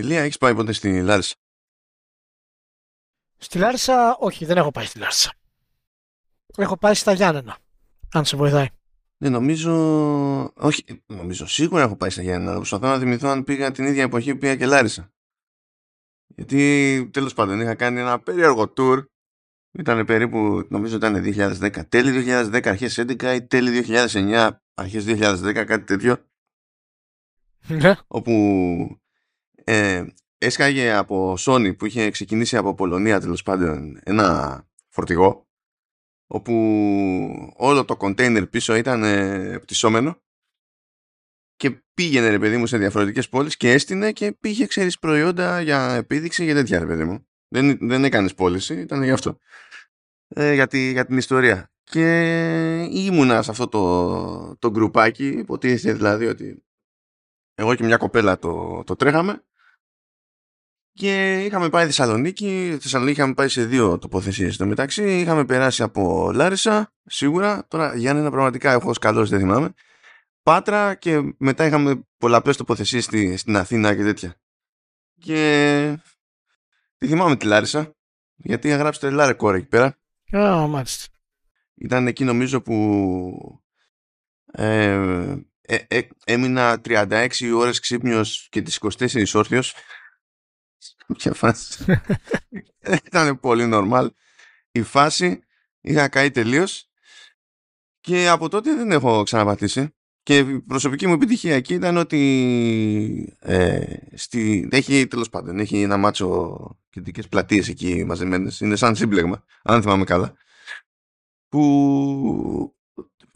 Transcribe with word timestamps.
Ηλία, 0.00 0.22
έχεις 0.22 0.38
πάει 0.38 0.54
ποτέ 0.54 0.72
στη 0.72 1.02
Λάρισα; 1.02 1.34
Στη 3.36 3.58
Λάρισα, 3.58 4.16
όχι, 4.16 4.44
δεν 4.44 4.56
έχω 4.56 4.70
πάει 4.70 4.84
στη 4.84 4.98
Λάρισα. 4.98 5.32
Έχω 6.56 6.76
πάει 6.76 6.94
στα 6.94 7.12
Γιάννενα, 7.12 7.58
αν 8.12 8.24
σε 8.24 8.36
βοηθάει. 8.36 8.66
Ναι, 9.22 9.28
νομίζω. 9.28 9.72
Όχι, 10.54 11.02
νομίζω. 11.06 11.46
Σίγουρα 11.46 11.82
έχω 11.82 11.96
πάει 11.96 12.10
στα 12.10 12.22
Γιάννενα. 12.22 12.56
Προσπαθώ 12.56 12.86
να 12.86 12.98
θυμηθώ 12.98 13.28
αν 13.28 13.44
πήγα 13.44 13.70
την 13.70 13.84
ίδια 13.84 14.02
εποχή 14.02 14.32
που 14.32 14.38
πήγα 14.38 14.56
και 14.56 14.66
Λάρισα. 14.66 15.12
Γιατί 16.26 17.08
τέλος 17.12 17.34
πάντων 17.34 17.60
είχα 17.60 17.74
κάνει 17.74 18.00
ένα 18.00 18.20
περίεργο 18.20 18.72
tour. 18.76 19.04
Ήταν 19.72 20.04
περίπου, 20.04 20.66
νομίζω 20.68 20.96
ήταν 20.96 21.14
2010. 21.14 21.88
Τέλη 21.88 22.24
2010, 22.26 22.66
αρχές 22.66 22.98
2011 22.98 23.34
ή 23.34 23.46
τέλη 23.46 23.84
2009, 23.86 24.50
αρχές 24.74 25.04
2010, 25.06 25.52
κάτι 25.52 25.84
τέτοιο. 25.84 26.16
Ναι. 27.66 27.94
όπου 28.06 28.32
ε, 29.70 30.06
έσκαγε 30.38 30.92
από 30.92 31.36
Sony 31.38 31.76
που 31.76 31.86
είχε 31.86 32.10
ξεκινήσει 32.10 32.56
από 32.56 32.74
Πολωνία 32.74 33.20
τέλος 33.20 33.42
πάντων 33.42 34.00
ένα 34.02 34.68
φορτηγό 34.88 35.48
όπου 36.26 36.52
όλο 37.56 37.84
το 37.84 37.96
κοντέινερ 37.96 38.46
πίσω 38.46 38.74
ήταν 38.74 39.02
ε, 39.02 39.58
πτυσσόμενο 39.58 40.22
και 41.56 41.82
πήγαινε 41.94 42.28
ρε 42.28 42.38
παιδί 42.38 42.56
μου 42.56 42.66
σε 42.66 42.78
διαφορετικές 42.78 43.28
πόλεις 43.28 43.56
και 43.56 43.72
έστεινε 43.72 44.12
και 44.12 44.32
πήγε 44.32 44.66
ξέρεις 44.66 44.98
προϊόντα 44.98 45.60
για 45.60 45.92
επίδειξη 45.92 46.46
και 46.46 46.52
τέτοια 46.52 46.78
ρε 46.78 46.86
παιδί 46.86 47.04
μου. 47.04 47.26
Δεν, 47.48 47.78
δεν 47.80 48.04
έκανες 48.04 48.34
πώληση, 48.34 48.80
ήταν 48.80 49.02
γι' 49.02 49.10
αυτό. 49.10 49.38
Ε, 50.28 50.54
για, 50.54 50.66
τη, 50.66 50.90
για 50.90 51.06
την 51.06 51.16
ιστορία. 51.16 51.72
Και 51.82 52.06
ήμουνα 52.90 53.42
σε 53.42 53.50
αυτό 53.50 53.68
το, 53.68 54.56
το 54.56 54.70
γκρουπάκι, 54.70 55.26
υποτίθεται 55.26 55.92
δηλαδή 55.92 56.26
ότι 56.26 56.64
εγώ 57.54 57.74
και 57.74 57.84
μια 57.84 57.96
κοπέλα 57.96 58.38
το, 58.38 58.82
το 58.84 58.96
τρέχαμε 58.96 59.44
και 60.92 61.44
είχαμε 61.44 61.68
πάει 61.68 61.86
Θεσσαλονίκη. 61.86 62.78
Θεσσαλονίκη 62.80 63.18
είχαμε 63.18 63.34
πάει 63.34 63.48
σε 63.48 63.64
δύο 63.64 63.98
τοποθεσίες. 63.98 64.54
Στο 64.54 64.66
μεταξύ 64.66 65.20
είχαμε 65.20 65.44
περάσει 65.44 65.82
από 65.82 66.30
Λάρισα, 66.34 66.92
σίγουρα. 67.04 67.66
Τώρα 67.68 67.96
Γιάννη 67.96 68.30
πραγματικά 68.30 68.72
έχω 68.72 68.90
ως 68.90 68.98
καλός, 68.98 69.30
δεν 69.30 69.38
θυμάμαι. 69.38 69.74
Πάτρα 70.42 70.94
και 70.94 71.34
μετά 71.38 71.66
είχαμε 71.66 72.06
πολλαπλές 72.18 72.56
τοποθεσίες 72.56 73.04
στη, 73.04 73.36
στην 73.36 73.56
Αθήνα 73.56 73.94
και 73.94 74.02
τέτοια. 74.02 74.34
Και 75.20 75.98
τη 76.98 77.06
θυμάμαι 77.06 77.36
τη 77.36 77.46
Λάρισα, 77.46 77.94
γιατί 78.36 78.68
είχα 78.68 78.76
γράψει 78.76 79.00
το 79.00 79.10
Λάρε 79.10 79.32
Κόρε 79.32 79.56
εκεί 79.56 79.66
πέρα. 79.66 79.98
Α, 80.36 80.66
μάλιστα. 80.66 81.06
Ήταν 81.74 82.06
εκεί 82.06 82.24
νομίζω 82.24 82.60
που 82.60 83.62
ε, 84.52 85.36
ε, 85.60 85.78
ε, 85.88 86.00
έμεινα 86.24 86.80
36 86.84 87.28
ώρες 87.54 87.80
ξύπνιος 87.80 88.48
και 88.50 88.62
τις 88.62 88.80
24 88.98 89.24
όρθιος. 89.34 89.74
Ποια 91.16 91.32
φάση. 91.32 91.84
Ήταν 93.06 93.40
πολύ 93.40 93.70
normal. 93.72 94.08
Η 94.72 94.82
φάση 94.82 95.40
είχα 95.80 96.08
καεί 96.08 96.30
τελείως 96.30 96.90
και 98.00 98.28
από 98.28 98.48
τότε 98.48 98.74
δεν 98.74 98.90
έχω 98.92 99.22
ξαναπατήσει. 99.22 99.94
Και 100.22 100.38
η 100.38 100.60
προσωπική 100.60 101.06
μου 101.06 101.12
επιτυχία 101.12 101.54
εκεί 101.54 101.74
ήταν 101.74 101.96
ότι 101.96 103.36
ε, 103.38 103.96
στη, 104.14 104.68
έχει 104.72 105.06
τέλος 105.06 105.30
πάντων 105.30 105.58
έχει 105.58 105.82
ένα 105.82 105.96
μάτσο 105.96 106.58
κριτικές 106.90 107.28
πλατείες 107.28 107.68
εκεί 107.68 108.04
μαζεμένες. 108.04 108.60
Είναι 108.60 108.76
σαν 108.76 108.96
σύμπλεγμα, 108.96 109.44
αν 109.62 109.82
θυμάμαι 109.82 110.04
καλά. 110.04 110.34
Που 111.48 112.74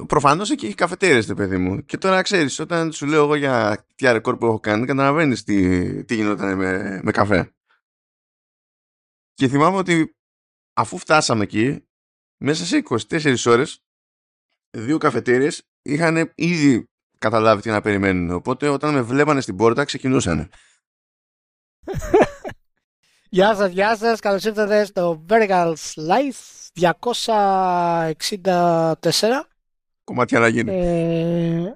προφανώς 0.06 0.50
εκεί 0.50 0.66
έχει 0.66 0.74
καφετέρες, 0.74 1.26
το 1.26 1.34
παιδί 1.34 1.56
μου. 1.56 1.84
Και 1.84 1.98
τώρα 1.98 2.22
ξέρεις, 2.22 2.58
όταν 2.58 2.92
σου 2.92 3.06
λέω 3.06 3.22
εγώ 3.22 3.34
για 3.34 3.86
τι 3.94 4.12
ρεκόρ 4.12 4.36
που 4.36 4.46
έχω 4.46 4.60
κάνει, 4.60 4.86
καταλαβαίνεις 4.86 5.44
τι, 5.44 6.04
τι 6.04 6.14
γινόταν 6.14 6.56
με, 6.56 7.00
με 7.02 7.10
καφέ. 7.10 7.54
Και 9.34 9.48
θυμάμαι 9.48 9.76
ότι 9.76 10.16
αφού 10.72 10.98
φτάσαμε 10.98 11.42
εκεί, 11.42 11.86
μέσα 12.36 12.64
σε 12.64 12.82
24 13.10 13.36
ώρες, 13.46 13.82
δύο 14.70 14.98
καφετέριες 14.98 15.68
είχαν 15.82 16.32
ήδη 16.34 16.88
καταλάβει 17.18 17.62
τι 17.62 17.70
να 17.70 17.80
περιμένουν. 17.80 18.30
Οπότε 18.30 18.68
όταν 18.68 18.94
με 18.94 19.02
βλέπανε 19.02 19.40
στην 19.40 19.56
πόρτα 19.56 19.84
ξεκινούσαν. 19.84 20.50
Γεια 23.30 23.54
σας, 23.54 23.72
γεια 23.72 23.96
σας. 23.96 24.20
Καλώς 24.20 24.44
ήρθατε 24.44 24.84
στο 24.84 25.24
Vertical 25.28 25.74
Slice 25.74 26.64
264. 26.74 29.53
Κομμάτια 30.04 30.38
να 30.38 30.48
γίνει. 30.48 30.72
Ε... 30.74 31.74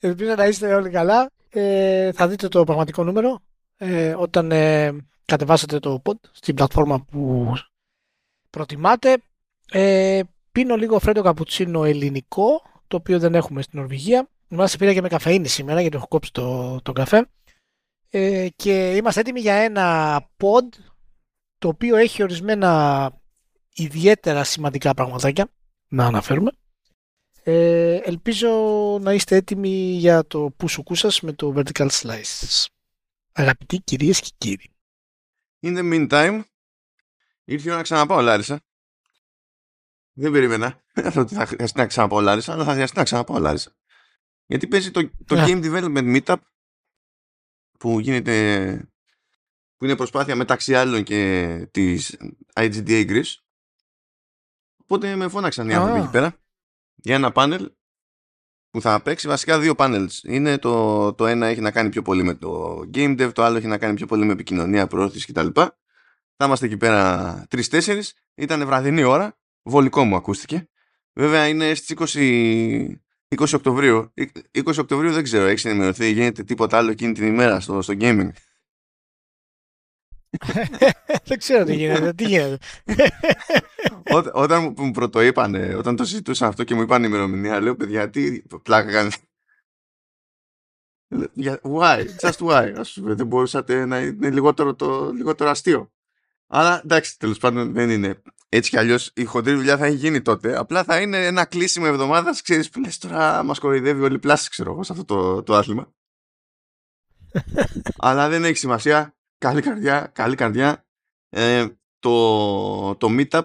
Ελπίζω 0.00 0.34
να 0.34 0.46
είστε 0.46 0.74
όλοι 0.74 0.90
καλά. 0.90 1.30
Ε, 1.50 2.12
θα 2.12 2.28
δείτε 2.28 2.48
το 2.48 2.64
πραγματικό 2.64 3.04
νούμερο 3.04 3.40
ε, 3.76 4.14
όταν 4.14 4.52
ε, 4.52 4.96
κατεβάσετε 5.24 5.78
το 5.78 6.02
pod 6.04 6.14
στην 6.32 6.54
πλατφόρμα 6.54 7.00
που 7.00 7.52
προτιμάτε. 8.50 9.16
Ε, 9.70 10.20
πίνω 10.52 10.76
λίγο 10.76 10.98
φρέντο 10.98 11.22
καπουτσίνο 11.22 11.84
ελληνικό, 11.84 12.62
το 12.86 12.96
οποίο 12.96 13.18
δεν 13.18 13.34
έχουμε 13.34 13.62
στην 13.62 13.78
Νορβηγία. 13.78 14.28
Είμαστε 14.48 14.76
πήρα 14.76 14.92
και 14.92 15.00
με 15.00 15.08
καφεΐνη 15.08 15.48
σήμερα 15.48 15.80
γιατί 15.80 15.96
έχω 15.96 16.08
κόψει 16.08 16.32
το, 16.32 16.78
το 16.82 16.92
καφέ. 16.92 17.28
Ε, 18.10 18.48
και 18.56 18.96
είμαστε 18.96 19.20
έτοιμοι 19.20 19.40
για 19.40 19.54
ένα 19.54 20.18
pod 20.36 20.64
το 21.58 21.68
οποίο 21.68 21.96
έχει 21.96 22.22
ορισμένα 22.22 23.12
ιδιαίτερα 23.74 24.44
σημαντικά 24.44 24.94
πραγματάκια 24.94 25.48
να 25.88 26.06
αναφέρουμε. 26.06 26.50
Ε, 27.50 28.00
ελπίζω 28.04 28.48
να 29.00 29.12
είστε 29.12 29.36
έτοιμοι 29.36 29.96
για 29.98 30.26
το 30.26 30.50
πουσουκού 30.56 30.94
σας 30.94 31.20
με 31.20 31.32
το 31.32 31.54
Vertical 31.56 31.88
Slice. 31.88 32.66
Αγαπητοί 33.32 33.78
κυρίες 33.78 34.20
και 34.20 34.30
κύριοι. 34.38 34.70
In 35.62 35.78
the 35.78 35.92
meantime, 35.92 36.42
ήρθε 37.44 37.66
η 37.66 37.68
ώρα 37.68 37.76
να 37.76 37.82
ξαναπάω 37.82 38.20
Λάρισα. 38.20 38.60
Δεν 40.12 40.32
περίμενα 40.32 40.82
ότι 41.16 41.34
θα 41.34 41.46
χρειαστεί 41.46 41.78
να 41.78 41.86
ξαναπάω 41.86 42.20
Λάρισα, 42.20 42.52
αλλά 42.52 42.64
θα 42.64 42.72
χρειαστεί 42.72 42.96
να 42.96 43.04
ξαναπάω 43.04 43.38
Λάρισα. 43.38 43.76
Γιατί 44.46 44.66
παίζει 44.66 44.90
το, 44.90 45.10
το 45.24 45.36
Yeah. 45.36 45.46
Game 45.46 45.64
Development 45.64 46.20
Meetup 46.20 46.40
που 47.78 48.00
γίνεται 48.00 48.88
που 49.76 49.84
είναι 49.84 49.96
προσπάθεια 49.96 50.36
μεταξύ 50.36 50.74
άλλων 50.74 51.02
και 51.02 51.68
της 51.70 52.16
IGDA 52.54 53.10
Greece. 53.10 53.34
Οπότε 54.76 55.16
με 55.16 55.28
φώναξαν 55.28 55.68
οι 55.68 55.74
άνθρωποι 55.74 55.98
Α. 55.98 56.02
εκεί 56.02 56.10
πέρα 56.10 56.38
για 57.02 57.14
ένα 57.14 57.32
πάνελ 57.32 57.70
που 58.70 58.80
θα 58.80 59.02
παίξει 59.02 59.28
βασικά 59.28 59.58
δύο 59.58 59.74
panels. 59.76 60.22
Είναι 60.22 60.58
το, 60.58 61.14
το 61.14 61.26
ένα 61.26 61.46
έχει 61.46 61.60
να 61.60 61.70
κάνει 61.70 61.88
πιο 61.88 62.02
πολύ 62.02 62.22
με 62.22 62.34
το 62.34 62.80
game 62.94 63.20
dev, 63.20 63.32
το 63.32 63.42
άλλο 63.42 63.56
έχει 63.56 63.66
να 63.66 63.78
κάνει 63.78 63.94
πιο 63.94 64.06
πολύ 64.06 64.24
με 64.24 64.32
επικοινωνία, 64.32 64.86
προώθηση 64.86 65.32
κτλ. 65.32 65.48
Θα 66.36 66.46
είμαστε 66.46 66.66
εκεί 66.66 66.76
πέρα 66.76 67.46
τρει-τέσσερι. 67.50 68.02
Ήταν 68.34 68.66
βραδινή 68.66 69.02
ώρα. 69.02 69.38
Βολικό 69.62 70.04
μου 70.04 70.16
ακούστηκε. 70.16 70.68
Βέβαια 71.12 71.46
είναι 71.48 71.74
στις 71.74 71.96
20, 72.14 73.36
20 73.36 73.46
Οκτωβρίου. 73.54 74.12
20 74.52 74.76
Οκτωβρίου 74.78 75.12
δεν 75.12 75.22
ξέρω, 75.22 75.46
έχει 75.46 75.68
ενημερωθεί, 75.68 76.10
γίνεται 76.10 76.42
τίποτα 76.42 76.76
άλλο 76.76 76.90
εκείνη 76.90 77.12
την 77.12 77.26
ημέρα 77.26 77.60
στο, 77.60 77.82
στο 77.82 77.94
gaming. 78.00 78.28
Δεν 81.24 81.38
ξέρω 81.38 81.64
τι 81.64 81.74
γίνεται. 81.74 82.12
Τι 82.12 82.24
γίνεται. 82.24 82.58
Ό, 84.12 84.22
όταν 84.32 84.62
μου, 84.62 84.74
μου 84.84 84.90
πρωτοείπανε, 84.90 85.74
όταν 85.74 85.96
το 85.96 86.04
συζητούσαν 86.04 86.48
αυτό 86.48 86.64
και 86.64 86.74
μου 86.74 86.82
είπαν 86.82 87.04
ημερομηνία, 87.04 87.60
λέω 87.60 87.76
παιδιά, 87.76 88.10
τι 88.10 88.42
πλάκα 88.62 88.90
κάνει. 88.92 89.10
Για- 91.32 91.60
Why? 91.62 92.04
Just 92.20 92.38
why? 92.48 92.72
Ας 92.76 92.92
πούμε, 92.92 93.14
δεν 93.14 93.26
μπορούσατε 93.26 93.84
να 93.86 94.00
είναι 94.00 94.30
λιγότερο, 94.30 94.74
το, 94.74 95.10
λιγότερο 95.12 95.50
αστείο. 95.50 95.92
Αλλά 96.46 96.80
εντάξει, 96.84 97.18
τέλος 97.18 97.38
πάντων 97.38 97.72
δεν 97.72 97.90
είναι. 97.90 98.22
Έτσι 98.48 98.70
κι 98.70 98.78
αλλιώς 98.78 99.10
η 99.14 99.24
χοντρή 99.24 99.54
δουλειά 99.54 99.76
θα 99.76 99.86
έχει 99.86 99.96
γίνει 99.96 100.22
τότε. 100.22 100.56
Απλά 100.58 100.84
θα 100.84 101.00
είναι 101.00 101.26
ένα 101.26 101.44
κλείσιμο 101.44 101.86
εβδομάδας. 101.88 102.42
Ξέρεις 102.42 102.70
που 102.70 102.80
λες 102.80 102.98
τώρα 102.98 103.42
μας 103.42 103.58
κοροϊδεύει 103.58 104.02
όλη 104.02 104.18
πλάση, 104.18 104.50
ξέρω 104.50 104.72
εγώ, 104.72 104.82
σε 104.82 104.92
αυτό 104.92 105.04
το, 105.04 105.42
το 105.42 105.54
άθλημα. 105.54 105.92
Αλλά 107.98 108.28
δεν 108.28 108.44
έχει 108.44 108.56
σημασία. 108.56 109.17
Καλή 109.38 109.60
καρδιά, 109.60 110.10
καλή 110.14 110.34
καρδιά. 110.34 110.86
Ε, 111.28 111.66
το, 111.98 112.96
το 112.96 113.08
meetup 113.10 113.42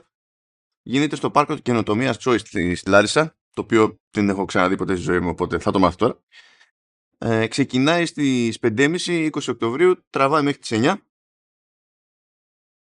γίνεται 0.82 1.16
στο 1.16 1.32
πάρκο 1.32 1.58
καινοτομίας 1.58 2.18
Choice 2.20 2.40
στη, 2.40 2.76
στη 2.76 2.90
Λάρισα, 2.90 3.38
το 3.54 3.62
οποίο 3.62 4.00
δεν 4.12 4.30
έχω 4.30 4.46
ξαναδεί 4.46 4.76
ποτέ 4.76 4.96
στη 4.96 5.04
ζωή 5.04 5.20
μου, 5.20 5.30
οπότε 5.30 5.60
θα 5.60 5.72
το 5.72 5.80
μάθω 5.80 5.96
τώρα. 5.98 6.24
Ε, 7.18 7.48
ξεκινάει 7.48 8.06
στις 8.06 8.58
5.30 8.62 9.30
20 9.32 9.48
Οκτωβρίου, 9.48 10.06
τραβάει 10.10 10.44
μέχρι 10.44 10.60
τις 10.60 10.72
9 10.74 10.96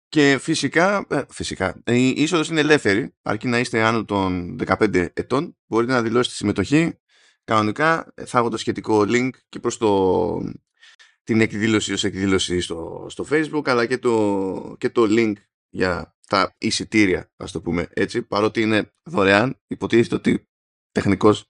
και 0.08 0.38
φυσικά, 0.40 1.06
ε, 1.10 1.24
φυσικά 1.28 1.82
η 1.86 2.08
είσοδος 2.08 2.48
είναι 2.48 2.60
ελεύθερη, 2.60 3.14
αρκεί 3.22 3.48
να 3.48 3.58
είστε 3.58 3.82
άνω 3.82 4.04
των 4.04 4.58
15 4.66 5.08
ετών, 5.12 5.56
μπορείτε 5.66 5.92
να 5.92 6.02
δηλώσετε 6.02 6.34
συμμετοχή. 6.34 6.98
Κανονικά 7.44 8.12
ε, 8.14 8.24
θα 8.24 8.38
έχω 8.38 8.48
το 8.48 8.56
σχετικό 8.56 9.04
link 9.08 9.30
και 9.48 9.60
προς 9.60 9.76
το, 9.76 10.38
την 11.26 11.40
εκδήλωση 11.40 11.92
ως 11.92 12.04
εκδήλωση 12.04 12.60
στο, 12.60 13.06
στο 13.08 13.26
facebook 13.30 13.62
αλλά 13.64 13.86
και 13.86 13.98
το, 13.98 14.76
και 14.78 14.90
το 14.90 15.06
link 15.08 15.32
για 15.68 16.16
τα 16.26 16.54
εισιτήρια, 16.58 17.32
ας 17.36 17.52
το 17.52 17.60
πούμε 17.60 17.88
έτσι, 17.92 18.22
παρότι 18.22 18.60
είναι 18.60 18.92
δωρεάν, 19.02 19.60
υποτίθεται 19.66 20.14
ότι 20.14 20.48
τεχνικός 20.92 21.48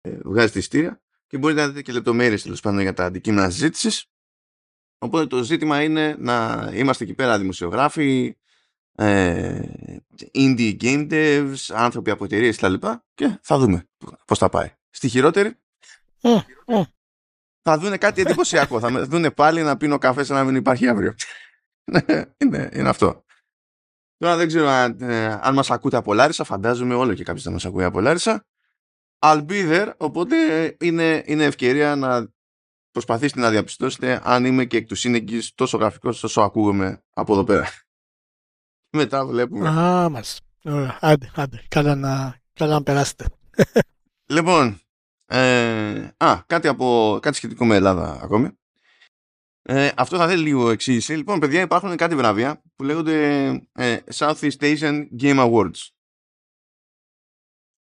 ε, 0.00 0.18
βγάζει 0.24 0.52
τη 0.52 0.58
εισιτήρια 0.58 1.02
και 1.26 1.38
μπορείτε 1.38 1.60
να 1.60 1.68
δείτε 1.68 1.82
και 1.82 1.92
λεπτομέρειες 1.92 2.42
τέλος 2.42 2.60
πάντων 2.60 2.80
για 2.80 2.94
τα 2.94 3.04
αντικείμενα 3.04 3.50
συζήτηση. 3.50 4.06
Οπότε 4.98 5.26
το 5.26 5.42
ζήτημα 5.42 5.82
είναι 5.82 6.16
να 6.18 6.70
είμαστε 6.74 7.04
εκεί 7.04 7.14
πέρα 7.14 7.38
δημοσιογράφοι, 7.38 8.36
ε, 8.92 9.60
indie 10.34 10.76
game 10.80 11.10
devs, 11.10 11.56
άνθρωποι 11.68 12.10
από 12.10 12.24
εταιρείες 12.24 12.56
κτλ. 12.56 12.74
Και 13.14 13.38
θα 13.42 13.58
δούμε 13.58 13.88
πώς 14.26 14.38
θα 14.38 14.48
πάει. 14.48 14.72
Στη 14.90 15.08
χειρότερη 15.08 15.56
θα 17.62 17.78
δούνε 17.78 17.96
κάτι 17.96 18.20
εντυπωσιακό. 18.20 18.80
θα 18.80 18.90
με 18.90 19.00
δούνε 19.00 19.30
πάλι 19.30 19.62
να 19.62 19.76
πίνω 19.76 19.98
καφέ 19.98 20.24
σαν 20.24 20.36
να 20.36 20.44
μην 20.44 20.54
υπάρχει 20.54 20.88
αύριο. 20.88 21.14
είναι, 22.42 22.70
είναι 22.72 22.88
αυτό. 22.88 23.24
Τώρα 24.16 24.36
δεν 24.36 24.46
ξέρω 24.46 24.68
αν, 24.68 25.00
ε, 25.00 25.38
αν 25.42 25.54
μας 25.54 25.70
ακούτε 25.70 25.96
από 25.96 26.14
Λάρισα, 26.14 26.44
φαντάζομαι 26.44 26.94
όλο 26.94 27.14
και 27.14 27.24
κάποιος 27.24 27.44
θα 27.44 27.50
μας 27.50 27.64
ακούει 27.64 27.84
από 27.84 28.00
Λάρισα. 28.00 28.46
I'll 29.18 29.46
be 29.46 29.72
there, 29.72 29.92
οπότε 29.96 30.36
είναι, 30.80 31.22
είναι 31.26 31.44
ευκαιρία 31.44 31.96
να 31.96 32.32
προσπαθήσετε 32.90 33.40
να 33.40 33.50
διαπιστώσετε 33.50 34.20
αν 34.24 34.44
είμαι 34.44 34.64
και 34.64 34.76
εκ 34.76 34.86
του 34.86 34.94
σύνεγγυς 34.94 35.54
τόσο 35.54 35.76
γραφικός 35.76 36.24
όσο 36.24 36.40
ακούγομαι 36.40 37.02
από 37.14 37.32
εδώ 37.32 37.44
πέρα. 37.44 37.68
Μετά 38.96 39.26
βλέπουμε. 39.26 39.68
Α, 39.68 40.08
μας. 40.08 40.40
Ωραία. 40.64 40.98
Άντε, 41.00 41.30
άντε. 41.34 41.64
Καλά 41.68 41.94
να, 41.94 42.40
καλά 42.52 42.72
να 42.72 42.82
περάσετε. 42.82 43.26
Λοιπόν, 44.26 44.80
ε, 45.34 46.14
α, 46.16 46.42
κάτι, 46.46 46.68
από, 46.68 47.18
κάτι 47.22 47.36
σχετικό 47.36 47.66
με 47.66 47.74
Ελλάδα 47.74 48.20
ακόμη. 48.22 48.48
Ε, 49.62 49.90
αυτό 49.96 50.16
θα 50.16 50.28
θέλει 50.28 50.42
λίγο 50.42 50.70
εξήγηση. 50.70 51.14
Λοιπόν, 51.14 51.38
παιδιά, 51.40 51.60
υπάρχουν 51.60 51.96
κάτι 51.96 52.14
βραβεία 52.14 52.62
που 52.76 52.84
λέγονται 52.84 53.46
ε, 53.72 53.98
Southeast 54.14 54.58
Asian 54.58 55.06
Game 55.20 55.50
Awards. 55.50 55.88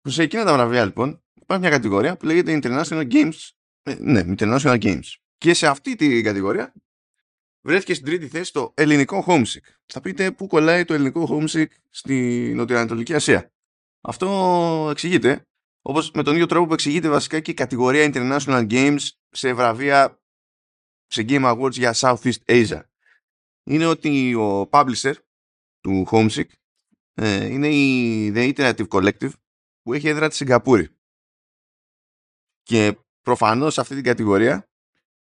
Σε 0.02 0.22
εκείνα 0.22 0.44
τα 0.44 0.52
βραβεία, 0.52 0.84
λοιπόν, 0.84 1.22
υπάρχει 1.34 1.62
μια 1.62 1.72
κατηγορία 1.72 2.16
που 2.16 2.26
λέγεται 2.26 2.58
International 2.62 3.12
Games. 3.12 3.50
Ε, 3.82 3.94
ναι, 3.99 4.34
International 4.38 4.82
Games. 4.82 5.14
Και 5.38 5.54
σε 5.54 5.66
αυτή 5.66 5.94
την 5.96 6.25
κατηγορία 6.25 6.72
βρέθηκε 7.60 7.94
στην 7.94 8.06
τρίτη 8.06 8.28
θέση 8.28 8.52
το 8.52 8.72
ελληνικό 8.76 9.25
homesick. 9.26 9.66
Θα 9.87 10.00
πείτε 10.00 10.31
πού 10.31 10.46
κολλάει 10.46 10.84
το 10.84 10.94
ελληνικό 10.94 11.28
homesick 11.31 11.66
στη 11.90 12.52
Νοτιοανατολική 12.54 13.14
Ασία; 13.14 13.52
Αυτό 14.00 14.88
εξηγείται, 14.90 15.46
όπως 15.88 16.11
με 16.11 16.23
τον 16.23 16.35
ίδιο 16.35 16.47
τρόπο 16.47 16.67
που 16.67 16.73
εξηγείται 16.73 17.09
βασικά 17.09 17.41
και 17.41 17.50
η 17.50 17.55
κατηγορία 17.55 18.11
International 18.15 18.71
Games 18.71 18.99
σε 19.31 19.53
βραβεία 19.53 20.23
σε 21.06 21.25
Game 21.29 21.55
Awards 21.55 21.73
για 21.73 21.94
Southeast 21.97 22.44
Asia. 22.47 22.81
Είναι 23.65 23.87
ότι 23.87 24.35
ο 24.35 24.69
publisher 24.73 25.15
του 25.81 26.06
Homesick 26.11 26.49
ε, 27.15 27.47
είναι 27.47 27.69
η 27.69 28.33
The 28.35 28.55
Iterative 28.55 28.88
Collective 28.88 29.31
που 29.83 29.93
έχει 29.93 30.09
έδρα 30.09 30.29
της 30.29 30.37
Σιγκαπούρη. 30.37 30.88
Και 32.62 32.99
προφανώς 33.23 33.75
σε 33.75 33.81
αυτή 33.81 33.94
την 33.94 34.05
κατηγορία 34.05 34.69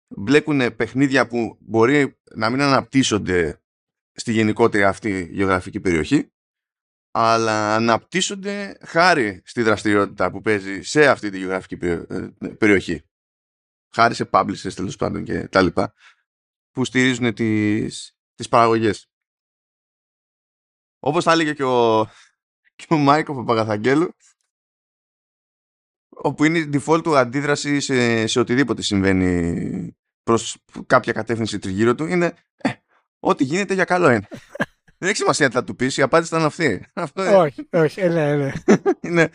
μπλέκουν 0.08 0.76
παιχνίδια 0.76 1.26
που 1.26 1.56
μπορεί 1.60 2.18
να 2.34 2.50
μην 2.50 2.60
αναπτύσσονται 2.60 3.62
στη 4.12 4.32
γενικότερη 4.32 4.84
αυτή 4.84 5.28
γεωγραφική 5.32 5.80
περιοχή 5.80 6.32
αλλά 7.14 7.74
αναπτύσσονται 7.74 8.78
χάρη 8.82 9.42
στη 9.44 9.62
δραστηριότητα 9.62 10.30
που 10.30 10.40
παίζει 10.40 10.82
σε 10.82 11.08
αυτή 11.08 11.30
τη 11.30 11.38
γεωγραφική 11.38 11.74
ε, 11.74 12.28
περιοχή. 12.58 13.02
Χάρη 13.94 14.14
σε 14.14 14.28
publishers 14.32 14.72
τέλος 14.74 14.96
πάντων 14.96 15.24
και 15.24 15.48
τα 15.48 15.62
λοιπά 15.62 15.94
που 16.70 16.84
στηρίζουν 16.84 17.34
τις, 17.34 18.16
τις 18.34 18.48
παραγωγές. 18.48 19.06
Όπως 20.98 21.24
θα 21.24 21.32
έλεγε 21.32 21.52
και 21.54 21.64
ο, 21.64 22.04
και 22.74 22.86
ο 22.88 22.96
Μάικο 22.96 23.34
Παπαγαθαγγέλου 23.34 24.16
όπου 26.08 26.44
είναι 26.44 26.58
η 26.58 26.70
default 26.72 27.02
του 27.02 27.16
αντίδραση 27.16 27.80
σε, 27.80 28.26
σε 28.26 28.40
οτιδήποτε 28.40 28.82
συμβαίνει 28.82 29.96
προς 30.22 30.56
κάποια 30.86 31.12
κατεύθυνση 31.12 31.58
τριγύρω 31.58 31.94
του 31.94 32.06
είναι 32.06 32.34
ε, 32.56 32.72
ό,τι 33.18 33.44
γίνεται 33.44 33.74
για 33.74 33.84
καλό 33.84 34.10
είναι. 34.10 34.28
Δεν 35.02 35.10
έχει 35.10 35.20
σημασία 35.20 35.48
τι 35.48 35.54
θα 35.54 35.64
του 35.64 35.76
πεις, 35.76 35.96
η 35.96 36.02
απάντηση 36.02 36.34
ήταν 36.34 36.46
αυτή. 36.46 36.86
όχι, 37.44 37.68
όχι, 37.72 38.00
ε, 38.00 38.08
ναι, 38.08 38.36
ναι. 38.36 38.52
είναι. 39.08 39.30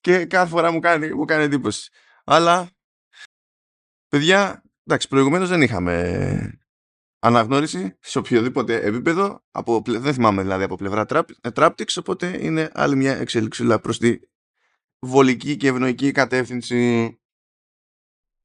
Και 0.00 0.26
κάθε 0.26 0.48
φορά 0.48 0.72
μου 0.72 0.80
κάνει, 0.80 1.14
μου 1.14 1.24
κάνει 1.24 1.42
εντύπωση. 1.42 1.90
Αλλά, 2.24 2.70
παιδιά, 4.08 4.62
εντάξει, 4.84 5.08
προηγουμένως 5.08 5.48
δεν 5.48 5.62
είχαμε 5.62 6.58
αναγνώριση 7.18 7.96
σε 8.00 8.18
οποιοδήποτε 8.18 8.80
επίπεδο, 8.80 9.44
από, 9.50 9.82
δεν 9.86 10.14
θυμάμαι 10.14 10.42
δηλαδή 10.42 10.64
από 10.64 10.76
πλευρά 10.76 11.06
Traptix, 11.54 11.86
οπότε 11.98 12.44
είναι 12.44 12.70
άλλη 12.74 12.96
μια 12.96 13.16
εξελίξη 13.16 13.78
προς 13.78 13.98
τη 13.98 14.18
βολική 14.98 15.56
και 15.56 15.68
ευνοϊκή 15.68 16.12
κατεύθυνση. 16.12 17.12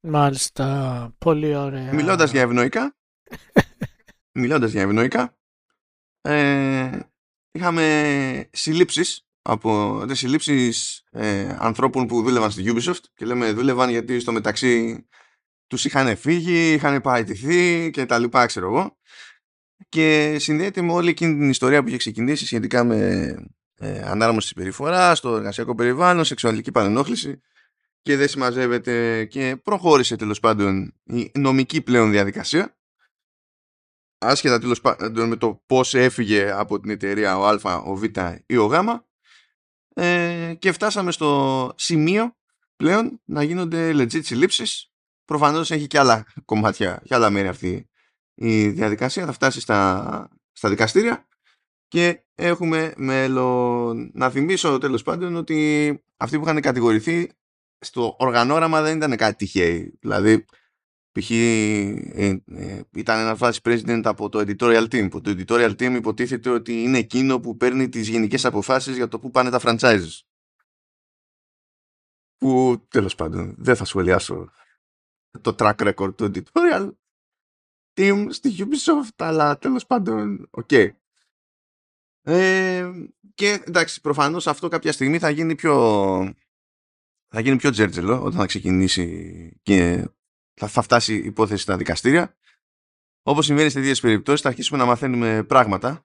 Μάλιστα. 0.00 1.14
Πολύ 1.18 1.56
ωραία. 1.56 1.92
Μιλώντας 1.92 2.30
για 2.30 2.40
ευνοϊκά, 2.40 2.96
μιλώντας 4.40 4.70
για 4.70 4.82
ευνοϊκά, 4.82 5.36
ε, 6.28 6.98
είχαμε 7.52 8.48
συλλήψεις 8.52 9.26
από 9.42 10.02
τις 10.08 10.18
συλλήψεις 10.18 11.04
ε, 11.10 11.56
ανθρώπων 11.58 12.06
που 12.06 12.22
δούλευαν 12.22 12.50
στη 12.50 12.62
Ubisoft 12.66 13.00
και 13.14 13.24
λέμε 13.24 13.52
δούλευαν 13.52 13.90
γιατί 13.90 14.20
στο 14.20 14.32
μεταξύ 14.32 15.06
τους 15.66 15.84
είχαν 15.84 16.16
φύγει, 16.16 16.72
είχαν 16.72 17.00
παραιτηθεί 17.00 17.90
και 17.90 18.06
τα 18.06 18.18
λοιπά 18.18 18.46
ξέρω 18.46 18.66
εγώ. 18.66 18.98
Και 19.88 20.36
συνδέεται 20.38 20.82
με 20.82 20.92
όλη 20.92 21.08
εκείνη 21.08 21.38
την 21.38 21.50
ιστορία 21.50 21.82
που 21.82 21.88
είχε 21.88 21.96
ξεκινήσει 21.96 22.46
σχετικά 22.46 22.84
με 22.84 23.34
ε, 23.74 24.02
ανάρμοση 24.02 24.46
συμπεριφορά, 24.46 25.14
στο 25.14 25.36
εργασιακό 25.36 25.74
περιβάλλον, 25.74 26.24
σεξουαλική 26.24 26.70
παρενόχληση 26.70 27.40
και 28.02 28.16
δεν 28.16 28.28
συμμαζεύεται 28.28 29.24
και 29.24 29.56
προχώρησε 29.62 30.16
τέλος 30.16 30.40
πάντων 30.40 30.94
η 31.04 31.30
νομική 31.34 31.82
πλέον 31.82 32.10
διαδικασία 32.10 32.76
άσχετα 34.26 34.58
τέλος 34.58 34.80
πάντων 34.80 35.28
με 35.28 35.36
το 35.36 35.62
πώς 35.66 35.94
έφυγε 35.94 36.50
από 36.52 36.80
την 36.80 36.90
εταιρεία 36.90 37.38
ο 37.38 37.46
Α, 37.46 37.76
ο 37.76 37.94
Β 37.94 38.02
ή 38.46 38.56
ο 38.56 38.66
Γ 38.66 38.74
ε, 39.96 40.54
και 40.58 40.72
φτάσαμε 40.72 41.12
στο 41.12 41.72
σημείο 41.76 42.36
πλέον 42.76 43.20
να 43.24 43.42
γίνονται 43.42 43.90
legit 43.92 44.24
συλλήψεις 44.24 44.92
προφανώς 45.24 45.70
έχει 45.70 45.86
και 45.86 45.98
άλλα 45.98 46.26
κομμάτια 46.44 47.02
και 47.04 47.14
άλλα 47.14 47.30
μέρη 47.30 47.48
αυτή 47.48 47.88
η 48.34 48.68
διαδικασία 48.68 49.26
θα 49.26 49.32
φτάσει 49.32 49.60
στα, 49.60 50.28
στα 50.52 50.68
δικαστήρια 50.68 51.28
και 51.88 52.24
έχουμε 52.34 52.92
μέλλον. 52.96 54.10
Να 54.14 54.30
θυμίσω 54.30 54.78
τέλος 54.78 55.02
πάντων 55.02 55.36
ότι 55.36 56.02
αυτοί 56.16 56.38
που 56.38 56.44
είχαν 56.44 56.60
κατηγορηθεί 56.60 57.30
στο 57.78 58.16
οργανόραμα 58.18 58.82
δεν 58.82 58.96
ήταν 58.96 59.16
κάτι 59.16 59.36
τυχαίοι. 59.36 59.98
Δηλαδή, 60.00 60.44
π.χ. 61.14 61.30
Ε, 61.30 62.42
ε, 62.46 62.80
ήταν 62.94 63.18
ένα 63.18 63.36
vice 63.40 63.58
president 63.62 64.00
από 64.04 64.28
το 64.28 64.38
editorial 64.38 64.88
team. 64.88 65.10
Που 65.10 65.20
το 65.20 65.34
editorial 65.38 65.70
team 65.70 65.94
υποτίθεται 65.96 66.50
ότι 66.50 66.82
είναι 66.82 66.98
εκείνο 66.98 67.40
που 67.40 67.56
παίρνει 67.56 67.88
τις 67.88 68.08
γενικές 68.08 68.44
αποφάσεις 68.44 68.96
για 68.96 69.08
το 69.08 69.18
που 69.18 69.30
πάνε 69.30 69.50
τα 69.50 69.60
franchises. 69.62 70.20
Που 72.36 72.82
τέλος 72.88 73.14
πάντων 73.14 73.54
δεν 73.58 73.76
θα 73.76 73.84
σχολιάσω 73.84 74.50
το 75.40 75.54
track 75.58 75.94
record 75.94 76.16
του 76.16 76.30
editorial 76.34 76.90
team 77.94 78.26
στη 78.30 78.54
Ubisoft, 78.58 79.14
αλλά 79.16 79.58
τέλος 79.58 79.86
πάντων, 79.86 80.48
οκ. 80.50 80.68
Okay. 80.70 80.88
Ε, 82.26 82.90
και 83.34 83.62
εντάξει, 83.66 84.00
προφανώς 84.00 84.46
αυτό 84.46 84.68
κάποια 84.68 84.92
στιγμή 84.92 85.18
θα 85.18 85.30
γίνει 85.30 85.54
πιο. 85.54 85.74
Θα 87.28 87.40
γίνει 87.40 87.56
πιο 87.56 87.70
τζέρτζελο 87.70 88.18
όταν 88.18 88.32
θα 88.32 88.46
ξεκινήσει 88.46 89.58
και 89.62 90.08
θα, 90.54 90.68
θα 90.68 90.82
φτάσει 90.82 91.14
η 91.14 91.24
υπόθεση 91.24 91.62
στα 91.62 91.76
δικαστήρια. 91.76 92.36
Όπως 93.22 93.44
συμβαίνει 93.44 93.70
σε 93.70 93.80
δύο 93.80 93.94
περιπτώσεις, 94.00 94.40
θα 94.40 94.48
αρχίσουμε 94.48 94.78
να 94.78 94.84
μαθαίνουμε 94.84 95.44
πράγματα 95.44 96.04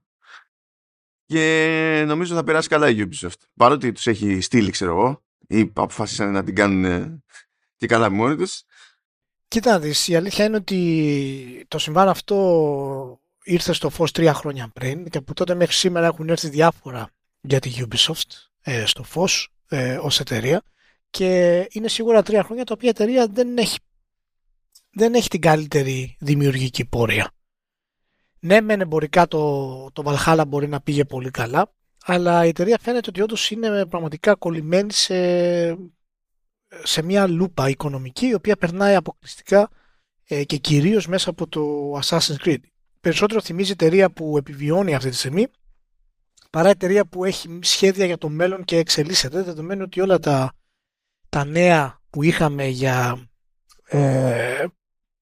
και 1.26 2.04
νομίζω 2.08 2.36
θα 2.36 2.44
περάσει 2.44 2.68
καλά 2.68 2.90
η 2.90 3.08
Ubisoft. 3.10 3.40
Παρότι 3.56 3.92
τους 3.92 4.08
έχει 4.08 4.42
στείλει, 4.42 4.72
ξέρω 4.72 4.92
εγώ, 4.92 5.24
ή 5.48 5.72
αποφάσισαν 5.76 6.32
να 6.32 6.44
την 6.44 6.56
κάνουν 6.56 7.24
και 7.76 7.88
καλά 7.88 8.10
μόνοι 8.10 8.36
τους. 8.36 8.64
Κοίτα 9.48 9.80
δεις, 9.80 10.08
η 10.08 10.16
αλήθεια 10.16 10.46
είναι 10.46 10.56
ότι 10.56 11.66
το 11.68 11.78
συμβάν 11.78 12.10
αυτό 12.10 13.20
ήρθε 13.44 13.74
στο 13.74 13.90
φως 13.90 14.12
τρία 14.12 14.34
χρόνια 14.34 14.70
πριν 14.74 15.10
και 15.10 15.18
από 15.18 15.34
τότε 15.34 15.56
μέχρι 15.56 15.74
σήμερα 15.74 16.06
έχουν 16.06 16.30
έρθει 16.30 16.50
διάφορα 16.50 17.10
για 17.42 17.60
τη 17.60 17.72
Ubisoft 17.78 18.30
ε, 18.62 18.86
στο 18.86 19.04
φως 19.04 19.54
ε, 19.68 19.98
ως 19.98 20.20
εταιρεία 20.20 20.62
και 21.10 21.68
είναι 21.72 21.88
σίγουρα 21.88 22.24
τρία 22.24 22.44
χρόνια 22.44 22.64
τα 22.64 22.74
οποία 22.74 22.88
η 22.88 22.92
εταιρεία 22.92 23.28
δεν 23.28 23.58
έχει, 23.58 23.78
δεν 25.00 25.14
έχει 25.14 25.28
την 25.28 25.42
καλύτερη 25.42 26.18
δημιουργική 26.20 26.86
πορεία. 26.86 27.32
Ναι, 28.40 28.62
μεν 28.62 28.82
εμπορικά 28.82 29.28
το, 29.28 29.92
το 29.94 30.04
Valhalla 30.06 30.44
μπορεί 30.48 30.68
να 30.68 30.82
πήγε 30.82 31.06
πολύ 31.06 31.32
καλά, 31.32 31.74
αλλά 32.06 32.46
η 32.46 32.48
εταιρεία 32.48 32.80
φαίνεται 32.82 33.10
ότι 33.10 33.22
όντως 33.22 33.52
είναι 33.52 33.86
πραγματικά 33.86 34.36
κολλημένη 34.36 34.92
σε, 34.92 35.18
σε 36.84 37.02
μια 37.02 37.28
λούπα 37.28 37.70
οικονομική 37.70 38.28
η 38.28 38.34
οποία 38.34 38.58
περνάει 38.58 38.96
αποκλειστικά 38.96 39.70
ε, 40.28 40.44
και 40.44 40.58
κυρίως 40.58 41.08
μέσα 41.08 41.30
από 41.30 41.48
το 41.48 41.62
Assassin's 42.04 42.46
Creed 42.46 42.60
περισσότερο 43.02 43.42
θυμίζει 43.42 43.72
εταιρεία 43.72 44.12
που 44.12 44.38
επιβιώνει 44.38 44.96
αυτή 44.96 45.10
τη 45.10 45.16
στιγμή 45.16 45.48
παρά 46.50 46.70
εταιρεία 46.70 47.06
που 47.06 47.26
έχει 47.26 47.60
σχέδια 47.62 48.06
για 48.06 48.18
το 48.18 48.30
μέλλον 48.30 48.64
και 48.64 48.78
εξελίσσεται 48.78 49.42
δεδομένου 49.42 49.82
ότι 49.86 50.02
όλα 50.02 50.20
τα, 50.20 50.54
τα 51.30 51.46
νέα 51.46 52.02
που 52.10 52.24
είχαμε 52.24 52.66
για 52.66 53.30
ε, 53.88 54.66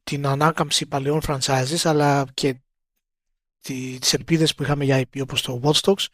την 0.08 0.28
ανάκαμψη 0.28 0.86
παλαιών 0.86 1.22
franchises 1.28 1.82
αλλά 1.84 2.26
και 2.34 2.56
τις 3.62 4.14
ελπίδες 4.14 4.56
που 4.56 4.64
είχαμε 4.64 4.84
για 4.84 5.02
IP 5.02 5.22
όπως 5.22 5.42
το 5.42 5.60
Watch 5.64 5.80
Dogs 5.82 6.06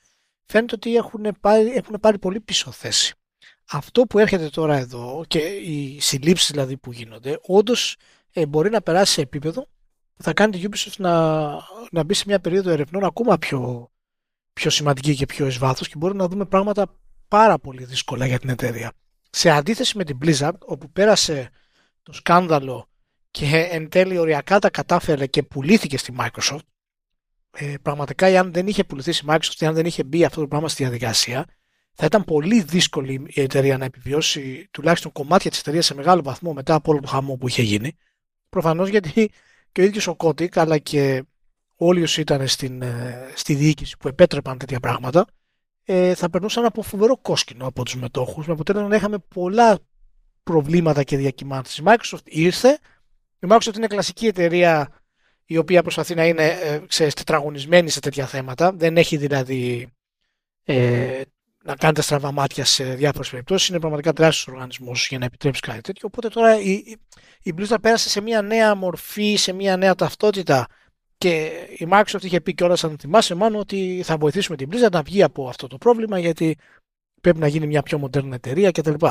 φαίνεται 0.45 0.75
ότι 0.75 0.95
έχουν 0.95 1.25
πάρει, 1.39 1.69
έχουν 1.69 1.99
πάρει 1.99 2.19
πολύ 2.19 2.39
πίσω 2.39 2.71
θέση. 2.71 3.13
Αυτό 3.71 4.01
που 4.01 4.19
έρχεται 4.19 4.49
τώρα 4.49 4.75
εδώ 4.77 5.23
και 5.27 5.39
οι 5.39 5.99
συλλήψεις 5.99 6.51
δηλαδή 6.51 6.77
που 6.77 6.91
γίνονται 6.91 7.39
όντως 7.41 7.95
ε, 8.33 8.45
μπορεί 8.45 8.69
να 8.69 8.81
περάσει 8.81 9.13
σε 9.13 9.21
επίπεδο 9.21 9.67
που 10.15 10.23
θα 10.23 10.33
κάνει 10.33 10.59
τη 10.59 10.67
Ubisoft 10.69 10.95
να, 10.97 11.51
να 11.91 12.03
μπει 12.03 12.13
σε 12.13 12.23
μια 12.27 12.39
περίοδο 12.39 12.69
ερευνών 12.69 13.03
ακόμα 13.03 13.37
πιο, 13.37 13.91
πιο 14.53 14.69
σημαντική 14.69 15.15
και 15.15 15.25
πιο 15.25 15.45
εσβάθος 15.45 15.87
και 15.87 15.95
μπορεί 15.97 16.15
να 16.15 16.27
δούμε 16.27 16.45
πράγματα 16.45 16.99
πάρα 17.27 17.59
πολύ 17.59 17.83
δύσκολα 17.83 18.25
για 18.25 18.39
την 18.39 18.49
εταιρεία. 18.49 18.91
Σε 19.29 19.49
αντίθεση 19.49 19.97
με 19.97 20.03
την 20.03 20.17
Blizzard 20.21 20.57
όπου 20.59 20.91
πέρασε 20.91 21.49
το 22.03 22.13
σκάνδαλο 22.13 22.87
και 23.33 23.67
εν 23.71 23.89
τέλει 23.89 24.17
οριακά 24.17 24.59
τα 24.59 24.69
κατάφερε 24.69 25.27
και 25.27 25.43
πουλήθηκε 25.43 25.97
στη 25.97 26.13
Microsoft 26.17 26.65
ε, 27.51 27.73
πραγματικά 27.81 28.39
αν 28.39 28.53
δεν 28.53 28.67
είχε 28.67 28.83
πουληθεί 28.83 29.11
στη 29.11 29.25
Microsoft 29.29 29.65
αν 29.65 29.73
δεν 29.73 29.85
είχε 29.85 30.03
μπει 30.03 30.25
αυτό 30.25 30.41
το 30.41 30.47
πράγμα 30.47 30.69
στη 30.69 30.83
διαδικασία 30.83 31.45
θα 31.93 32.05
ήταν 32.05 32.23
πολύ 32.23 32.61
δύσκολη 32.61 33.25
η 33.27 33.41
εταιρεία 33.41 33.77
να 33.77 33.85
επιβιώσει 33.85 34.67
τουλάχιστον 34.71 35.11
κομμάτια 35.11 35.49
της 35.49 35.59
εταιρείας 35.59 35.85
σε 35.85 35.95
μεγάλο 35.95 36.21
βαθμό 36.21 36.53
μετά 36.53 36.73
από 36.73 36.91
όλο 36.91 36.99
το 36.99 37.07
χαμό 37.07 37.35
που 37.35 37.47
είχε 37.47 37.61
γίνει 37.61 37.97
προφανώς 38.49 38.89
γιατί 38.89 39.31
και 39.71 39.81
ο 39.81 39.83
ίδιος 39.83 40.07
ο 40.07 40.15
Κώτικ 40.15 40.57
αλλά 40.57 40.77
και 40.77 41.23
όλοι 41.75 42.01
όσοι 42.01 42.21
ήταν 42.21 42.47
στην, 42.47 42.81
ε, 42.81 43.31
στη 43.35 43.53
διοίκηση 43.53 43.97
που 43.97 44.07
επέτρεπαν 44.07 44.57
τέτοια 44.57 44.79
πράγματα 44.79 45.25
ε, 45.83 46.15
θα 46.15 46.29
περνούσαν 46.29 46.65
από 46.65 46.81
φοβερό 46.81 47.17
κόσκινο 47.17 47.67
από 47.67 47.83
τους 47.83 47.95
μετόχους 47.95 48.47
με 48.47 48.53
αποτέλεσμα 48.53 48.87
να 48.87 48.95
είχαμε 48.95 49.17
πολλά 49.17 49.79
προβλήματα 50.43 51.03
και 51.03 51.17
διακυμάνσεις. 51.17 51.77
Η 51.77 51.83
Microsoft 51.85 52.23
ήρθε, 52.23 52.79
η 53.43 53.47
Microsoft 53.49 53.75
είναι 53.75 53.87
κλασική 53.87 54.27
εταιρεία 54.27 54.89
η 55.45 55.57
οποία 55.57 55.81
προσπαθεί 55.81 56.15
να 56.15 56.25
είναι 56.25 56.47
ε, 56.47 56.81
ξέρεις, 56.87 57.13
τετραγωνισμένη 57.13 57.89
σε 57.89 57.99
τέτοια 57.99 58.25
θέματα, 58.25 58.71
δεν 58.71 58.97
έχει 58.97 59.17
δηλαδή 59.17 59.87
ε, 60.63 61.21
να 61.63 61.75
κάνετε 61.75 62.01
στραβά 62.01 62.31
μάτια 62.31 62.65
σε 62.65 62.83
διάφορες 62.83 63.29
περιπτώσεις. 63.29 63.67
Είναι 63.67 63.79
πραγματικά 63.79 64.13
τεράστιος 64.13 64.47
οργανισμός 64.47 65.07
για 65.07 65.17
να 65.17 65.25
επιτρέψει 65.25 65.61
κάτι 65.61 65.81
τέτοιο. 65.81 66.07
Οπότε 66.07 66.27
τώρα 66.27 66.59
η, 66.59 66.95
η 67.41 67.53
Blizzard 67.57 67.81
πέρασε 67.81 68.09
σε 68.09 68.21
μια 68.21 68.41
νέα 68.41 68.75
μορφή, 68.75 69.35
σε 69.35 69.53
μια 69.53 69.77
νέα 69.77 69.95
ταυτότητα 69.95 70.67
και 71.17 71.51
η 71.77 71.87
Microsoft 71.91 72.23
είχε 72.23 72.41
πει 72.41 72.53
κιόλας, 72.53 72.83
αν 72.83 72.97
θυμάσαι, 72.99 73.35
μάλλον 73.35 73.59
ότι 73.59 74.01
θα 74.03 74.17
βοηθήσουμε 74.17 74.57
την 74.57 74.69
Blizzard 74.71 74.91
να 74.91 75.01
βγει 75.01 75.23
από 75.23 75.47
αυτό 75.47 75.67
το 75.67 75.77
πρόβλημα 75.77 76.19
γιατί 76.19 76.57
πρέπει 77.21 77.39
να 77.39 77.47
γίνει 77.47 77.67
μια 77.67 77.81
πιο 77.81 77.97
μοντέρνη 77.97 78.35
εταιρεία 78.35 78.71
κτλ. 78.71 79.05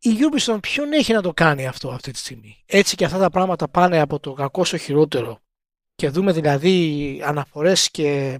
Η 0.00 0.10
Ubisoft 0.10 0.58
ποιον 0.60 0.92
έχει 0.92 1.12
να 1.12 1.22
το 1.22 1.32
κάνει 1.34 1.66
αυτό 1.66 1.90
αυτή 1.90 2.10
τη 2.10 2.18
στιγμή; 2.18 2.62
Έτσι 2.66 2.96
και 2.96 3.04
αυτά 3.04 3.18
τα 3.18 3.30
πράγματα 3.30 3.68
πάνε 3.68 4.00
από 4.00 4.20
το 4.20 4.32
κακό 4.32 4.64
στο 4.64 4.76
χειρότερο 4.76 5.40
και 5.94 6.08
δούμε 6.08 6.32
δηλαδή 6.32 7.22
αναφορές 7.24 7.90
και 7.90 8.38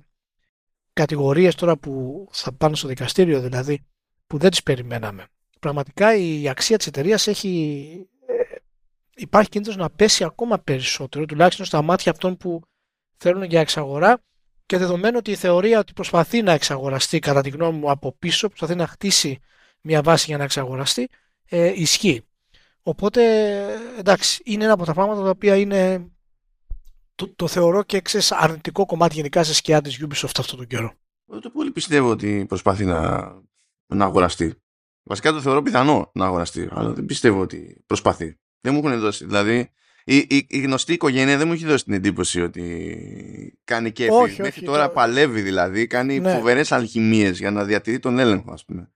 κατηγορίες 0.93 1.55
τώρα 1.55 1.77
που 1.77 2.27
θα 2.33 2.53
πάνε 2.53 2.77
στο 2.77 2.89
δικαστήριο 2.89 3.41
δηλαδή 3.41 3.87
που 4.27 4.39
δεν 4.39 4.51
τις 4.51 4.63
περιμέναμε. 4.63 5.27
Πραγματικά 5.61 6.17
η 6.17 6.49
αξία 6.49 6.77
της 6.77 6.87
εταιρείας 6.87 7.27
έχει 7.27 8.09
ε, 8.27 8.57
υπάρχει 9.17 9.49
κίνδυνος 9.49 9.77
να 9.77 9.91
πέσει 9.91 10.25
ακόμα 10.25 10.59
περισσότερο 10.59 11.25
τουλάχιστον 11.25 11.67
στα 11.67 11.83
μάτια 11.83 12.13
αυτών 12.13 12.37
που 12.37 12.63
θέλουν 13.17 13.43
για 13.43 13.61
εξαγορά 13.61 14.23
και 14.67 14.79
δεδομένου 14.79 15.17
ότι 15.19 15.31
η 15.31 15.35
θεωρία 15.35 15.79
ότι 15.79 15.93
προσπαθεί 15.93 16.43
να 16.43 16.53
εξαγοραστεί 16.53 17.19
κατά 17.19 17.43
τη 17.43 17.51
γνώμη 17.51 17.79
μου 17.79 17.91
από 17.91 18.13
πίσω, 18.13 18.49
προσπαθεί 18.49 18.75
να 18.75 18.87
χτίσει 18.87 19.39
μια 19.81 20.03
βάση 20.03 20.25
για 20.29 20.37
να 20.37 20.45
εξαγοραστεί, 20.45 21.09
ε, 21.49 21.73
ισχύει. 21.81 22.23
Οπότε 22.83 23.23
εντάξει, 23.99 24.43
είναι 24.45 24.65
ένα 24.65 24.73
από 24.73 24.85
τα 24.85 24.95
πράγματα 24.95 25.23
τα 25.23 25.31
οποία 25.31 25.57
είναι 25.57 26.07
το, 27.15 27.29
το 27.37 27.47
θεωρώ 27.47 27.83
και 27.83 28.01
ξέρεις, 28.01 28.33
αρνητικό 28.33 28.87
κομμάτι 28.87 29.15
γενικά 29.15 29.43
σε 29.45 29.55
σκιά 29.55 29.81
της 29.81 30.05
Ubisoft 30.05 30.31
αυτό 30.39 30.57
τον 30.57 30.67
καιρό. 30.67 30.93
Το 31.43 31.51
πολύ 31.51 31.71
πιστεύω 31.71 32.11
ότι 32.11 32.45
προσπαθεί 32.49 32.85
να, 32.85 33.21
να 33.87 34.05
αγοραστεί. 34.05 34.55
Βασικά 35.03 35.33
το 35.33 35.41
θεωρώ 35.41 35.63
πιθανό 35.63 36.11
να 36.15 36.27
αγοραστεί, 36.27 36.69
αλλά 36.71 36.93
δεν 36.93 37.05
πιστεύω 37.05 37.41
ότι 37.41 37.83
προσπαθεί. 37.87 38.39
Δεν 38.61 38.75
μου 38.75 38.87
έχουν 38.87 39.01
δώσει. 39.01 39.25
Δηλαδή, 39.25 39.71
η, 40.05 40.17
η, 40.17 40.47
η 40.49 40.59
γνωστή 40.61 40.93
οικογένεια 40.93 41.37
δεν 41.39 41.47
μου 41.47 41.53
έχει 41.53 41.65
δώσει 41.67 41.85
την 41.85 41.93
εντύπωση 41.93 42.41
ότι 42.43 43.59
κάνει 43.65 43.93
κέφι. 43.93 44.11
Όχι, 44.11 44.41
Μέχρι 44.41 44.59
όχι, 44.59 44.65
τώρα 44.65 44.87
το- 44.87 44.93
παλεύει 44.93 45.41
δηλαδή, 45.41 45.87
κάνει 45.87 46.19
Ναι. 46.19 46.33
φοβερές 46.35 46.73
αλχημίες 46.73 47.39
για 47.39 47.51
να 47.51 47.65
διατηρεί 47.65 47.99
τον 47.99 48.19
έλεγχο, 48.19 48.53
ας 48.53 48.65
πούμε. 48.65 48.93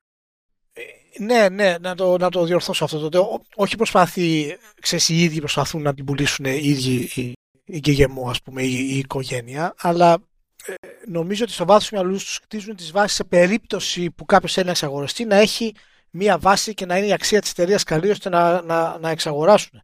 Ναι, 1.18 1.48
ναι, 1.48 1.78
να 1.78 1.94
το, 1.94 2.16
να 2.16 2.30
το 2.30 2.44
διορθώσω 2.44 2.84
αυτό. 2.84 3.08
Το, 3.08 3.20
ό- 3.20 3.40
όχι 3.54 3.76
προσπαθεί, 3.76 4.56
ξέρεις, 4.80 5.08
οι 5.08 5.22
ίδιοι 5.22 5.38
προσπαθούν 5.38 5.82
να 5.82 5.94
την 5.94 6.04
πουλήσουν 6.04 6.44
οι 6.44 6.60
ίδιοι 6.62 7.10
η, 7.14 7.32
η 7.64 7.78
Γκεγεμό, 7.78 8.30
ας 8.30 8.42
πούμε, 8.42 8.62
η, 8.62 8.88
η 8.90 8.98
οικογένεια, 8.98 9.74
αλλά 9.78 10.18
ε, 10.66 10.74
νομίζω 11.08 11.44
ότι 11.44 11.52
στο 11.52 11.64
βάθος 11.64 11.88
του 11.88 11.94
μυαλού 11.94 12.12
τους 12.12 12.38
χτίζουν 12.42 12.76
τις 12.76 12.90
βάσεις 12.90 13.16
σε 13.16 13.24
περίπτωση 13.24 14.10
που 14.10 14.24
κάποιος 14.24 14.52
θέλει 14.52 14.64
να 14.64 14.70
εξαγοραστεί 14.72 15.24
να 15.24 15.36
έχει 15.36 15.74
μία 16.10 16.38
βάση 16.38 16.74
και 16.74 16.86
να 16.86 16.96
είναι 16.98 17.06
η 17.06 17.12
αξία 17.12 17.40
της 17.40 17.50
εταιρείας 17.50 17.82
καλή 17.82 18.10
ώστε 18.10 18.28
να, 18.28 18.62
να, 18.62 18.98
να 18.98 19.10
εξαγοράσουν. 19.10 19.82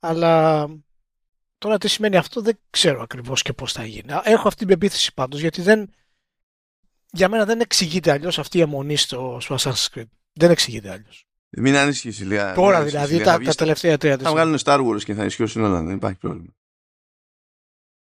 Αλλά 0.00 0.66
τώρα 1.58 1.78
τι 1.78 1.88
σημαίνει 1.88 2.16
αυτό 2.16 2.40
δεν 2.40 2.58
ξέρω 2.70 3.02
ακριβώς 3.02 3.42
και 3.42 3.52
πώς 3.52 3.72
θα 3.72 3.84
γίνει. 3.84 4.12
Έχω 4.22 4.48
αυτή 4.48 4.58
την 4.58 4.68
πεποίθηση 4.68 5.14
πάντως 5.14 5.40
γιατί 5.40 5.62
δεν, 5.62 5.94
για 7.10 7.28
μένα 7.28 7.44
δεν 7.44 7.60
εξηγείται 7.60 8.10
αλλιώς 8.10 8.38
αυτή 8.38 8.58
η 8.58 8.60
αιμονή 8.60 8.96
στο, 8.96 9.38
στο 9.40 9.56
Assassin's 9.58 9.88
Creed. 9.94 10.04
Δεν 10.32 10.50
εξηγείται 10.50 10.90
αλλιώς. 10.90 11.24
Μην 11.56 11.76
ανησυχείς, 11.76 12.20
Ηλία. 12.20 12.54
Τώρα 12.54 12.66
μην 12.66 12.76
ανησυχείς, 12.76 12.90
δηλαδή, 12.92 13.12
Ηλία. 13.14 13.24
τα, 13.24 13.30
Θα 13.30 13.36
βγεις 13.36 13.46
τα 13.46 13.52
στα- 13.52 13.62
τελευταία 13.64 13.96
τρία 13.96 14.10
Θα 14.10 14.16
τέσσερα. 14.16 14.34
βγάλουν 14.34 14.58
Star 14.64 14.86
Wars 14.88 15.04
και 15.04 15.14
θα 15.14 15.24
ισχύσουν 15.24 15.64
όλα, 15.64 15.82
δεν 15.82 15.94
υπάρχει 15.96 16.18
πρόβλημα. 16.18 16.54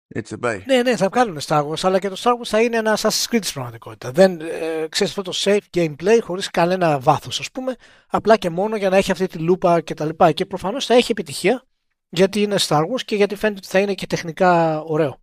Έτσι 0.08 0.36
δεν 0.36 0.38
πάει. 0.38 0.62
Ναι, 0.66 0.82
ναι, 0.82 0.96
θα 0.96 1.08
βγάλουν 1.08 1.38
Star 1.46 1.66
Wars, 1.68 1.78
αλλά 1.82 1.98
και 1.98 2.08
το 2.08 2.16
Star 2.18 2.30
Wars 2.32 2.44
θα 2.44 2.62
είναι 2.62 2.76
ένα 2.76 2.96
Assassin's 2.98 3.26
Creed 3.30 3.38
στην 3.42 3.52
πραγματικότητα. 3.52 4.12
Δεν 4.12 4.40
ε, 4.40 4.86
ξέρεις 4.88 5.18
αυτό 5.18 5.22
το 5.22 5.32
safe 5.34 5.60
gameplay 5.74 6.18
χωρίς 6.22 6.50
κανένα 6.50 6.98
βάθος, 7.00 7.40
ας 7.40 7.50
πούμε, 7.50 7.74
απλά 8.06 8.36
και 8.36 8.50
μόνο 8.50 8.76
για 8.76 8.88
να 8.90 8.96
έχει 8.96 9.10
αυτή 9.10 9.26
τη 9.26 9.38
λούπα 9.38 9.80
και 9.80 9.94
τα 9.94 10.04
λοιπά. 10.04 10.32
Και 10.32 10.46
προφανώς 10.46 10.86
θα 10.86 10.94
έχει 10.94 11.10
επιτυχία, 11.12 11.64
γιατί 12.08 12.42
είναι 12.42 12.56
Star 12.60 12.80
Wars 12.80 13.02
και 13.04 13.16
γιατί 13.16 13.34
φαίνεται 13.36 13.58
ότι 13.58 13.68
θα 13.68 13.78
είναι 13.78 13.94
και 13.94 14.06
τεχνικά 14.06 14.80
ωραίο. 14.80 15.20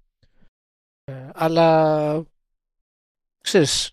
Ε, 1.03 1.29
αλλά, 1.33 2.23
ξέρεις, 3.41 3.91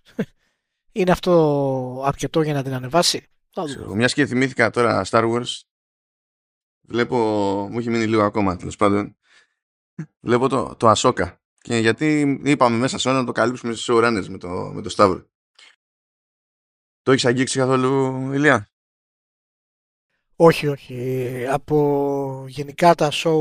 είναι 0.99 1.11
αυτό 1.11 2.02
αρκετό 2.05 2.43
για 2.43 2.52
να 2.52 2.62
την 2.62 2.75
ανεβάσει; 2.75 3.26
Θα 3.50 3.62
δούμε. 3.62 3.75
Ξέρω, 3.75 3.95
Μιας 3.95 4.14
και 4.14 4.26
θυμήθηκα 4.26 4.71
τώρα 4.71 5.05
Star 5.09 5.33
Wars, 5.33 5.61
βλέπω, 6.81 7.17
μου 7.71 7.78
έχει 7.78 7.90
μείνει 7.90 8.07
λίγο 8.07 8.23
ακόμα 8.23 8.57
τέλος 8.57 8.76
πάντων, 8.76 9.17
βλέπω 10.21 10.49
το, 10.49 10.75
το 10.76 10.93
Ahsoka. 10.97 11.37
Και 11.61 11.76
γιατί 11.76 12.40
είπαμε 12.45 12.76
μέσα 12.76 12.99
σε 12.99 13.09
όλα 13.09 13.19
να 13.19 13.26
το 13.26 13.33
καλύψουμε 13.33 13.73
στις 13.73 13.87
showrunners 13.90 14.26
με 14.28 14.38
το, 14.38 14.49
με 14.49 14.83
το 14.83 14.88
Σταύρο. 14.88 15.26
Το 17.02 17.12
έχεις 17.12 17.25
αγγίξει 17.25 17.59
καθόλου, 17.59 18.33
Ηλία; 18.33 18.69
Όχι, 20.37 20.67
όχι. 20.67 21.47
Από 21.47 22.45
γενικά 22.49 22.95
τα 22.95 23.11
show 23.12 23.38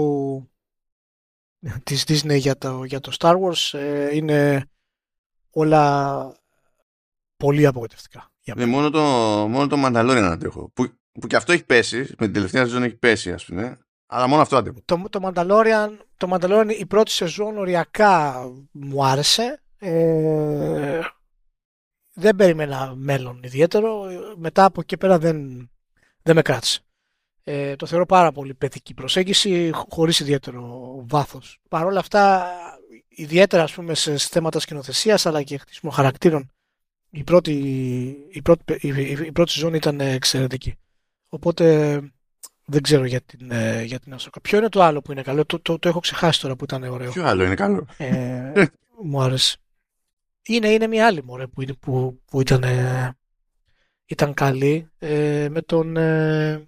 της 1.83 2.03
Disney 2.07 2.37
για 2.37 2.57
το, 2.57 2.83
για 2.83 2.99
το 2.99 3.15
Star 3.19 3.35
Wars 3.39 3.79
ε, 3.79 4.15
είναι 4.15 4.69
όλα 5.51 6.45
πολύ 7.37 7.65
απογοητευτικά. 7.65 8.31
Για 8.41 8.53
Ναι, 8.57 8.65
μένα. 8.65 8.75
μόνο 8.77 8.89
το, 8.89 8.99
μόνο 9.47 9.67
το 9.67 9.75
Mandalorian 9.85 10.29
αντέχω. 10.31 10.69
Που, 10.73 10.87
που 11.19 11.27
και 11.27 11.35
αυτό 11.35 11.51
έχει 11.51 11.65
πέσει, 11.65 11.97
με 11.97 12.25
την 12.25 12.33
τελευταία 12.33 12.63
σεζόν 12.63 12.83
έχει 12.83 12.95
πέσει, 12.95 13.31
ας 13.31 13.45
πούμε. 13.45 13.77
Αλλά 14.07 14.27
μόνο 14.27 14.41
αυτό 14.41 14.57
αντέχω. 14.57 14.77
Το, 14.85 15.03
το, 15.09 15.19
Mandalorian, 15.23 15.89
το 16.17 16.29
Mandalorian 16.31 16.75
η 16.79 16.85
πρώτη 16.85 17.11
σεζόν 17.11 17.57
οριακά 17.57 18.43
μου 18.71 19.05
άρεσε. 19.05 19.61
Ε, 19.77 20.99
δεν 22.13 22.35
περίμενα 22.35 22.93
μέλλον 22.95 23.39
ιδιαίτερο. 23.43 24.03
Μετά 24.37 24.65
από 24.65 24.81
εκεί 24.81 24.97
πέρα 24.97 25.19
δεν, 25.19 25.69
δεν 26.21 26.35
με 26.35 26.41
κράτησε. 26.41 26.81
Ε, 27.43 27.75
το 27.75 27.85
θεωρώ 27.85 28.05
πάρα 28.05 28.31
πολύ 28.31 28.53
παιδική 28.53 28.93
προσέγγιση, 28.93 29.71
χ- 29.75 29.83
χωρίς 29.93 30.19
ιδιαίτερο 30.19 30.95
βάθος. 31.09 31.59
Παρ' 31.69 31.85
όλα 31.85 31.99
αυτά, 31.99 32.51
ιδιαίτερα 33.07 33.63
ας 33.63 33.73
πούμε 33.73 33.93
σε 33.93 34.17
θέματα 34.17 34.59
σκηνοθεσίας 34.59 35.25
αλλά 35.25 35.43
και 35.43 35.57
χτίσιμο 35.57 35.91
χαρακτήρων, 35.91 36.51
η 37.17 37.23
πρώτη, 37.23 37.51
η 38.29 38.41
πρώτη, 38.41 38.73
η, 38.81 38.87
η- 38.87 39.25
η 39.25 39.31
πρώτη 39.31 39.51
σεζόν 39.51 39.73
ήταν 39.73 39.99
εξαιρετική. 39.99 40.75
Οπότε 41.29 41.99
δεν 42.65 42.81
ξέρω 42.81 43.05
για 43.05 43.21
την, 43.21 43.51
ε, 43.51 43.83
για 43.83 43.99
την 43.99 44.15
Ahsoka. 44.17 44.37
Ποιο 44.41 44.57
είναι 44.57 44.69
το 44.69 44.81
άλλο 44.83 45.01
που 45.01 45.11
είναι 45.11 45.21
καλό, 45.21 45.45
το, 45.45 45.59
το, 45.59 45.79
το 45.79 45.89
έχω 45.89 45.99
ξεχάσει 45.99 46.41
τώρα 46.41 46.55
που 46.55 46.63
ήταν 46.63 46.83
ωραίο. 46.83 47.11
Ποιο 47.11 47.25
άλλο 47.25 47.43
είναι 47.43 47.55
καλό; 47.55 47.87
Ε, 47.97 48.51
μου 49.03 49.21
άρεσε. 49.21 49.57
Είναι, 50.43 50.69
είναι 50.69 50.87
μια 50.87 51.05
άλλη 51.07 51.23
μωρέ 51.23 51.47
που, 51.47 51.61
είναι- 51.61 51.73
που, 51.73 52.21
που 52.25 52.41
ήταν, 52.41 52.63
ε, 52.63 53.15
ήταν 54.05 54.33
καλή 54.33 54.89
ε, 54.97 55.47
με 55.51 55.61
τον 55.61 55.97
ε, 55.97 56.67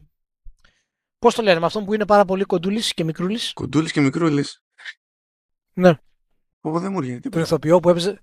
πώς 1.19 1.35
το 1.35 1.41
λένε 1.41 1.59
με 1.59 1.65
αυτόν 1.65 1.85
που 1.85 1.93
είναι 1.93 2.05
πάρα 2.05 2.25
πολύ 2.25 2.43
κοντούλης 2.43 2.93
και 2.93 3.03
μικρούλης 3.03 3.53
Κοντούλης 3.53 3.91
και 3.91 4.01
μικρούλης. 4.01 4.63
ναι, 5.73 5.93
Πω, 6.61 6.79
δεν 6.79 6.91
μου 6.91 6.97
έρχεται 6.97 7.13
τον 7.13 7.21
τίποτα. 7.21 7.41
ηθοποιό 7.41 7.79
που 7.79 7.89
έπαιζε, 7.89 8.21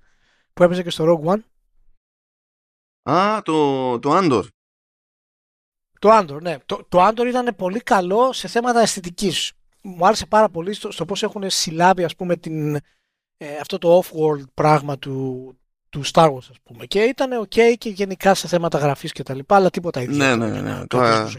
που 0.53 0.63
έπαιζε 0.63 0.83
και 0.83 0.91
στο 0.91 1.05
Rogue 1.25 1.33
One 1.35 1.41
Α, 3.11 3.43
το, 3.43 3.99
το 3.99 4.19
Andor. 4.19 4.45
το 5.99 6.19
Andor 6.19 6.41
ναι, 6.41 6.57
το, 6.67 6.87
το 6.89 7.07
Andor 7.07 7.27
ήταν 7.29 7.55
πολύ 7.57 7.81
καλό 7.81 8.33
σε 8.33 8.49
θέματα 8.49 8.81
αισθητικής. 8.81 9.53
Μου 9.83 10.07
άρεσε 10.07 10.27
πάρα 10.27 10.49
πολύ 10.49 10.73
στο, 10.73 10.91
στο 10.91 11.05
πώς 11.05 11.23
έχουν 11.23 11.43
συλλάβει 11.47 12.05
ας 12.05 12.17
πούμε 12.17 12.37
την, 12.37 12.75
ε, 13.37 13.57
αυτό 13.61 13.79
το 13.79 14.03
off-world 14.03 14.45
πράγμα 14.55 14.99
του, 14.99 15.57
του 15.89 16.03
Star 16.13 16.33
Wars 16.33 16.37
ας 16.37 16.57
πούμε. 16.63 16.87
Και 16.87 17.01
ήταν 17.01 17.47
ok 17.49 17.75
και 17.79 17.89
γενικά 17.89 18.35
σε 18.35 18.49
θέματα 18.49 18.79
γραφής 18.79 19.13
και 19.13 19.23
τα 19.23 19.35
λοιπά 19.35 19.57
αλλά 19.57 19.71
τίποτα 19.71 20.03
ιδιαίτερο 20.03 20.37
ναι, 20.37 20.47
ναι, 20.47 20.61
ναι, 20.61 20.73
ναι. 20.79 20.87
Τώρα... 20.87 21.31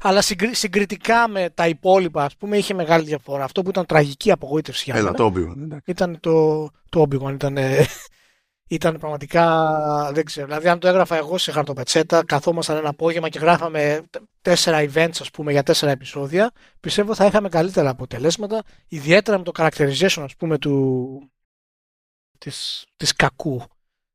αλλά 0.00 0.22
συγκρι, 0.22 0.54
συγκριτικά 0.54 1.28
με 1.28 1.50
τα 1.50 1.68
υπόλοιπα 1.68 2.24
ας 2.24 2.36
πούμε 2.36 2.56
είχε 2.56 2.74
μεγάλη 2.74 3.04
διαφορά. 3.04 3.44
Αυτό 3.44 3.62
που 3.62 3.68
ήταν 3.68 3.86
τραγική 3.86 4.30
απογοήτευση 4.30 4.82
για 4.84 4.94
μένα 4.94 5.12
το 5.14 5.32
Obi-Wan 5.34 5.78
ήταν 5.84 6.20
το, 6.20 6.64
το 6.88 7.06
Obi-Wan 7.08 7.32
ήταν, 7.32 7.58
ήταν 8.74 8.98
πραγματικά 8.98 10.10
δεν 10.12 10.24
ξέρω 10.24 10.46
δηλαδή 10.46 10.68
αν 10.68 10.78
το 10.78 10.88
έγραφα 10.88 11.16
εγώ 11.16 11.38
σε 11.38 11.52
χαρτοπετσέτα 11.52 12.24
καθόμασταν 12.24 12.76
ένα 12.76 12.88
απόγευμα 12.88 13.28
και 13.28 13.38
γράφαμε 13.38 14.02
τέσσερα 14.42 14.84
events 14.84 15.16
ας 15.20 15.30
πούμε 15.30 15.52
για 15.52 15.62
τέσσερα 15.62 15.92
επεισόδια 15.92 16.52
πιστεύω 16.80 17.14
θα 17.14 17.26
είχαμε 17.26 17.48
καλύτερα 17.48 17.90
αποτελέσματα 17.90 18.62
ιδιαίτερα 18.88 19.38
με 19.38 19.44
το 19.44 19.52
characterization 19.58 20.22
ας 20.22 20.36
πούμε 20.36 20.58
του, 20.58 21.30
της, 22.38 22.86
της 22.96 23.12
κακού 23.12 23.62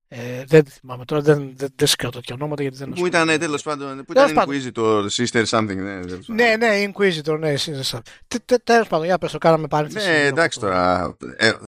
ε, 0.09 0.43
δεν 0.47 0.65
θυμάμαι 0.65 1.05
τώρα, 1.05 1.21
δεν, 1.21 1.53
δεν, 1.55 1.69
δεν 1.75 1.87
σκέφτομαι 1.87 2.21
τέτοια 2.21 2.35
ονόματα 2.35 2.61
γιατί 2.61 2.77
δεν 2.77 2.89
Που 2.89 3.05
ήταν 3.05 3.27
τέλος 3.39 3.63
πάντων, 3.63 4.03
που 4.05 4.11
ήταν 4.11 4.33
Inquisitor, 4.35 5.05
Sister 5.09 5.45
Something. 5.45 5.75
Ναι, 5.75 5.99
ναι, 6.27 6.55
ναι, 6.55 6.91
Inquisitor, 6.91 7.39
ναι, 7.39 7.53
Sister 7.57 7.97
Something. 7.97 8.57
Τέλος 8.63 8.87
πάντων, 8.87 9.05
για 9.05 9.17
πες 9.17 9.31
το 9.31 9.37
κάναμε 9.37 9.67
πάλι. 9.67 9.91
Ναι, 9.93 10.25
εντάξει 10.25 10.59
τώρα. 10.59 11.15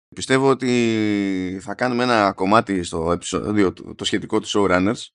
Ε, 0.09 0.15
πιστεύω 0.15 0.49
ότι 0.49 1.59
θα 1.61 1.75
κάνουμε 1.75 2.03
ένα 2.03 2.33
κομμάτι 2.33 2.83
στο 2.83 3.11
επεισόδιο 3.11 3.73
το 3.73 4.03
σχετικό 4.03 4.39
του 4.39 4.47
Showrunners 4.47 5.07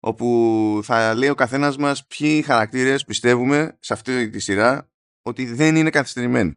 όπου 0.00 0.80
θα 0.82 1.14
λέει 1.14 1.28
ο 1.28 1.34
καθένας 1.34 1.76
μας 1.76 2.06
ποιοι 2.06 2.42
χαρακτήρες 2.42 3.04
πιστεύουμε 3.04 3.76
σε 3.80 3.92
αυτή 3.92 4.30
τη 4.30 4.38
σειρά 4.38 4.90
ότι 5.22 5.44
δεν 5.44 5.76
είναι 5.76 5.90
καθυστερημένοι. 5.90 6.52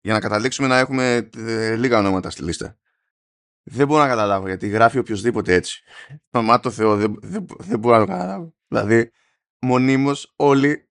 Για 0.00 0.12
να 0.12 0.20
καταλήξουμε 0.20 0.68
να 0.68 0.78
έχουμε 0.78 1.30
ε, 1.36 1.74
λίγα 1.76 1.98
ονόματα 1.98 2.30
στη 2.30 2.42
λίστα. 2.42 2.78
Δεν 3.62 3.86
μπορώ 3.86 4.02
να 4.02 4.08
καταλάβω 4.08 4.46
γιατί 4.46 4.68
γράφει 4.68 4.98
οποιοδήποτε 4.98 5.54
έτσι. 5.54 5.82
Μα 6.30 6.60
το 6.60 6.70
Θεό 6.70 6.96
δεν, 6.96 7.18
δεν, 7.20 7.46
δεν 7.58 7.78
μπορώ 7.78 7.98
να 7.98 8.06
το 8.06 8.12
καταλάβω. 8.12 8.54
Δηλαδή, 8.68 9.10
μονίμως 9.58 10.32
όλοι 10.36 10.88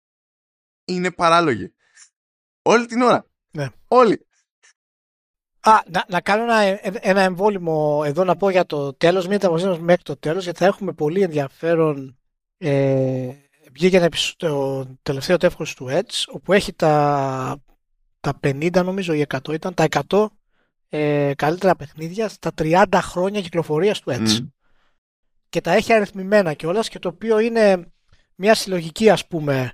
είναι 0.86 1.12
παράλογοι. 1.12 1.74
Όλη 2.62 2.86
την 2.86 3.02
ώρα. 3.02 3.30
Ναι. 3.52 3.70
Όλοι. 3.88 4.27
Α, 5.68 5.82
να, 5.92 6.06
να 6.08 6.22
κάνω 6.22 6.44
ένα, 6.44 6.80
ένα 7.02 7.22
εμβόλυμο 7.22 8.04
εδώ 8.06 8.24
να 8.24 8.36
πω 8.36 8.50
για 8.50 8.66
το 8.66 8.94
τέλος, 8.94 9.28
μην 9.28 9.40
τα 9.40 9.52
μέχρι 9.80 10.04
το 10.04 10.18
τέλος, 10.18 10.44
γιατί 10.44 10.60
θα 10.60 10.66
έχουμε 10.66 10.94
πολύ 10.94 11.22
ενδιαφέρον. 11.22 12.18
Ε, 12.58 13.30
βγήκε 13.72 14.08
το 14.38 14.86
τελευταίο 15.02 15.38
τεύχος 15.38 15.76
του 15.76 15.88
Edge, 15.90 16.24
όπου 16.28 16.54
έχει 16.54 16.74
τα, 16.74 17.58
τα 18.20 18.40
50 18.44 18.84
νομίζω 18.84 19.14
ή 19.14 19.26
100 19.28 19.54
ήταν, 19.54 19.74
τα 19.74 19.88
100 20.10 20.26
ε, 20.90 21.32
καλύτερα 21.36 21.76
παιχνίδια 21.76 22.28
στα 22.30 22.52
30 22.58 22.86
χρόνια 22.94 23.42
κυκλοφορίας 23.42 24.00
του 24.00 24.12
Edge. 24.12 24.48
Και 25.50 25.62
τα 25.62 25.72
έχει 25.72 25.94
αριθμημένα 25.94 26.54
κιόλας 26.54 26.90
και 26.90 27.00
το 27.00 27.08
οποίο 27.08 27.40
είναι 27.40 27.92
μια 28.36 28.56
συλλογική 28.56 29.10
ας 29.10 29.28
πούμε 29.28 29.72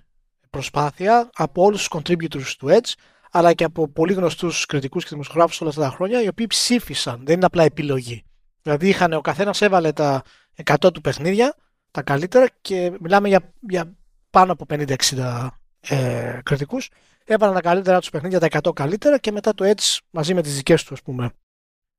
προσπάθεια 0.50 1.30
από 1.34 1.64
όλους 1.64 1.88
τους 1.88 2.00
contributors 2.00 2.54
του 2.58 2.68
Edge 2.70 2.94
αλλά 3.36 3.54
και 3.54 3.64
από 3.64 3.88
πολύ 3.88 4.14
γνωστούς 4.14 4.66
κριτικούς 4.66 5.04
και 5.04 5.10
δημοσιογράφους 5.10 5.62
όλα 5.62 5.70
αυτά 5.70 5.82
τα 5.82 5.90
χρόνια 5.90 6.22
οι 6.22 6.28
οποίοι 6.28 6.48
ψήφισαν, 6.48 7.22
δεν 7.26 7.36
είναι 7.36 7.46
απλά 7.46 7.64
επιλογή. 7.64 8.24
Δηλαδή 8.62 8.88
είχαν, 8.88 9.14
ο 9.14 9.22
καθένας 9.22 9.62
έβαλε 9.62 9.92
τα 9.92 10.24
100 10.64 10.94
του 10.94 11.02
παιχνίδια, 11.02 11.56
τα 11.92 12.02
καλύτερα 12.02 12.50
και 12.62 12.98
μιλάμε 13.00 13.28
για, 13.28 13.54
για 13.60 13.96
πάνω 14.30 14.52
από 14.52 14.66
50-60 14.70 15.48
ε, 15.80 16.40
κριτικούς 16.44 16.90
έβαλαν 17.26 17.56
τα 17.56 17.62
καλύτερα 17.62 18.00
τους 18.00 18.10
παιχνίδια, 18.10 18.40
τα 18.40 18.48
100 18.64 18.74
καλύτερα 18.74 19.18
και 19.18 19.32
μετά 19.32 19.54
το 19.54 19.66
Edge 19.66 19.98
μαζί 20.10 20.34
με 20.34 20.42
τις 20.42 20.56
δικές 20.56 20.84
του 20.84 20.94
ας 20.94 21.02
πούμε 21.02 21.32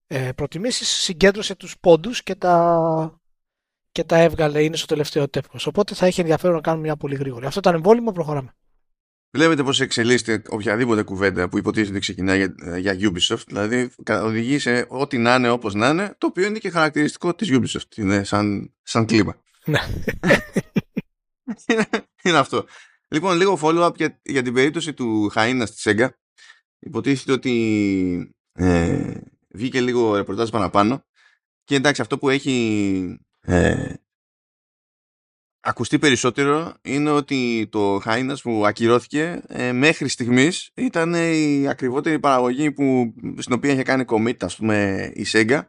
ε, 0.07 0.33
προτιμήσεις 0.33 0.89
συγκέντρωσε 0.89 1.55
τους 1.55 1.79
πόντους 1.81 2.23
και 2.23 2.35
τα, 2.35 3.21
και 3.93 4.05
τα 4.05 4.19
έβγαλε, 4.19 4.63
είναι 4.63 4.77
στο 4.77 4.87
τελευταίο 4.87 5.29
τεύχος. 5.29 5.67
Οπότε 5.67 5.95
θα 5.95 6.07
έχει 6.07 6.21
ενδιαφέρον 6.21 6.55
να 6.55 6.61
κάνουμε 6.61 6.83
μια 6.83 6.97
πολύ 6.97 7.15
γρήγορη. 7.15 7.47
Αυτό 7.47 7.59
ήταν 7.59 7.75
εμβόλυμο, 7.75 8.13
προχωράμε. 8.13 8.55
Βλέπετε 9.35 9.63
πώς 9.63 9.81
εξελίσσεται 9.81 10.43
οποιαδήποτε 10.49 11.03
κουβέντα 11.03 11.49
που 11.49 11.59
υποτίθεται 11.59 11.99
ξεκινάει 11.99 12.39
για, 12.39 12.79
για 12.79 12.97
Ubisoft. 13.01 13.43
Δηλαδή 13.47 13.91
οδηγεί 14.09 14.59
σε 14.59 14.87
ό,τι 14.89 15.19
να 15.19 15.35
είναι 15.35 15.49
όπως 15.49 15.75
να 15.75 15.89
είναι, 15.89 16.15
το 16.19 16.27
οποίο 16.27 16.47
είναι 16.47 16.59
και 16.59 16.71
χαρακτηριστικό 16.71 17.35
της 17.35 17.49
Ubisoft. 17.53 17.97
Είναι 17.97 18.25
σαν, 18.25 18.75
σαν 18.83 19.07
κλίμα. 19.07 19.43
Ναι. 19.65 19.81
είναι, 21.67 21.87
είναι 22.25 22.39
αυτό. 22.39 22.67
Λοιπόν, 23.09 23.37
λίγο 23.37 23.59
follow-up 23.63 23.97
για, 23.97 24.21
για 24.23 24.43
την 24.43 24.55
περίπτωση 24.55 24.95
του 24.95 25.33
Χαΐνα 25.35 25.67
στη 25.67 25.81
Σέγγα. 25.81 26.19
Υποτίθεται 26.79 27.33
ότι 27.33 28.35
ε, 28.53 29.13
βγήκε 29.49 29.81
λίγο 29.81 30.17
ρεπορτάζ 30.17 30.49
παραπάνω 30.49 31.05
και 31.65 31.75
εντάξει 31.75 32.01
αυτό 32.01 32.19
που 32.19 32.29
έχει 32.29 33.19
ε, 33.41 33.95
ακουστεί 35.65 35.99
περισσότερο 35.99 36.75
είναι 36.83 37.11
ότι 37.11 37.69
το 37.71 37.99
Χάινας 38.03 38.43
που 38.43 38.67
ακυρώθηκε 38.67 39.43
ε, 39.47 39.73
μέχρι 39.73 40.09
στιγμής 40.09 40.71
ήταν 40.75 41.15
η 41.15 41.69
ακριβότερη 41.69 42.19
παραγωγή 42.19 42.73
που, 42.73 43.15
στην 43.39 43.55
οποία 43.55 43.73
είχε 43.73 43.83
κάνει 43.83 44.05
commit 44.07 44.45
ας 44.45 44.57
πούμε 44.57 45.11
η 45.15 45.27
Sega 45.33 45.63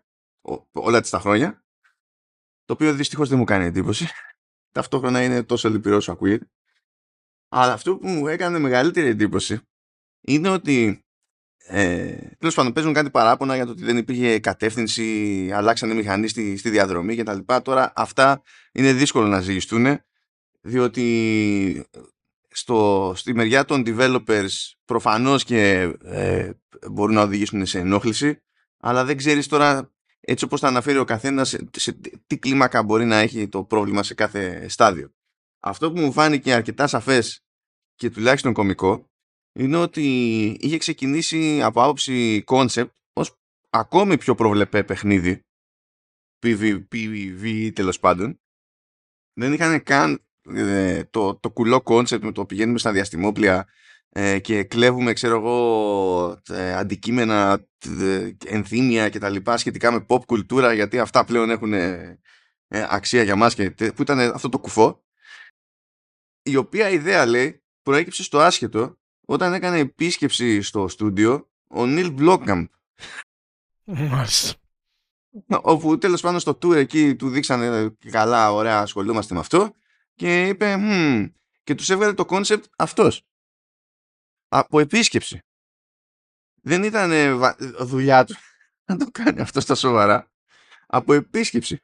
όλα 0.71 1.01
τις 1.01 1.09
τα 1.09 1.19
χρόνια. 1.19 1.65
Το 2.65 2.73
οποίο 2.73 2.93
δυστυχώς 2.93 3.29
δεν 3.29 3.37
μου 3.37 3.43
κάνει 3.43 3.65
εντύπωση. 3.65 4.07
Ταυτόχρονα 4.71 5.23
είναι 5.23 5.43
τόσο 5.43 5.69
λυπηρός 5.69 5.97
όσο 5.97 6.11
ακούγεται. 6.11 6.49
Αλλά 7.49 7.73
αυτό 7.73 7.97
που 7.97 8.07
μου 8.07 8.27
έκανε 8.27 8.59
μεγαλύτερη 8.59 9.07
εντύπωση 9.07 9.61
είναι 10.21 10.49
ότι 10.49 11.04
ε, 11.67 12.15
Τέλος 12.37 12.55
πάντων, 12.55 12.73
παίζουν 12.73 12.93
κάτι 12.93 13.09
παράπονα 13.09 13.55
για 13.55 13.65
το 13.65 13.71
ότι 13.71 13.83
δεν 13.83 13.97
υπήρχε 13.97 14.39
κατεύθυνση, 14.39 15.49
αλλάξανε 15.53 15.93
μηχανή 15.93 16.27
στη, 16.27 16.57
στη 16.57 16.69
διαδρομή 16.69 17.15
κτλ. 17.15 17.37
Τώρα 17.63 17.93
αυτά 17.95 18.41
είναι 18.71 18.93
δύσκολο 18.93 19.27
να 19.27 19.41
ζυγιστούν, 19.41 19.99
διότι 20.61 21.85
στο, 22.49 23.13
στη 23.15 23.33
μεριά 23.33 23.65
των 23.65 23.83
developers 23.85 24.51
προφανώς 24.85 25.43
και 25.43 25.91
ε, 26.03 26.49
μπορούν 26.91 27.15
να 27.15 27.21
οδηγήσουν 27.21 27.65
σε 27.65 27.79
ενόχληση, 27.79 28.41
αλλά 28.79 29.05
δεν 29.05 29.17
ξέρεις 29.17 29.47
τώρα 29.47 29.93
έτσι 30.19 30.45
όπως 30.45 30.59
τα 30.59 30.67
αναφέρει 30.67 30.97
ο 30.97 31.03
καθένας 31.03 31.49
σε, 31.49 31.69
σε 31.71 31.99
τι 32.27 32.37
κλίμακα 32.37 32.83
μπορεί 32.83 33.05
να 33.05 33.17
έχει 33.17 33.47
το 33.47 33.63
πρόβλημα 33.63 34.03
σε 34.03 34.13
κάθε 34.13 34.69
στάδιο. 34.69 35.13
Αυτό 35.59 35.91
που 35.91 35.99
μου 35.99 36.11
φάνηκε 36.11 36.53
αρκετά 36.53 36.87
σαφές 36.87 37.45
και 37.95 38.09
τουλάχιστον 38.09 38.53
κομικό 38.53 39.09
είναι 39.59 39.77
ότι 39.77 40.03
είχε 40.59 40.77
ξεκινήσει 40.77 41.61
από 41.61 41.83
άποψη 41.83 42.43
concept 42.47 42.89
ως 43.13 43.39
ακόμη 43.69 44.17
πιο 44.17 44.35
προβλεπέ 44.35 44.83
παιχνίδι. 44.83 45.39
PvP 46.45 47.71
τέλος 47.73 47.99
πάντων. 47.99 48.39
Δεν 49.33 49.53
είχαν 49.53 49.83
καν 49.83 50.25
ε, 50.49 51.03
το, 51.03 51.35
το 51.35 51.51
κουλό 51.51 51.81
concept 51.85 52.19
με 52.19 52.31
το 52.31 52.45
πηγαίνουμε 52.45 52.77
στα 52.77 52.91
διαστημόπλια 52.91 53.67
ε, 54.09 54.39
και 54.39 54.63
κλέβουμε 54.63 55.13
ξέρω 55.13 55.35
εγώ 55.35 56.41
ε, 56.49 56.73
αντικείμενα 56.73 57.67
ενθύμια 58.45 59.09
και 59.09 59.19
τα 59.19 59.29
λοιπά 59.29 59.57
σχετικά 59.57 59.91
με 59.91 60.05
pop 60.09 60.25
κουλτούρα 60.25 60.73
γιατί 60.73 60.99
αυτά 60.99 61.25
πλέον 61.25 61.49
έχουν 61.49 61.73
αξία 62.67 63.23
για 63.23 63.35
μας 63.35 63.55
και, 63.55 63.71
που 63.71 64.01
ήταν 64.01 64.19
αυτό 64.19 64.49
το 64.49 64.59
κουφό. 64.59 65.03
Η 66.41 66.55
οποία 66.55 66.89
ιδέα 66.89 67.25
λέει 67.25 67.63
προέκυψε 67.81 68.23
στο 68.23 68.39
άσχετο 68.39 68.97
όταν 69.25 69.53
έκανε 69.53 69.77
επίσκεψη 69.77 70.61
στο 70.61 70.87
στούντιο 70.87 71.49
ο 71.67 71.85
Νίλ 71.85 72.11
Μπλόκαμπ. 72.11 72.65
Μάλιστα. 73.83 74.59
Όπου 75.47 75.97
τέλος 75.97 76.21
πάντων 76.21 76.39
στο 76.39 76.51
tour 76.51 76.75
εκεί 76.75 77.15
του 77.15 77.29
δείξανε 77.29 77.95
καλά, 78.11 78.51
ωραία, 78.53 78.79
ασχολούμαστε 78.79 79.33
με 79.33 79.39
αυτό 79.39 79.75
και 80.15 80.47
είπε 80.47 80.75
hm, 80.79 81.31
και 81.63 81.75
τους 81.75 81.89
έβγαλε 81.89 82.13
το 82.13 82.25
concept 82.25 82.65
αυτός. 82.77 83.25
Από 84.47 84.79
επίσκεψη. 84.79 85.39
Δεν 86.61 86.83
ήταν 86.83 87.11
δουλειά 87.79 88.25
του 88.25 88.35
να 88.87 88.97
το 88.97 89.07
κάνει 89.11 89.41
αυτό 89.41 89.59
στα 89.59 89.75
σοβαρά. 89.75 90.31
Από 90.87 91.13
επίσκεψη. 91.13 91.79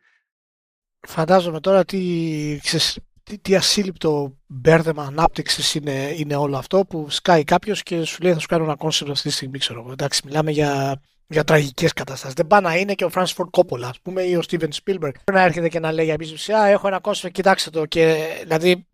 Φαντάζομαι 1.08 1.60
τώρα 1.60 1.86
τι, 1.86 2.60
ξέρεις, 2.62 3.00
τι, 3.32 3.38
τι 3.38 3.56
ασύλληπτο 3.56 4.38
μπέρδεμα 4.48 5.04
ανάπτυξης 5.04 5.76
είναι, 5.76 6.14
είναι 6.18 6.36
όλο 6.36 6.58
αυτό 6.58 6.86
που 6.86 7.10
σκάει 7.10 7.44
κάποιος 7.44 7.84
και 7.84 8.04
σου 8.04 8.22
λέει 8.22 8.34
θα 8.34 8.40
σου 8.40 8.48
κάνω 8.48 8.64
ένα 8.64 8.76
concept 8.76 9.12
αυτή 9.12 9.28
τη 9.28 9.34
στιγμή, 9.34 9.58
ξέρω 9.58 9.80
εγώ. 9.80 9.92
Εντάξει, 9.92 10.22
μιλάμε 10.26 10.52
για, 10.52 11.02
για 11.28 11.44
τραγικές 11.44 11.94
καταστάσεις. 11.94 12.36
Δεν 12.36 12.48
πάει 12.48 12.62
να 12.62 12.76
είναι 12.76 12.94
και 12.94 13.06
ο 13.06 13.10
Francis 13.14 13.34
Ford 13.36 13.82
ας 13.82 14.00
πούμε, 14.02 14.22
ή 14.22 14.36
ο 14.36 14.42
Steven 14.50 14.70
Spielberg. 14.84 15.12
να 15.32 15.42
έρχεται 15.42 15.70
και 15.70 15.80
να 15.80 15.92
λέει 15.92 16.06
για 16.06 16.14
επίσκεψη, 16.14 16.54
Α, 16.54 16.68
έχω 16.68 16.88
ένα 16.88 17.00
concept, 17.00 17.34
κοιτάξτε 17.34 17.70
το. 17.70 17.86
Και, 17.86 18.28
δηλαδή, 18.42 18.88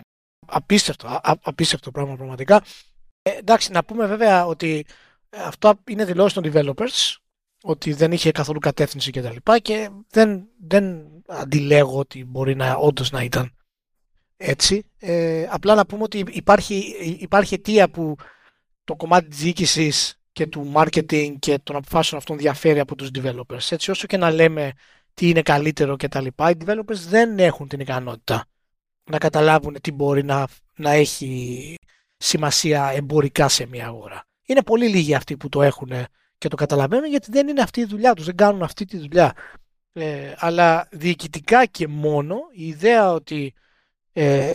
απίστευτο, 0.46 1.08
α, 1.08 1.34
απίστευτο 1.42 1.92
πράγμα 1.92 2.16
πραγματικά. 2.16 2.64
Ε, 3.22 3.30
εντάξει, 3.38 3.72
να 3.72 3.84
πούμε 3.84 4.06
βέβαια 4.06 4.46
ότι 4.46 4.86
αυτό 5.32 5.74
είναι 5.90 6.06
δηλώσεις 6.06 6.34
των 6.34 6.52
developers, 6.54 7.16
ότι 7.64 7.94
δεν 7.94 8.12
είχε 8.12 8.32
καθόλου 8.32 8.60
κατεύθυνση 8.60 9.12
κτλ. 9.12 9.36
Και, 9.44 9.60
και 9.62 9.90
δεν, 10.10 10.48
δεν 10.68 11.08
αντιλέγω 11.28 11.98
ότι 11.98 12.26
μπορεί 12.26 12.56
να 12.56 12.76
όντως 12.76 13.12
να 13.12 13.24
ήταν 13.24 13.52
έτσι. 14.38 14.86
Ε, 15.00 15.48
απλά 15.50 15.76
να 15.76 15.86
πούμε 15.86 16.04
ότι 16.04 16.26
υπάρχει, 16.30 16.76
υπάρχει 17.20 17.54
αιτία 17.54 17.90
που 17.90 18.16
το 18.84 18.96
κομμάτι 18.96 19.28
της 19.28 19.40
διοίκησης 19.40 20.20
και 20.32 20.48
του 20.48 20.72
marketing 20.76 21.36
και 21.40 21.60
των 21.64 21.76
αποφάσεων 21.76 22.22
αυτών 22.22 22.38
διαφέρει 22.38 22.80
από 22.80 22.96
τους 22.96 23.10
developers. 23.14 23.68
Έτσι 23.70 23.92
όσο 23.92 24.08
και 24.08 24.18
να 24.18 24.32
λέμε 24.32 24.72
τι 25.14 25.30
είναι 25.30 25.42
καλύτερο 25.42 25.96
και 25.96 26.08
τα 26.08 26.22
λοιπά, 26.22 26.50
οι 26.50 26.54
developers 26.66 27.00
δεν 27.08 27.40
έχουν 27.40 27.68
την 27.68 27.80
ικανότητα 27.80 28.46
να 29.04 29.18
καταλάβουν 29.18 29.78
τι 29.82 29.92
μπορεί 29.92 30.24
να, 30.24 30.48
να 30.76 30.92
έχει 30.92 31.76
σημασία 32.18 32.92
εμπορικά 32.96 33.48
σε 33.48 33.66
μια 33.66 33.86
αγορά. 33.86 34.24
Είναι 34.46 34.64
πολύ 34.64 34.88
λίγοι 34.88 35.16
αυτοί 35.16 35.38
που 35.38 35.50
το 35.50 35.62
έχουν 35.62 35.92
και 36.38 36.48
το 36.48 36.56
καταλαβαίνουν 36.56 37.10
γιατί 37.10 37.32
δεν 37.32 37.48
είναι 37.48 37.62
αυτή 37.62 37.80
η 37.80 37.86
δουλειά 37.86 38.14
τους, 38.14 38.26
δεν 38.26 38.36
κάνουν 38.36 38.64
αυτή 38.64 38.86
τη 38.86 38.98
δουλειά. 38.98 39.34
Ε, 39.94 40.34
αλλά 40.38 40.88
διοικητικά 40.92 41.66
και 41.66 41.88
μόνο 41.88 42.38
η 42.52 42.68
ιδέα 42.68 43.12
ότι 43.12 43.54
ε, 44.20 44.54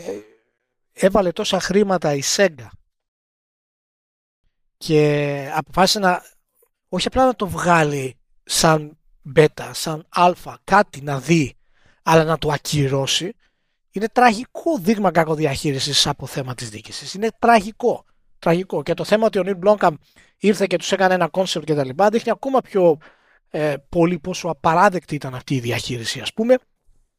έβαλε 0.93 1.33
τόσα 1.33 1.61
χρήματα 1.61 2.15
η 2.15 2.21
Sega 2.25 2.67
και 4.77 5.51
αποφάσισε 5.55 5.99
να 5.99 6.23
όχι 6.89 7.07
απλά 7.07 7.25
να 7.25 7.35
το 7.35 7.49
βγάλει 7.49 8.19
σαν 8.45 8.99
β, 9.23 9.39
σαν 9.71 10.07
α, 10.09 10.33
κάτι 10.65 11.01
να 11.01 11.21
δει, 11.21 11.57
αλλά 12.03 12.25
να 12.25 12.39
το 12.39 12.51
ακυρώσει, 12.53 13.35
είναι 13.91 14.09
τραγικό 14.09 14.79
δείγμα 14.79 15.11
κακοδιαχείρισης 15.11 16.07
από 16.07 16.27
θέμα 16.27 16.55
της 16.55 16.71
διοίκησης. 16.71 17.15
Είναι 17.15 17.29
τραγικό. 17.39 18.05
Τραγικό. 18.39 18.83
Και 18.83 18.95
το 18.95 19.05
θέμα 19.05 19.27
ότι 19.27 19.39
ο 19.39 19.43
Neill 19.43 19.57
Blomkamp 19.57 19.95
ήρθε 20.39 20.67
και 20.67 20.77
τους 20.77 20.93
έκανε 20.93 21.15
ένα 21.15 21.29
concept 21.29 21.67
και 21.67 21.75
τα 21.75 21.85
λοιπά, 21.85 22.09
δείχνει 22.09 22.31
ακόμα 22.31 22.61
πιο 22.61 22.99
ε, 23.51 23.75
πολύ 23.89 24.19
πόσο 24.19 24.49
απαράδεκτη 24.49 25.15
ήταν 25.15 25.35
αυτή 25.35 25.55
η 25.55 25.61
διαχείριση, 25.61 26.21
ας 26.21 26.33
πούμε. 26.33 26.59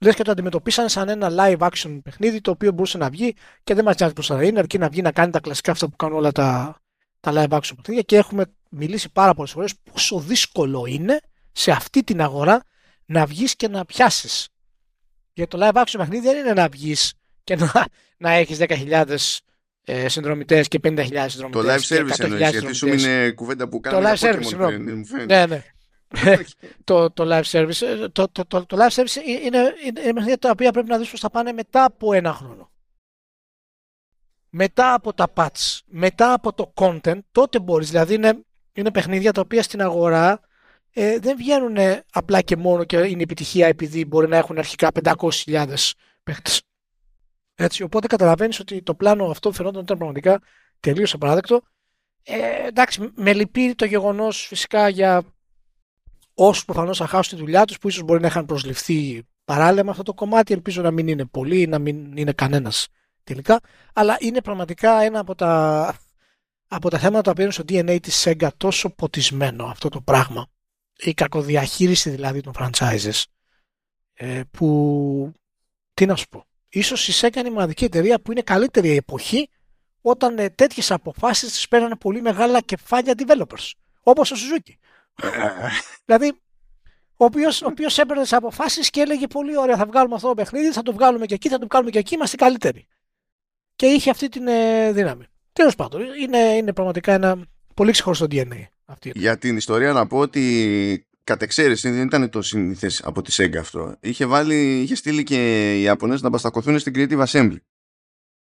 Λες 0.03 0.15
και 0.15 0.23
το 0.23 0.31
αντιμετωπίσαν 0.31 0.89
σαν 0.89 1.09
ένα 1.09 1.29
live 1.31 1.57
action 1.57 1.99
παιχνίδι 2.03 2.41
το 2.41 2.51
οποίο 2.51 2.71
μπορούσε 2.71 2.97
να 2.97 3.09
βγει 3.09 3.35
και 3.63 3.73
δεν 3.73 3.83
μας 3.83 3.95
νοιάζει 3.95 4.13
πως 4.13 4.27
θα 4.27 4.43
είναι, 4.43 4.59
αρκεί 4.59 4.77
να 4.77 4.89
βγει 4.89 5.01
να 5.01 5.11
κάνει 5.11 5.31
τα 5.31 5.39
κλασικά 5.39 5.71
αυτά 5.71 5.89
που 5.89 5.95
κάνουν 5.95 6.17
όλα 6.17 6.31
τα, 6.31 6.77
τα 7.19 7.31
live 7.35 7.57
action 7.57 7.71
παιχνίδια 7.75 8.01
και 8.01 8.17
έχουμε 8.17 8.45
μιλήσει 8.69 9.11
πάρα 9.11 9.33
πολλές 9.33 9.51
φορές 9.51 9.73
πόσο 9.91 10.19
δύσκολο 10.19 10.85
είναι 10.87 11.19
σε 11.51 11.71
αυτή 11.71 12.03
την 12.03 12.21
αγορά 12.21 12.63
να 13.05 13.25
βγεις 13.25 13.55
και 13.55 13.67
να 13.67 13.85
πιάσεις. 13.85 14.47
Γιατί 15.33 15.57
το 15.57 15.67
live 15.67 15.81
action 15.81 15.95
παιχνίδι 15.97 16.27
δεν 16.27 16.37
είναι 16.37 16.53
να 16.53 16.67
βγεις 16.67 17.13
και 17.43 17.55
να, 17.55 17.71
να 18.17 18.31
έχεις 18.31 18.57
10.000 18.59 19.17
ε, 19.83 20.07
συνδρομητές 20.07 20.67
και 20.67 20.79
50.000 20.83 21.25
συνδρομητές. 21.27 21.87
Το 21.87 21.95
live 21.95 21.97
service 21.97 22.19
εννοείς, 22.19 22.49
γιατί 22.49 22.73
σου 22.73 22.87
είναι 22.87 23.31
κουβέντα 23.31 23.67
που 23.67 23.79
κάνουμε 23.79 24.09
το 24.09 24.27
live 24.27 24.33
service, 24.33 25.25
ναι, 25.27 25.45
ναι. 25.45 25.63
Το, 26.83 27.11
το 27.11 27.23
live 27.27 27.43
service. 27.51 27.81
Ε, 27.81 28.09
το, 28.09 28.27
το, 28.27 28.45
το, 28.45 28.65
το 28.65 28.77
live 28.79 28.93
service 29.01 29.15
είναι, 29.43 29.73
είναι, 29.85 30.01
είναι 30.01 30.37
τα 30.37 30.49
οποία 30.49 30.71
πρέπει 30.71 30.89
να 30.89 30.97
δεις 30.97 31.09
πως 31.09 31.19
θα 31.19 31.29
πάνε 31.29 31.51
μετά 31.51 31.83
από 31.83 32.13
ένα 32.13 32.33
χρόνο. 32.33 32.71
Μετά 34.49 34.93
από 34.93 35.13
τα 35.13 35.33
patch, 35.35 35.79
μετά 35.85 36.33
από 36.33 36.53
το 36.53 36.73
content, 36.75 37.19
τότε 37.31 37.59
μπορείς. 37.59 37.89
Δηλαδή 37.89 38.13
είναι, 38.13 38.43
είναι 38.73 38.91
παιχνίδια 38.91 39.31
τα 39.31 39.41
οποία 39.41 39.63
στην 39.63 39.81
αγορά 39.81 40.39
ε, 40.93 41.19
δεν 41.19 41.37
βγαίνουν 41.37 41.77
απλά 42.11 42.41
και 42.41 42.55
μόνο 42.55 42.83
και 42.83 42.97
είναι 42.97 43.21
επιτυχία 43.21 43.67
επειδή 43.67 44.05
μπορεί 44.05 44.27
να 44.27 44.37
έχουν 44.37 44.57
αρχικά 44.57 44.91
500.000 45.03 45.73
παίχτες. 46.23 46.61
Έτσι, 47.55 47.83
οπότε 47.83 48.07
καταλαβαίνεις 48.07 48.59
ότι 48.59 48.81
το 48.81 48.95
πλάνο 48.95 49.25
αυτό 49.25 49.51
φαινόταν 49.51 49.81
ήταν 49.81 49.97
πραγματικά 49.97 50.41
τελείως 50.79 51.13
απαράδεκτο. 51.13 51.61
Ε, 52.23 52.67
εντάξει, 52.67 53.11
με 53.15 53.33
λυπεί 53.33 53.75
το 53.75 53.85
γεγονός 53.85 54.45
φυσικά 54.45 54.89
για 54.89 55.32
όσου 56.33 56.65
προφανώς 56.65 56.97
θα 56.97 57.07
χάσουν 57.07 57.37
τη 57.37 57.43
δουλειά 57.43 57.65
τους, 57.65 57.77
που 57.77 57.87
ίσως 57.87 58.03
μπορεί 58.03 58.21
να 58.21 58.27
είχαν 58.27 58.45
προσληφθεί 58.45 59.23
παράλληλα 59.45 59.83
με 59.83 59.89
αυτό 59.89 60.03
το 60.03 60.13
κομμάτι. 60.13 60.53
Ελπίζω 60.53 60.81
να 60.81 60.91
μην 60.91 61.07
είναι 61.07 61.25
πολλοί, 61.25 61.67
να 61.67 61.79
μην 61.79 62.17
είναι 62.17 62.31
κανένας 62.31 62.87
τελικά. 63.23 63.59
Αλλά 63.93 64.17
είναι 64.19 64.41
πραγματικά 64.41 65.01
ένα 65.01 65.19
από 65.19 65.35
τα, 65.35 65.95
από 66.67 66.89
τα 66.89 66.97
θέματα 66.99 67.33
που 67.33 67.41
είναι 67.41 67.51
στο 67.51 67.63
DNA 67.69 67.97
της 68.01 68.27
Sega 68.27 68.47
τόσο 68.57 68.89
ποτισμένο 68.89 69.65
αυτό 69.65 69.89
το 69.89 70.01
πράγμα. 70.01 70.47
Η 70.97 71.13
κακοδιαχείριση 71.13 72.09
δηλαδή 72.09 72.41
των 72.41 72.53
franchises. 72.59 73.23
Ε, 74.13 74.41
που. 74.51 75.33
Τι 75.93 76.05
να 76.05 76.15
σου 76.15 76.27
πω. 76.29 76.45
Ίσως 76.69 77.07
η 77.07 77.13
Sega 77.21 77.35
είναι 77.35 77.47
η 77.47 77.51
μοναδική 77.51 77.83
εταιρεία 77.83 78.19
που 78.19 78.31
είναι 78.31 78.41
καλύτερη 78.41 78.87
η 78.87 78.95
εποχή 78.95 79.49
όταν 80.01 80.37
ε, 80.37 80.49
τέτοιες 80.49 80.91
αποφάσεις 80.91 81.51
τις 81.51 81.67
παίρνανε 81.67 81.95
πολύ 81.95 82.21
μεγάλα 82.21 82.61
κεφάλια 82.61 83.13
developers. 83.17 83.71
Όπως 84.03 84.31
ο 84.31 84.35
Suzuki 84.35 84.73
δηλαδή, 86.05 86.27
ο 87.15 87.25
οποίος 87.25 87.61
ο 87.61 87.67
οποίος 87.67 87.97
έπαιρνε 87.97 88.21
τις 88.21 88.33
αποφάσεις 88.33 88.89
και 88.89 89.01
έλεγε 89.01 89.27
πολύ 89.27 89.57
ωραία, 89.57 89.77
θα 89.77 89.85
βγάλουμε 89.85 90.15
αυτό 90.15 90.27
το 90.27 90.33
παιχνίδι, 90.33 90.71
θα 90.71 90.81
το 90.81 90.93
βγάλουμε 90.93 91.25
και 91.25 91.33
εκεί, 91.33 91.49
θα 91.49 91.57
το 91.57 91.67
βγάλουμε 91.69 91.91
και 91.91 91.99
εκεί, 91.99 92.13
είμαστε 92.15 92.35
καλύτεροι. 92.35 92.87
Και 93.75 93.85
είχε 93.85 94.09
αυτή 94.09 94.29
την 94.29 94.47
ε, 94.47 94.91
δύναμη. 94.91 95.25
Τέλος 95.53 95.75
πάντων, 95.75 96.01
είναι, 96.21 96.37
είναι 96.37 96.73
πραγματικά 96.73 97.13
ένα 97.13 97.45
πολύ 97.73 97.91
ξεχωριστό 97.91 98.25
DNA. 98.29 98.63
Αυτή. 98.85 99.11
Για 99.15 99.37
την 99.37 99.57
ιστορία 99.57 99.93
να 99.93 100.07
πω 100.07 100.17
ότι 100.17 101.07
κατ' 101.23 101.41
εξαίρεση 101.41 101.89
δεν 101.89 102.05
ήταν 102.05 102.29
το 102.29 102.41
σύνηθες 102.41 102.91
από 103.01 103.21
τη 103.21 103.35
Sega 103.37 103.57
αυτό. 103.57 103.95
Είχε, 103.99 104.25
βάλει, 104.25 104.81
είχε 104.81 104.95
στείλει 104.95 105.23
και 105.23 105.71
Ιάπωνες 105.79 106.21
να 106.21 106.29
μπαστακωθούν 106.29 106.79
στην 106.79 106.93
Creative 106.95 107.25
Assembly 107.25 107.57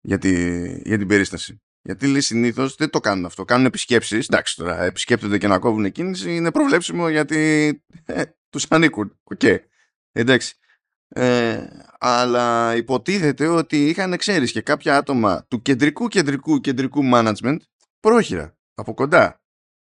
για, 0.01 0.19
τη, 0.19 0.33
για 0.89 0.99
την 0.99 1.07
περίσταση. 1.07 1.63
Γιατί 1.87 2.07
λέει 2.07 2.21
συνήθως 2.21 2.75
δεν 2.75 2.91
το 2.91 3.01
κάνουν 3.01 3.25
αυτό. 3.25 3.45
Κάνουν 3.45 3.67
επισκέψεις. 3.67 4.29
Εντάξει 4.29 4.57
τώρα, 4.57 4.83
επισκέπτονται 4.83 5.39
και 5.39 5.49
να 5.49 5.59
κόβουν 5.59 5.93
κίνηση. 5.93 6.35
Είναι 6.35 6.51
προβλέψιμο 6.51 7.09
γιατί 7.09 7.69
ε, 8.05 8.23
τους 8.51 8.67
ανήκουν. 8.69 9.19
Οκ. 9.23 9.41
Okay. 9.43 9.59
Εντάξει. 10.13 10.55
Ε, 11.09 11.67
αλλά 11.99 12.77
υποτίθεται 12.77 13.47
ότι 13.47 13.89
είχαν 13.89 14.17
ξέρεις 14.17 14.53
και 14.53 14.61
κάποια 14.61 14.97
άτομα 14.97 15.47
του 15.49 15.63
κεντρικού 15.63 16.09
κεντρικού 16.09 16.61
κεντρικού 16.61 17.03
management 17.13 17.57
πρόχειρα 18.01 18.57
από 18.75 18.95
κοντά. 18.95 19.43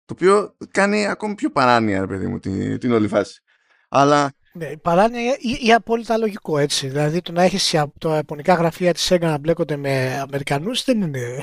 Το 0.06 0.14
οποίο 0.14 0.56
κάνει 0.72 1.08
ακόμη 1.08 1.36
πιο 1.36 1.52
παράνοια, 1.52 2.00
ρε 2.00 2.08
παιδί 2.08 2.28
μου, 2.28 2.40
την, 2.40 2.80
την 2.80 2.92
όλη 2.92 3.08
φάση. 3.08 3.42
Αλλά 3.90 4.32
ναι, 4.58 4.66
η 4.66 4.78
παράνοια 4.78 5.38
ή, 5.66 5.74
απόλυτα 5.74 6.18
λογικό 6.18 6.58
έτσι. 6.58 6.88
Δηλαδή 6.88 7.22
το 7.22 7.32
να 7.32 7.44
έχεις 7.44 7.76
τα 8.00 8.16
ιαπωνικά 8.16 8.54
γραφεία 8.54 8.94
της 8.94 9.12
Sega 9.12 9.20
να 9.20 9.38
μπλέκονται 9.38 9.78
με 9.78 10.20
Αμερικανούς 10.20 10.84
δεν 10.84 11.02
είναι. 11.02 11.42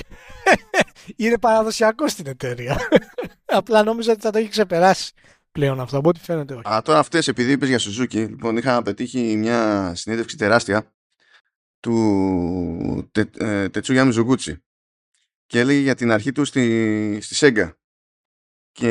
είναι 1.16 1.38
παραδοσιακό 1.38 2.08
στην 2.08 2.26
εταιρεία. 2.26 2.76
Απλά 3.44 3.82
νόμιζα 3.82 4.12
ότι 4.12 4.20
θα 4.20 4.30
το 4.30 4.38
έχει 4.38 4.48
ξεπεράσει 4.48 5.12
πλέον 5.52 5.80
αυτό. 5.80 5.98
Από 5.98 6.08
ό,τι 6.08 6.20
φαίνεται 6.20 6.54
όχι. 6.54 6.74
Α, 6.74 6.82
τώρα 6.82 6.98
αυτές, 6.98 7.28
επειδή 7.28 7.52
είπες 7.52 7.68
για 7.68 7.78
Suzuki, 7.78 8.14
λοιπόν, 8.14 8.56
είχα 8.56 8.82
πετύχει 8.82 9.36
μια 9.36 9.92
συνέντευξη 9.94 10.36
τεράστια 10.36 10.94
του 11.80 13.08
τε, 13.12 13.24
ε, 13.38 13.68
Τετσούγια 13.68 14.04
Μιζογκούτσι 14.04 14.62
και 15.46 15.58
έλεγε 15.58 15.80
για 15.80 15.94
την 15.94 16.12
αρχή 16.12 16.32
του 16.32 16.44
στη, 16.44 17.18
στη 17.22 17.36
Sega 17.38 17.70
και 18.74 18.90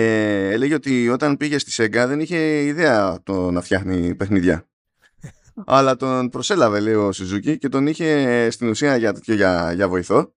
έλεγε 0.52 0.74
ότι 0.74 1.10
όταν 1.10 1.38
πήγε 1.38 1.58
στη 1.58 1.84
Sega 1.84 2.06
δεν 2.08 2.20
είχε 2.20 2.64
ιδέα 2.64 3.20
το 3.24 3.52
να 3.52 3.62
φτιάχνει 3.62 4.16
παιχνίδια. 4.16 4.68
Αλλά 5.66 5.96
τον 5.96 6.30
προσέλαβε, 6.30 6.80
λέει 6.80 6.94
ο 6.94 7.12
Σουζούκι, 7.12 7.58
και 7.58 7.70
τον 7.70 7.88
είχε 7.88 8.50
στην 8.50 8.70
ουσία 8.70 8.98
για, 8.98 9.14
για, 9.24 9.72
για 9.74 9.88
βοηθό. 9.88 10.34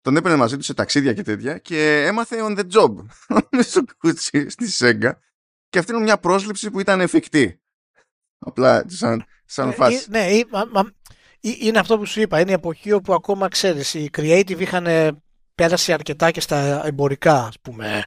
Τον 0.00 0.16
έπαιρνε 0.16 0.36
μαζί 0.36 0.56
του 0.56 0.62
σε 0.62 0.74
ταξίδια 0.74 1.12
και 1.12 1.22
τέτοια 1.22 1.58
και 1.58 2.04
έμαθε 2.06 2.36
on 2.42 2.58
the 2.58 2.64
job 2.72 2.94
στο 3.68 3.82
κούτσι 3.98 4.48
στη 4.50 4.66
Sega. 4.78 5.12
Και 5.68 5.78
αυτή 5.78 5.92
είναι 5.92 6.02
μια 6.02 6.18
πρόσληψη 6.18 6.70
που 6.70 6.80
ήταν 6.80 7.00
εφικτή. 7.00 7.60
Απλά 8.38 8.84
σαν, 8.86 9.24
σαν 9.44 9.68
ε, 9.68 9.72
φάση. 9.72 10.06
ναι, 10.10 10.28
είναι 11.40 11.78
αυτό 11.78 11.98
που 11.98 12.06
σου 12.06 12.20
είπα. 12.20 12.40
Είναι 12.40 12.50
η 12.50 12.54
εποχή 12.54 12.92
όπου 12.92 13.14
ακόμα 13.14 13.48
ξέρεις, 13.48 13.94
οι 13.94 14.10
creative 14.16 14.60
είχαν 14.60 14.86
πέρασει 15.54 15.92
αρκετά 15.92 16.30
και 16.30 16.40
στα 16.40 16.86
εμπορικά, 16.86 17.44
ας 17.44 17.60
πούμε, 17.62 18.02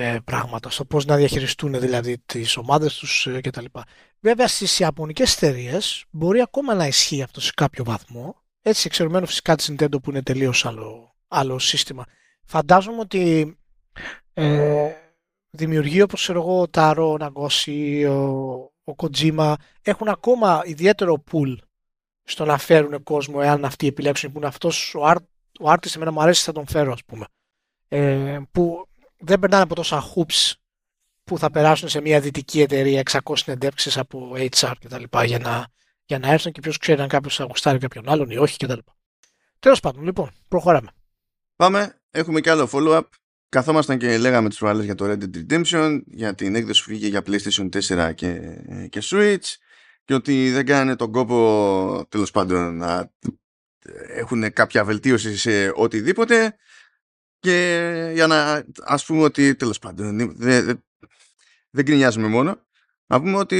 ε, 0.00 0.18
πράγματα, 0.24 0.70
στο 0.70 0.84
πώς 0.84 1.04
να 1.04 1.16
διαχειριστούν 1.16 1.80
δηλαδή 1.80 2.18
τις 2.26 2.56
ομάδες 2.56 2.96
τους 2.96 3.26
ε, 3.26 3.40
κτλ. 3.40 3.64
Βέβαια 4.20 4.48
στις 4.48 4.78
ιαπωνικές 4.78 5.36
εταιρείε 5.36 5.78
μπορεί 6.10 6.40
ακόμα 6.40 6.74
να 6.74 6.86
ισχύει 6.86 7.22
αυτό 7.22 7.40
σε 7.40 7.52
κάποιο 7.56 7.84
βαθμό, 7.84 8.42
έτσι 8.62 8.82
εξαιρουμένο 8.86 9.26
φυσικά 9.26 9.56
της 9.56 9.70
Nintendo 9.72 10.02
που 10.02 10.10
είναι 10.10 10.22
τελείως 10.22 10.66
άλλο, 10.66 11.14
άλλο 11.28 11.58
σύστημα. 11.58 12.04
Φαντάζομαι 12.44 13.00
ότι 13.00 13.56
ε, 14.32 14.90
δημιουργεί 15.50 16.02
όπως 16.02 16.20
ξέρω 16.20 16.40
εγώ 16.40 16.60
ο 16.60 16.68
Τάρο, 16.68 17.10
ο 17.10 17.16
Ναγκώση, 17.16 18.04
ο, 18.04 18.14
ο 18.84 18.94
Kojima 18.96 19.54
έχουν 19.82 20.08
ακόμα 20.08 20.62
ιδιαίτερο 20.64 21.24
pool 21.32 21.56
στο 22.22 22.44
να 22.44 22.58
φέρουν 22.58 23.02
κόσμο 23.02 23.38
εάν 23.42 23.64
αυτοί 23.64 23.86
επιλέξουν 23.86 24.32
που 24.32 24.38
είναι 24.38 24.46
αυτός 24.46 24.94
ο, 24.94 25.00
art, 25.04 25.24
ο 25.60 25.70
artist 25.72 25.96
εμένα 25.96 26.12
μου 26.12 26.22
αρέσει 26.22 26.44
θα 26.44 26.52
τον 26.52 26.66
φέρω 26.66 26.92
ας 26.92 27.04
πούμε 27.04 27.26
ε, 27.88 28.40
που 28.50 28.87
δεν 29.18 29.38
περνάνε 29.38 29.62
από 29.62 29.74
τόσα 29.74 30.02
hoops 30.14 30.52
που 31.24 31.38
θα 31.38 31.50
περάσουν 31.50 31.88
σε 31.88 32.00
μια 32.00 32.20
δυτική 32.20 32.60
εταιρεία 32.60 33.02
600 33.10 33.32
συνεντεύξεις 33.32 33.98
από 33.98 34.32
HR 34.36 34.72
κτλ. 34.80 35.24
Για 35.24 35.38
να, 35.38 35.66
για 36.04 36.18
να 36.18 36.28
έρθουν 36.28 36.52
και 36.52 36.60
ποιος 36.60 36.78
ξέρει 36.78 37.00
αν 37.00 37.08
κάποιος 37.08 37.36
θα 37.36 37.44
γουστάρει 37.44 37.78
κάποιον 37.78 38.08
άλλον 38.08 38.30
ή 38.30 38.36
όχι 38.36 38.56
κτλ. 38.56 38.78
Τέλος 39.58 39.80
πάντων, 39.80 40.04
λοιπόν, 40.04 40.30
προχωράμε. 40.48 40.90
Πάμε. 41.56 42.00
Έχουμε 42.10 42.40
και 42.40 42.50
άλλο 42.50 42.68
follow-up. 42.72 43.02
Καθόμασταν 43.48 43.98
και 43.98 44.18
λέγαμε 44.18 44.48
τις 44.48 44.58
προάλλες 44.58 44.84
για 44.84 44.94
το 44.94 45.04
Red 45.04 45.22
Dead 45.22 45.46
Redemption, 45.46 46.00
για 46.06 46.34
την 46.34 46.54
έκδοση 46.54 46.84
που 46.84 46.90
βγήκε 46.90 47.06
για 47.06 47.22
PlayStation 47.26 47.68
4 48.08 48.14
και, 48.14 48.40
και 48.88 49.02
Switch 49.04 49.54
και 50.04 50.14
ότι 50.14 50.50
δεν 50.50 50.66
κάνει 50.66 50.96
τον 50.96 51.12
κόπο 51.12 52.06
τέλος 52.08 52.30
πάντων 52.30 52.76
να 52.76 53.12
έχουν 54.08 54.52
κάποια 54.52 54.84
βελτίωση 54.84 55.36
σε 55.36 55.72
οτιδήποτε 55.74 56.56
και 57.38 58.10
για 58.14 58.26
να 58.26 58.64
ας 58.82 59.04
πούμε 59.04 59.22
ότι 59.22 59.54
τέλος 59.54 59.78
πάντων 59.78 60.16
δεν 60.16 60.32
δε, 60.36 60.62
δεν 61.70 61.84
γκρινιάζουμε 61.84 62.28
μόνο 62.28 62.66
να 63.06 63.20
πούμε 63.20 63.36
ότι 63.36 63.56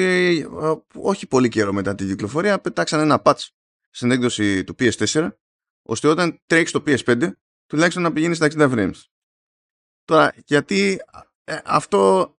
ε, 0.63 0.75
όχι 0.95 1.27
πολύ 1.27 1.49
καιρό 1.49 1.73
μετά 1.73 1.95
την 1.95 2.07
κυκλοφορία 2.07 2.61
πετάξαν 2.61 3.01
ένα 3.01 3.23
patch 3.25 3.47
στην 3.91 4.11
έκδοση 4.11 4.65
του 4.65 4.75
PS4 4.79 5.31
ώστε 5.83 6.09
όταν 6.09 6.41
τρέχεις 6.47 6.71
το 6.71 6.83
PS5 6.87 7.31
τουλάχιστον 7.67 8.03
να 8.03 8.13
πηγαίνεις 8.13 8.37
στα 8.37 8.47
60 8.51 8.73
frames. 8.73 9.01
Τώρα, 10.05 10.35
γιατί 10.45 10.99
ε, 11.45 11.59
αυτό 11.65 12.33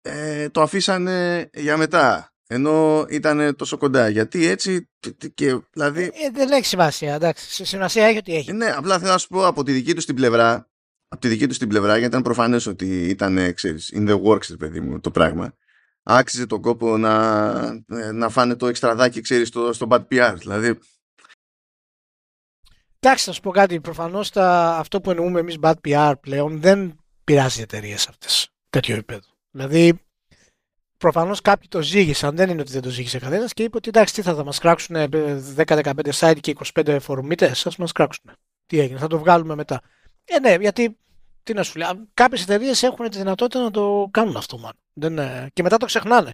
ε, 0.00 0.48
το 0.48 0.62
αφήσανε 0.62 1.50
για 1.54 1.76
μετά; 1.76 2.34
Ενώ 2.50 3.06
ήταν 3.08 3.56
τόσο 3.56 3.76
κοντά. 3.76 4.08
Γιατί 4.08 4.46
έτσι 4.46 4.88
και 5.34 5.60
δηλαδή... 5.72 6.02
Ε, 6.02 6.30
δεν 6.32 6.50
έχει 6.50 6.66
σημασία, 6.66 7.14
εντάξει. 7.14 7.64
Σημασία 7.64 8.06
έχει 8.06 8.18
ότι 8.18 8.34
έχει. 8.34 8.52
Ναι, 8.52 8.70
απλά 8.70 8.98
θέλω 8.98 9.12
να 9.12 9.18
σου 9.18 9.28
πω 9.28 9.46
από 9.46 9.62
τη 9.62 9.72
δική 9.72 9.94
τους 9.94 10.04
την 10.04 10.14
πλευρά 10.14 10.68
από 11.08 11.20
τη 11.20 11.28
δική 11.28 11.46
τους 11.46 11.58
την 11.58 11.68
πλευρά, 11.68 11.92
γιατί 11.92 12.06
ήταν 12.06 12.22
προφανές 12.22 12.66
ότι 12.66 13.08
ήταν, 13.08 13.54
ξέρεις, 13.54 13.92
in 13.96 14.08
the 14.08 14.22
works, 14.22 14.58
παιδί 14.58 14.80
μου, 14.80 15.00
το 15.00 15.10
πράγμα. 15.10 15.54
Άξιζε 16.02 16.46
τον 16.46 16.62
κόπο 16.62 16.96
να, 16.96 17.84
να 18.12 18.28
φάνε 18.28 18.56
το 18.56 18.66
εξτραδάκι, 18.66 19.20
ξέρεις, 19.20 19.48
στο, 19.48 19.72
στο 19.72 19.86
bad 19.90 20.04
PR. 20.10 20.34
Δηλαδή, 20.38 20.78
Εντάξει, 23.00 23.24
θα 23.24 23.32
σου 23.32 23.40
πω 23.40 23.50
κάτι. 23.50 23.80
Προφανώς 23.80 24.30
αυτό 24.36 25.00
που 25.00 25.10
εννοούμε 25.10 25.40
εμείς 25.40 25.56
bad 25.60 25.74
PR 25.84 26.14
πλέον 26.20 26.60
δεν 26.60 26.98
πειράζει 27.24 27.60
εταιρείες 27.60 28.08
αυτές 28.08 28.48
τέτοιο 28.70 28.94
επίπεδο. 28.94 29.28
Δηλαδή, 29.50 30.00
προφανώς 30.98 31.40
κάποιοι 31.40 31.68
το 31.68 31.82
ζήγησαν, 31.82 32.36
δεν 32.36 32.50
είναι 32.50 32.60
ότι 32.60 32.72
δεν 32.72 32.82
το 32.82 32.90
ζήγησε 32.90 33.18
κανένας 33.18 33.52
και 33.52 33.62
είπε 33.62 33.76
ότι 33.76 33.88
εντάξει, 33.88 34.14
τι 34.14 34.22
θα, 34.22 34.34
θα 34.34 34.44
μας 34.44 34.58
κράξουν 34.58 34.96
10-15 35.56 35.92
site 36.12 36.38
και 36.40 36.56
25 36.74 36.96
φορμίτε, 37.00 37.46
ας 37.64 37.76
μας 37.76 37.92
κράξουν. 37.92 38.30
Τι 38.66 38.78
έγινε, 38.78 38.98
θα 38.98 39.06
το 39.06 39.18
βγάλουμε 39.18 39.54
μετά. 39.54 39.80
Ε, 40.24 40.38
ναι, 40.38 40.54
γιατί 40.60 40.96
τι 41.42 41.52
να 41.54 41.62
σου 41.62 41.78
λέει, 41.78 41.88
κάποιες 42.14 42.42
εταιρείες 42.42 42.82
έχουν 42.82 43.10
τη 43.10 43.18
δυνατότητα 43.18 43.62
να 43.62 43.70
το 43.70 44.08
κάνουν 44.10 44.36
αυτό, 44.36 44.60
man. 44.64 44.72
Δεν, 44.92 45.18
ε, 45.18 45.50
και 45.52 45.62
μετά 45.62 45.76
το 45.76 45.86
ξεχνάνε. 45.86 46.32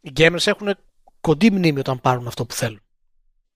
Οι 0.00 0.12
gamers 0.16 0.46
έχουν 0.46 0.74
κοντή 1.20 1.50
μνήμη 1.50 1.78
όταν 1.78 2.00
πάρουν 2.00 2.26
αυτό 2.26 2.46
που 2.46 2.54
θέλουν. 2.54 2.82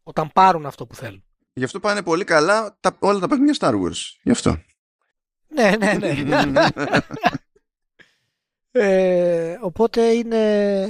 Όταν 0.03 0.31
πάρουν 0.33 0.67
αυτό 0.67 0.87
που 0.87 0.95
θέλουν. 0.95 1.25
Γι' 1.53 1.65
αυτό 1.65 1.81
πάνε 1.81 2.03
πολύ 2.03 2.25
καλά 2.25 2.77
τα, 2.81 2.97
όλα 2.99 3.19
τα 3.19 3.29
παιχνίδια 3.29 3.55
Star 3.59 3.75
Wars. 3.75 4.17
Γι' 4.23 4.31
αυτό. 4.31 4.57
Ναι, 5.49 5.77
ναι, 5.79 5.93
ναι. 5.93 6.15
ε, 8.73 9.57
οπότε 9.61 10.03
είναι 10.03 10.87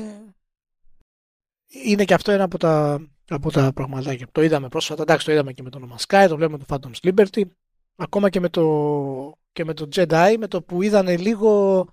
είναι 1.73 2.05
και 2.05 2.15
αυτό 2.15 2.33
ένα 2.33 2.45
από 2.45 2.59
τα, 2.59 3.07
από 3.29 3.51
τα 3.51 3.73
πραγματάκια. 3.73 4.27
Το 4.33 4.43
είδαμε 4.43 4.69
πρόσφατα, 4.69 5.03
εντάξει 5.03 5.27
το 5.27 5.33
είδαμε 5.33 5.53
και 5.53 5.63
με 5.63 5.71
τον 5.71 5.93
No 5.93 6.07
Sky, 6.07 6.27
το 6.29 6.37
βλέπουμε 6.37 6.59
το 6.59 6.65
Phantom's 6.69 7.09
Liberty, 7.09 7.43
ακόμα 7.97 8.31
και 8.31 8.41
με 8.41 8.49
το, 8.49 8.65
και 9.53 9.65
με 9.65 9.75
το 9.75 9.89
Jedi, 9.95 10.35
με 10.39 10.47
το 10.47 10.63
που 10.63 10.83
είδανε 10.83 11.17
λίγο 11.17 11.87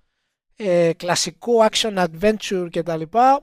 ε, 0.55 0.91
κλασικό 0.93 1.53
action 1.71 2.05
adventure 2.05 2.67
και 2.69 2.83
τα 2.83 2.97
λοιπά, 2.97 3.41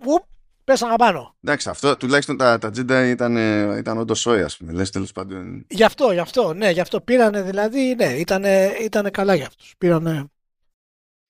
πέσαν 0.64 0.90
απάνω. 0.90 1.34
Εντάξει, 1.44 1.68
αυτό 1.68 1.96
τουλάχιστον 1.96 2.36
τα, 2.36 2.58
τα 2.58 2.68
Jedi 2.76 3.08
ήταν, 3.08 3.36
ήταν 3.76 3.98
όντως 3.98 4.20
σόι, 4.20 4.42
ας 4.42 4.56
πούμε. 4.56 4.72
Λες 4.72 4.90
τέλος 4.90 5.12
πάντων. 5.12 5.66
Γι' 5.68 5.84
αυτό, 5.84 6.12
γι' 6.12 6.18
αυτό, 6.18 6.54
ναι, 6.54 6.70
γι' 6.70 6.80
αυτό 6.80 7.00
πήρανε 7.00 7.42
δηλαδή, 7.42 7.94
ναι, 7.94 8.12
ήταν, 8.12 8.44
ήτανε 8.82 9.10
καλά 9.10 9.34
για 9.34 9.46
αυτούς. 9.46 9.74
Πήρανε. 9.78 10.26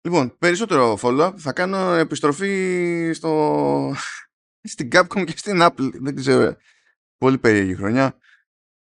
Λοιπόν, 0.07 0.37
περισσότερο 0.39 0.99
follow-up. 1.03 1.33
Θα 1.37 1.53
κάνω 1.53 1.93
επιστροφή 1.93 3.11
στο... 3.15 3.95
στην 4.63 4.89
Capcom 4.93 5.25
και 5.25 5.33
στην 5.37 5.59
Apple. 5.63 5.91
Δεν 5.93 6.15
ξέρω. 6.15 6.57
Πολύ 7.19 7.39
περίεργη 7.39 7.75
χρονιά. 7.75 8.19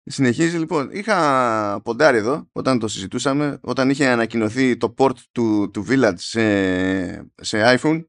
Συνεχίζει 0.04 0.58
λοιπόν. 0.58 0.90
Είχα 0.92 1.82
ποντάρει 1.84 2.18
εδώ 2.18 2.50
όταν 2.52 2.80
το 2.80 2.88
συζητούσαμε, 2.88 3.60
όταν 3.62 3.90
είχε 3.90 4.08
ανακοινωθεί 4.08 4.78
το 4.78 4.94
port 4.98 5.16
του, 5.32 5.70
του 5.72 5.86
Village 5.90 6.14
σε, 6.16 7.14
σε 7.36 7.78
iPhone 7.80 8.06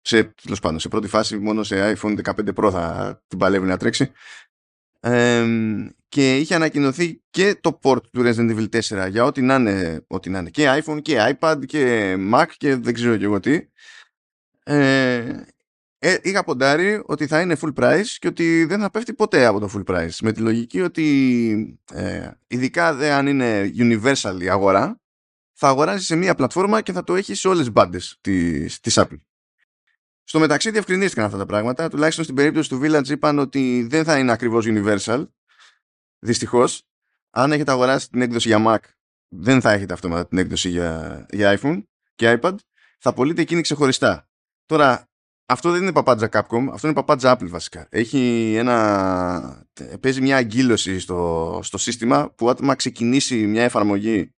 σε, 0.00 0.24
τέλος 0.24 0.60
πάντων, 0.60 0.78
σε 0.78 0.88
πρώτη 0.88 1.08
φάση 1.08 1.38
μόνο 1.38 1.62
σε 1.62 1.96
iPhone 1.96 2.18
15 2.22 2.54
Pro 2.54 2.70
θα 2.70 3.22
την 3.26 3.38
παλεύει 3.38 3.66
να 3.66 3.76
τρέξει 3.76 4.12
και 6.08 6.36
είχε 6.36 6.54
ανακοινωθεί 6.54 7.22
και 7.30 7.56
το 7.60 7.78
port 7.82 8.02
του 8.12 8.22
Resident 8.24 8.56
Evil 8.56 8.68
4 8.68 9.10
για 9.10 9.24
ό,τι 9.24 9.42
να 9.42 9.54
είναι, 9.54 10.04
ό,τι 10.06 10.30
να 10.30 10.38
είναι. 10.38 10.50
Και 10.50 10.82
iPhone 10.84 11.02
και 11.02 11.36
iPad 11.38 11.56
και 11.66 12.14
Mac 12.32 12.46
και 12.56 12.76
δεν 12.76 12.94
ξέρω 12.94 13.16
και 13.16 13.24
εγώ 13.24 13.40
τι. 13.40 13.60
Ε, 14.64 15.44
ε, 15.98 16.18
είχα 16.22 16.44
ποντάρει 16.44 17.02
ότι 17.06 17.26
θα 17.26 17.40
είναι 17.40 17.56
full 17.60 17.72
price 17.74 18.06
και 18.18 18.28
ότι 18.28 18.64
δεν 18.64 18.80
θα 18.80 18.90
πέφτει 18.90 19.14
ποτέ 19.14 19.44
από 19.44 19.60
το 19.60 19.70
full 19.74 19.94
price. 19.94 20.16
Με 20.22 20.32
τη 20.32 20.40
λογική 20.40 20.80
ότι 20.80 21.78
ε, 21.92 22.30
ειδικά 22.46 22.94
δε 22.94 23.12
αν 23.12 23.26
είναι 23.26 23.72
universal 23.76 24.38
η 24.40 24.48
αγορά 24.48 25.00
θα 25.52 25.68
αγοράζει 25.68 26.04
σε 26.04 26.16
μία 26.16 26.34
πλατφόρμα 26.34 26.80
και 26.80 26.92
θα 26.92 27.04
το 27.04 27.14
έχει 27.14 27.34
σε 27.34 27.48
όλες 27.48 27.60
τις 27.60 27.72
μπάντες 27.72 28.18
της, 28.20 28.80
της 28.80 28.98
Apple 28.98 29.18
στο 30.24 30.38
μεταξύ 30.38 30.70
διευκρινίστηκαν 30.70 31.24
αυτά 31.24 31.38
τα 31.38 31.46
πράγματα. 31.46 31.88
Τουλάχιστον 31.88 32.24
στην 32.24 32.36
περίπτωση 32.36 32.68
του 32.68 32.80
Village 32.82 33.08
είπαν 33.08 33.38
ότι 33.38 33.86
δεν 33.90 34.04
θα 34.04 34.18
είναι 34.18 34.32
ακριβώς 34.32 34.66
universal. 34.68 35.26
Δυστυχώς. 36.18 36.88
Αν 37.30 37.52
έχετε 37.52 37.70
αγοράσει 37.70 38.08
την 38.08 38.22
έκδοση 38.22 38.48
για 38.48 38.64
Mac, 38.66 38.78
δεν 39.28 39.60
θα 39.60 39.72
έχετε 39.72 39.92
αυτόματα 39.92 40.26
την 40.26 40.38
έκδοση 40.38 40.68
για, 40.68 41.26
για 41.30 41.58
iPhone 41.60 41.82
και 42.14 42.38
iPad. 42.40 42.54
Θα 42.98 43.12
πωλείτε 43.12 43.42
εκείνη 43.42 43.60
ξεχωριστά. 43.60 44.28
Τώρα, 44.66 45.08
αυτό 45.46 45.70
δεν 45.70 45.82
είναι 45.82 45.92
παπάντζα 45.92 46.28
Capcom, 46.32 46.66
αυτό 46.72 46.86
είναι 46.86 46.96
παπάντζα 46.96 47.36
Apple 47.36 47.48
βασικά. 47.48 47.86
Έχει 47.90 48.54
ένα, 48.56 49.66
παίζει 50.00 50.20
μια 50.20 50.36
αγκύλωση 50.36 50.98
στο, 50.98 51.60
στο 51.62 51.78
σύστημα 51.78 52.30
που 52.30 52.46
όταν 52.46 52.76
ξεκινήσει 52.76 53.46
μια 53.46 53.62
εφαρμογή 53.62 54.18
ε, 54.18 54.33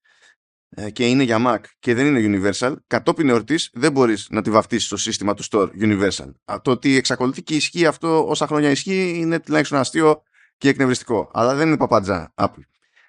και 0.94 1.08
είναι 1.08 1.24
για 1.24 1.38
Mac 1.48 1.60
και 1.80 1.94
δεν 1.94 2.16
είναι 2.16 2.40
Universal, 2.40 2.74
κατόπιν 2.88 3.30
εορτής 3.30 3.70
δεν 3.74 3.92
μπορείς 3.92 4.28
να 4.30 4.42
τη 4.42 4.50
βαφτίσεις 4.50 4.86
στο 4.86 4.98
σύστημα 4.98 5.34
του 5.34 5.44
Store 5.52 5.70
Universal. 5.82 6.34
Το 6.62 6.72
ότι 6.72 6.96
εξακολουθεί 6.96 7.44
και 7.44 7.56
ισχύει 7.56 7.86
αυτό 7.86 8.28
όσα 8.28 8.48
χρόνια 8.48 8.70
ισχύει 8.70 9.14
είναι 9.18 9.40
τουλάχιστον 9.40 9.80
αστείο 9.80 10.22
και 10.58 10.70
εκνευριστικό. 10.70 11.32
Αλλά 11.34 11.56
δεν 11.56 11.68
είναι 11.68 11.78
παπάντζα 11.78 12.34
Apple. 12.36 12.64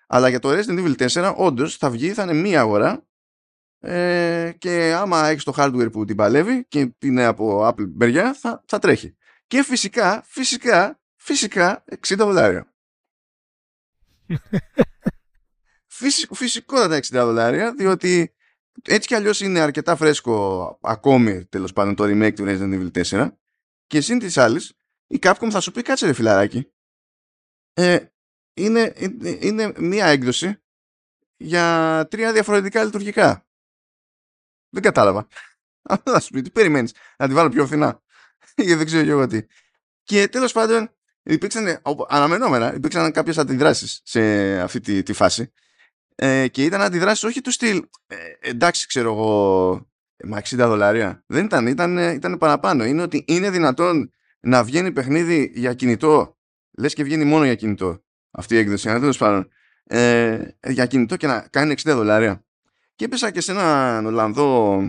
Αλλά 0.06 0.28
για 0.28 0.38
το 0.38 0.50
Resident 0.50 0.96
Evil 0.96 1.08
4 1.08 1.34
όντως 1.36 1.76
θα 1.76 1.90
βγει, 1.90 2.12
θα 2.12 2.22
είναι 2.22 2.32
μία 2.32 2.60
αγορά 2.60 3.06
ε, 3.80 4.52
και 4.58 4.94
άμα 4.96 5.26
έχεις 5.26 5.44
το 5.44 5.54
hardware 5.56 5.92
που 5.92 6.04
την 6.04 6.16
παλεύει 6.16 6.66
και 6.68 6.94
είναι 6.98 7.24
από 7.24 7.68
Apple 7.68 7.90
μεριά 7.94 8.34
θα, 8.34 8.64
θα 8.66 8.78
τρέχει. 8.78 9.16
Και 9.46 9.62
φυσικά, 9.62 10.22
φυσικά, 10.26 11.00
φυσικά 11.16 11.84
60 12.06 12.14
δολάρια. 12.16 12.74
Φυσικό, 15.98 16.34
φυσικότατα 16.34 16.96
60 16.96 17.00
δολάρια, 17.10 17.74
διότι 17.74 18.34
έτσι 18.82 19.08
κι 19.08 19.14
αλλιώς 19.14 19.40
είναι 19.40 19.60
αρκετά 19.60 19.96
φρέσκο 19.96 20.78
ακόμη 20.82 21.44
τέλος 21.44 21.72
πάντων 21.72 21.94
το 21.94 22.04
remake 22.04 22.34
του 22.34 22.44
Resident 22.46 22.90
Evil 22.92 23.04
4 23.04 23.30
και 23.86 24.00
συν 24.00 24.18
της 24.18 24.36
άλλης, 24.36 24.72
η 25.06 25.18
Capcom 25.22 25.48
θα 25.50 25.60
σου 25.60 25.72
πει 25.72 25.82
κάτσε 25.82 26.06
ρε 26.06 26.12
φιλαράκι 26.12 26.72
ε, 27.72 28.06
είναι, 28.54 28.92
είναι 29.40 29.72
μία 29.76 30.06
έκδοση 30.06 30.62
για 31.36 32.06
τρία 32.10 32.32
διαφορετικά 32.32 32.84
λειτουργικά. 32.84 33.46
Δεν 34.68 34.82
κατάλαβα. 34.82 35.26
Αυτό 35.94 36.10
θα 36.10 36.20
σου 36.20 36.32
πει, 36.32 36.42
τι 36.42 36.50
περιμένεις 36.50 36.94
να 37.16 37.28
τη 37.28 37.34
βάλω 37.34 37.48
πιο 37.48 37.66
φθηνά. 37.66 38.02
Γιατί 38.56 38.74
δεν 38.74 38.86
ξέρω 38.86 39.10
εγώ 39.10 39.26
τι. 39.26 39.46
Και 40.02 40.28
τέλος 40.28 40.52
πάντων 40.52 40.90
υπήρξαν 41.22 41.82
αναμενόμενα 42.08 42.74
υπήρξαν 42.74 43.12
κάποιες 43.12 43.38
αντιδράσεις 43.38 44.00
σε 44.04 44.20
αυτή 44.60 44.80
τη, 44.80 45.02
τη 45.02 45.12
φάση 45.12 45.52
ε, 46.18 46.48
και 46.48 46.64
ήταν 46.64 46.80
αντιδράσεις 46.80 47.24
όχι 47.24 47.40
του 47.40 47.50
στυλ. 47.50 47.82
Ε, 48.06 48.16
εντάξει, 48.40 48.86
ξέρω 48.86 49.12
εγώ, 49.12 49.72
μα 50.24 50.38
60 50.38 50.56
δολάρια. 50.56 51.24
Δεν 51.26 51.44
ήταν, 51.44 51.66
ήταν, 51.66 51.98
ήταν 51.98 52.38
παραπάνω. 52.38 52.84
Είναι 52.84 53.02
ότι 53.02 53.24
είναι 53.26 53.50
δυνατόν 53.50 54.10
να 54.40 54.64
βγαίνει 54.64 54.92
παιχνίδι 54.92 55.52
για 55.54 55.74
κινητό. 55.74 56.38
Λες 56.78 56.94
και 56.94 57.04
βγαίνει 57.04 57.24
μόνο 57.24 57.44
για 57.44 57.54
κινητό 57.54 58.04
αυτή 58.30 58.54
η 58.54 58.58
έκδοση. 58.58 58.90
Αν 58.90 59.00
τέλος 59.00 59.16
πάντων. 59.16 59.48
Ε, 59.84 60.48
για 60.66 60.86
κινητό 60.86 61.16
και 61.16 61.26
να 61.26 61.48
κάνει 61.50 61.74
60 61.76 61.92
δολάρια. 61.94 62.44
Και 62.94 63.04
έπεσα 63.04 63.30
και 63.30 63.40
σε 63.40 63.52
έναν 63.52 64.06
Ολλανδό 64.06 64.80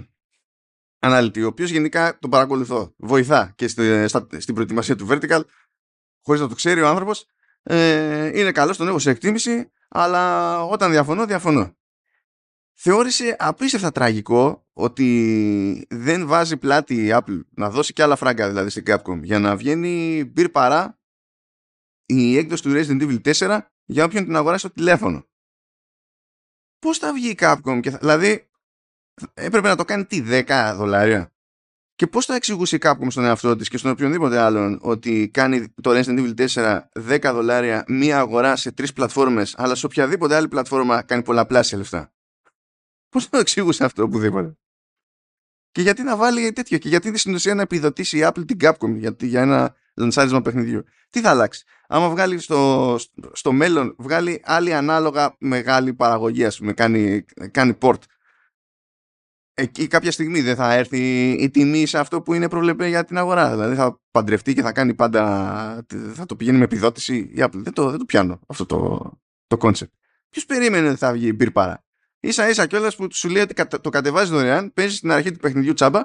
αναλυτή, 1.00 1.44
ο 1.44 1.48
οποίος 1.48 1.70
γενικά 1.70 2.18
τον 2.20 2.30
παρακολουθώ. 2.30 2.94
Βοηθά 2.98 3.54
και 3.56 3.68
στη, 3.68 4.08
στα, 4.08 4.28
στην 4.38 4.54
προετοιμασία 4.54 4.96
του 4.96 5.08
Vertical, 5.10 5.42
χωρίς 6.22 6.42
να 6.42 6.48
το 6.48 6.56
ξέρει 6.56 6.82
ο 6.82 6.88
άνθρωπος. 6.88 7.26
Ε, 7.64 8.40
είναι 8.40 8.52
καλός, 8.52 8.78
τον 8.78 8.88
έχω 8.88 9.00
σε 9.00 9.10
εκτίμηση 9.10 9.72
αλλά 9.88 10.64
όταν 10.64 10.92
διαφωνώ, 10.92 11.26
διαφωνώ. 11.26 11.76
Θεώρησε 12.74 13.36
απίστευτα 13.40 13.92
τραγικό 13.92 14.68
ότι 14.74 15.88
δεν 15.90 16.28
βάζει 16.28 16.58
πλάτη 16.58 17.06
η 17.06 17.10
Apple 17.12 17.40
να 17.50 17.70
δώσει 17.70 17.94
και 17.94 18.04
άλλα 18.04 18.16
φράγκα 18.16 18.48
δηλαδή 18.48 18.70
στην 18.70 18.84
Capcom 18.88 19.20
για 19.24 19.40
να 19.40 19.56
βγαίνει 19.56 20.26
μπυρ 20.26 20.50
παρά 20.50 21.00
η 22.06 22.38
έκδοση 22.38 22.64
του 22.64 22.72
Resident 22.74 23.02
Evil 23.02 23.34
4 23.34 23.60
για 23.86 24.04
όποιον 24.04 24.24
την 24.24 24.36
αγοράσει 24.36 24.66
στο 24.66 24.74
τηλέφωνο. 24.74 25.26
Πώς 26.80 26.98
θα 26.98 27.14
βγει 27.14 27.30
η 27.30 27.38
Capcom 27.40 27.80
και 27.82 27.90
θα... 27.90 27.98
δηλαδή 27.98 28.50
έπρεπε 29.34 29.68
να 29.68 29.76
το 29.76 29.86
κάνει 29.86 30.06
τι 30.06 30.24
10 30.28 30.74
δολάρια; 30.76 31.34
Και 31.98 32.08
πώς 32.08 32.26
θα 32.26 32.36
εξηγούσε 32.36 32.76
η 32.76 32.80
Capcom 32.82 33.08
στον 33.08 33.24
εαυτό 33.24 33.56
της 33.56 33.70
και 33.70 33.78
στον 33.78 33.92
οποιονδήποτε 33.92 34.40
άλλον 34.40 34.80
ότι 34.82 35.30
κάνει 35.34 35.74
το 35.82 35.92
Resident 35.92 36.20
Evil 36.20 36.48
4 36.48 36.80
10 37.10 37.20
δολάρια 37.34 37.84
μία 37.88 38.20
αγορά 38.20 38.56
σε 38.56 38.72
τρεις 38.72 38.94
πλατφόρμες 38.94 39.56
αλλά 39.58 39.76
σε 39.76 39.86
οποιαδήποτε 39.86 40.36
άλλη 40.36 40.48
πλατφόρμα 40.48 41.02
κάνει 41.02 41.24
πολλαπλάσια 41.24 41.78
λεφτά; 41.78 42.14
Πώς 43.10 43.30
το 43.30 43.38
εξηγούσε 43.38 43.84
αυτό 43.84 44.04
οπουδήποτε; 44.04 44.58
Και 45.72 45.82
γιατί 45.82 46.04
να 46.04 46.16
βάλει 46.16 46.52
τέτοιο, 46.52 46.78
και 46.78 46.90
γιατί 46.90 47.18
στην 47.18 47.34
ουσία 47.34 47.56
να 47.56 47.62
επιδοτήσει 47.62 48.18
η 48.18 48.22
Apple 48.24 48.48
την 48.48 48.58
Capcom 48.62 48.96
για, 48.98 49.16
για 49.20 49.42
ένα 49.42 49.76
λανσάρισμα 49.96 50.42
παιχνιδιού; 50.42 50.84
Τι 51.10 51.22
θα 51.22 51.30
αλλάξει; 51.30 51.66
Άμα 51.88 52.10
βγάλει 52.10 52.40
στο, 52.40 53.00
στο 53.32 53.52
μέλλον, 53.52 53.96
βγάλει 53.98 54.42
άλλη 54.46 54.74
ανάλογα 54.74 55.36
μεγάλη 55.40 55.94
παραγωγή, 55.94 56.46
ας 56.46 56.58
πούμε, 56.58 56.74
κάνει, 56.74 57.26
κάνει 57.52 57.78
port. 57.82 58.00
Εκεί 59.60 59.88
κάποια 59.88 60.12
στιγμή 60.12 60.42
δεν 60.42 60.56
θα 60.56 60.74
έρθει 60.74 61.32
η 61.32 61.50
τιμή 61.50 61.86
σε 61.86 61.98
αυτό 61.98 62.22
που 62.22 62.34
είναι 62.34 62.50
προβλεπέ 62.50 62.88
για 62.88 63.04
την 63.06 63.18
αγορά. 63.18 63.50
Δηλαδή 63.50 63.76
θα 63.76 64.02
παντρευτεί 64.12 64.54
και 64.54 64.62
θα 64.62 64.72
κάνει 64.72 64.94
πάντα. 64.94 65.86
θα 66.14 66.26
το 66.26 66.36
πηγαίνει 66.36 66.58
με 66.58 66.64
επιδότηση 66.64 67.16
η 67.16 67.36
Apple. 67.38 67.52
Δεν 67.54 67.74
το, 67.74 67.90
δεν 67.90 68.00
το 68.00 68.06
πιάνω 68.06 68.40
αυτό 68.48 68.66
το, 68.66 69.12
το 69.48 69.58
concept. 69.60 69.92
Ποιος 70.30 70.46
περίμενε 70.46 70.90
ότι 70.90 70.98
θα 70.98 71.12
βγει 71.12 71.28
η 71.28 71.34
μπυρπάρα 71.36 71.88
σα 72.32 72.50
ίσα 72.50 72.68
κιόλας 72.68 72.96
που 72.96 73.08
σου 73.12 73.30
λέει 73.30 73.42
ότι 73.42 73.80
το 73.82 73.90
κατεβάζεις 73.90 74.30
δωρεάν, 74.30 74.74
παίζεις 74.74 74.98
στην 74.98 75.12
αρχή 75.12 75.32
του 75.32 75.40
παιχνιδιού 75.40 75.74
τσάμπα 75.74 76.02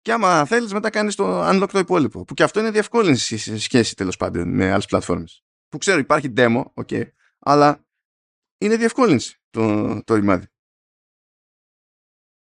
και 0.00 0.12
άμα 0.12 0.44
θέλεις 0.44 0.72
μετά 0.72 0.90
κάνεις 0.90 1.14
το 1.14 1.48
unlock 1.48 1.68
το 1.72 1.78
υπόλοιπο. 1.78 2.24
Που 2.24 2.34
και 2.34 2.42
αυτό 2.42 2.60
είναι 2.60 2.70
διευκόλυνση 2.70 3.38
σε 3.38 3.58
σχέση 3.58 3.94
τέλος 3.94 4.16
πάντων 4.16 4.54
με 4.54 4.70
άλλες 4.70 4.86
πλατφόρμες. 4.86 5.44
Που 5.68 5.78
ξέρω 5.78 5.98
υπάρχει 5.98 6.32
demo, 6.36 6.62
ok, 6.74 7.02
αλλά 7.38 7.86
είναι 8.58 8.76
διευκόλυνση 8.76 9.40
το, 9.50 10.02
το 10.04 10.14
ρημάδι. 10.14 10.46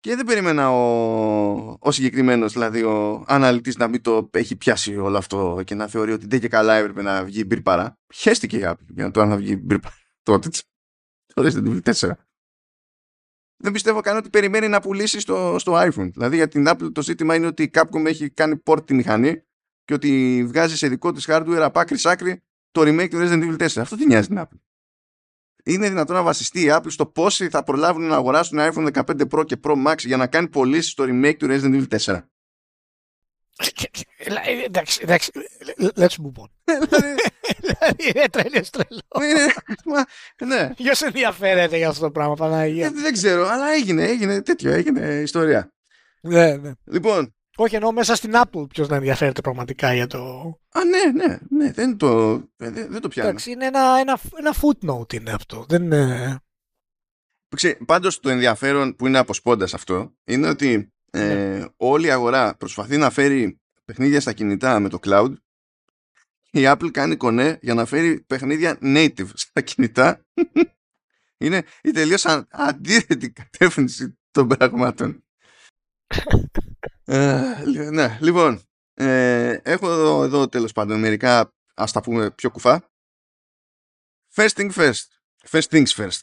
Και 0.04 0.16
δεν 0.16 0.26
περίμενα 0.26 0.70
ο, 0.70 1.76
ο 1.80 1.90
συγκεκριμένος, 1.90 2.52
δηλαδή 2.52 2.82
ο 2.82 3.24
αναλυτής, 3.26 3.76
να 3.76 3.88
μην 3.88 4.02
το 4.02 4.30
έχει 4.32 4.56
πιάσει 4.56 4.96
όλο 4.96 5.16
αυτό 5.16 5.62
και 5.64 5.74
να 5.74 5.86
θεωρεί 5.86 6.12
ότι 6.12 6.26
δεν 6.26 6.40
και 6.40 6.48
καλά 6.48 6.74
έπρεπε 6.74 7.02
να 7.02 7.24
βγει 7.24 7.44
μπυρ 7.46 7.60
παρά. 7.60 7.98
Χαίστηκε 8.14 8.56
η 8.56 8.62
Apple 8.64 8.86
για 8.88 9.04
να 9.04 9.10
το 9.10 9.24
να 9.24 9.36
βγει 9.36 9.56
μπυρ 9.62 9.78
παρά. 9.78 9.94
Τότε. 10.22 10.48
Τότε 11.34 11.50
στην 11.50 11.82
4 11.84 12.10
δεν 13.56 13.72
πιστεύω 13.72 14.00
καν 14.00 14.16
ότι 14.16 14.30
περιμένει 14.30 14.68
να 14.68 14.80
πουλήσει 14.80 15.20
στο, 15.20 15.56
στο 15.58 15.72
iPhone. 15.76 16.10
Δηλαδή 16.12 16.36
για 16.36 16.48
την 16.48 16.64
Apple 16.68 16.92
το 16.92 17.02
ζήτημα 17.02 17.34
είναι 17.34 17.46
ότι 17.46 17.62
η 17.62 17.70
Capcom 17.74 18.04
έχει 18.04 18.30
κάνει 18.30 18.62
port 18.64 18.86
τη 18.86 18.94
μηχανή 18.94 19.42
και 19.84 19.94
ότι 19.94 20.44
βγάζει 20.46 20.76
σε 20.76 20.88
δικό 20.88 21.12
της 21.12 21.24
hardware 21.28 21.60
από 21.62 21.80
άκρη 21.80 21.98
σ' 21.98 22.06
άκρη 22.06 22.42
το 22.70 22.80
remake 22.80 23.08
του 23.10 23.18
Resident 23.20 23.42
Evil 23.42 23.62
4. 23.62 23.66
Αυτό 23.76 23.96
τι 23.96 24.06
νοιάζει 24.06 24.28
την 24.28 24.38
Apple. 24.38 24.58
Είναι 25.66 25.88
δυνατόν 25.88 26.16
να 26.16 26.22
βασιστεί 26.22 26.60
η 26.60 26.68
Apple 26.70 26.90
στο 26.90 27.06
πόσοι 27.06 27.48
θα 27.48 27.62
προλάβουν 27.62 28.06
να 28.06 28.16
αγοράσουν 28.16 28.58
iPhone 28.60 28.92
15 28.92 29.02
Pro 29.30 29.44
και 29.46 29.56
Pro 29.62 29.86
Max 29.86 29.98
για 29.98 30.16
να 30.16 30.26
κάνει 30.26 30.48
πωλήσει 30.48 30.90
στο 30.90 31.04
remake 31.04 31.36
του 31.36 31.46
Resident 31.50 31.84
Evil 31.84 31.98
4. 32.06 32.20
Εντάξει, 34.64 35.00
εντάξει, 35.02 35.30
let's 35.76 36.16
move 36.22 36.42
on. 36.42 36.48
Δηλαδή 37.60 38.08
είναι 38.14 38.28
τρέλιο 38.28 38.62
τρελός. 38.70 39.02
Ναι. 40.44 40.74
Ποιος 40.74 41.02
ενδιαφέρεται 41.02 41.76
για 41.76 41.88
αυτό 41.88 42.00
το 42.04 42.10
πράγμα, 42.10 42.34
Παναγία; 42.34 42.90
Δεν 42.90 43.12
ξέρω, 43.12 43.46
αλλά 43.46 43.72
έγινε, 43.72 44.04
έγινε 44.04 44.42
τέτοιο, 44.42 44.72
έγινε 44.72 45.00
ιστορία. 45.00 45.72
Ναι, 46.20 46.56
ναι. 46.56 46.72
Λοιπόν. 46.84 47.34
Όχι, 47.56 47.74
εννοώ 47.74 47.92
μέσα 47.92 48.14
στην 48.14 48.32
Apple 48.34 48.68
ποιος 48.68 48.88
να 48.88 48.96
ενδιαφέρεται 48.96 49.40
πραγματικά 49.40 49.94
για 49.94 50.06
το. 50.06 50.18
Α, 50.68 50.84
ναι, 50.84 51.24
ναι, 51.24 51.38
ναι 51.48 51.72
δεν 51.72 51.96
το, 51.96 52.36
δεν, 52.56 53.00
το 53.00 53.08
πιάνω. 53.08 53.28
Εντάξει, 53.28 53.50
είναι 53.50 53.66
ένα, 53.66 53.98
ένα, 53.98 54.18
ένα 54.38 54.54
footnote 54.62 55.14
είναι 55.14 55.30
αυτό. 55.30 55.64
Δεν 55.68 55.82
είναι... 55.82 56.38
Πάντως 57.86 58.20
το 58.20 58.28
ενδιαφέρον 58.28 58.96
που 58.96 59.06
είναι 59.06 59.18
από 59.18 59.34
σπόντας 59.34 59.74
αυτό 59.74 60.14
είναι 60.24 60.48
ότι 60.48 60.92
ε, 61.10 61.34
ναι. 61.34 61.64
όλη 61.76 62.06
η 62.06 62.10
αγορά 62.10 62.56
προσπαθεί 62.56 62.96
να 62.96 63.10
φέρει 63.10 63.60
παιχνίδια 63.84 64.20
στα 64.20 64.32
κινητά 64.32 64.80
με 64.80 64.88
το 64.88 64.98
cloud 65.02 65.34
η 66.50 66.62
Apple 66.62 66.90
κάνει 66.90 67.16
κονέ 67.16 67.58
για 67.62 67.74
να 67.74 67.84
φέρει 67.84 68.20
παιχνίδια 68.20 68.78
native 68.82 69.28
στα 69.34 69.60
κινητά 69.60 70.24
είναι 71.44 71.62
η 71.82 71.90
τελείως 71.90 72.26
αντίθετη 72.50 73.30
κατεύθυνση 73.30 74.18
των 74.30 74.48
πραγμάτων 74.48 75.24
ε, 77.04 77.90
ναι, 77.90 78.18
λοιπόν 78.20 78.62
ε, 78.94 79.58
έχω 79.62 79.90
εδώ, 79.90 80.22
εδώ 80.22 80.48
τέλος 80.48 80.72
πάντων 80.72 81.00
μερικά 81.00 81.52
ας 81.74 81.92
τα 81.92 82.00
πούμε 82.00 82.30
πιο 82.30 82.50
κουφά 82.50 82.90
first 84.34 84.48
thing 84.48 84.70
first 84.70 85.04
first 85.48 85.68
things 85.70 85.88
first 85.96 86.20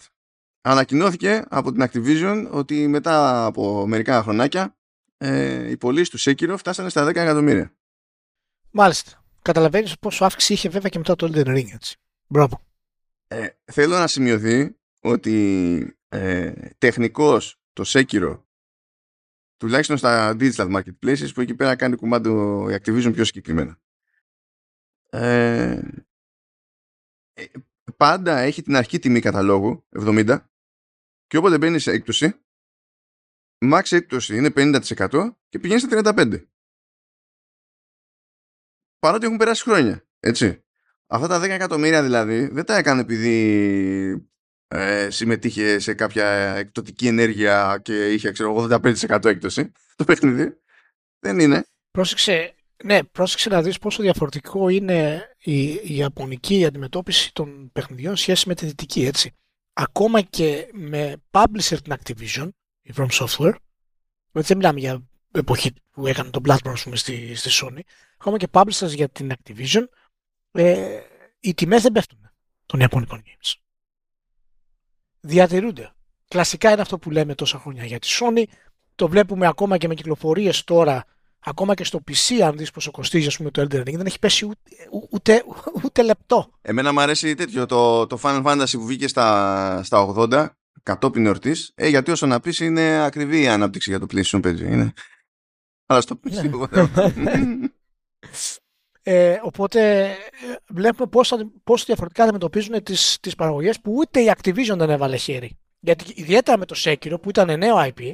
ανακοινώθηκε 0.62 1.44
από 1.50 1.72
την 1.72 1.84
Activision 1.84 2.48
ότι 2.52 2.88
μετά 2.88 3.46
από 3.46 3.88
μερικά 3.88 4.24
χρονάκια 4.24 4.76
ε, 5.17 5.70
οι 5.70 5.78
πωλήσεις 5.78 6.10
του 6.10 6.20
Sekiro 6.20 6.56
φτάσανε 6.58 6.89
στα 6.89 7.06
10 7.06 7.08
εκατομμύρια. 7.08 7.74
Μάλιστα. 8.72 9.24
Καταλαβαίνεις 9.41 10.00
πόσο 10.00 10.26
αύξηση 10.26 10.54
είχε 10.54 10.70
βέβαια 10.70 10.89
και 10.89 10.98
μετά 10.98 11.15
το 11.15 11.32
Elden 11.34 11.48
Ring, 11.48 11.74
έτσι. 11.74 11.98
Μπράβο. 12.28 12.62
Ε, 13.28 13.48
θέλω 13.72 13.98
να 13.98 14.08
σημειωθεί 14.08 14.76
ότι 15.00 15.98
ε, 16.10 16.52
τεχνικώς 16.78 17.62
το 17.74 17.84
Sekiro 17.88 18.41
τουλάχιστον 19.62 19.97
στα 19.97 20.36
digital 20.39 20.76
marketplaces 20.76 21.34
που 21.34 21.41
εκεί 21.41 21.56
πέρα 21.56 21.76
κάνει 21.76 21.95
κουμάντο 21.95 22.65
η 22.69 22.74
Activision 22.74 23.12
πιο 23.13 23.26
συγκεκριμένα. 23.26 23.80
Ε, 25.10 25.80
ε 27.34 27.45
πάντα 27.97 28.38
έχει 28.38 28.62
την 28.62 28.76
αρχή 28.76 29.00
τιμή 29.00 29.19
καταλόγου 29.19 29.88
70 30.00 30.38
και 31.28 31.38
όποτε 31.38 31.58
μπαίνει 31.58 31.80
σε 31.80 31.91
έκπτωση 31.91 32.41
max 33.65 33.91
έκπτωση 33.91 34.36
είναι 34.36 34.52
50% 34.56 35.36
και 35.50 35.60
πηγαίνει 35.60 35.80
στα 35.80 36.13
35%. 36.15 36.45
Παρότι 39.00 39.26
έχουν 39.26 39.38
περάσει 39.38 39.63
χρόνια, 39.63 40.08
έτσι. 40.19 40.65
Αυτά 41.08 41.28
τα 41.28 41.39
10 41.39 41.50
εκατομμύρια 41.50 42.04
δηλαδή 42.04 42.47
δεν 42.47 42.65
τα 42.65 42.76
έκανε 42.76 43.02
επειδή 43.02 44.31
ε, 44.74 45.10
συμμετείχε 45.10 45.80
σε 45.80 45.94
κάποια 45.94 46.28
εκπτωτική 46.56 47.08
ενέργεια 47.08 47.80
και 47.84 48.12
είχε 48.12 48.32
ξέρω 48.32 48.68
85% 48.70 49.26
έκπτωση 49.26 49.72
το 49.96 50.04
παιχνίδι. 50.04 50.58
Δεν 51.20 51.40
είναι. 51.40 51.66
Πρόσεξε, 51.92 52.54
ναι, 52.84 53.04
πρόσεξε 53.04 53.50
να 53.50 53.62
δεις 53.62 53.78
πόσο 53.78 54.02
διαφορετικό 54.02 54.70
είναι 54.70 55.30
η, 55.40 55.64
η 55.72 55.96
ιαπωνική 55.96 56.66
αντιμετώπιση 56.66 57.34
των 57.34 57.72
παιχνιδιών 57.72 58.16
σχέση 58.16 58.48
με 58.48 58.56
τη 58.56 58.66
δυτική, 58.66 59.06
έτσι. 59.06 59.32
Ακόμα 59.74 60.22
και 60.22 60.70
με 60.74 61.16
publisher 61.32 61.78
την 61.84 61.96
Activision, 61.98 62.50
η 62.82 62.94
From 62.96 63.08
Software, 63.10 63.54
δεν 64.32 64.58
μιλάμε 64.58 64.80
για 64.80 65.04
εποχή 65.32 65.74
που 65.92 66.08
έκανε 66.08 66.30
τον 66.30 66.44
Bloodborne 66.48 66.82
πούμε, 66.84 66.96
στη, 66.96 67.36
στη 67.36 67.50
Sony, 67.54 67.80
ακόμα 68.18 68.38
και 68.38 68.48
publishers 68.52 68.94
για 68.94 69.10
την 69.10 69.32
Activision, 69.32 69.84
ε, 70.52 71.00
οι 71.40 71.54
τιμές 71.54 71.82
δεν 71.82 71.92
πέφτουν 71.92 72.32
των 72.66 72.80
Ιαπωνικών 72.80 73.24
games. 73.26 73.54
Διατηρούνται. 75.22 75.92
Κλασικά 76.28 76.72
είναι 76.72 76.82
αυτό 76.82 77.00
που 77.00 77.12
λέμε 77.12 77.36
τόσα 77.36 77.60
χρόνια 77.60 77.86
για 77.86 78.00
τη 78.00 78.08
Sony. 78.20 78.44
Το 78.96 79.08
βλέπουμε 79.08 79.48
ακόμα 79.48 79.78
και 79.78 79.88
με 79.88 79.94
κυκλοφορίες 79.94 80.64
τώρα, 80.64 81.06
ακόμα 81.40 81.74
και 81.74 81.84
στο 81.84 82.04
PC, 82.08 82.36
αν 82.36 82.58
δεις 82.58 82.72
πόσο 82.72 82.92
κοστίζει 82.92 83.28
ας 83.28 83.38
πούμε, 83.38 83.52
το 83.52 83.62
Elden 83.62 83.80
Ring, 83.80 83.96
δεν 83.96 84.06
έχει 84.06 84.20
πέσει 84.20 84.46
ούτε, 84.46 84.60
ούτε, 85.10 85.44
ούτε 85.84 86.02
λεπτό. 86.04 86.52
Εμένα 86.62 86.94
μου 86.94 87.02
αρέσει 87.02 87.36
τέτοιο, 87.36 87.66
το, 87.66 88.08
το 88.08 88.20
Final 88.22 88.44
Fantasy 88.44 88.72
που 88.72 88.86
βγήκε 88.86 89.08
στα, 89.08 89.84
στα 89.84 90.14
80 90.16 90.48
κατόπιν 90.84 91.26
εορτής, 91.26 91.72
ε, 91.76 91.88
γιατί 91.88 92.12
όσο 92.12 92.26
να 92.26 92.40
πεις 92.40 92.60
είναι 92.60 93.04
ακριβή 93.04 93.42
η 93.42 93.48
ανάπτυξη 93.48 93.90
για 93.90 94.00
το 94.00 94.06
PlayStation 94.12 94.46
5. 94.46 94.60
Είναι. 94.60 94.94
Αλλά 95.86 96.02
στο 96.02 96.20
PC. 96.24 96.50
Ναι. 99.04 99.14
ε, 99.14 99.40
οπότε 99.44 100.02
ε, 100.04 100.16
βλέπουμε 100.68 101.10
πόσο, 101.10 101.52
πόσο 101.64 101.86
διαφορετικά 101.86 102.24
αντιμετωπίζουν 102.24 102.84
τις, 102.84 103.18
τις 103.22 103.36
παραγωγές 103.36 103.80
που 103.80 103.94
ούτε 103.96 104.22
η 104.22 104.32
Activision 104.38 104.78
δεν 104.78 104.90
έβαλε 104.90 105.16
χέρι. 105.16 105.58
Γιατί 105.80 106.06
ιδιαίτερα 106.16 106.58
με 106.58 106.66
το 106.66 106.76
Sekiro 106.78 107.22
που 107.22 107.30
ήταν 107.30 107.58
νέο 107.58 107.76
IP, 107.78 108.12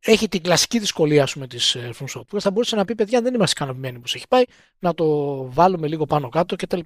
έχει 0.00 0.28
την 0.28 0.42
κλασική 0.42 0.78
δυσκολία 0.78 1.28
με 1.34 1.46
τις 1.46 1.74
ε, 1.74 1.90
From 1.98 2.18
Software. 2.18 2.38
Θα 2.38 2.50
μπορούσε 2.50 2.76
να 2.76 2.84
πει 2.84 2.94
παιδιά 2.94 3.20
δεν 3.22 3.34
είμαστε 3.34 3.54
ικανοποιημένοι 3.62 3.98
που 3.98 4.08
σε 4.08 4.16
έχει 4.16 4.28
πάει, 4.28 4.44
να 4.78 4.94
το 4.94 5.06
βάλουμε 5.52 5.88
λίγο 5.88 6.06
πάνω 6.06 6.28
κάτω 6.28 6.56
κτλ 6.56 6.80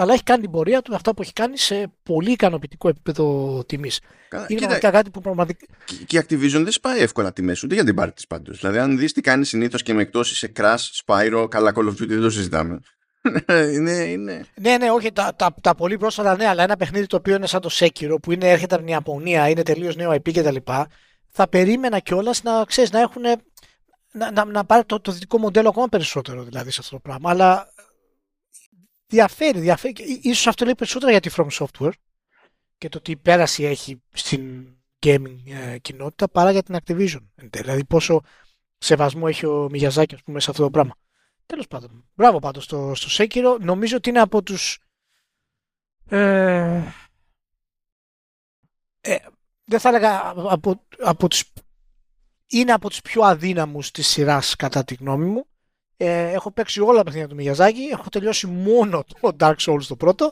αλλά 0.00 0.12
έχει 0.12 0.22
κάνει 0.22 0.40
την 0.40 0.50
πορεία 0.50 0.82
του 0.82 0.94
αυτά 0.94 1.14
που 1.14 1.22
έχει 1.22 1.32
κάνει 1.32 1.58
σε 1.58 1.92
πολύ 2.02 2.30
ικανοποιητικό 2.30 2.88
επίπεδο 2.88 3.64
τιμής. 3.66 4.00
Είναι 4.48 4.58
πραγματικά 4.58 4.90
κάτι 4.90 5.10
που 5.10 5.20
πραγματικά. 5.20 5.66
Και 6.06 6.18
η 6.18 6.24
Activision 6.24 6.60
δεν 6.62 6.70
σπάει 6.70 7.00
εύκολα 7.00 7.32
τιμές 7.32 7.62
ούτε 7.62 7.74
για 7.74 7.84
την 7.84 7.94
πάρτι 7.94 8.14
της 8.14 8.26
πάντως. 8.26 8.58
Δηλαδή, 8.58 8.78
αν 8.78 8.98
δεις 8.98 9.12
τι 9.12 9.20
κάνει 9.20 9.44
συνήθως 9.44 9.82
και 9.82 9.94
με 9.94 10.02
εκτόσει 10.02 10.34
σε 10.34 10.52
Crash, 10.56 11.04
Spyro, 11.04 11.46
καλά 11.50 11.72
Call 11.74 11.84
of 11.84 11.90
Duty, 11.90 12.06
δεν 12.06 12.20
το 12.20 12.30
συζητάμε. 12.30 12.80
είναι, 13.74 13.92
είναι... 13.92 14.44
Ναι, 14.60 14.76
ναι, 14.76 14.90
όχι, 14.90 15.12
τα, 15.12 15.34
τα, 15.36 15.54
τα, 15.60 15.74
πολύ 15.74 15.96
πρόσφατα 15.96 16.36
ναι, 16.36 16.46
αλλά 16.46 16.62
ένα 16.62 16.76
παιχνίδι 16.76 17.06
το 17.06 17.16
οποίο 17.16 17.34
είναι 17.34 17.46
σαν 17.46 17.60
το 17.60 17.70
Sekiro 17.72 18.16
που 18.22 18.32
είναι, 18.32 18.50
έρχεται 18.50 18.74
από 18.74 18.84
την 18.84 18.92
Ιαπωνία, 18.92 19.48
είναι 19.48 19.62
τελείως 19.62 19.96
νέο 19.96 20.12
IP 20.12 20.32
κτλ. 20.32 20.56
Θα 21.28 21.48
περίμενα 21.48 21.98
κιόλας 21.98 22.42
να 22.42 22.64
ξέρεις 22.64 22.90
να 22.90 23.00
έχουν. 23.00 23.22
Να, 24.12 24.32
να, 24.32 24.44
να 24.44 24.64
πάρει 24.64 24.84
το, 24.84 25.00
το 25.00 25.12
δυτικό 25.12 25.38
μοντέλο 25.38 25.68
ακόμα 25.68 25.86
περισσότερο 25.88 26.42
δηλαδή 26.42 26.70
σε 26.70 26.78
αυτό 26.80 26.94
το 26.94 27.00
πράγμα. 27.00 27.30
Αλλά 27.30 27.72
διαφέρει, 29.10 29.60
διαφέρει. 29.60 29.94
Ίσως 30.22 30.46
αυτό 30.46 30.64
λέει 30.64 30.74
περισσότερα 30.74 31.10
για 31.10 31.20
τη 31.20 31.30
From 31.36 31.48
Software 31.50 31.92
και 32.78 32.88
το 32.88 33.00
τι 33.00 33.16
πέραση 33.16 33.64
έχει 33.64 34.02
στην 34.12 34.74
gaming 35.06 35.36
ε, 35.46 35.78
κοινότητα 35.78 36.28
παρά 36.28 36.50
για 36.50 36.62
την 36.62 36.76
Activision. 36.84 37.20
Δηλαδή 37.34 37.84
πόσο 37.84 38.22
σεβασμό 38.78 39.24
έχει 39.26 39.46
ο 39.46 39.68
Μιγιαζάκη 39.70 40.14
ας 40.14 40.22
πούμε 40.22 40.40
σε 40.40 40.50
αυτό 40.50 40.62
το 40.62 40.70
πράγμα. 40.70 40.94
Τέλος 41.46 41.66
πάντων. 41.66 42.04
Μπράβο 42.14 42.38
πάντως 42.38 42.64
στο, 42.64 42.92
στο 42.94 43.24
Sekiro. 43.24 43.60
Νομίζω 43.60 43.96
ότι 43.96 44.08
είναι 44.08 44.20
από 44.20 44.42
τους 44.42 44.78
ε, 46.08 46.82
ε, 49.00 49.16
δεν 49.64 49.80
θα 49.80 49.88
έλεγα 49.88 50.32
από, 50.36 50.86
από 50.98 51.28
τους, 51.28 51.52
είναι 52.46 52.72
από 52.72 52.88
τους 52.88 53.00
πιο 53.00 53.22
αδύναμους 53.22 53.90
της 53.90 54.08
σειράς 54.08 54.56
κατά 54.56 54.84
τη 54.84 54.94
γνώμη 54.94 55.26
μου. 55.26 55.46
Ε, 56.02 56.32
έχω 56.32 56.50
παίξει 56.50 56.80
όλα 56.80 56.96
τα 56.96 57.04
παιχνίδια 57.04 57.28
του 57.28 57.34
Μιγιαζάκη, 57.34 57.82
έχω 57.82 58.08
τελειώσει 58.10 58.46
μόνο 58.46 59.04
το 59.20 59.36
Dark 59.40 59.56
Souls 59.56 59.82
το 59.88 59.96
πρώτο 59.96 60.30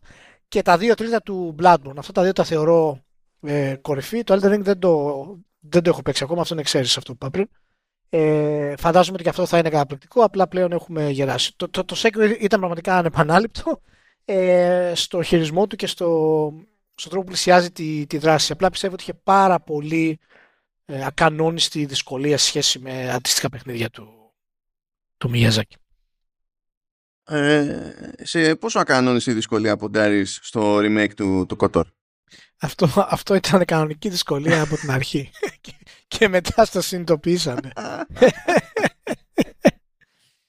και 0.48 0.62
τα 0.62 0.78
δύο 0.78 0.94
τρίτα 0.94 1.22
του 1.22 1.54
Bloodborne. 1.62 1.96
Αυτά 1.96 2.12
τα 2.12 2.22
δύο 2.22 2.32
τα 2.32 2.44
θεωρώ 2.44 3.04
ε, 3.40 3.76
κορυφή. 3.80 4.24
Το 4.24 4.34
Elden 4.34 4.54
Ring 4.54 4.60
δεν 4.60 4.78
το, 4.78 5.24
δεν 5.58 5.82
το 5.82 5.90
έχω 5.90 6.02
παίξει 6.02 6.24
ακόμα, 6.24 6.40
αυτό 6.40 6.54
είναι 6.54 6.62
εξαίρεση 6.62 6.98
αυτό 6.98 7.14
που 7.14 7.18
είπα 7.26 7.30
πριν. 7.30 7.48
Ε, 8.08 8.74
φαντάζομαι 8.78 9.14
ότι 9.14 9.22
και 9.22 9.28
αυτό 9.28 9.46
θα 9.46 9.58
είναι 9.58 9.70
καταπληκτικό, 9.70 10.22
απλά 10.22 10.48
πλέον 10.48 10.72
έχουμε 10.72 11.10
γεράσει. 11.10 11.56
Το, 11.56 11.68
το, 11.68 11.84
το 11.84 11.96
Sekiro 11.98 12.36
ήταν 12.40 12.58
πραγματικά 12.58 12.96
ανεπανάληπτο 12.96 13.80
ε, 14.24 14.92
στο 14.94 15.22
χειρισμό 15.22 15.66
του 15.66 15.76
και 15.76 15.86
στο, 15.86 16.06
στον 16.94 17.10
τρόπο 17.10 17.24
που 17.24 17.30
πλησιάζει 17.30 17.70
τη, 17.70 18.06
τη 18.06 18.18
δράση. 18.18 18.52
Απλά 18.52 18.70
πιστεύω 18.70 18.94
ότι 18.94 19.02
είχε 19.02 19.14
πάρα 19.14 19.60
πολύ 19.60 20.18
ε, 20.84 21.04
ακανόνιστη 21.06 21.84
δυσκολία 21.84 22.38
σε 22.38 22.46
σχέση 22.46 22.78
με 22.78 23.10
αντίστοιχα 23.10 23.48
παιχνίδια 23.48 23.90
του, 23.90 24.17
του 25.18 25.30
Μιαζάκη. 25.30 25.76
Ε, 27.24 27.92
σε 28.22 28.54
πόσο 28.54 28.78
ακανόνιστη 28.78 29.32
δυσκολία 29.32 29.76
ποντάρεις 29.76 30.38
στο 30.42 30.76
remake 30.78 31.14
του, 31.16 31.46
του 31.48 31.56
Kotor. 31.60 31.82
Αυτό, 32.60 32.88
αυτό 33.08 33.34
ήταν 33.34 33.64
κανονική 33.64 34.08
δυσκολία 34.08 34.62
από 34.62 34.76
την 34.76 34.90
αρχή. 34.90 35.30
και, 35.60 35.72
και 36.08 36.28
μετά 36.28 36.64
στο 36.64 36.80
συνειδητοποιήσανε. 36.80 37.72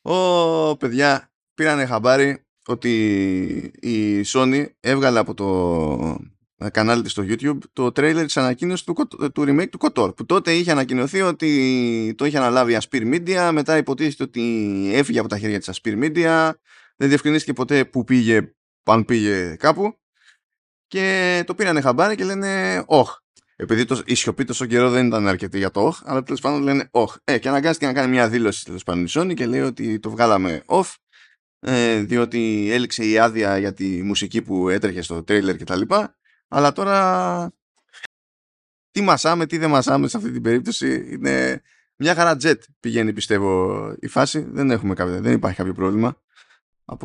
Ω, 0.01 0.77
παιδιά, 0.77 1.31
πήρανε 1.53 1.85
χαμπάρι 1.85 2.45
ότι 2.65 3.55
η 3.81 4.25
Sony 4.33 4.65
έβγαλε 4.79 5.19
από 5.19 5.33
το 5.33 6.19
κανάλι 6.71 7.01
της 7.01 7.11
στο 7.11 7.23
YouTube 7.27 7.57
το 7.73 7.91
τρέιλερ 7.91 8.25
της 8.25 8.37
ανακοίνωσης 8.37 8.85
του, 8.85 9.07
του 9.33 9.43
remake 9.47 9.69
του 9.69 9.79
KOTOR 9.81 10.15
που 10.15 10.25
τότε 10.25 10.53
είχε 10.53 10.71
ανακοινωθεί 10.71 11.21
ότι 11.21 12.13
το 12.17 12.25
είχε 12.25 12.37
αναλάβει 12.37 12.73
η 12.73 12.77
Aspir 12.81 13.13
Media 13.13 13.49
μετά 13.53 13.77
υποτίθεται 13.77 14.23
ότι 14.23 14.41
έφυγε 14.93 15.19
από 15.19 15.29
τα 15.29 15.37
χέρια 15.37 15.59
της 15.59 15.69
Aspir 15.73 16.03
Media 16.03 16.51
δεν 16.95 17.07
διευκρινίστηκε 17.07 17.53
ποτέ 17.53 17.85
που 17.85 18.03
πήγε 18.03 18.53
αν 18.83 19.05
πήγε 19.05 19.55
κάπου 19.55 19.99
και 20.87 21.43
το 21.45 21.55
πήρανε 21.55 21.81
χαμπάρι 21.81 22.15
και 22.15 22.23
λένε 22.23 22.83
όχ 22.85 23.17
επειδή 23.61 23.85
το, 23.85 24.01
η 24.05 24.15
σιωπή 24.15 24.43
τόσο 24.45 24.65
καιρό 24.65 24.89
δεν 24.89 25.07
ήταν 25.07 25.27
αρκετή 25.27 25.57
για 25.57 25.71
το 25.71 25.87
off, 25.87 25.99
αλλά 26.03 26.23
τέλος 26.23 26.41
πάντων 26.41 26.61
λένε 26.61 26.87
όχ. 26.91 27.15
Ε, 27.23 27.37
και 27.37 27.49
αναγκάστηκε 27.49 27.85
να 27.85 27.93
κάνει 27.93 28.11
μια 28.11 28.29
δήλωση 28.29 28.65
τέλος 28.65 28.83
πάντων 28.83 29.05
η 29.05 29.07
Sony 29.09 29.33
και 29.33 29.45
λέει 29.45 29.61
ότι 29.61 29.99
το 29.99 30.09
βγάλαμε 30.09 30.63
off 30.65 30.93
ε, 31.59 31.99
διότι 31.99 32.67
έληξε 32.71 33.05
η 33.05 33.19
άδεια 33.19 33.57
για 33.57 33.73
τη 33.73 34.03
μουσική 34.03 34.41
που 34.41 34.69
έτρεχε 34.69 35.01
στο 35.01 35.23
τρέιλερ 35.23 35.57
κτλ. 35.57 35.81
Αλλά 36.49 36.71
τώρα 36.71 37.51
τι 38.91 39.01
μασάμε, 39.01 39.45
τι 39.45 39.57
δεν 39.57 39.69
μασάμε 39.69 40.07
σε 40.07 40.17
αυτή 40.17 40.31
την 40.31 40.41
περίπτωση 40.41 41.09
είναι 41.11 41.61
μια 41.95 42.15
χαρά 42.15 42.37
jet 42.41 42.57
πηγαίνει 42.79 43.13
πιστεύω 43.13 43.95
η 43.99 44.07
φάση. 44.07 44.45
Δεν, 44.49 44.71
έχουμε 44.71 44.93
κάποιο, 44.93 45.21
δεν 45.21 45.33
υπάρχει 45.33 45.57
κάποιο 45.57 45.73
πρόβλημα. 45.73 46.21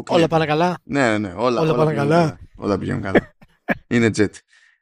Όλα 0.08 0.28
πάνε 0.28 0.46
καλά; 0.46 0.78
Ναι, 0.84 1.10
ναι, 1.10 1.18
ναι 1.18 1.28
όλα, 1.28 1.60
όλα, 1.60 1.60
όλα 1.60 1.74
πάνε 1.74 1.94
καλά; 1.94 2.38
Όλα 2.56 2.78
πηγαίνουν 2.78 3.02
καλά. 3.02 3.34
είναι 3.86 4.10
jet. 4.16 4.30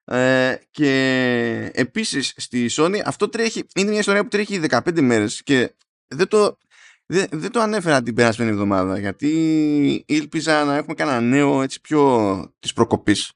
Ε, 0.04 0.56
και 0.70 1.70
επίσης 1.74 2.34
στη 2.36 2.70
Sony 2.70 3.00
αυτό 3.04 3.28
τρέχει, 3.28 3.66
είναι 3.74 3.90
μια 3.90 3.98
ιστορία 3.98 4.22
που 4.22 4.28
τρέχει 4.28 4.60
15 4.68 5.00
μέρες 5.00 5.42
και 5.42 5.74
δεν 6.06 6.28
το, 6.28 6.58
δεν, 7.06 7.26
δεν 7.30 7.50
το 7.50 7.60
ανέφερα 7.60 8.02
την 8.02 8.14
περασμένη 8.14 8.50
εβδομάδα 8.50 8.98
γιατί 8.98 10.04
ήλπιζα 10.06 10.64
να 10.64 10.76
έχουμε 10.76 10.94
κανένα 10.94 11.20
νέο 11.20 11.62
έτσι 11.62 11.80
πιο 11.80 12.54
της 12.58 12.72
προκοπής. 12.72 13.32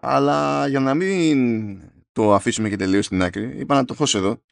Αλλά 0.00 0.66
για 0.66 0.80
να 0.80 0.94
μην 0.94 1.80
το 2.12 2.34
αφήσουμε 2.34 2.68
και 2.68 2.76
τελείως 2.76 3.04
στην 3.04 3.22
άκρη, 3.22 3.58
είπα 3.58 3.74
να 3.74 3.84
το 3.84 3.94
χώσω 3.94 4.18
εδώ. 4.18 4.42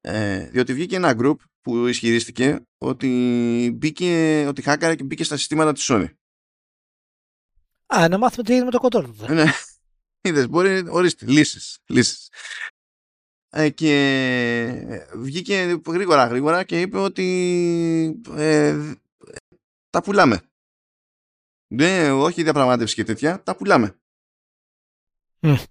Ε, 0.00 0.48
διότι 0.50 0.74
βγήκε 0.74 0.96
ένα 0.96 1.14
group 1.18 1.36
που 1.60 1.86
ισχυρίστηκε 1.86 2.66
ότι 2.78 3.08
μπήκε, 3.74 4.44
ότι 4.48 4.62
χάκαρε 4.62 4.94
και 4.94 5.04
μπήκε 5.04 5.24
στα 5.24 5.36
συστήματα 5.36 5.72
της 5.72 5.88
Sony. 5.90 6.06
Α, 7.86 8.08
να 8.08 8.18
μάθουμε 8.18 8.42
τι 8.42 8.50
έγινε 8.50 8.64
με 8.64 8.70
το 8.70 8.78
κοντόρ. 8.78 9.30
Ναι, 9.30 9.44
είδες, 10.20 10.48
μπορεί, 10.48 10.88
ορίστε, 10.88 11.26
λύσεις, 11.26 11.78
λύσεις. 11.86 12.30
Ε, 13.50 13.70
και 13.70 15.00
βγήκε 15.14 15.80
γρήγορα 15.86 16.26
γρήγορα 16.26 16.64
και 16.64 16.80
είπε 16.80 16.98
ότι 16.98 18.22
ε, 18.36 18.92
τα 19.90 20.02
πουλάμε. 20.02 20.40
Ναι, 21.74 22.10
όχι 22.12 22.42
διαπραγμάτευση 22.42 22.94
και 22.94 23.04
τέτοια, 23.04 23.42
τα 23.42 23.56
πουλάμε. 23.56 23.98
Mm. 25.46 25.64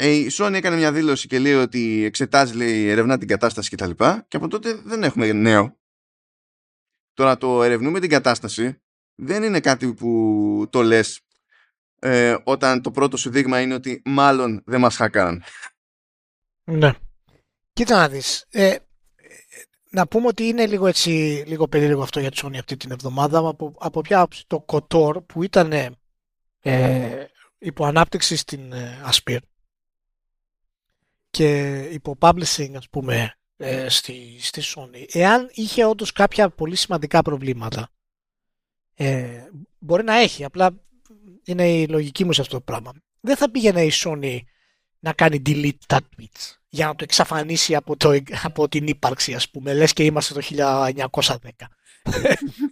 η 0.00 0.30
Sony 0.32 0.52
έκανε 0.54 0.76
μια 0.76 0.92
δήλωση 0.92 1.26
και 1.26 1.38
λέει 1.38 1.54
ότι 1.54 2.04
εξετάζει, 2.04 2.54
λέει, 2.54 2.88
ερευνά 2.88 3.18
την 3.18 3.28
κατάσταση 3.28 3.76
κτλ. 3.76 3.90
Και, 3.90 4.24
και 4.28 4.36
από 4.36 4.48
τότε 4.48 4.74
δεν 4.74 5.02
έχουμε 5.02 5.32
νέο. 5.32 5.78
Τώρα 7.14 7.36
το 7.36 7.62
ερευνούμε 7.62 8.00
την 8.00 8.10
κατάσταση 8.10 8.80
δεν 9.14 9.42
είναι 9.42 9.60
κάτι 9.60 9.94
που 9.94 10.66
το 10.70 10.82
λες 10.82 11.20
ε, 11.98 12.36
όταν 12.44 12.82
το 12.82 12.90
πρώτο 12.90 13.16
σου 13.16 13.30
δείγμα 13.30 13.60
είναι 13.60 13.74
ότι 13.74 14.02
μάλλον 14.04 14.62
δεν 14.66 14.80
μας 14.80 14.96
χακάραν. 14.96 15.42
Ναι. 16.64 16.92
Κοίτα 17.72 17.96
να 17.96 18.08
δεις. 18.08 18.44
Ε, 18.50 18.76
να 19.90 20.06
πούμε 20.06 20.26
ότι 20.26 20.44
είναι 20.44 20.66
λίγο 20.66 20.86
έτσι, 20.86 21.42
λίγο 21.46 21.68
περίεργο 21.68 22.02
αυτό 22.02 22.20
για 22.20 22.30
τη 22.30 22.40
Sony 22.42 22.56
αυτή 22.58 22.76
την 22.76 22.90
εβδομάδα 22.90 23.38
από, 23.38 23.74
από 23.78 24.00
ποια 24.00 24.18
άποψη 24.18 24.44
το 24.46 24.64
Kotor 24.68 25.26
που 25.26 25.42
ήταν 25.42 25.72
ε, 25.72 27.26
υπό 27.58 27.84
ανάπτυξη 27.84 28.36
στην 28.36 28.72
ε, 28.72 29.00
Aspir 29.10 29.38
και 31.30 31.78
υπό 31.92 32.16
publishing 32.20 32.72
ας 32.76 32.88
πούμε 32.88 33.38
ε, 33.56 33.88
στη, 33.88 34.36
στη 34.40 34.62
Sony. 34.64 35.04
Εάν 35.12 35.50
είχε 35.54 35.84
όντως 35.84 36.12
κάποια 36.12 36.48
πολύ 36.50 36.76
σημαντικά 36.76 37.22
προβλήματα 37.22 37.88
ε, 38.94 39.42
μπορεί 39.78 40.04
να 40.04 40.14
έχει 40.14 40.44
απλά 40.44 40.80
είναι 41.44 41.68
η 41.68 41.86
λογική 41.86 42.24
μου 42.24 42.32
σε 42.32 42.40
αυτό 42.40 42.56
το 42.56 42.62
πράγμα. 42.62 42.92
Δεν 43.20 43.36
θα 43.36 43.50
πήγαινε 43.50 43.82
η 43.84 43.92
Sony 43.94 44.38
να 44.98 45.12
κάνει 45.12 45.42
delete 45.46 45.78
τα 45.86 46.00
tweets 46.00 46.56
για 46.68 46.86
να 46.86 46.94
το 46.94 47.04
εξαφανίσει 47.04 47.74
από, 47.74 47.96
το, 47.96 48.20
από 48.42 48.68
την 48.68 48.86
ύπαρξη 48.86 49.34
ας 49.34 49.50
πούμε. 49.50 49.74
Λες 49.74 49.92
και 49.92 50.04
είμαστε 50.04 50.34
το 50.34 50.46
1910 50.50 51.36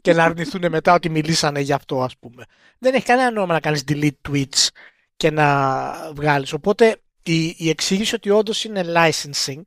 και 0.01 0.13
να 0.13 0.25
αρνηθούν 0.25 0.71
μετά 0.71 0.95
ότι 0.95 1.09
μιλήσανε 1.09 1.61
γι' 1.61 1.73
αυτό 1.73 2.03
ας 2.03 2.19
πούμε. 2.19 2.45
Δεν 2.79 2.95
έχει 2.95 3.05
κανένα 3.05 3.31
νόημα 3.31 3.53
να 3.53 3.61
κάνεις 3.61 3.85
delete 3.89 4.31
tweets 4.31 4.69
και 5.17 5.31
να 5.31 5.93
βγάλεις. 6.13 6.53
Οπότε 6.53 7.03
η, 7.23 7.47
η 7.47 7.69
εξήγηση 7.69 8.15
ότι 8.15 8.31
όντως 8.31 8.65
είναι 8.65 8.85
licensing 8.87 9.63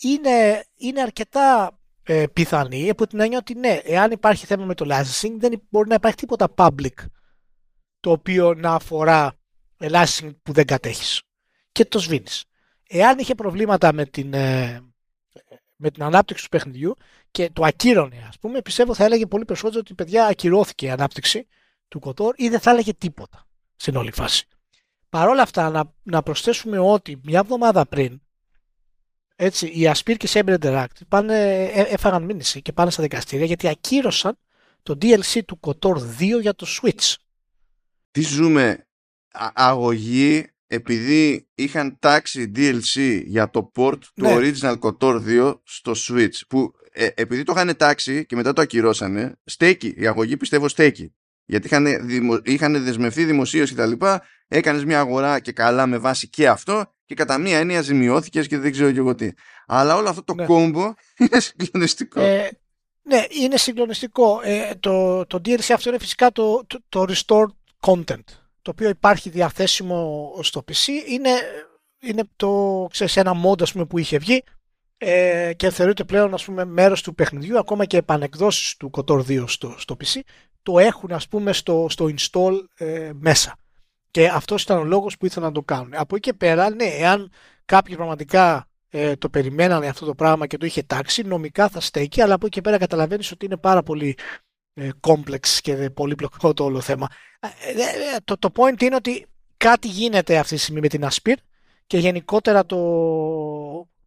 είναι, 0.00 0.64
είναι 0.76 1.00
αρκετά 1.00 1.78
ε, 2.02 2.24
πιθανή 2.32 2.90
από 2.90 3.06
την 3.06 3.20
έννοια 3.20 3.38
ότι 3.38 3.54
ναι, 3.54 3.80
εάν 3.82 4.10
υπάρχει 4.10 4.46
θέμα 4.46 4.64
με 4.64 4.74
το 4.74 4.86
licensing 4.88 5.34
δεν 5.38 5.62
μπορεί 5.70 5.88
να 5.88 5.94
υπάρχει 5.94 6.16
τίποτα 6.16 6.54
public 6.56 6.94
το 8.00 8.10
οποίο 8.10 8.54
να 8.54 8.74
αφορά 8.74 9.32
licensing 9.78 10.34
που 10.42 10.52
δεν 10.52 10.66
κατέχεις. 10.66 11.22
Και 11.72 11.84
το 11.84 11.98
σβήνεις. 11.98 12.44
Εάν 12.88 13.18
είχε 13.18 13.34
προβλήματα 13.34 13.92
με 13.92 14.04
την, 14.04 14.34
ε, 14.34 14.80
με 15.80 15.90
την 15.90 16.02
ανάπτυξη 16.02 16.42
του 16.42 16.48
παιχνιδιού 16.48 16.96
και 17.30 17.50
το 17.52 17.64
ακύρωνε, 17.64 18.26
ας 18.28 18.38
πούμε, 18.38 18.62
πιστεύω 18.62 18.94
θα 18.94 19.04
έλεγε 19.04 19.26
πολύ 19.26 19.44
περισσότερο 19.44 19.80
ότι 19.80 19.94
παιδιά 19.94 20.26
ακυρώθηκε 20.26 20.86
η 20.86 20.90
ανάπτυξη 20.90 21.46
του 21.88 21.98
Κοτόρ 21.98 22.34
ή 22.36 22.48
δεν 22.48 22.60
θα 22.60 22.70
έλεγε 22.70 22.94
τίποτα 22.94 23.46
στην 23.76 23.96
όλη 23.96 24.12
φάση. 24.12 24.46
Παρ' 25.08 25.28
όλα 25.28 25.42
αυτά, 25.42 25.70
να, 25.70 25.92
να 26.02 26.22
προσθέσουμε 26.22 26.78
ότι 26.78 27.20
μια 27.22 27.38
εβδομάδα 27.38 27.86
πριν 27.86 28.20
έτσι, 29.42 29.66
οι 29.66 29.90
Aspir 29.94 30.16
και 30.16 30.28
Saber 30.30 30.58
Interact 30.58 31.06
πάνε, 31.08 31.64
ε, 31.64 31.80
έφαγαν 31.80 32.24
μήνυση 32.24 32.62
και 32.62 32.72
πάνε 32.72 32.90
στα 32.90 33.02
δικαστήρια 33.02 33.46
γιατί 33.46 33.68
ακύρωσαν 33.68 34.38
το 34.82 34.98
DLC 35.02 35.40
του 35.46 35.60
Kotor 35.60 35.96
2 36.18 36.40
για 36.40 36.54
το 36.54 36.66
Switch. 36.68 37.14
Τι 38.10 38.20
ζούμε 38.20 38.86
αγωγή 39.54 40.49
επειδή 40.72 41.48
είχαν 41.54 41.96
τάξει 41.98 42.52
DLC 42.56 43.22
για 43.24 43.50
το 43.50 43.70
port 43.76 43.98
του 43.98 44.22
ναι. 44.22 44.36
Original 44.36 44.78
Kotor 44.78 45.20
2 45.26 45.58
στο 45.64 45.92
Switch 45.96 46.40
που 46.48 46.72
ε, 46.92 47.08
επειδή 47.14 47.42
το 47.42 47.52
είχαν 47.56 47.76
τάξει 47.76 48.26
και 48.26 48.36
μετά 48.36 48.52
το 48.52 48.60
ακυρώσανε 48.60 49.38
στέκει, 49.44 49.94
η 49.96 50.06
αγωγή 50.06 50.36
πιστεύω 50.36 50.68
στέκει. 50.68 51.14
Γιατί 51.44 51.66
είχαν, 51.66 52.06
δημο, 52.06 52.40
είχαν 52.44 52.84
δεσμευτεί 52.84 53.24
δημοσίω 53.24 53.64
και 53.64 53.74
τα 53.74 53.86
λοιπά 53.86 54.22
έκανες 54.48 54.84
μια 54.84 54.98
αγορά 55.00 55.40
και 55.40 55.52
καλά 55.52 55.86
με 55.86 55.98
βάση 55.98 56.28
και 56.28 56.48
αυτό 56.48 56.94
και 57.04 57.14
κατά 57.14 57.38
μία 57.38 57.58
έννοια 57.58 57.82
ζημιώθηκες 57.82 58.46
και 58.46 58.58
δεν 58.58 58.72
ξέρω 58.72 58.92
και 58.92 58.98
εγώ 58.98 59.14
τι. 59.14 59.30
Αλλά 59.66 59.96
όλο 59.96 60.08
αυτό 60.08 60.24
το 60.24 60.34
ναι. 60.34 60.44
κόμπο 60.44 60.94
είναι 61.18 61.40
συγκλονιστικό. 61.40 62.20
Ε, 62.20 62.50
ναι 63.02 63.26
είναι 63.28 63.56
συγκλονιστικό. 63.56 64.40
Ε, 64.44 64.74
το, 64.80 65.26
το 65.26 65.40
DLC 65.44 65.72
αυτό 65.72 65.88
είναι 65.88 65.98
φυσικά 65.98 66.32
το, 66.32 66.64
το, 66.66 66.80
το 66.88 67.04
restored 67.08 67.54
content 67.80 68.39
το 68.62 68.70
οποίο 68.70 68.88
υπάρχει 68.88 69.30
διαθέσιμο 69.30 70.32
στο 70.42 70.64
PC 70.68 70.88
είναι, 71.08 71.30
είναι 72.00 72.22
το, 72.36 72.86
ξέρεις, 72.90 73.16
ένα 73.16 73.32
mod 73.44 73.70
πούμε, 73.72 73.86
που 73.86 73.98
είχε 73.98 74.18
βγει 74.18 74.42
ε, 74.96 75.52
και 75.56 75.70
θεωρείται 75.70 76.04
πλέον 76.04 76.34
ας 76.34 76.44
πούμε, 76.44 76.64
μέρος 76.64 77.02
του 77.02 77.14
παιχνιδιού 77.14 77.58
ακόμα 77.58 77.84
και 77.84 77.96
επανεκδόσεις 77.96 78.76
του 78.76 78.90
KOTOR 78.94 79.24
2 79.26 79.44
στο, 79.46 79.74
στο 79.78 79.96
PC 80.00 80.20
το 80.62 80.78
έχουν 80.78 81.12
ας 81.12 81.28
πούμε 81.28 81.52
στο, 81.52 81.86
στο 81.88 82.10
install 82.16 82.52
ε, 82.76 83.10
μέσα 83.14 83.56
Και 84.10 84.28
αυτός 84.28 84.62
ήταν 84.62 84.78
ο 84.78 84.84
λόγος 84.84 85.16
που 85.16 85.26
ήθελαν 85.26 85.48
να 85.48 85.54
το 85.54 85.62
κάνουν. 85.62 85.94
Από 85.94 86.16
εκεί 86.16 86.30
και 86.30 86.36
πέρα, 86.36 86.70
ναι, 86.70 86.84
εάν 86.84 87.30
κάποιοι 87.64 87.96
πραγματικά 87.96 88.68
ε, 88.88 89.16
το 89.16 89.28
περιμένανε 89.28 89.88
αυτό 89.88 90.06
το 90.06 90.14
πράγμα 90.14 90.46
και 90.46 90.56
το 90.56 90.66
είχε 90.66 90.82
τάξει, 90.82 91.22
νομικά 91.22 91.68
θα 91.68 91.80
στέκει, 91.80 92.20
αλλά 92.20 92.34
από 92.34 92.46
εκεί 92.46 92.54
και 92.54 92.60
πέρα 92.60 92.78
καταλαβαίνεις 92.78 93.30
ότι 93.30 93.44
είναι 93.44 93.56
πάρα 93.56 93.82
πολύ 93.82 94.16
ε, 94.80 94.90
complex 95.00 95.46
και 95.60 95.90
πολύπλοκο 95.90 96.54
το 96.54 96.64
όλο 96.64 96.80
θέμα. 96.80 97.08
Ε, 97.40 97.46
ε, 97.80 98.16
το, 98.24 98.38
το 98.38 98.48
point 98.54 98.82
είναι 98.82 98.94
ότι 98.94 99.26
κάτι 99.56 99.88
γίνεται 99.88 100.38
αυτή 100.38 100.54
τη 100.54 100.60
στιγμή 100.60 100.80
με 100.80 100.88
την 100.88 101.08
Aspir 101.10 101.34
και 101.86 101.98
γενικότερα 101.98 102.66
το, 102.66 102.78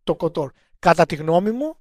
το 0.04 0.18
Kotor. 0.20 0.48
Κατά 0.80 1.06
τη 1.06 1.16
γνώμη 1.16 1.52
μου, 1.52 1.78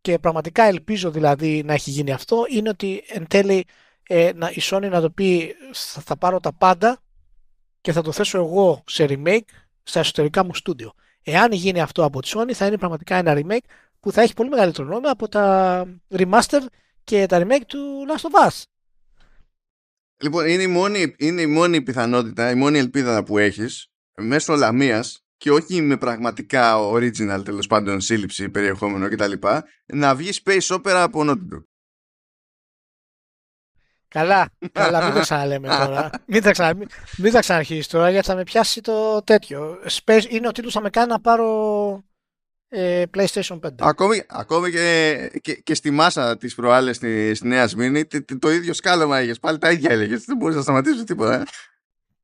και 0.00 0.18
πραγματικά 0.18 0.62
ελπίζω 0.62 1.10
δηλαδή 1.10 1.62
να 1.64 1.72
έχει 1.72 1.90
γίνει 1.90 2.12
αυτό, 2.12 2.44
είναι 2.50 2.68
ότι 2.68 3.04
εν 3.08 3.26
τέλει 3.26 3.64
ε, 4.02 4.30
να, 4.34 4.50
η 4.50 4.60
Sony 4.62 4.88
να 4.90 5.00
το 5.00 5.10
πει 5.10 5.54
θα, 5.72 6.00
θα 6.00 6.16
πάρω 6.16 6.40
τα 6.40 6.52
πάντα 6.52 6.98
και 7.80 7.92
θα 7.92 8.02
το 8.02 8.12
θέσω 8.12 8.38
εγώ 8.38 8.82
σε 8.86 9.06
remake 9.08 9.48
στα 9.82 10.00
εσωτερικά 10.00 10.44
μου 10.44 10.54
στούντιο. 10.54 10.92
Εάν 11.22 11.52
γίνει 11.52 11.80
αυτό 11.80 12.04
από 12.04 12.22
τη 12.22 12.30
Sony 12.34 12.52
θα 12.52 12.66
είναι 12.66 12.78
πραγματικά 12.78 13.16
ένα 13.16 13.34
remake 13.36 13.66
που 14.00 14.12
θα 14.12 14.22
έχει 14.22 14.34
πολύ 14.34 14.48
μεγαλύτερο 14.48 14.88
νόημα 14.88 15.10
από 15.10 15.28
τα 15.28 15.84
remaster 16.10 16.60
και 17.06 17.26
τα 17.26 17.42
remake 17.42 17.64
του 17.66 18.06
Last 18.08 18.30
of 18.30 18.48
Us. 18.48 18.62
Λοιπόν, 20.22 20.46
είναι 20.46 20.62
η 20.62 20.66
μόνη, 20.66 21.14
είναι 21.18 21.40
η 21.40 21.46
μόνη 21.46 21.82
πιθανότητα, 21.82 22.50
η 22.50 22.54
μόνη 22.54 22.78
ελπίδα 22.78 23.24
που 23.24 23.38
έχεις 23.38 23.90
μέσω 24.16 24.54
λαμίας 24.54 25.24
και 25.36 25.50
όχι 25.50 25.80
με 25.80 25.96
πραγματικά 25.96 26.76
original 26.78 27.40
τέλος 27.44 27.66
πάντων 27.66 28.00
σύλληψη, 28.00 28.48
περιεχόμενο 28.48 29.08
κτλ. 29.08 29.32
να 29.86 30.14
βγεις 30.14 30.42
space 30.44 30.76
opera 30.76 31.02
από 31.02 31.20
Naughty 31.22 31.54
Dog. 31.54 31.62
Καλά, 34.08 34.48
καλά, 34.72 35.04
μην 35.04 35.14
τα 35.14 35.20
ξαναλέμε 35.20 35.68
τώρα. 35.68 36.10
μην, 36.26 36.42
τα 36.42 36.50
ξανα, 36.50 36.74
μην, 36.74 36.88
μην 37.16 37.32
τα 37.32 37.40
ξαναρχίσεις 37.40 37.86
τώρα 37.86 38.10
γιατί 38.10 38.26
θα 38.26 38.34
με 38.34 38.42
πιάσει 38.42 38.80
το 38.80 39.22
τέτοιο. 39.22 39.78
Space 40.04 40.24
είναι 40.28 40.48
ο 40.48 40.52
τίτλος 40.52 40.72
θα 40.72 40.80
με 40.80 40.90
κάνει 40.90 41.08
να 41.08 41.20
πάρω 41.20 42.04
ε, 42.68 43.02
PlayStation 43.16 43.60
5. 43.60 43.68
Ακόμη, 43.78 44.22
ακόμη 44.28 44.70
και, 44.70 45.30
και, 45.42 45.54
και 45.54 45.74
στη 45.74 45.90
μάσα 45.90 46.36
της 46.36 46.54
προάλλες 46.54 46.96
στη, 46.96 47.34
στη 47.34 47.46
Νέα 47.46 47.68
Σμήνη, 47.68 48.04
το, 48.04 48.38
το 48.38 48.50
ίδιο 48.50 48.72
σκάλωμα 48.72 49.22
είχες. 49.22 49.38
Πάλι 49.38 49.58
τα 49.58 49.70
ίδια 49.70 49.90
έλεγες. 49.90 50.24
Δεν 50.24 50.36
μπορείς 50.36 50.56
να 50.56 50.62
σταματήσεις 50.62 51.04
τίποτα. 51.04 51.40
Ε. 51.40 51.42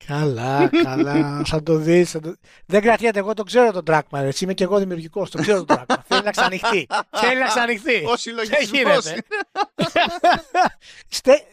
Καλά, 0.07 0.71
καλά. 0.83 1.43
θα 1.51 1.63
το 1.63 1.77
δεις. 1.77 2.11
Το... 2.11 2.35
Δεν 2.67 2.83
κρατιέται. 2.83 3.19
Εγώ 3.19 3.35
το 3.35 3.43
ξέρω 3.43 3.73
τον 3.73 3.85
Τράκμα. 3.85 4.21
Έτσι 4.21 4.45
είμαι 4.45 4.55
και 4.55 4.65
εγώ 4.65 4.79
δημιουργικός. 4.79 5.31
Το 5.31 5.41
ξέρω 5.41 5.65
τον 5.65 5.67
Τράκμα. 5.67 6.05
Θέλει 6.09 6.23
να 6.25 6.31
ξανοιχτεί. 6.31 6.87
Θέλει 7.11 7.39
να 7.39 7.47
ξανοιχτεί. 7.47 8.05
Ο 8.07 8.17
συλλογισμός. 8.17 9.07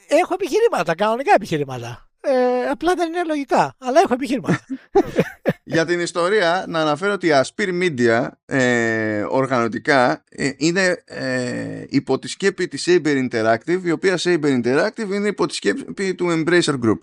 έχω 0.07 0.33
επιχειρήματα. 0.33 0.95
Κανονικά 0.95 1.33
επιχειρήματα. 1.35 2.08
Ε, 2.21 2.65
απλά 2.69 2.95
δεν 2.95 3.07
είναι 3.07 3.23
λογικά. 3.23 3.75
Αλλά 3.77 3.99
έχω 3.99 4.13
επιχειρήματα. 4.13 4.65
Για 5.63 5.85
την 5.85 5.99
ιστορία, 5.99 6.65
να 6.67 6.79
αναφέρω 6.79 7.13
ότι 7.13 7.27
η 7.27 7.31
Aspir 7.33 7.81
Media 7.81 8.27
ε, 8.45 9.21
οργανωτικά 9.29 10.23
ε, 10.29 10.51
είναι 10.57 11.03
ε, 11.05 11.85
υπό 11.89 12.19
τη 12.19 12.27
σκέπη 12.27 12.67
της 12.67 12.85
Saber 12.87 13.29
Interactive, 13.29 13.81
η 13.83 13.91
οποία 13.91 14.17
Saber 14.19 14.61
Interactive 14.63 15.09
είναι 15.11 15.27
υπό 15.27 15.45
τη 15.45 15.53
σκέπη 15.53 16.15
του 16.15 16.27
Embracer 16.29 16.79
Group. 16.83 16.97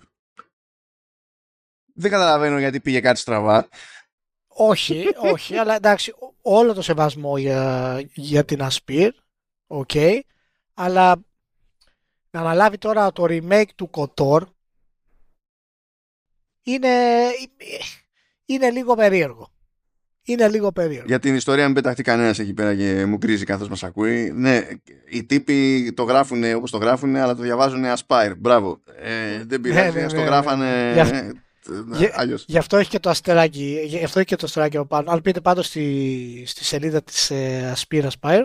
Δεν 1.93 2.11
καταλαβαίνω 2.11 2.59
γιατί 2.59 2.79
πήγε 2.79 2.99
κάτι 2.99 3.19
στραβά. 3.19 3.67
Όχι, 4.47 5.05
όχι, 5.31 5.57
αλλά 5.57 5.75
εντάξει, 5.75 6.13
όλο 6.41 6.73
το 6.73 6.81
σεβασμό 6.81 7.37
για, 7.37 8.01
για 8.13 8.45
την 8.45 8.59
Aspir, 8.61 9.09
οκ, 9.67 9.89
okay, 9.93 10.19
αλλά 10.73 11.15
να 12.29 12.39
αναλάβει 12.39 12.77
τώρα 12.77 13.11
το 13.11 13.25
remake 13.27 13.69
του 13.75 13.89
KOTOR 13.93 14.41
είναι, 16.71 16.89
είναι 18.45 18.69
λίγο 18.69 18.95
περίεργο. 18.95 19.51
Είναι 20.23 20.47
λίγο 20.47 20.71
περίεργο. 20.71 21.05
Για 21.07 21.19
την 21.19 21.35
ιστορία 21.35 21.65
μην 21.65 21.73
πεταχτεί 21.73 22.03
κανένας 22.03 22.39
εκεί 22.39 22.53
πέρα 22.53 22.75
και 22.75 23.05
μου 23.05 23.17
κράζει 23.17 23.45
καθώς 23.45 23.69
μας 23.69 23.83
ακούει. 23.83 24.31
Ναι, 24.31 24.67
οι 25.09 25.23
τύποι 25.23 25.91
το 25.95 26.03
γράφουν 26.03 26.53
όπως 26.55 26.71
το 26.71 26.77
γράφουν, 26.77 27.15
αλλά 27.15 27.35
το 27.35 27.41
διαβάζουν 27.41 27.83
Aspyr. 27.85 28.33
Μπράβο. 28.37 28.81
Ε, 29.01 29.43
δεν 29.45 29.61
πειράζει, 29.61 29.95
ναι, 29.95 30.01
ναι, 30.01 30.07
το 30.07 30.15
ναι, 30.15 30.23
γράφανε. 30.23 30.93
Αλλιώς. 32.13 32.45
Γι' 32.47 32.57
αυτό 32.57 32.77
έχει 32.77 32.89
και 32.89 32.99
το 32.99 33.09
αστεράκι, 33.09 33.79
γι' 33.85 34.03
αυτό 34.03 34.19
έχει 34.19 34.27
και 34.27 34.35
το 34.35 34.45
αστεράκι 34.45 34.77
από 34.77 34.87
πάνω. 34.87 35.11
Αν 35.11 35.21
πείτε 35.21 35.41
πάντως 35.41 35.65
στη, 35.65 36.43
στη 36.47 36.63
σελίδα 36.63 37.03
της 37.03 37.31
ε, 37.31 37.73
Aspyr, 37.75 38.07
Aspyr, 38.19 38.43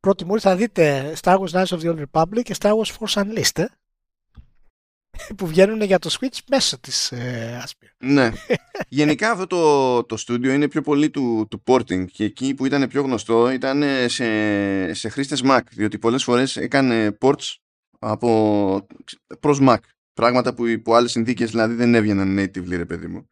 πρώτη 0.00 0.24
μου 0.24 0.40
θα 0.40 0.56
δείτε 0.56 1.12
Star 1.22 1.38
Wars 1.38 1.50
Knights 1.50 1.78
of 1.78 1.80
the 1.80 1.94
Old 1.94 2.04
Republic 2.12 2.42
και 2.42 2.54
Star 2.58 2.72
Wars 2.72 2.92
Force 2.98 3.22
Unleashed, 3.22 3.58
ε, 3.58 3.64
που 5.36 5.46
βγαίνουν 5.46 5.82
για 5.82 5.98
το 5.98 6.16
Switch 6.20 6.38
μέσα 6.48 6.78
της 6.78 7.12
ε, 7.12 7.62
Aspira. 7.64 7.88
Ναι. 7.98 8.30
Γενικά 8.88 9.30
αυτό 9.30 9.46
το, 9.46 10.04
το 10.04 10.24
studio 10.26 10.46
είναι 10.46 10.68
πιο 10.68 10.82
πολύ 10.82 11.10
του, 11.10 11.46
του 11.50 11.62
porting 11.66 12.04
και 12.12 12.24
εκεί 12.24 12.54
που 12.54 12.66
ήταν 12.66 12.88
πιο 12.88 13.02
γνωστό 13.02 13.50
ήταν 13.50 13.82
σε, 14.06 14.94
σε 14.94 15.08
χρήστες 15.08 15.42
Mac, 15.44 15.60
διότι 15.70 15.98
πολλές 15.98 16.24
φορές 16.24 16.56
έκανε 16.56 17.16
ports 17.20 17.56
από, 17.98 18.86
προς 19.40 19.58
Mac. 19.62 19.78
Πράγματα 20.14 20.54
που 20.54 20.66
υπό 20.66 20.94
άλλες 20.94 21.10
συνθήκες 21.10 21.50
δηλαδή 21.50 21.74
δεν 21.74 21.94
έβγαιναν 21.94 22.38
native, 22.38 22.68
ρε 22.68 22.84
παιδί 22.84 23.06
μου. 23.06 23.28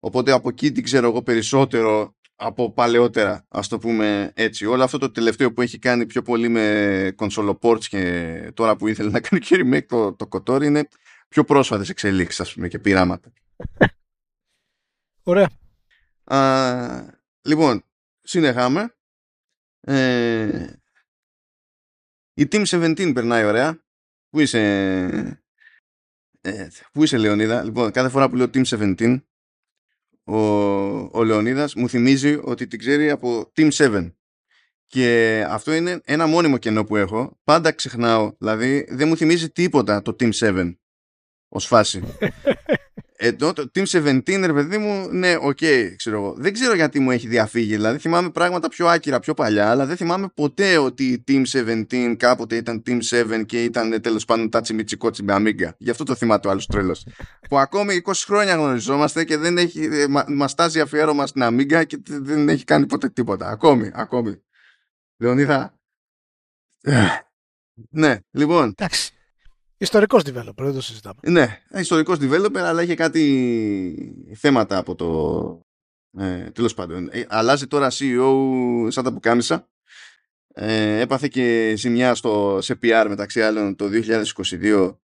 Οπότε 0.00 0.32
από 0.32 0.48
εκεί 0.48 0.72
την 0.72 0.82
ξέρω 0.82 1.06
εγώ 1.06 1.22
περισσότερο 1.22 2.14
από 2.36 2.72
παλαιότερα, 2.72 3.46
ας 3.48 3.68
το 3.68 3.78
πούμε 3.78 4.32
έτσι. 4.34 4.66
Όλο 4.66 4.82
αυτό 4.82 4.98
το 4.98 5.10
τελευταίο 5.10 5.52
που 5.52 5.62
έχει 5.62 5.78
κάνει 5.78 6.06
πιο 6.06 6.22
πολύ 6.22 6.48
με 6.48 7.14
console 7.18 7.58
ports 7.60 7.84
και 7.84 8.50
τώρα 8.54 8.76
που 8.76 8.88
ήθελε 8.88 9.10
να 9.10 9.20
κάνει 9.20 9.42
και 9.42 9.56
remake 9.62 9.86
το, 9.86 10.12
το 10.14 10.28
Kotor 10.30 10.62
είναι 10.62 10.88
πιο 11.34 11.44
πρόσφατες 11.44 11.88
εξελίξεις 11.88 12.40
ας 12.40 12.54
πούμε 12.54 12.68
και 12.68 12.78
πειράματα. 12.78 13.32
Ωραία. 15.22 15.50
Α, 16.24 16.38
λοιπόν, 17.42 17.84
συνεχάμε. 18.20 18.94
Ε, 19.80 20.72
η 22.34 22.48
Team 22.50 22.64
17 22.64 23.10
περνάει 23.14 23.44
ωραία. 23.44 23.84
Πού 24.30 24.40
είσαι, 24.40 24.60
ε, 26.40 26.68
πού 26.92 27.02
είσαι 27.02 27.18
Λεωνίδα; 27.18 27.62
Λοιπόν, 27.62 27.90
κάθε 27.90 28.08
φορά 28.08 28.28
που 28.28 28.36
λέω 28.36 28.46
Team 28.54 28.64
17, 28.64 29.20
ο, 30.24 30.38
ο 31.18 31.24
Λεωνίδας 31.24 31.74
μου 31.74 31.88
θυμίζει 31.88 32.38
ότι 32.42 32.66
την 32.66 32.78
ξέρει 32.78 33.10
από 33.10 33.52
Team 33.56 33.70
7. 33.70 34.12
Και 34.86 35.44
αυτό 35.48 35.72
είναι 35.72 36.00
ένα 36.04 36.26
μόνιμο 36.26 36.58
κενό 36.58 36.84
που 36.84 36.96
έχω. 36.96 37.40
Πάντα 37.44 37.72
ξεχνάω. 37.72 38.34
Δηλαδή 38.38 38.86
δεν 38.90 39.08
μου 39.08 39.16
θυμίζει 39.16 39.50
τίποτα 39.50 40.02
το 40.02 40.16
Team 40.20 40.32
7 40.32 40.74
ως 41.54 41.66
φάση. 41.66 42.02
Εδώ 43.16 43.52
το 43.52 43.70
Team 43.74 43.84
17, 43.84 44.42
ρε 44.46 44.52
παιδί 44.52 44.78
μου, 44.78 45.08
ναι, 45.10 45.36
οκ, 45.40 45.56
okay, 45.60 45.92
ξέρω 45.96 46.16
εγώ. 46.16 46.34
Δεν 46.36 46.52
ξέρω 46.52 46.74
γιατί 46.74 47.00
μου 47.00 47.10
έχει 47.10 47.28
διαφύγει. 47.28 47.74
Δηλαδή 47.74 47.98
θυμάμαι 47.98 48.30
πράγματα 48.30 48.68
πιο 48.68 48.86
άκυρα, 48.86 49.20
πιο 49.20 49.34
παλιά, 49.34 49.70
αλλά 49.70 49.86
δεν 49.86 49.96
θυμάμαι 49.96 50.28
ποτέ 50.34 50.78
ότι 50.78 51.04
η 51.04 51.24
Team 51.28 51.42
17 51.90 52.14
κάποτε 52.16 52.56
ήταν 52.56 52.82
Team 52.86 52.98
7 53.10 53.46
και 53.46 53.64
ήταν 53.64 54.00
τέλος 54.00 54.24
πάντων 54.24 54.50
τάτσι 54.50 54.74
μιτσικότσι 54.74 55.22
με 55.22 55.34
Amiga. 55.36 55.68
Γι' 55.78 55.90
αυτό 55.90 56.04
το 56.04 56.14
θυμάται 56.14 56.48
ο 56.48 56.50
άλλος 56.50 56.66
ο 56.66 56.71
τρελός. 56.71 57.06
που 57.48 57.58
ακόμη 57.58 58.02
20 58.04 58.12
χρόνια 58.26 58.54
γνωριζόμαστε 58.54 59.24
και 59.24 59.36
δεν 59.36 59.58
έχει, 59.58 59.88
ε, 59.92 60.06
μα, 60.08 60.24
μας 60.28 60.54
τάζει 60.54 60.80
αφιέρωμα 60.80 61.26
στην 61.26 61.42
Amiga 61.44 61.86
και 61.86 61.98
δεν 62.04 62.48
έχει 62.48 62.64
κάνει 62.64 62.86
ποτέ 62.86 63.08
τίποτα. 63.08 63.48
Ακόμη, 63.48 63.90
ακόμη. 63.94 64.42
Λεωνίδα. 65.16 65.78
ναι, 67.90 68.18
λοιπόν. 68.30 68.68
Εντάξει. 68.68 69.13
Ιστορικός 69.84 70.22
developer, 70.22 70.62
δεν 70.64 70.72
το 70.72 70.80
συζητάμε. 70.80 71.20
Ναι, 71.22 71.60
ιστορικός 71.80 72.18
developer, 72.20 72.58
αλλά 72.58 72.82
είχε 72.82 72.94
κάτι 72.94 74.34
θέματα 74.34 74.78
από 74.78 74.94
το. 74.94 76.22
Ε, 76.22 76.50
Τέλος 76.50 76.74
πάντων. 76.74 77.08
Ε, 77.12 77.24
αλλάζει 77.28 77.66
τώρα 77.66 77.90
CEO 77.90 78.86
σαν 78.88 79.04
τα 79.04 79.12
πουκάμισα. 79.12 79.68
Ε, 80.54 81.00
έπαθε 81.00 81.28
και 81.28 81.74
ζημιά 81.76 82.14
στο, 82.14 82.58
σε 82.60 82.78
PR 82.82 83.06
μεταξύ 83.08 83.42
άλλων 83.42 83.76
το 83.76 83.88
2022 84.62 84.96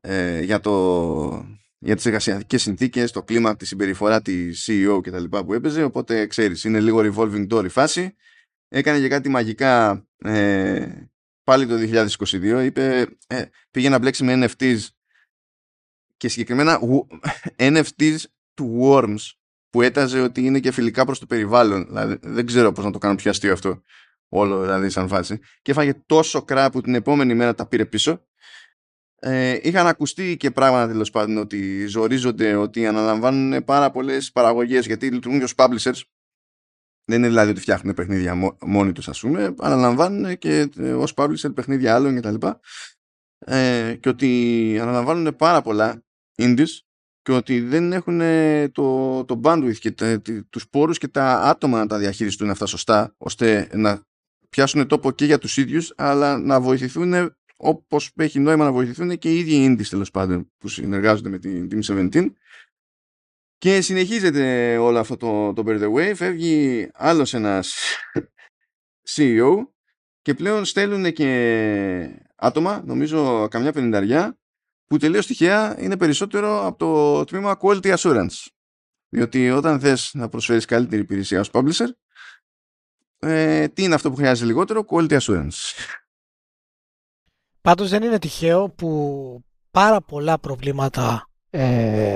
ε, 0.00 0.40
για, 0.40 0.60
το, 0.60 1.56
για 1.78 1.96
τις 1.96 2.06
εργασιακές 2.06 2.62
συνθήκες, 2.62 3.12
το 3.12 3.22
κλίμα, 3.22 3.56
τη 3.56 3.66
συμπεριφορά 3.66 4.22
τη 4.22 4.48
CEO 4.66 5.00
και 5.02 5.10
τα 5.10 5.18
λοιπά 5.18 5.44
που 5.44 5.54
έπαιζε, 5.54 5.82
οπότε 5.82 6.26
ξέρεις, 6.26 6.64
είναι 6.64 6.80
λίγο 6.80 7.00
revolving 7.02 7.46
door 7.52 7.64
η 7.64 7.68
φάση. 7.68 8.14
Έκανε 8.68 9.00
και 9.00 9.08
κάτι 9.08 9.28
μαγικά 9.28 10.06
ε, 10.18 10.88
πάλι 11.50 11.66
το 11.66 12.04
2022 12.20 12.62
είπε 12.64 13.06
ε, 13.26 13.44
πήγε 13.70 13.88
να 13.88 13.98
μπλέξει 13.98 14.24
με 14.24 14.46
NFTs 14.46 14.78
και 16.16 16.28
συγκεκριμένα 16.28 16.80
NFTs 17.56 18.16
του 18.54 18.78
Worms 18.82 19.32
που 19.70 19.82
έταζε 19.82 20.20
ότι 20.20 20.44
είναι 20.44 20.60
και 20.60 20.70
φιλικά 20.70 21.04
προς 21.04 21.18
το 21.18 21.26
περιβάλλον. 21.26 21.86
Δηλαδή, 21.86 22.18
δεν 22.22 22.46
ξέρω 22.46 22.72
πώς 22.72 22.84
να 22.84 22.90
το 22.90 22.98
κάνω 22.98 23.14
πιο 23.14 23.30
αστείο 23.30 23.52
αυτό 23.52 23.82
όλο 24.28 24.60
δηλαδή 24.60 24.90
σαν 24.90 25.08
φάση. 25.08 25.38
Και 25.62 25.70
έφαγε 25.70 25.94
τόσο 26.06 26.42
κρά 26.42 26.70
που 26.70 26.80
την 26.80 26.94
επόμενη 26.94 27.34
μέρα 27.34 27.54
τα 27.54 27.66
πήρε 27.66 27.84
πίσω. 27.84 28.26
Ε, 29.18 29.58
είχαν 29.62 29.86
ακουστεί 29.86 30.36
και 30.36 30.50
πράγματα 30.50 30.92
τέλος 30.92 31.10
πάντων 31.10 31.36
ότι 31.36 31.86
ζορίζονται, 31.86 32.54
ότι 32.54 32.86
αναλαμβάνουν 32.86 33.64
πάρα 33.64 33.90
πολλές 33.90 34.32
παραγωγές 34.32 34.86
γιατί 34.86 35.10
λειτουργούν 35.10 35.38
και 35.38 35.44
ως 35.44 35.54
publishers 35.56 36.00
δεν 37.10 37.18
είναι 37.18 37.28
δηλαδή 37.28 37.50
ότι 37.50 37.60
φτιάχνουν 37.60 37.94
παιχνίδια 37.94 38.56
μόνοι 38.60 38.92
τους 38.92 39.08
ας 39.08 39.20
πούμε, 39.20 39.54
αναλαμβάνουν 39.58 40.38
και 40.38 40.68
ε, 40.76 40.92
ως 40.92 41.12
publisher 41.16 41.54
παιχνίδια 41.54 41.94
άλλων 41.94 42.14
και 42.14 42.20
τα 42.20 42.30
λοιπά. 42.30 42.60
Ε, 43.38 43.94
και 44.00 44.08
ότι 44.08 44.78
αναλαμβάνουν 44.80 45.36
πάρα 45.36 45.62
πολλά 45.62 46.02
indies 46.38 46.68
και 47.22 47.30
και 47.30 47.32
ότι 47.32 47.60
δεν 47.60 47.92
έχουν 47.92 48.20
το, 48.72 49.24
το 49.24 49.40
bandwidth 49.44 49.76
και 49.78 49.90
τα, 49.90 50.22
τους 50.50 50.68
πόρους 50.68 50.98
και 50.98 51.08
τα 51.08 51.40
άτομα 51.40 51.78
να 51.78 51.86
τα 51.86 51.98
διαχειριστούν 51.98 52.50
αυτά 52.50 52.66
σωστά 52.66 53.14
ώστε 53.18 53.68
να 53.72 54.02
πιάσουν 54.50 54.86
τόπο 54.86 55.10
και 55.10 55.24
για 55.24 55.38
τους 55.38 55.56
ίδιους 55.56 55.92
αλλά 55.96 56.38
να 56.38 56.60
βοηθηθούν 56.60 57.34
όπως 57.56 58.10
έχει 58.16 58.38
νόημα 58.38 58.64
να 58.64 58.72
βοηθηθούν 58.72 59.18
και 59.18 59.30
οι 59.30 59.38
ίδιοι 59.38 59.54
οι 59.54 59.66
indies 59.66 59.86
τέλος 59.86 60.10
πάντων 60.10 60.52
που 60.58 60.68
συνεργάζονται 60.68 61.28
με 61.28 61.38
την 61.38 61.68
Team 61.70 62.10
17 62.10 62.26
και 63.60 63.80
συνεχίζεται 63.80 64.76
όλο 64.76 64.98
αυτό 64.98 65.16
το, 65.16 65.52
το 65.52 65.62
Bear 65.66 65.82
the 65.82 65.92
Way 65.92 66.12
φεύγει 66.16 66.88
άλλος 66.94 67.34
ένας 67.34 67.74
CEO 69.08 69.50
και 70.22 70.34
πλέον 70.34 70.64
στέλνουν 70.64 71.12
και 71.12 72.22
άτομα, 72.36 72.82
νομίζω 72.84 73.48
καμιά 73.48 73.72
πενηνταριά, 73.72 74.38
που 74.86 74.96
τελείως 74.96 75.26
τυχαία 75.26 75.80
είναι 75.80 75.96
περισσότερο 75.96 76.66
από 76.66 76.78
το 76.78 77.24
τμήμα 77.24 77.58
Quality 77.60 77.96
Assurance. 77.96 78.46
Διότι 79.08 79.50
όταν 79.50 79.80
θες 79.80 80.10
να 80.14 80.28
προσφέρεις 80.28 80.64
καλύτερη 80.64 81.02
υπηρεσία 81.02 81.40
ως 81.40 81.50
publisher, 81.52 81.88
ε, 83.18 83.68
τι 83.68 83.82
είναι 83.82 83.94
αυτό 83.94 84.10
που 84.10 84.16
χρειάζεται 84.16 84.46
λιγότερο, 84.46 84.84
Quality 84.88 85.18
Assurance. 85.18 85.74
Πάντως 87.60 87.90
δεν 87.90 88.02
είναι 88.02 88.18
τυχαίο 88.18 88.68
που 88.68 89.40
πάρα 89.70 90.00
πολλά 90.00 90.38
προβλήματα 90.38 91.30
ε, 91.50 92.12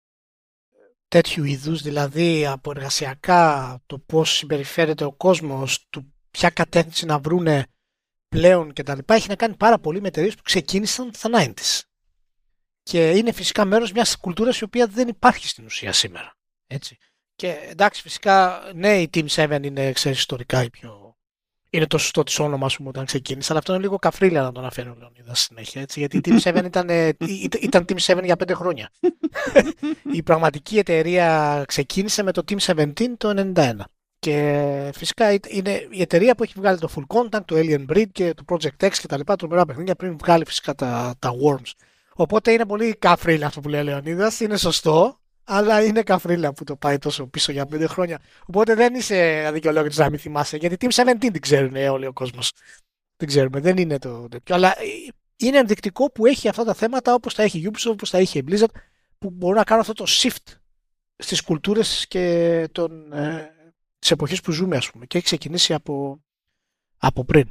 τέτοιου 1.14 1.44
είδους, 1.44 1.82
δηλαδή 1.82 2.46
από 2.46 2.70
εργασιακά, 2.70 3.80
το 3.86 3.98
πώς 3.98 4.30
συμπεριφέρεται 4.30 5.04
ο 5.04 5.12
κόσμος, 5.12 5.86
του 5.90 6.14
ποια 6.30 6.50
κατεύθυνση 6.50 7.06
να 7.06 7.18
βρούνε 7.18 7.66
πλέον 8.28 8.72
κτλ. 8.72 8.98
Έχει 9.06 9.28
να 9.28 9.34
κάνει 9.34 9.56
πάρα 9.56 9.78
πολύ 9.78 10.00
με 10.00 10.08
εταιρείες 10.08 10.34
που 10.34 10.42
ξεκίνησαν 10.42 11.10
στα 11.14 11.30
90s. 11.32 11.80
Και 12.82 13.10
είναι 13.10 13.32
φυσικά 13.32 13.64
μέρος 13.64 13.92
μιας 13.92 14.18
κουλτούρας 14.18 14.58
η 14.58 14.64
οποία 14.64 14.86
δεν 14.86 15.08
υπάρχει 15.08 15.48
στην 15.48 15.64
ουσία 15.64 15.92
σήμερα. 15.92 16.36
Έτσι. 16.66 16.98
Και 17.34 17.48
εντάξει, 17.48 18.02
φυσικά, 18.02 18.62
ναι, 18.74 19.00
η 19.00 19.10
Team 19.14 19.26
7 19.26 19.60
είναι, 19.62 19.92
ξέρεις, 19.92 20.18
ιστορικά 20.18 20.62
η 20.62 20.70
πιο... 20.70 21.03
Είναι 21.74 21.86
το 21.86 21.98
σωστό 21.98 22.22
της 22.22 22.38
όνομα, 22.38 22.68
σου 22.68 22.84
όταν 22.86 23.04
ξεκίνησε, 23.04 23.46
αλλά 23.50 23.58
αυτό 23.58 23.72
είναι 23.72 23.82
λίγο 23.82 23.96
καφρίλα 23.96 24.42
να 24.42 24.52
το 24.52 24.60
αναφέρει 24.60 24.88
ο 24.88 24.96
Λεωνίδας 24.98 25.40
συνέχεια. 25.40 25.80
Έτσι, 25.80 25.98
γιατί 25.98 26.16
η 26.16 26.20
Team 26.24 26.38
7 26.60 26.64
ήταν, 26.64 26.88
ήταν 27.60 27.84
Team 27.88 28.16
7 28.16 28.24
για 28.24 28.36
πέντε 28.36 28.54
χρόνια. 28.54 28.90
η 30.12 30.22
πραγματική 30.22 30.78
εταιρεία 30.78 31.62
ξεκίνησε 31.66 32.22
με 32.22 32.32
το 32.32 32.42
Team 32.48 32.58
17 32.58 32.92
το 33.16 33.52
91. 33.54 33.70
Και 34.18 34.90
φυσικά 34.94 35.32
είναι 35.32 35.86
η 35.90 36.00
εταιρεία 36.00 36.34
που 36.34 36.42
έχει 36.42 36.52
βγάλει 36.56 36.78
το 36.78 36.88
Full 36.96 37.16
Contact, 37.16 37.44
το 37.44 37.56
Alien 37.58 37.84
Breed 37.92 38.08
και 38.12 38.34
το 38.34 38.42
Project 38.48 38.86
X 38.86 38.92
και 38.92 39.06
τα 39.06 39.16
λοιπά 39.16 39.36
τρομερά 39.36 39.64
παιχνίδια 39.64 39.94
πριν 39.94 40.16
βγάλει 40.18 40.44
φυσικά 40.46 40.74
τα, 40.74 41.14
τα 41.18 41.30
Worms. 41.30 41.70
Οπότε 42.14 42.52
είναι 42.52 42.66
πολύ 42.66 42.96
καφρίλα 42.98 43.46
αυτό 43.46 43.60
που 43.60 43.68
λέει 43.68 43.80
ο 43.80 43.84
Λεωνίδας. 43.84 44.40
Είναι 44.40 44.56
σωστό, 44.56 45.20
αλλά 45.44 45.84
είναι 45.84 46.02
καφρίλα 46.02 46.52
που 46.52 46.64
το 46.64 46.76
πάει 46.76 46.98
τόσο 46.98 47.26
πίσω 47.26 47.52
για 47.52 47.66
πέντε 47.66 47.86
χρόνια. 47.86 48.18
Οπότε 48.46 48.74
δεν 48.74 48.94
είσαι 48.94 49.44
αδικαιολόγητος 49.46 49.96
να 49.96 50.10
μην 50.10 50.18
θυμάσαι, 50.18 50.56
γιατί 50.56 50.76
Team 50.80 51.04
17 51.04 51.14
την 51.18 51.40
ξέρουν 51.40 51.76
όλοι 51.76 52.06
ο 52.06 52.12
κόσμος. 52.12 52.52
Δεν 53.16 53.28
ξέρουμε, 53.28 53.60
δεν 53.60 53.76
είναι 53.76 53.98
το 53.98 54.28
τέτοιο. 54.28 54.54
Αλλά 54.54 54.74
είναι 55.36 55.58
ενδεικτικό 55.58 56.10
που 56.10 56.26
έχει 56.26 56.48
αυτά 56.48 56.64
τα 56.64 56.74
θέματα 56.74 57.14
όπως 57.14 57.34
τα 57.34 57.42
έχει 57.42 57.58
η 57.58 57.70
Ubisoft, 57.72 57.90
όπως 57.90 58.10
τα 58.10 58.18
έχει 58.18 58.38
η 58.38 58.44
Blizzard, 58.48 58.74
που 59.18 59.30
μπορούν 59.30 59.56
να 59.56 59.64
κάνουν 59.64 59.82
αυτό 59.82 59.92
το 59.92 60.04
shift 60.08 60.52
στις 61.16 61.42
κουλτούρες 61.42 62.06
και 62.08 62.68
των, 62.72 63.12
ε, 63.12 63.54
της 63.98 64.10
εποχής 64.10 64.40
που 64.40 64.50
ζούμε 64.50 64.76
ας 64.76 64.90
πούμε 64.90 65.06
και 65.06 65.16
έχει 65.16 65.26
ξεκινήσει 65.26 65.74
από, 65.74 66.24
από 66.98 67.24
πριν. 67.24 67.48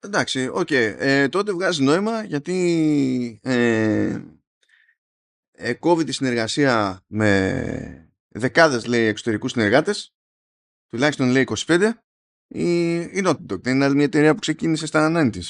Εντάξει, 0.00 0.48
οκ. 0.52 0.68
Okay. 0.70 0.94
Ε, 0.98 1.28
τότε 1.28 1.52
βγάζει 1.52 1.82
νόημα 1.82 2.24
γιατί 2.24 3.40
ε, 3.42 4.20
ε, 5.62 5.72
κόβει 5.74 6.04
τη 6.04 6.12
συνεργασία 6.12 7.02
με 7.06 8.12
δεκάδες 8.28 8.86
λέει 8.86 9.06
εξωτερικούς 9.06 9.50
συνεργάτες 9.50 10.14
τουλάχιστον 10.88 11.28
λέει 11.30 11.48
25 11.66 11.90
η, 12.46 12.94
η 12.94 13.22
Naughty 13.24 13.52
Dog 13.52 13.60
δεν 13.62 13.74
είναι 13.74 13.84
άλλη 13.84 13.94
μια 13.94 14.04
εταιρεία 14.04 14.34
που 14.34 14.40
ξεκίνησε 14.40 14.86
στα 14.86 15.30
90 15.32 15.40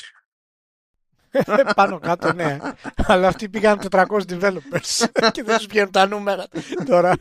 Πάνω 1.76 1.98
κάτω, 1.98 2.32
ναι. 2.32 2.58
Αλλά 2.96 3.28
αυτοί 3.28 3.48
πήγαν 3.48 3.80
400 3.90 4.04
developers 4.06 5.04
και 5.32 5.42
δεν 5.42 5.56
τους 5.56 5.66
βγαίνουν 5.66 5.90
τα 5.90 6.06
νούμερα 6.06 6.46
τώρα. 6.86 7.16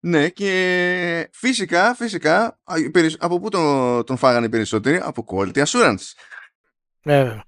Ναι, 0.00 0.28
και 0.28 1.28
φυσικά, 1.32 1.94
φυσικά, 1.94 2.60
από 3.18 3.40
πού 3.40 3.48
τον, 3.48 4.04
τον 4.04 4.16
φάγανε 4.16 4.46
οι 4.46 4.48
περισσότεροι, 4.48 5.00
από 5.02 5.24
quality 5.28 5.64
assurance. 5.64 6.12
Βέβαια. 7.02 7.44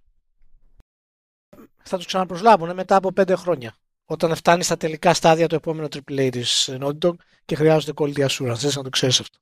Θα 1.89 1.97
τους 1.97 2.07
ξαναπροσλάβουν 2.07 2.75
μετά 2.75 2.97
από 2.97 3.13
πέντε 3.13 3.35
χρόνια. 3.35 3.75
Όταν 4.05 4.35
φτάνει 4.35 4.63
στα 4.63 4.77
τελικά 4.77 5.15
στάδια 5.15 5.47
το 5.47 5.55
επόμενο 5.55 5.89
AAA 5.91 6.29
της 6.31 6.71
Naughty 6.81 6.99
Dog 7.07 7.15
και 7.45 7.55
χρειάζονται 7.55 7.93
quality 7.97 8.27
assurance. 8.27 8.57
Δεν 8.57 8.73
να 8.75 8.83
το 8.83 8.89
ξέρεις 8.89 9.21
αυτό. 9.21 9.39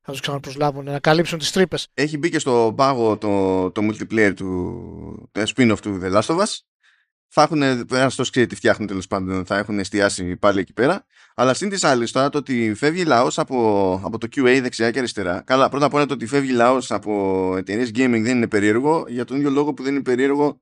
Θα 0.00 0.12
τους 0.12 0.20
ξαναπροσλάβουν 0.20 0.84
να 0.84 0.98
καλύψουν 0.98 1.38
τις 1.38 1.50
τρύπες. 1.50 1.88
Έχει 1.94 2.18
μπει 2.18 2.30
και 2.30 2.38
στο 2.38 2.72
πάγο 2.76 3.18
το, 3.18 3.70
το 3.70 3.82
multiplayer 3.82 4.32
του 4.36 5.28
το 5.32 5.42
spin-off 5.56 5.78
του 5.82 6.00
The 6.02 6.12
Last 6.12 6.34
of 6.34 6.38
Us 6.38 6.60
θα 7.28 7.42
έχουν, 7.42 7.62
ένα 7.62 8.10
στο 8.10 8.22
ξέρει 8.22 8.46
τι 8.46 8.54
φτιάχνουν 8.54 8.88
τέλος 8.88 9.06
πάντων, 9.06 9.46
θα 9.46 9.58
έχουν 9.58 9.78
εστιάσει 9.78 10.36
πάλι 10.36 10.60
εκεί 10.60 10.72
πέρα. 10.72 11.06
Αλλά 11.34 11.54
στην 11.54 11.68
της 11.68 11.84
άλλη, 11.84 12.10
τώρα 12.10 12.28
το 12.28 12.38
ότι 12.38 12.74
φεύγει 12.74 13.04
λαός 13.04 13.38
από, 13.38 14.00
από 14.04 14.18
το 14.18 14.28
QA 14.36 14.58
δεξιά 14.62 14.90
και 14.90 14.98
αριστερά. 14.98 15.42
Καλά, 15.46 15.68
πρώτα 15.68 15.86
απ' 15.86 15.94
όλα 15.94 16.06
το 16.06 16.14
ότι 16.14 16.26
φεύγει 16.26 16.52
λαός 16.52 16.90
από 16.90 17.54
εταιρείες 17.56 17.88
gaming 17.88 18.20
δεν 18.22 18.36
είναι 18.36 18.48
περίεργο, 18.48 19.04
για 19.08 19.24
τον 19.24 19.36
ίδιο 19.36 19.50
λόγο 19.50 19.74
που 19.74 19.82
δεν 19.82 19.94
είναι 19.94 20.02
περίεργο 20.02 20.60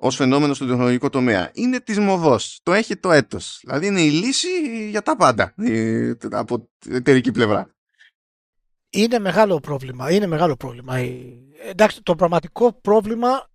ως 0.00 0.16
φαινόμενο 0.16 0.54
στον 0.54 0.68
τεχνολογικό 0.68 1.08
τομέα. 1.08 1.50
Είναι 1.54 1.80
της 1.80 1.98
μοδός. 1.98 2.60
Το 2.62 2.72
έχει 2.72 2.96
το 2.96 3.12
έτος. 3.12 3.58
Δηλαδή 3.62 3.86
είναι 3.86 4.00
η 4.00 4.10
λύση 4.10 4.48
για 4.90 5.02
τα 5.02 5.16
πάντα 5.16 5.54
από 6.30 6.70
εταιρική 6.88 7.32
πλευρά. 7.32 7.74
Είναι 8.90 9.18
μεγάλο 9.18 9.60
πρόβλημα. 9.60 10.10
Είναι 10.10 10.26
μεγάλο 10.26 10.56
πρόβλημα. 10.56 10.96
Εντάξει, 11.68 12.02
το 12.02 12.14
πραγματικό 12.14 12.72
πρόβλημα 12.72 13.50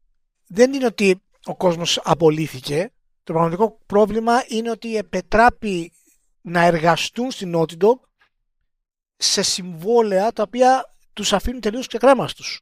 δεν 0.48 0.74
είναι 0.74 0.86
ότι 0.86 1.22
ο 1.46 1.56
κόσμος 1.56 2.00
απολύθηκε. 2.04 2.92
Το 3.24 3.34
πραγματικό 3.34 3.80
πρόβλημα 3.86 4.44
είναι 4.48 4.70
ότι 4.70 4.96
επετράπει 4.96 5.92
να 6.42 6.62
εργαστούν 6.62 7.32
στην 7.32 7.54
Naughty 7.56 7.78
Dog 7.78 8.00
σε 9.16 9.42
συμβόλαια 9.42 10.32
τα 10.32 10.44
οποία 10.44 10.96
τους 11.14 11.34
αφήνουν 11.34 11.62
τελείως 11.62 11.88
ξεκρέμαστους. 11.88 12.62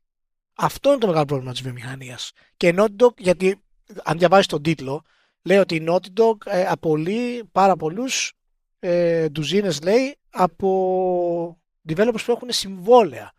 Αυτό 0.56 0.90
είναι 0.90 1.00
το 1.00 1.08
μεγάλο 1.08 1.26
πρόβλημα 1.26 1.52
της 1.52 1.62
βιομηχανίας. 1.62 2.32
Και 2.58 2.68
η 2.68 2.76
Naughty 2.78 2.96
Dog, 3.04 3.18
γιατί 3.18 3.64
αν 4.04 4.18
διαβάζεις 4.18 4.46
τον 4.46 4.62
τίτλο, 4.62 5.04
λέει 5.42 5.58
ότι 5.58 5.76
η 5.76 5.86
Naughty 5.90 6.22
Dog 6.22 6.36
ε, 6.46 6.66
απολύει 6.66 7.44
πάρα 7.52 7.76
πολλούς 7.76 8.34
ε, 8.80 9.30
ντουζίνες, 9.30 9.82
λέει, 9.82 10.18
από 10.30 11.60
developers 11.90 12.24
που 12.26 12.32
έχουν 12.32 12.52
συμβόλαια. 12.52 13.34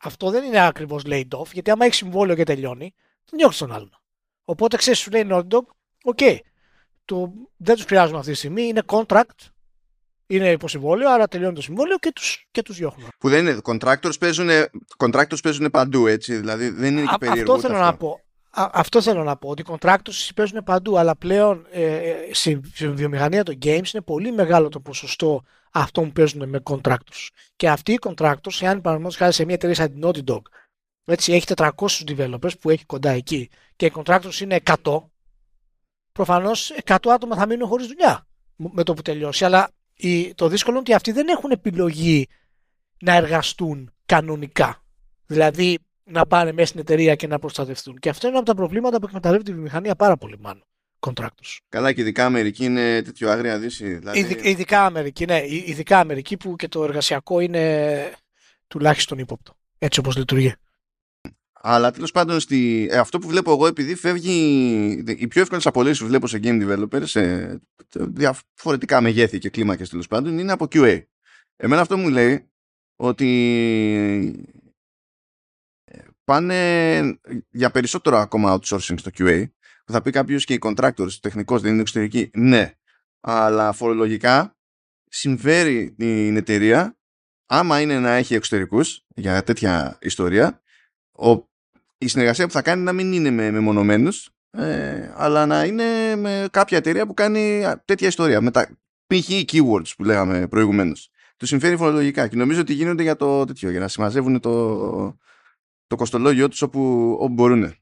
Αυτό 0.00 0.30
δεν 0.30 0.44
είναι 0.44 0.66
ακριβώς 0.66 1.02
laid 1.06 1.28
off, 1.28 1.52
γιατί 1.52 1.70
άμα 1.70 1.84
έχεις 1.84 1.96
συμβόλαιο 1.96 2.36
και 2.36 2.44
τελειώνει, 2.44 2.94
τον 3.24 3.38
διώχνει 3.38 3.58
τον 3.58 3.72
άλλον. 3.72 4.00
Οπότε 4.44 4.76
ξέρεις, 4.76 4.98
σου 4.98 5.10
λέει 5.10 5.26
Naughty 5.30 5.48
Dog, 5.48 5.62
οκ, 6.02 6.18
okay, 6.20 6.36
το, 7.04 7.32
δεν 7.56 7.74
τους 7.74 7.84
χρειάζομαι 7.84 8.18
αυτή 8.18 8.30
τη 8.30 8.36
στιγμή, 8.36 8.62
είναι 8.62 8.82
contract, 8.86 9.50
είναι 10.26 10.50
υπό 10.50 10.64
συμβόλαιο, 10.64 11.10
άρα 11.10 11.28
τελειώνει 11.28 11.54
το 11.54 11.62
συμβόλαιο 11.62 11.96
και 11.98 12.12
τους 12.12 12.46
και 12.50 12.62
τους 12.62 12.76
διώχνουν. 12.76 13.08
Που 13.18 13.28
δεν 13.28 13.46
είναι, 13.46 13.58
contractors 13.64 14.18
παίζουν, 14.20 14.48
contractors 14.96 15.42
παίζουν 15.42 15.70
παντού, 15.70 16.06
έτσι, 16.06 16.36
δηλαδή 16.36 16.68
δεν 16.68 16.96
είναι 16.96 17.06
και 17.06 17.16
περίεργο. 17.18 17.52
Αυτό 17.54 17.68
θέλω 17.68 17.78
αυτό. 17.78 17.90
να 17.90 17.96
πω. 17.96 18.20
Α, 18.54 18.70
αυτό 18.72 19.02
θέλω 19.02 19.22
να 19.22 19.36
πω, 19.36 19.48
ότι 19.48 19.62
οι 19.62 19.64
contractors 19.68 20.30
παίζουν 20.34 20.62
παντού, 20.64 20.98
αλλά 20.98 21.16
πλέον 21.16 21.66
ε, 21.70 21.96
ε 21.96 22.34
στη 22.34 22.60
βιομηχανία 22.72 23.42
των 23.42 23.58
games 23.62 23.92
είναι 23.92 24.02
πολύ 24.04 24.32
μεγάλο 24.32 24.68
το 24.68 24.80
ποσοστό 24.80 25.42
αυτών 25.70 26.06
που 26.06 26.12
παίζουν 26.12 26.48
με 26.48 26.62
contractors. 26.64 27.28
Και 27.56 27.68
αυτοί 27.70 27.92
οι 27.92 27.98
contractors, 28.02 28.60
εάν 28.60 28.80
παραδείγματος 28.80 29.16
χάρη 29.16 29.32
σε 29.32 29.44
μια 29.44 29.54
εταιρεία 29.54 29.76
σαν 29.76 29.92
την 29.92 30.00
Naughty 30.04 30.32
Dog, 30.32 30.42
έτσι, 31.04 31.32
έχει 31.32 31.46
400 31.56 31.70
developers 32.06 32.58
που 32.60 32.70
έχει 32.70 32.84
κοντά 32.84 33.10
εκεί 33.10 33.50
και 33.76 33.86
οι 33.86 33.92
contractors 33.94 34.40
είναι 34.40 34.60
100, 34.82 35.02
προφανώς 36.12 36.72
100 36.84 36.96
άτομα 37.08 37.36
θα 37.36 37.46
μείνουν 37.46 37.68
χωρίς 37.68 37.86
δουλειά 37.86 38.26
με 38.56 38.82
το 38.82 38.94
που 38.94 39.02
τελειώσει. 39.02 39.44
Αλλά 39.44 39.70
το 40.34 40.48
δύσκολο 40.48 40.70
είναι 40.70 40.84
ότι 40.86 40.94
αυτοί 40.94 41.12
δεν 41.12 41.28
έχουν 41.28 41.50
επιλογή 41.50 42.28
να 42.98 43.14
εργαστούν 43.14 43.92
κανονικά. 44.06 44.84
Δηλαδή 45.26 45.78
να 46.12 46.26
πάνε 46.26 46.52
μέσα 46.52 46.66
στην 46.66 46.80
εταιρεία 46.80 47.14
και 47.14 47.26
να 47.26 47.38
προστατευτούν. 47.38 47.98
Και 47.98 48.08
αυτό 48.08 48.28
είναι 48.28 48.36
από 48.36 48.46
τα 48.46 48.54
προβλήματα 48.54 48.98
που 48.98 49.06
εκμεταλλεύεται 49.06 49.50
η 49.50 49.54
βιομηχανία 49.54 49.94
πάρα 49.94 50.16
πολύ 50.16 50.36
μάλλον. 50.40 50.62
Contractors. 51.00 51.58
Καλά 51.68 51.92
και 51.92 52.00
ειδικά 52.00 52.24
Αμερική 52.24 52.64
είναι 52.64 53.02
τέτοιο 53.02 53.30
άγρια 53.30 53.58
δύση. 53.58 53.94
Δηλαδή... 53.94 54.38
Ειδικά 54.42 54.84
Αμερική, 54.84 55.24
ναι. 55.24 55.42
Ειδικά 55.46 55.98
Αμερική 55.98 56.36
που 56.36 56.56
και 56.56 56.68
το 56.68 56.84
εργασιακό 56.84 57.40
είναι 57.40 58.12
τουλάχιστον 58.66 59.18
ύποπτο. 59.18 59.54
Έτσι 59.78 59.98
όπως 60.00 60.16
λειτουργεί. 60.16 60.54
Αλλά 61.64 61.90
τέλος 61.90 62.10
πάντων, 62.10 62.40
στη, 62.40 62.88
ε, 62.90 62.98
αυτό 62.98 63.18
που 63.18 63.28
βλέπω 63.28 63.52
εγώ, 63.52 63.66
επειδή 63.66 63.94
φεύγει. 63.94 65.04
Οι 65.06 65.26
πιο 65.26 65.40
εύκολες 65.40 65.66
απολύσεις 65.66 65.98
που 65.98 66.06
βλέπω 66.06 66.26
σε 66.26 66.40
game 66.42 66.68
developers, 66.68 67.02
σε 67.02 67.60
διαφορετικά 67.94 69.00
μεγέθη 69.00 69.38
και 69.38 69.50
κλίμακες 69.50 69.88
τέλος 69.88 70.06
πάντων, 70.06 70.38
είναι 70.38 70.52
από 70.52 70.66
QA. 70.72 71.02
Εμένα 71.56 71.80
αυτό 71.80 71.96
μου 71.96 72.08
λέει 72.08 72.50
ότι 72.96 73.28
ε, 73.94 74.60
πάνε 76.24 77.18
για 77.50 77.70
περισσότερο 77.70 78.16
ακόμα 78.16 78.58
outsourcing 78.58 78.98
στο 78.98 79.10
QA, 79.18 79.44
Θα 79.84 80.02
πει 80.02 80.10
κάποιος 80.10 80.44
και 80.44 80.54
οι 80.54 80.58
contractors, 80.62 81.12
τεχνικός 81.20 81.62
δεν 81.62 81.72
είναι 81.72 81.80
εξωτερική. 81.80 82.30
Ναι. 82.34 82.72
Αλλά 83.20 83.72
φορολογικά 83.72 84.56
συμφέρει 85.08 85.94
την 85.98 86.36
εταιρεία 86.36 86.96
άμα 87.46 87.80
είναι 87.80 87.98
να 87.98 88.10
έχει 88.10 88.34
εξωτερικούς 88.34 89.04
για 89.08 89.42
τέτοια 89.42 89.98
ιστορία 90.00 90.62
ο, 91.12 91.30
η 91.98 92.06
συνεργασία 92.08 92.46
που 92.46 92.52
θα 92.52 92.62
κάνει 92.62 92.82
να 92.82 92.92
μην 92.92 93.12
είναι 93.12 93.30
με 93.30 93.50
μεμονωμένους 93.50 94.30
ε, 94.50 95.12
αλλά 95.14 95.46
να 95.46 95.64
είναι 95.64 96.16
με 96.16 96.48
κάποια 96.50 96.78
εταιρεία 96.78 97.06
που 97.06 97.14
κάνει 97.14 97.64
τέτοια 97.84 98.08
ιστορία 98.08 98.40
με 98.40 98.50
τα 98.50 98.78
π.χ. 99.06 99.28
keywords 99.28 99.92
που 99.96 100.04
λέγαμε 100.04 100.48
προηγουμένως 100.48 101.10
τους 101.36 101.48
συμφέρει 101.48 101.76
φορολογικά 101.76 102.28
και 102.28 102.36
νομίζω 102.36 102.60
ότι 102.60 102.72
γίνονται 102.72 103.02
για 103.02 103.16
το 103.16 103.44
τέτοιο 103.44 103.70
για 103.70 103.80
να 103.80 103.88
συμμαζεύουν 103.88 104.40
το, 104.40 105.16
το 105.92 105.98
κοστολόγιο 105.98 106.48
τους 106.48 106.62
όπου, 106.62 107.16
όπου 107.20 107.32
μπορούν 107.32 107.74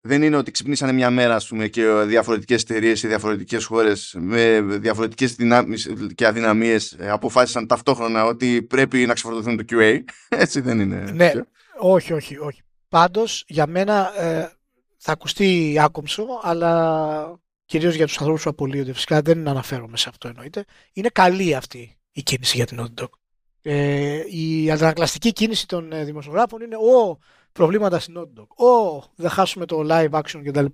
δεν 0.00 0.22
είναι 0.22 0.36
ότι 0.36 0.50
ξυπνήσανε 0.50 0.92
μια 0.92 1.10
μέρα 1.10 1.34
ας 1.34 1.46
πούμε, 1.46 1.68
και 1.68 1.84
διαφορετικές 1.86 2.62
εταιρείες 2.62 2.98
σε 2.98 3.08
διαφορετικές 3.08 3.64
χώρες 3.64 4.16
με 4.18 4.60
διαφορετικές 4.60 5.34
δυνάμεις 5.34 5.90
και 6.14 6.26
αδυναμίες 6.26 6.92
ε, 6.92 7.10
αποφάσισαν 7.10 7.66
ταυτόχρονα 7.66 8.24
ότι 8.24 8.62
πρέπει 8.62 9.06
να 9.06 9.14
ξεφορτωθούν 9.14 9.56
το 9.56 9.64
QA. 9.70 10.00
Έτσι 10.28 10.60
δεν 10.60 10.80
είναι. 10.80 11.10
Ναι, 11.12 11.32
όχι, 11.78 12.12
όχι, 12.12 12.38
όχι. 12.38 12.62
Πάντως 12.88 13.44
για 13.48 13.66
μένα 13.66 14.20
ε, 14.22 14.52
θα 14.96 15.12
ακουστεί 15.12 15.76
άκομψο, 15.80 16.26
αλλά 16.42 17.40
κυρίως 17.64 17.94
για 17.94 18.06
τους 18.06 18.18
ανθρώπους 18.18 18.42
που 18.42 18.50
απολύονται. 18.50 18.92
Φυσικά 18.92 19.22
δεν 19.22 19.48
αναφέρομαι 19.48 19.96
σε 19.96 20.08
αυτό 20.08 20.28
εννοείται. 20.28 20.64
Είναι 20.92 21.08
καλή 21.08 21.54
αυτή 21.54 21.98
η 22.12 22.22
κίνηση 22.22 22.56
για 22.56 22.66
την 22.66 22.80
Naughty 22.80 23.02
Dog. 23.02 23.19
Ε, 23.62 24.22
η 24.28 24.70
αντανακλαστική 24.70 25.32
κίνηση 25.32 25.66
των 25.66 25.92
ε, 25.92 26.04
δημοσιογράφων 26.04 26.60
είναι 26.60 26.76
ο 26.76 27.18
προβλήματα 27.52 27.98
στην 27.98 28.14
Naughty 28.18 28.40
Dog. 28.40 28.66
Ω, 28.66 29.02
δεν 29.14 29.30
χάσουμε 29.30 29.66
το 29.66 29.86
live 29.90 30.10
action 30.10 30.40
κτλ. 30.44 30.64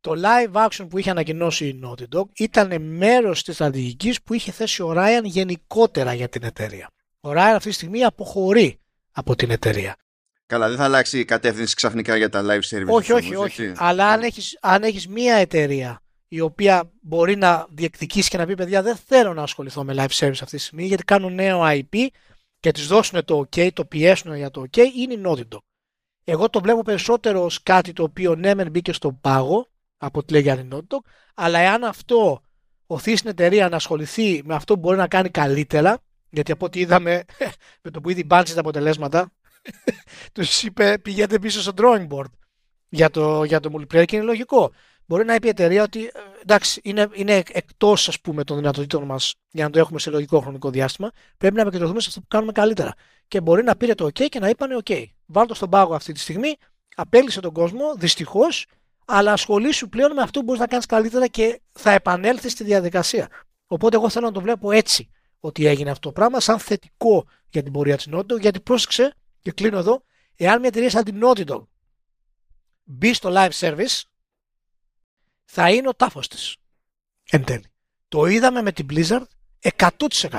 Το 0.00 0.12
live 0.16 0.66
action 0.66 0.86
που 0.88 0.98
είχε 0.98 1.10
ανακοινώσει 1.10 1.66
η 1.66 1.80
Naughty 1.84 2.18
Dog 2.18 2.24
ήταν 2.36 2.82
μέρος 2.82 3.42
της 3.42 3.54
στρατηγικής 3.54 4.22
που 4.22 4.34
είχε 4.34 4.52
θέσει 4.52 4.82
ο 4.82 4.92
Ryan 4.96 5.22
γενικότερα 5.22 6.14
για 6.14 6.28
την 6.28 6.42
εταιρεία. 6.42 6.90
Ο 7.20 7.30
Ryan 7.30 7.52
αυτή 7.54 7.68
τη 7.68 7.74
στιγμή 7.74 8.04
αποχωρεί 8.04 8.80
από 9.12 9.36
την 9.36 9.50
εταιρεία. 9.50 9.96
Καλά, 10.46 10.68
δεν 10.68 10.76
θα 10.76 10.84
αλλάξει 10.84 11.18
η 11.18 11.24
κατεύθυνση 11.24 11.74
ξαφνικά 11.74 12.16
για 12.16 12.28
τα 12.28 12.42
live 12.42 12.76
services. 12.76 12.86
Όχι, 12.86 13.12
όχι, 13.12 13.34
όχι. 13.34 13.72
Αλλά 13.76 14.08
αν 14.08 14.22
έχεις, 14.22 14.58
αν 14.60 14.82
έχεις 14.82 15.08
μία 15.08 15.34
εταιρεία 15.34 16.03
η 16.34 16.40
οποία 16.40 16.90
μπορεί 17.00 17.36
να 17.36 17.66
διεκδικήσει 17.70 18.30
και 18.30 18.36
να 18.36 18.46
πει 18.46 18.54
παιδιά 18.54 18.82
δεν 18.82 18.96
θέλω 18.96 19.34
να 19.34 19.42
ασχοληθώ 19.42 19.84
με 19.84 19.94
live 19.96 20.16
service 20.18 20.30
αυτή 20.30 20.56
τη 20.56 20.58
στιγμή 20.58 20.84
γιατί 20.84 21.04
κάνουν 21.04 21.34
νέο 21.34 21.60
IP 21.64 22.06
και 22.60 22.72
τις 22.72 22.86
δώσουν 22.86 23.24
το 23.24 23.38
OK, 23.38 23.72
το 23.72 23.84
πιέσουν 23.84 24.34
για 24.34 24.50
το 24.50 24.64
OK, 24.70 24.76
είναι 24.96 25.14
η 25.14 25.22
Naughty 25.24 25.54
Dog. 25.54 25.58
Εγώ 26.24 26.50
το 26.50 26.60
βλέπω 26.60 26.82
περισσότερο 26.82 27.44
ως 27.44 27.62
κάτι 27.62 27.92
το 27.92 28.02
οποίο 28.02 28.34
ναι 28.34 28.54
μεν 28.54 28.70
μπήκε 28.70 28.92
στον 28.92 29.20
πάγο 29.20 29.68
από 29.96 30.18
ό,τι 30.18 30.32
λέει 30.32 30.42
για 30.42 30.66
αλλά 31.34 31.58
εάν 31.58 31.84
αυτό 31.84 32.42
οθεί 32.86 33.16
στην 33.16 33.30
εταιρεία 33.30 33.68
να 33.68 33.76
ασχοληθεί 33.76 34.42
με 34.44 34.54
αυτό 34.54 34.74
που 34.74 34.80
μπορεί 34.80 34.96
να 34.96 35.08
κάνει 35.08 35.28
καλύτερα, 35.28 35.98
γιατί 36.30 36.52
από 36.52 36.64
ό,τι 36.64 36.80
είδαμε 36.80 37.24
με 37.82 37.90
το 37.90 38.00
που 38.00 38.10
ήδη 38.10 38.24
μπάντσε 38.24 38.54
τα 38.54 38.60
αποτελέσματα, 38.60 39.32
τους 40.32 40.62
είπε 40.62 40.98
πηγαίνετε 40.98 41.38
πίσω 41.38 41.60
στο 41.60 41.72
drawing 41.76 42.08
board 42.08 42.30
για 42.88 43.10
το, 43.10 43.44
για 43.44 43.60
το 43.60 43.70
multiplayer 43.72 44.04
και 44.04 44.16
είναι 44.16 44.24
λογικό. 44.24 44.72
Μπορεί 45.06 45.24
να 45.24 45.34
είπε 45.34 45.46
η 45.46 45.50
εταιρεία 45.50 45.82
ότι 45.82 46.04
ε, 46.04 46.10
εντάξει, 46.42 46.80
είναι, 46.84 47.08
είναι 47.12 47.42
εκτός 47.52 48.08
ας 48.08 48.20
πούμε 48.20 48.44
των 48.44 48.56
δυνατοτήτων 48.56 49.02
μας 49.04 49.34
για 49.50 49.64
να 49.64 49.70
το 49.70 49.78
έχουμε 49.78 49.98
σε 49.98 50.10
λογικό 50.10 50.40
χρονικό 50.40 50.70
διάστημα. 50.70 51.10
Πρέπει 51.36 51.54
να 51.54 51.60
επικεντρωθούμε 51.60 52.00
σε 52.00 52.08
αυτό 52.08 52.20
που 52.20 52.26
κάνουμε 52.28 52.52
καλύτερα. 52.52 52.94
Και 53.28 53.40
μπορεί 53.40 53.62
να 53.62 53.76
πήρε 53.76 53.94
το 53.94 54.04
OK 54.04 54.28
και 54.28 54.38
να 54.38 54.48
είπανε 54.48 54.76
OK. 54.84 55.04
Βάλτε 55.26 55.54
στον 55.54 55.70
πάγο 55.70 55.94
αυτή 55.94 56.12
τη 56.12 56.20
στιγμή, 56.20 56.56
απέλησε 56.94 57.40
τον 57.40 57.52
κόσμο, 57.52 57.94
δυστυχώς, 57.96 58.66
αλλά 59.04 59.32
ασχολήσου 59.32 59.88
πλέον 59.88 60.12
με 60.12 60.22
αυτό 60.22 60.38
που 60.38 60.44
μπορείς 60.44 60.60
να 60.60 60.66
κάνεις 60.66 60.86
καλύτερα 60.86 61.26
και 61.26 61.60
θα 61.72 61.90
επανέλθεις 61.90 62.52
στη 62.52 62.64
διαδικασία. 62.64 63.28
Οπότε 63.66 63.96
εγώ 63.96 64.08
θέλω 64.08 64.26
να 64.26 64.32
το 64.32 64.40
βλέπω 64.40 64.70
έτσι 64.70 65.10
ότι 65.40 65.66
έγινε 65.66 65.90
αυτό 65.90 66.08
το 66.08 66.12
πράγμα, 66.12 66.40
σαν 66.40 66.58
θετικό 66.58 67.26
για 67.48 67.62
την 67.62 67.72
πορεία 67.72 67.96
της 67.96 68.08
Naughty 68.12 68.40
γιατί 68.40 68.60
πρόσεξε, 68.60 69.14
και 69.40 69.50
κλείνω 69.52 69.78
εδώ, 69.78 70.02
εάν 70.36 70.58
μια 70.58 70.68
εταιρεία 70.68 70.90
σαν 70.90 71.04
την 71.04 71.20
Naughty 71.22 71.62
μπει 72.84 73.12
στο 73.14 73.30
live 73.32 73.50
service, 73.50 74.02
θα 75.44 75.70
είναι 75.70 75.88
ο 75.88 75.94
τάφος 75.94 76.28
της. 76.28 76.56
Εν 77.30 77.44
τέλει. 77.44 77.64
Το 78.08 78.26
είδαμε 78.26 78.62
με 78.62 78.72
την 78.72 78.86
Blizzard 78.90 79.24
100%. 79.76 80.38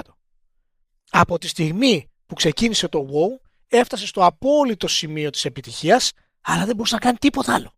Από 1.10 1.38
τη 1.38 1.48
στιγμή 1.48 2.10
που 2.26 2.36
ξεκίνησε 2.36 2.88
το 2.88 3.08
WoW, 3.10 3.48
έφτασε 3.68 4.08
στο 4.08 4.26
απόλυτο 4.26 4.88
σημείο 4.88 5.30
της 5.30 5.46
επιτυχίας, 5.46 6.12
αλλά 6.42 6.66
δεν 6.66 6.76
μπορούσε 6.76 6.94
να 6.94 7.00
κάνει 7.00 7.18
τίποτα 7.18 7.54
άλλο. 7.54 7.74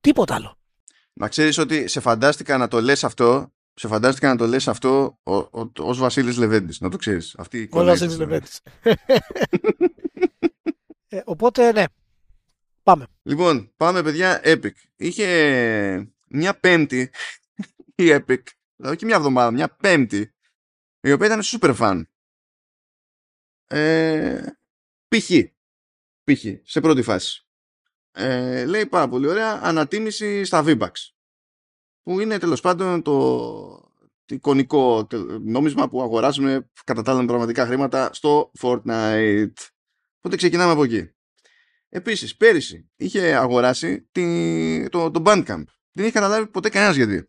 Τίποτα 0.00 0.34
άλλο. 0.34 0.58
Να 1.12 1.28
ξέρεις 1.28 1.58
ότι 1.58 1.88
σε 1.88 2.00
φαντάστηκα 2.00 2.58
να 2.58 2.68
το 2.68 2.80
λες 2.80 3.04
αυτό, 3.04 3.52
σε 3.74 3.88
φαντάστηκα 3.88 4.28
να 4.28 4.36
το 4.36 4.46
λες 4.46 4.68
αυτό 4.68 5.18
ο, 5.22 5.34
ο, 5.34 5.72
ως 5.78 5.98
Βασίλης 5.98 6.36
Λεβέντης, 6.36 6.80
να 6.80 6.88
το 6.88 6.96
ξέρεις. 6.96 7.34
Αυτή 7.38 7.68
ο 7.72 7.84
Βασίλης 7.84 8.18
Λεβέντης. 8.18 8.60
ε, 11.08 11.20
οπότε, 11.24 11.72
ναι. 11.72 11.84
Πάμε. 12.90 13.06
Λοιπόν, 13.22 13.72
πάμε 13.76 14.02
παιδιά, 14.02 14.40
Epic. 14.44 14.72
Είχε 14.96 16.12
μια 16.28 16.58
πέμπτη 16.58 17.10
η 17.94 18.04
Epic, 18.08 18.42
δηλαδή 18.76 18.96
και 18.96 19.04
μια 19.04 19.16
εβδομάδα, 19.16 19.50
μια 19.50 19.68
πέμπτη, 19.68 20.34
η 21.00 21.12
οποία 21.12 21.26
ήταν 21.26 21.40
super 21.42 21.76
fan. 21.76 22.02
Ε, 23.66 24.42
π.χ. 25.08 25.30
π.χ. 26.24 26.44
σε 26.62 26.80
πρώτη 26.80 27.02
φάση. 27.02 27.46
Ε, 28.10 28.64
λέει 28.64 28.86
πάρα 28.86 29.08
πολύ 29.08 29.26
ωραία 29.26 29.60
ανατίμηση 29.62 30.44
στα 30.44 30.64
V-Bucks 30.66 31.10
που 32.02 32.20
είναι 32.20 32.38
τέλος 32.38 32.60
πάντων 32.60 33.02
το 33.02 33.92
εικονικό 34.26 35.06
νόμισμα 35.40 35.88
που 35.88 36.02
αγοράζουμε 36.02 36.70
κατά 36.84 37.02
τα 37.02 37.12
άλλα 37.12 37.24
πραγματικά 37.24 37.66
χρήματα 37.66 38.12
στο 38.12 38.52
Fortnite. 38.60 39.52
Οπότε 40.18 40.36
ξεκινάμε 40.36 40.72
από 40.72 40.84
εκεί. 40.84 41.10
Επίσης, 41.92 42.36
πέρυσι 42.36 42.90
είχε 42.96 43.34
αγοράσει 43.34 44.08
τη, 44.12 44.88
το, 44.88 45.10
το 45.10 45.22
Bandcamp. 45.26 45.64
Δεν 45.92 46.04
είχε 46.04 46.10
καταλάβει 46.10 46.46
ποτέ 46.46 46.68
κανένας 46.68 46.96
γιατί. 46.96 47.28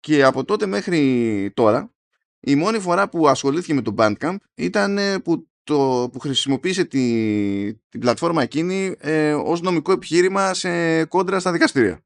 Και 0.00 0.24
από 0.24 0.44
τότε 0.44 0.66
μέχρι 0.66 1.52
τώρα 1.54 1.94
η 2.40 2.54
μόνη 2.54 2.80
φορά 2.80 3.08
που 3.08 3.28
ασχολήθηκε 3.28 3.74
με 3.74 3.82
το 3.82 3.94
Bandcamp 3.98 4.36
ήταν 4.54 4.98
ε, 4.98 5.18
που, 5.18 5.50
το, 5.64 6.08
που 6.12 6.18
χρησιμοποίησε 6.18 6.84
τη, 6.84 7.74
την 7.88 8.00
πλατφόρμα 8.00 8.42
εκείνη 8.42 8.94
ε, 8.98 9.34
ως 9.34 9.60
νομικό 9.60 9.92
επιχείρημα 9.92 10.54
σε 10.54 11.04
κόντρα 11.04 11.40
στα 11.40 11.52
δικαστήρια. 11.52 12.04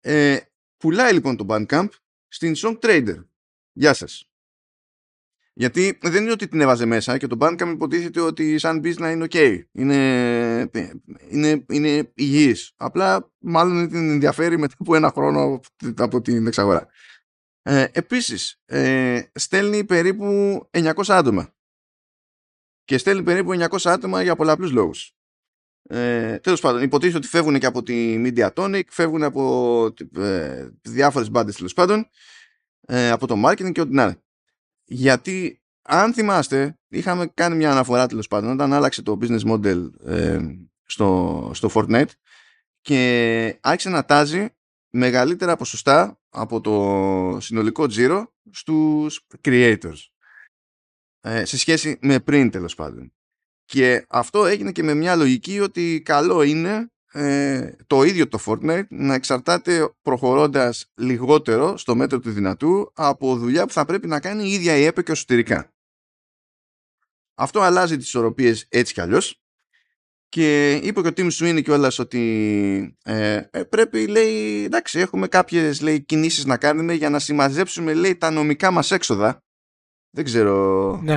Ε, 0.00 0.38
πουλάει 0.76 1.12
λοιπόν 1.12 1.36
το 1.36 1.46
Bandcamp 1.48 1.88
στην 2.28 2.54
Song 2.56 2.78
Trader. 2.78 3.24
Γεια 3.72 3.94
σας. 3.94 4.29
Γιατί 5.60 5.98
δεν 6.02 6.22
είναι 6.22 6.32
ότι 6.32 6.48
την 6.48 6.60
έβαζε 6.60 6.86
μέσα 6.86 7.18
και 7.18 7.26
το 7.26 7.36
Bandcamp 7.40 7.70
υποτίθεται 7.72 8.20
ότι 8.20 8.58
σαν 8.58 8.80
business 8.84 9.10
είναι 9.12 9.26
ok. 9.30 9.62
Είναι, 9.72 10.70
είναι, 11.28 11.64
είναι 11.68 12.12
υγιής. 12.14 12.72
Απλά 12.76 13.32
μάλλον 13.38 13.88
την 13.88 14.10
ενδιαφέρει 14.10 14.58
μετά 14.58 14.74
από 14.78 14.94
ένα 14.94 15.10
χρόνο 15.10 15.60
από 15.96 16.20
την 16.20 16.46
εξαγορά. 16.46 16.88
Ε, 17.62 17.86
επίσης, 17.92 18.60
ε, 18.64 19.22
στέλνει 19.34 19.84
περίπου 19.84 20.60
900 20.70 20.92
άτομα. 21.08 21.54
Και 22.84 22.98
στέλνει 22.98 23.22
περίπου 23.22 23.52
900 23.52 23.90
άτομα 23.90 24.22
για 24.22 24.36
πολλαπλούς 24.36 24.72
λόγους. 24.72 25.12
Ε, 25.82 26.38
τέλος 26.38 26.60
πάντων, 26.60 26.82
υποτίθεται 26.82 27.18
ότι 27.18 27.26
φεύγουν 27.26 27.58
και 27.58 27.66
από 27.66 27.82
τη 27.82 28.22
Mediatonic, 28.26 28.82
φεύγουν 28.88 29.22
από 29.22 29.94
ε, 30.16 30.68
διάφορες 30.82 31.30
μπάντες 31.30 31.56
τέλος 31.56 31.74
πάντων, 31.74 32.08
ε, 32.86 33.10
από 33.10 33.26
το 33.26 33.42
marketing 33.46 33.72
και 33.72 33.80
ό,τι 33.80 33.94
να 33.94 34.02
είναι. 34.02 34.22
Γιατί, 34.92 35.62
αν 35.82 36.14
θυμάστε, 36.14 36.78
είχαμε 36.88 37.26
κάνει 37.26 37.56
μια 37.56 37.70
αναφορά 37.70 38.06
τέλος 38.06 38.28
πάντων, 38.28 38.50
όταν 38.50 38.72
άλλαξε 38.72 39.02
το 39.02 39.18
business 39.20 39.40
model 39.40 39.90
ε, 40.04 40.38
στο, 40.84 41.50
στο 41.54 41.70
Fortnite 41.74 42.10
και 42.80 43.58
άρχισε 43.60 43.88
να 43.88 44.04
τάζει 44.04 44.48
μεγαλύτερα 44.90 45.56
ποσοστά 45.56 46.20
από 46.28 46.60
το 46.60 47.40
συνολικό 47.40 47.86
τζίρο 47.86 48.34
στους 48.50 49.26
creators 49.44 49.98
ε, 51.20 51.44
σε 51.44 51.58
σχέση 51.58 51.98
με 52.02 52.20
πριν 52.20 52.50
τέλος 52.50 52.74
πάντων. 52.74 53.12
Και 53.64 54.04
αυτό 54.08 54.46
έγινε 54.46 54.72
και 54.72 54.82
με 54.82 54.94
μια 54.94 55.16
λογική 55.16 55.60
ότι 55.60 56.02
καλό 56.04 56.42
είναι 56.42 56.92
ε, 57.12 57.72
το 57.86 58.02
ίδιο 58.02 58.28
το 58.28 58.38
Fortnite 58.46 58.86
να 58.88 59.14
εξαρτάται 59.14 59.94
προχωρώντας 60.02 60.90
λιγότερο 60.94 61.76
στο 61.76 61.94
μέτρο 61.96 62.20
του 62.20 62.30
δυνατού 62.30 62.92
από 62.94 63.36
δουλειά 63.36 63.66
που 63.66 63.72
θα 63.72 63.84
πρέπει 63.84 64.06
να 64.06 64.20
κάνει 64.20 64.48
η 64.48 64.52
ίδια 64.52 64.76
η 64.76 64.84
ΕΠΕ 64.84 65.02
και 65.02 65.12
εσωτερικά. 65.12 65.72
Αυτό 67.34 67.60
αλλάζει 67.60 67.96
τις 67.96 68.06
ισορροπίες 68.06 68.66
έτσι 68.68 68.92
κι 68.92 69.00
αλλιώς 69.00 69.40
και 70.28 70.74
είπε 70.74 71.00
και 71.00 71.08
ο 71.08 71.12
Tim 71.16 71.30
Sweeney 71.30 71.62
κιόλας 71.62 71.98
ότι 71.98 72.96
ε, 73.04 73.42
ε, 73.50 73.62
πρέπει, 73.62 74.06
λέει, 74.06 74.64
εντάξει, 74.64 74.98
έχουμε 74.98 75.28
κάποιες 75.28 75.80
λέει, 75.80 76.04
κινήσεις 76.04 76.44
να 76.44 76.56
κάνουμε 76.56 76.92
για 76.92 77.10
να 77.10 77.18
συμμαζέψουμε, 77.18 77.94
λέει, 77.94 78.16
τα 78.16 78.30
νομικά 78.30 78.70
μας 78.70 78.90
έξοδα. 78.90 79.44
Δεν 80.10 80.24
ξέρω 80.24 80.96
ναι. 81.02 81.16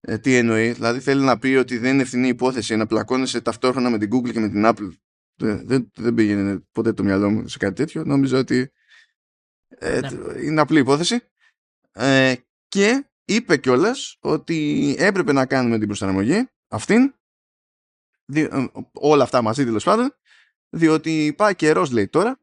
ε, 0.00 0.18
τι 0.18 0.36
εννοεί. 0.36 0.72
Δηλαδή 0.72 1.00
θέλει 1.00 1.22
να 1.22 1.38
πει 1.38 1.48
ότι 1.48 1.78
δεν 1.78 1.92
είναι 1.92 2.02
ευθυνή 2.02 2.28
υπόθεση 2.28 2.76
να 2.76 2.86
πλακώνεσαι 2.86 3.40
ταυτόχρονα 3.40 3.90
με 3.90 3.98
την 3.98 4.10
Google 4.12 4.32
και 4.32 4.40
με 4.40 4.48
την 4.48 4.62
Apple 4.66 4.90
Δεν, 5.38 5.66
δεν, 5.66 5.90
δεν 5.94 6.14
πήγαινε 6.14 6.58
ποτέ 6.72 6.92
το 6.92 7.02
μυαλό 7.02 7.30
μου 7.30 7.48
σε 7.48 7.58
κάτι 7.58 7.74
τέτοιο. 7.74 8.04
Νομίζω 8.04 8.38
ότι 8.38 8.72
ε, 9.68 10.00
ναι. 10.00 10.42
είναι 10.42 10.60
απλή 10.60 10.78
υπόθεση. 10.78 11.20
Ε, 11.92 12.34
και 12.68 13.10
είπε 13.24 13.56
κιόλας 13.56 14.16
ότι 14.20 14.94
έπρεπε 14.98 15.32
να 15.32 15.46
κάνουμε 15.46 15.78
την 15.78 15.86
προσαρμογή 15.86 16.48
αυτήν 16.68 17.14
ε, 18.32 18.66
όλα 18.92 19.22
αυτά 19.22 19.42
μαζί 19.42 19.64
τέλος 19.64 19.84
πάντων 19.84 20.14
διότι 20.68 21.34
πάει 21.36 21.54
καιρός 21.54 21.90
λέει 21.90 22.08
τώρα 22.08 22.40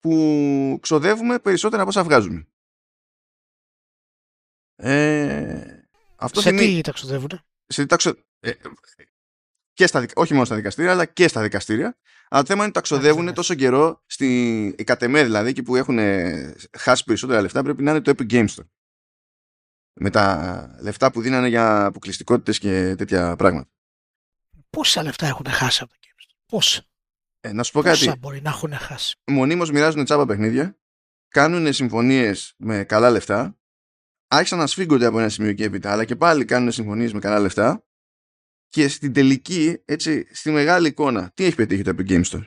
που 0.00 0.78
ξοδεύουμε 0.82 1.38
περισσότερα 1.38 1.82
από 1.82 1.90
όσα 1.90 2.04
βγάζουμε. 2.04 2.46
Ε, 4.76 5.80
αυτό 6.16 6.40
σε 6.40 6.50
τι 6.50 6.80
τα 6.80 6.92
ξοδεύουν; 6.92 7.30
Σε 7.66 7.86
τι 7.86 7.96
τα 7.96 8.14
ε, 8.40 8.52
και 9.74 9.86
στα, 9.86 10.06
όχι 10.14 10.32
μόνο 10.32 10.44
στα 10.44 10.54
δικαστήρια, 10.54 10.90
αλλά 10.90 11.04
και 11.04 11.28
στα 11.28 11.42
δικαστήρια. 11.42 11.98
Αλλά 12.28 12.42
το 12.42 12.46
θέμα 12.48 12.58
είναι 12.64 12.64
ότι 12.64 12.72
τα 12.72 12.80
ξοδεύουν 12.80 13.34
τόσο 13.34 13.54
καιρό, 13.54 14.02
στη, 14.06 14.64
η 14.78 14.84
κατεμέ 14.84 15.22
δηλαδή, 15.24 15.48
εκεί 15.48 15.62
που 15.62 15.76
έχουν 15.76 15.98
χάσει 16.78 17.04
περισσότερα 17.04 17.40
λεφτά, 17.40 17.62
πρέπει 17.62 17.82
να 17.82 17.90
είναι 17.90 18.00
το 18.00 18.12
Epic 18.16 18.30
Games 18.32 18.46
Store. 18.48 18.66
Με 19.92 20.10
τα 20.10 20.76
λεφτά 20.80 21.10
που 21.12 21.20
δίνανε 21.20 21.48
για 21.48 21.84
αποκλειστικότητες 21.84 22.58
και 22.58 22.94
τέτοια 22.98 23.36
πράγματα. 23.36 23.68
Πόσα 24.70 25.02
λεφτά 25.02 25.26
έχουν 25.26 25.46
χάσει 25.46 25.80
από 25.82 25.92
το 25.92 25.98
Games 26.02 26.22
Store, 26.24 26.36
Πόσα; 26.46 26.82
Ε, 27.40 27.52
να 27.52 27.62
σου 27.62 27.72
πω 27.72 27.80
Πόσα 27.80 28.06
κάτι. 28.06 28.18
μπορεί 28.18 28.40
να 28.42 28.50
έχουν 28.50 28.72
χάσει; 28.72 29.16
Μονίμως 29.26 29.70
μοιράζουν 29.70 30.04
τσάπα 30.04 30.26
παιχνίδια, 30.26 30.78
κάνουν 31.28 31.72
συμφωνίες 31.72 32.54
με 32.56 32.84
καλά 32.84 33.10
λεφτά, 33.10 33.58
άρχισαν 34.28 34.58
να 34.58 34.66
σφίγγονται 34.66 35.06
από 35.06 35.18
ένα 35.18 35.28
σημείο 35.28 35.52
και 35.52 35.64
έπειτα, 35.64 35.92
αλλά 35.92 36.04
και 36.04 36.16
πάλι 36.16 36.44
κάνουν 36.44 36.72
συμφωνίες 36.72 37.12
με 37.12 37.18
καλά 37.18 37.38
λεφτά 37.38 37.84
και 38.74 38.88
στην 38.88 39.12
τελική, 39.12 39.82
έτσι, 39.84 40.26
στη 40.30 40.50
μεγάλη 40.50 40.88
εικόνα, 40.88 41.30
τι 41.34 41.44
έχει 41.44 41.54
πετύχει 41.54 41.82
το 41.82 41.94
Epic 41.98 42.08
Games 42.08 42.24
Store; 42.24 42.46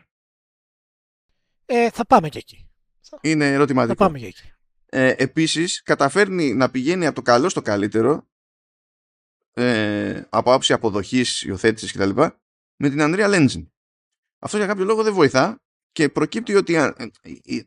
Ε, 1.66 1.90
θα 1.90 2.06
πάμε 2.06 2.30
και 2.30 2.38
εκεί. 2.38 2.70
Είναι 3.22 3.52
ερωτηματικό. 3.52 3.96
Θα 3.96 4.06
πάμε 4.06 4.20
και 4.20 4.26
εκεί. 4.26 4.52
Ε, 4.86 5.14
επίσης, 5.18 5.84
καταφέρνει 5.84 6.54
να 6.54 6.72
πηγαίνει 6.72 7.06
από 7.06 7.16
το 7.16 7.22
καλό 7.22 7.50
στο 7.50 7.62
καλύτερο 7.62 8.30
ε, 9.54 10.24
από 10.30 10.54
άψη 10.54 10.74
αποδοχής, 10.74 11.42
υιοθέτησης 11.42 11.92
κτλ. 11.92 12.10
με 12.76 12.90
την 12.90 13.00
Unreal 13.00 13.34
Engine. 13.34 13.68
Αυτός 14.40 14.60
για 14.60 14.68
κάποιο 14.68 14.86
λόγο 14.86 15.04
δεν 15.04 15.14
βοηθά 15.14 15.64
και 15.92 16.10
προκύπτει 16.10 16.56
ότι 16.56 16.76
ε, 16.76 16.94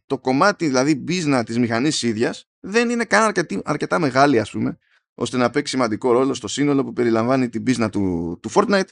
το 0.07 0.19
κομμάτι, 0.19 0.67
δηλαδή 0.67 1.05
business 1.09 1.43
της 1.47 1.59
μηχανής 1.59 2.03
ίδιας 2.03 2.49
δεν 2.61 2.91
είναι 2.91 3.05
καν 3.05 3.23
αρκετά, 3.23 3.61
αρκετά 3.65 3.99
μεγάλη 3.99 4.39
ας 4.39 4.51
πούμε 4.51 4.79
ώστε 5.21 5.37
να 5.37 5.51
παίξει 5.51 5.73
σημαντικό 5.73 6.13
ρόλο 6.13 6.35
στο 6.35 6.49
σύνολο 6.49 6.85
που 6.85 6.93
περιλαμβάνει 6.93 7.49
την 7.49 7.65
business 7.67 7.89
του, 7.93 8.39
του 8.43 8.51
Fortnite 8.53 8.89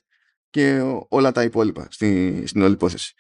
και 0.51 0.81
όλα 1.09 1.33
τα 1.33 1.43
υπόλοιπα 1.43 1.87
στη, 1.91 2.43
στην 2.47 2.63
όλη 2.63 2.73
υπόθεση. 2.73 3.15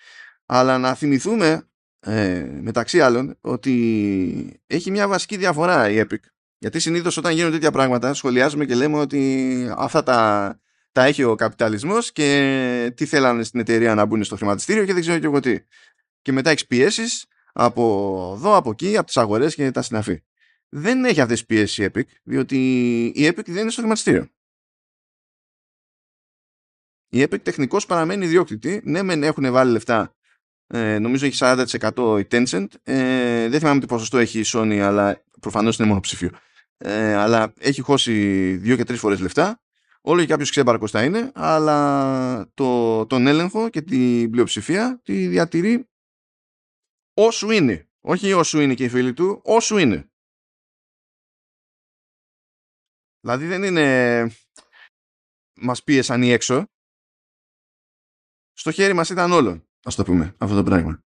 Αλλά 0.46 0.78
να 0.78 0.94
θυμηθούμε 0.94 1.68
ε, 2.00 2.46
μεταξύ 2.60 3.00
άλλων 3.00 3.36
ότι 3.40 4.62
έχει 4.66 4.90
μια 4.90 5.08
βασική 5.08 5.36
διαφορά 5.36 5.90
η 5.90 6.04
Epic. 6.04 6.18
Γιατί 6.58 6.80
συνήθως 6.80 7.16
όταν 7.16 7.32
γίνονται 7.32 7.52
τέτοια 7.52 7.70
πράγματα 7.70 8.14
σχολιάζουμε 8.14 8.64
και 8.64 8.74
λέμε 8.74 8.98
ότι 8.98 9.72
αυτά 9.76 10.02
τα, 10.02 10.60
τα 10.92 11.04
έχει 11.04 11.22
ο 11.22 11.34
καπιταλισμός 11.34 12.12
και 12.12 12.92
τι 12.96 13.06
θέλανε 13.06 13.42
στην 13.42 13.60
εταιρεία 13.60 13.94
να 13.94 14.04
μπουν 14.04 14.24
στο 14.24 14.36
χρηματιστήριο 14.36 14.84
και 14.84 14.92
δεν 14.92 15.00
ξέρω 15.02 15.18
και 15.18 15.26
εγώ 15.26 15.40
τι. 15.40 15.58
Και 16.22 16.32
μετά 16.32 16.50
έχει 16.50 16.66
πιέσεις 16.66 17.26
από 17.52 18.32
εδώ, 18.36 18.56
από 18.56 18.70
εκεί, 18.70 18.96
από 18.96 19.06
τις 19.06 19.16
αγορές 19.16 19.54
και 19.54 19.70
τα 19.70 19.82
συναφή 19.82 20.22
δεν 20.68 21.04
έχει 21.04 21.20
αυτές 21.20 21.38
τις 21.38 21.46
πιέσεις 21.46 21.78
η 21.78 21.90
Epic, 21.92 22.02
διότι 22.22 22.56
η 23.14 23.26
Epic 23.26 23.46
δεν 23.46 23.60
είναι 23.60 23.70
στο 23.70 23.80
χρηματιστήριο. 23.80 24.28
Η 27.08 27.22
Epic 27.22 27.42
τεχνικώς 27.42 27.86
παραμένει 27.86 28.24
ιδιόκτητη. 28.24 28.80
Ναι, 28.84 29.02
μεν 29.02 29.22
έχουν 29.22 29.52
βάλει 29.52 29.72
λεφτά. 29.72 30.14
Ε, 30.66 30.98
νομίζω 30.98 31.26
έχει 31.26 31.36
40% 31.40 32.18
η 32.20 32.26
Tencent. 32.30 32.66
Ε, 32.82 33.48
δεν 33.48 33.58
θυμάμαι 33.60 33.80
τι 33.80 33.86
ποσοστό 33.86 34.18
έχει 34.18 34.40
η 34.40 34.44
Sony, 34.46 34.78
αλλά 34.78 35.22
προφανώς 35.40 35.78
είναι 35.78 35.88
μονοψήφιο. 35.88 36.30
Ε, 36.76 37.14
αλλά 37.14 37.52
έχει 37.58 37.80
χώσει 37.80 38.12
δύο 38.56 38.76
και 38.76 38.84
τρεις 38.84 38.98
φορές 38.98 39.20
λεφτά. 39.20 39.62
Όλο 40.00 40.20
και 40.20 40.26
κάποιος 40.26 40.50
ξέμπαρκος 40.50 40.90
θα 40.90 41.04
είναι, 41.04 41.30
αλλά 41.34 42.50
το, 42.54 43.06
τον 43.06 43.26
έλεγχο 43.26 43.68
και 43.68 43.82
την 43.82 44.30
πλειοψηφία 44.30 45.00
τη 45.02 45.26
διατηρεί 45.26 45.88
όσο 47.14 47.50
είναι. 47.50 47.88
Όχι 48.00 48.32
όσο 48.32 48.60
είναι 48.60 48.74
και 48.74 48.84
οι 48.84 48.88
φίλοι 48.88 49.12
του, 49.12 49.40
όσο 49.44 49.78
είναι. 49.78 50.07
Δηλαδή 53.28 53.46
δεν 53.46 53.62
είναι 53.62 54.30
μας 55.54 55.82
πίεσαν 55.82 56.22
ή 56.22 56.30
έξω. 56.30 56.66
Στο 58.52 58.70
χέρι 58.70 58.92
μας 58.92 59.10
ήταν 59.10 59.32
όλο, 59.32 59.66
ας 59.82 59.94
το 59.94 60.04
πούμε, 60.04 60.34
αυτό 60.38 60.56
το 60.56 60.62
πράγμα. 60.62 61.04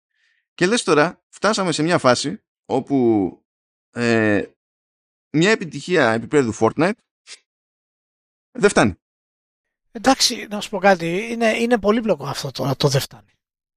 Και 0.54 0.66
λες 0.66 0.82
τώρα, 0.82 1.24
φτάσαμε 1.28 1.72
σε 1.72 1.82
μια 1.82 1.98
φάση 1.98 2.42
όπου 2.64 3.30
ε, 3.90 4.44
μια 5.30 5.50
επιτυχία 5.50 6.12
επίπεδου 6.12 6.54
Fortnite 6.54 6.98
δεν 8.58 8.70
φτάνει. 8.70 8.94
Εντάξει, 9.92 10.46
να 10.50 10.60
σου 10.60 10.70
πω 10.70 10.78
κάτι, 10.78 11.28
είναι, 11.30 11.58
είναι 11.58 11.78
πολύπλοκο 11.78 12.24
αυτό 12.24 12.50
τώρα, 12.50 12.76
το 12.76 12.88
δεν 12.88 13.00
φτάνει. 13.00 13.32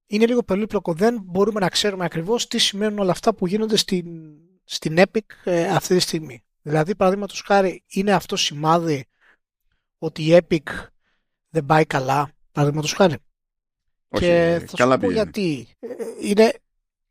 Είναι 0.06 0.26
λίγο 0.26 0.42
πολύπλοκο, 0.42 0.94
δεν 0.94 1.22
μπορούμε 1.22 1.60
να 1.60 1.68
ξέρουμε 1.68 2.04
ακριβώς 2.04 2.48
τι 2.48 2.58
σημαίνουν 2.58 2.98
όλα 2.98 3.10
αυτά 3.10 3.34
που 3.34 3.46
γίνονται 3.46 3.76
στην, 3.76 4.38
στην 4.64 4.96
Epic 4.98 5.26
ε, 5.44 5.68
αυτή 5.68 5.94
τη 5.94 6.00
στιγμή. 6.00 6.44
Δηλαδή, 6.62 6.94
παραδείγματος 6.94 7.42
χάρη, 7.46 7.84
είναι 7.88 8.12
αυτό 8.12 8.36
σημάδι 8.36 9.06
ότι 9.98 10.22
η 10.22 10.38
Epic 10.40 10.86
δεν 11.48 11.66
πάει 11.66 11.84
καλά, 11.84 12.30
παραδείγματος 12.52 12.92
χάρη. 12.92 13.16
Όχι, 14.08 14.24
και 14.24 14.62
θα 14.66 14.76
καλά 14.76 14.94
σου 14.94 15.00
πω 15.00 15.10
γιατί. 15.10 15.68
Ε, 15.80 15.88
είναι, 16.20 16.52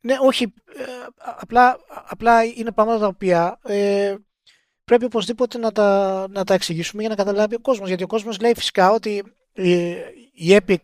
ναι, 0.01 0.15
όχι, 0.21 0.43
ε, 0.43 0.83
απλά, 1.15 1.77
απλά 1.87 2.43
είναι 2.43 2.71
πράγματα 2.71 2.99
τα 2.99 3.07
οποία 3.07 3.59
ε, 3.63 4.15
πρέπει 4.83 5.05
οπωσδήποτε 5.05 5.57
να 5.57 5.71
τα, 5.71 6.25
να 6.29 6.43
τα 6.43 6.53
εξηγήσουμε 6.53 7.01
για 7.01 7.09
να 7.09 7.15
καταλάβει 7.15 7.55
ο 7.55 7.59
κόσμος. 7.59 7.87
Γιατί 7.87 8.03
ο 8.03 8.07
κόσμος 8.07 8.39
λέει 8.39 8.55
φυσικά 8.55 8.91
ότι 8.91 9.23
η, 9.53 9.81
η 10.33 10.59
Epic 10.65 10.77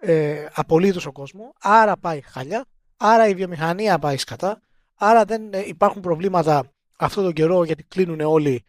ε, 0.00 0.46
απολύει 0.52 0.92
τόσο 0.92 1.12
κόσμο, 1.12 1.52
άρα 1.60 1.96
πάει 1.96 2.20
χάλια, 2.20 2.64
άρα 2.96 3.28
η 3.28 3.34
βιομηχανία 3.34 3.98
πάει 3.98 4.16
σκατά, 4.16 4.62
άρα 4.94 5.24
δεν 5.24 5.52
υπάρχουν 5.52 6.02
προβλήματα 6.02 6.72
αυτόν 7.00 7.24
τον 7.24 7.32
καιρό 7.32 7.64
γιατί 7.64 7.82
κλείνουν 7.82 8.20
όλοι 8.20 8.64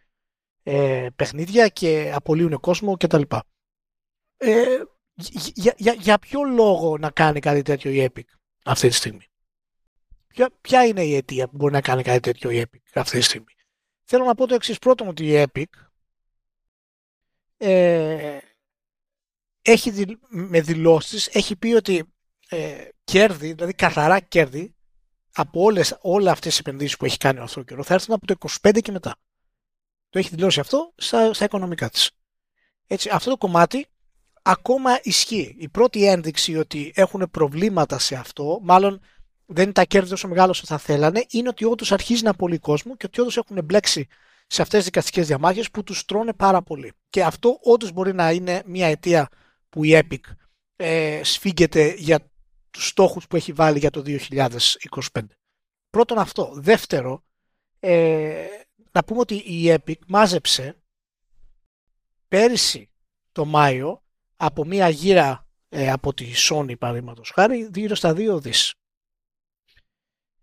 ε, 0.62 1.08
παιχνίδια 1.16 1.68
και 1.68 2.12
απολύουν 2.14 2.60
κόσμο 2.60 2.96
κτλ. 2.96 3.22
Ε, 4.36 4.82
για, 5.54 5.74
για, 5.76 5.92
για 5.92 6.18
ποιο 6.18 6.42
λόγο 6.42 6.98
να 6.98 7.10
κάνει 7.10 7.40
κάτι 7.40 7.62
τέτοιο 7.62 7.90
η 7.90 8.10
Epic 8.14 8.24
αυτή 8.64 8.88
τη 8.88 8.94
στιγμή; 8.94 9.26
Ποια, 10.26 10.50
ποια 10.60 10.86
είναι 10.86 11.04
η 11.04 11.14
αιτία 11.14 11.48
που 11.48 11.56
μπορεί 11.56 11.72
να 11.72 11.80
κάνει 11.80 12.02
κάτι 12.02 12.20
τέτοιο 12.20 12.50
η 12.50 12.62
Epic 12.66 12.80
αυτή 12.94 13.18
τη 13.18 13.24
στιγμή; 13.24 13.54
Θέλω 14.04 14.24
να 14.24 14.34
πω 14.34 14.46
το 14.46 14.54
εξής 14.54 14.78
πρώτον 14.78 15.08
ότι 15.08 15.26
η 15.26 15.44
Epic 15.46 15.64
ε, 17.56 18.38
έχει 19.62 20.18
με 20.28 20.60
δηλώσεις 20.60 21.26
έχει 21.26 21.56
πει 21.56 21.72
ότι 21.72 22.04
ε, 22.48 22.88
κέρδη, 23.04 23.52
δηλαδή 23.52 23.72
καθαρά 23.72 24.20
κέρδη 24.20 24.74
από 25.34 25.62
όλες, 25.62 25.98
όλα 26.00 26.30
αυτές 26.30 26.50
τις 26.50 26.58
επενδύσεις 26.58 26.96
που 26.96 27.04
έχει 27.04 27.16
κάνει 27.16 27.38
ο 27.38 27.42
αυτό 27.42 27.62
καιρό 27.62 27.82
θα 27.82 27.94
έρθουν 27.94 28.14
από 28.14 28.26
το 28.26 28.34
25 28.62 28.78
και 28.82 28.92
μετά. 28.92 29.16
Το 30.10 30.18
έχει 30.18 30.28
δηλώσει 30.28 30.60
αυτό 30.60 30.92
στα, 30.96 31.34
στα 31.34 31.44
οικονομικά 31.44 31.90
της. 31.90 32.10
Έτσι, 32.86 33.08
αυτό 33.12 33.30
το 33.30 33.36
κομμάτι 33.36 33.86
ακόμα 34.42 34.98
ισχύει. 35.02 35.56
Η 35.58 35.68
πρώτη 35.68 36.06
ένδειξη 36.06 36.56
ότι 36.56 36.92
έχουν 36.94 37.28
προβλήματα 37.30 37.98
σε 37.98 38.14
αυτό, 38.14 38.58
μάλλον 38.62 39.00
δεν 39.46 39.64
είναι 39.64 39.72
τα 39.72 39.84
κέρδη 39.84 40.08
τόσο 40.08 40.28
μεγάλο 40.28 40.50
όσο 40.50 40.62
θα 40.66 40.78
θέλανε, 40.78 41.24
είναι 41.30 41.48
ότι 41.48 41.64
όντως 41.64 41.92
αρχίζει 41.92 42.22
να 42.22 42.30
απολύει 42.30 42.58
κόσμο 42.58 42.96
και 42.96 43.06
ότι 43.06 43.20
όντως 43.20 43.36
έχουν 43.36 43.64
μπλέξει 43.64 44.06
σε 44.46 44.62
αυτές 44.62 44.76
τις 44.78 44.84
δικαστικές 44.84 45.26
διαμάχες 45.26 45.70
που 45.70 45.82
τους 45.82 46.04
τρώνε 46.04 46.32
πάρα 46.32 46.62
πολύ. 46.62 46.92
Και 47.10 47.24
αυτό 47.24 47.58
όντως 47.62 47.92
μπορεί 47.92 48.14
να 48.14 48.30
είναι 48.30 48.62
μια 48.66 48.86
αιτία 48.86 49.28
που 49.68 49.84
η 49.84 50.02
Epic 50.02 50.20
ε, 50.76 51.20
σφίγγεται 51.24 51.94
για 51.98 52.31
τους 52.72 52.86
στόχους 52.88 53.26
που 53.26 53.36
έχει 53.36 53.52
βάλει 53.52 53.78
για 53.78 53.90
το 53.90 54.02
2025. 54.06 55.22
Πρώτον 55.90 56.18
αυτό. 56.18 56.52
Δεύτερο, 56.54 57.24
ε, 57.80 58.46
να 58.92 59.04
πούμε 59.04 59.20
ότι 59.20 59.34
η 59.34 59.74
Epic 59.74 59.98
μάζεψε 60.06 60.82
πέρυσι 62.28 62.90
το 63.32 63.44
Μάιο 63.44 64.02
από 64.36 64.64
μία 64.64 64.88
γύρα 64.88 65.48
ε, 65.68 65.90
από 65.90 66.14
τη 66.14 66.32
Sony 66.36 66.78
παραδείγματος 66.78 67.30
χάρη 67.30 67.70
γύρω 67.74 67.94
στα 67.94 68.14
2 68.16 68.38
δις. 68.42 68.74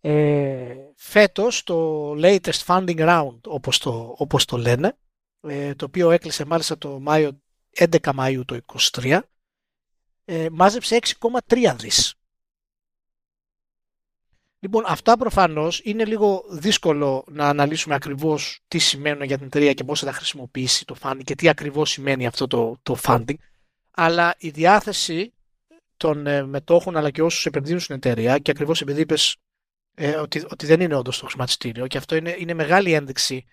Ε, 0.02 0.76
φέτος 0.96 1.64
το 1.64 2.10
latest 2.12 2.66
funding 2.66 3.00
round 3.00 3.40
όπως 3.46 3.78
το, 3.78 4.16
όπως 4.18 4.46
το 4.46 4.58
λένε 4.58 4.98
ε, 5.42 5.76
το 5.76 5.86
οποίο 5.86 6.12
έκλεισε 6.12 6.46
μάλιστα 6.46 6.78
το 6.78 7.00
Μάιο 7.00 7.42
11 7.78 7.98
Μαΐου 8.02 8.42
το 8.46 8.60
2023 8.92 9.20
ε, 10.26 10.48
μάζεψε 10.52 11.00
6,3 11.48 11.76
δις. 11.78 12.19
Λοιπόν, 14.62 14.84
αυτά 14.88 15.18
προφανώς 15.18 15.82
είναι 15.84 16.06
λίγο 16.06 16.44
δύσκολο 16.50 17.26
να 17.32 17.48
αναλύσουμε 17.48 17.96
ακριβώς 17.96 18.60
τι 18.68 18.78
σημαίνουν 18.78 19.24
για 19.24 19.38
την 19.38 19.46
εταιρεία 19.46 19.74
και 19.74 19.84
πώς 19.84 20.00
θα 20.00 20.06
τα 20.06 20.12
χρησιμοποιήσει 20.12 20.86
το 20.86 20.96
funding 21.02 21.24
και 21.24 21.36
τι 21.36 21.50
ακριβώς 21.50 21.90
σημαίνει 21.90 22.28
αυτό 22.28 22.48
το, 22.48 22.80
το 22.84 22.98
funding. 23.04 23.36
Αλλά 23.92 24.36
η 24.38 24.50
διάθεση 24.50 25.34
των 25.98 26.28
ε, 26.28 26.44
μετόχων 26.46 26.98
αλλά 26.98 27.12
και 27.12 27.22
όσους 27.22 27.46
επενδύουν 27.46 27.80
στην 27.80 27.96
εταιρεία 27.96 28.38
και 28.38 28.52
ακριβώς 28.52 28.82
επειδή 28.82 29.02
είπες 29.02 29.36
ε, 29.96 30.16
ότι, 30.16 30.46
ότι 30.50 30.66
δεν 30.66 30.82
είναι 30.82 30.96
όντως 30.96 31.20
το 31.20 31.26
χρηματιστήριο 31.26 31.88
και 31.88 31.98
αυτό 31.98 32.16
είναι, 32.16 32.36
είναι 32.40 32.54
μεγάλη 32.54 32.94
ένδειξη 32.94 33.46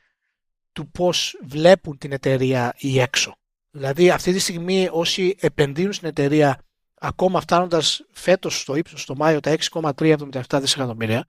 του 0.73 0.91
πώς 0.91 1.39
βλέπουν 1.43 1.99
την 1.99 2.13
εταιρεία 2.13 2.75
ή 2.79 3.01
έξω. 3.01 3.37
Δηλαδή 3.71 4.11
αυτή 4.11 4.33
τη 4.33 4.39
στιγμή 4.39 4.89
όσοι 4.93 5.37
επενδύουν 5.41 5.93
στην 5.93 6.09
εταιρεία 6.09 6.66
ακόμα 7.01 7.41
φτάνοντας 7.41 8.05
φέτος 8.11 8.61
στο 8.61 8.75
ύψος 8.75 9.03
στο 9.03 9.17
Μάιο 9.17 9.41
τα 9.41 9.57
6,377 9.73 10.59
δισεκατομμύρια 10.61 11.29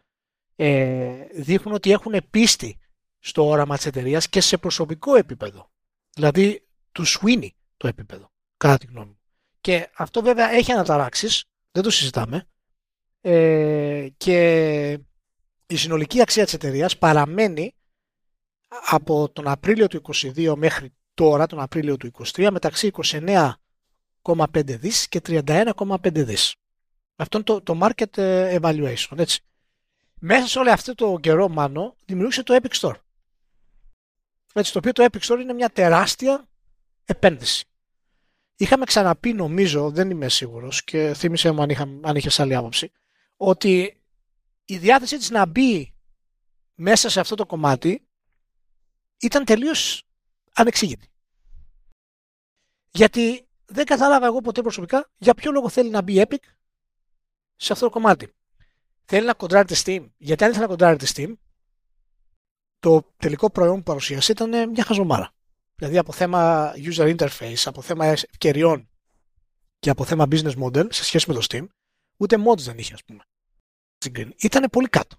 ε, 0.55 1.28
δείχνουν 1.34 1.74
ότι 1.76 1.91
έχουν 1.91 2.13
πίστη 2.30 2.80
στο 3.20 3.47
όραμα 3.47 3.76
της 3.76 3.86
εταιρείας 3.86 4.30
και 4.30 4.41
σε 4.41 4.57
προσωπικό 4.57 5.15
επίπεδο. 5.15 5.72
Δηλαδή 6.13 6.68
τους 6.91 7.09
σουίνει 7.09 7.55
το 7.78 7.88
επίπεδο, 7.88 8.32
κατά 8.57 8.78
τη 8.78 8.86
γνώμη 8.86 9.07
μου. 9.07 9.20
Και 9.61 9.89
αυτό 9.95 10.22
βέβαια 10.22 10.51
έχει 10.51 10.72
αναταράξεις, 10.72 11.43
δεν 11.72 11.84
το 11.84 11.89
συζητάμε, 11.89 12.47
ε, 13.22 14.07
και 14.18 14.99
η 15.68 15.76
συνολική 15.76 16.22
αξία 16.22 16.43
της 16.43 16.53
εταιρείας 16.53 16.97
παραμένει 16.97 17.76
από 18.68 19.30
τον 19.30 19.47
Απρίλιο 19.47 19.88
του 19.88 20.01
2022 20.01 20.55
μέχρι 20.55 20.93
τώρα, 21.13 21.45
τον 21.45 21.59
Απρίλιο 21.59 21.97
του 21.97 22.11
2023, 22.36 22.51
μεταξύ 22.51 22.91
29,5 24.28 24.80
δις 24.80 25.07
και 25.07 25.21
31,5 25.25 26.11
δις. 26.13 26.55
Αυτό 27.15 27.38
είναι 27.38 27.45
το, 27.45 27.61
το 27.61 27.80
market 27.82 28.17
ε, 28.17 28.57
evaluation, 28.61 29.17
έτσι. 29.17 29.41
Μέσα 30.19 30.47
σε 30.47 30.59
όλο 30.59 30.71
αυτό 30.71 30.95
το 30.95 31.17
καιρό, 31.21 31.49
Μάνο, 31.49 31.95
δημιούργησε 32.05 32.43
το 32.43 32.59
Epic 32.61 32.80
Store. 32.80 32.95
Έτσι, 34.53 34.71
το 34.71 34.78
οποίο 34.78 34.91
το 34.91 35.05
Epic 35.11 35.19
Store 35.19 35.39
είναι 35.39 35.53
μια 35.53 35.69
τεράστια 35.69 36.47
επένδυση. 37.05 37.65
Είχαμε 38.55 38.86
ξαναπεί, 38.86 39.34
νομίζω, 39.34 39.89
δεν 39.91 40.09
είμαι 40.09 40.30
σίγουρος 40.30 40.84
και 40.84 41.13
θύμισε 41.13 41.51
μου 41.51 41.61
αν, 41.61 41.69
είχα, 41.69 41.84
αν 42.01 42.15
είχες 42.15 42.39
άλλη 42.39 42.55
άποψη, 42.55 42.91
ότι 43.36 44.01
η 44.65 44.78
διάθεσή 44.78 45.17
της 45.17 45.30
να 45.30 45.45
μπει 45.45 45.93
μέσα 46.75 47.09
σε 47.09 47.19
αυτό 47.19 47.36
το 47.36 47.45
κομμάτι 47.45 48.07
ήταν 49.19 49.45
τελείως 49.45 50.03
ανεξήγητη. 50.53 51.07
Γιατί 52.91 53.47
δεν 53.68 53.86
κατάλαβα 53.86 54.26
εγώ 54.26 54.41
ποτέ 54.41 54.61
προσωπικά 54.61 55.09
για 55.18 55.34
ποιο 55.34 55.51
λόγο 55.51 55.70
θέλει 55.70 55.89
να 55.89 56.01
μπει 56.01 56.24
Epic 56.28 56.43
σε 57.55 57.74
αυτό 57.74 57.86
το 57.86 57.91
κομμάτι. 57.91 58.34
Θέλει 59.05 59.26
να 59.26 59.34
κοντράρει 59.34 59.68
τη 59.68 59.82
Steam. 59.86 60.09
Γιατί 60.18 60.43
αν 60.43 60.49
ήθελε 60.49 60.65
να 60.65 60.72
κοντράρει 60.72 60.97
τη 60.97 61.11
Steam, 61.15 61.34
το 62.80 63.13
τελικό 63.18 63.49
προϊόν 63.49 63.76
που 63.76 63.84
παρουσίασε 63.84 64.32
ήταν 64.32 64.70
μια 64.70 64.84
χαζομάρα. 64.84 65.32
Δηλαδή 65.76 65.97
από 65.97 66.11
θέμα 66.11 66.72
user 66.76 67.18
interface, 67.18 67.61
από 67.65 67.82
θέμα 67.82 68.05
ευκαιριών 68.05 68.89
και 69.80 69.89
από 69.89 70.05
θέμα 70.05 70.26
business 70.32 70.53
model 70.63 70.93
σε 70.93 71.03
σχέση 71.03 71.26
με 71.28 71.34
το 71.34 71.45
Steam, 71.49 71.68
ούτε 72.18 72.38
mods 72.45 72.59
δεν 72.59 72.78
είχε, 72.78 72.93
ας 72.93 73.03
πούμε. 73.03 73.24
Ήταν 74.38 74.70
πολύ 74.72 74.88
κάτω. 74.88 75.15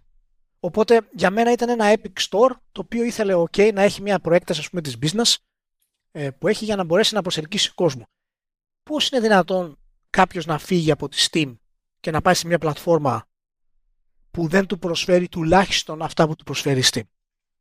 Οπότε 0.61 1.09
για 1.13 1.31
μένα 1.31 1.53
ήταν 1.53 1.69
ένα 1.69 1.95
epic 1.97 2.23
store 2.29 2.51
το 2.73 2.81
οποίο 2.81 3.05
ήθελε 3.05 3.35
OK 3.37 3.73
να 3.73 3.83
έχει 3.83 4.03
μια 4.03 4.19
προέκταση 4.19 4.61
ας 4.61 4.71
πούμε 4.71 4.83
της 4.83 4.97
business 5.01 5.37
ε, 6.11 6.31
που 6.31 6.49
έχει 6.49 6.65
για 6.65 6.77
να 6.77 6.85
μπορέσει 6.85 7.15
να 7.15 7.23
προσελκύσει 7.23 7.75
κόσμο. 7.75 8.09
Πώς 8.89 9.09
είναι 9.09 9.21
δυνατόν 9.21 9.79
κάποιος 10.11 10.47
να 10.47 10.59
φύγει 10.59 10.91
από 10.91 11.09
τη 11.09 11.27
Steam 11.31 11.57
και 12.01 12.11
να 12.11 12.21
πάει 12.21 12.35
σε 12.35 12.47
μια 12.47 12.59
πλατφόρμα 12.59 13.27
που 14.31 14.49
δεν 14.49 14.67
του 14.67 14.79
προσφέρει 14.79 15.29
τουλάχιστον 15.29 16.03
αυτά 16.03 16.27
που 16.27 16.35
του 16.35 16.45
προσφέρει 16.45 16.83
Steam; 16.93 17.03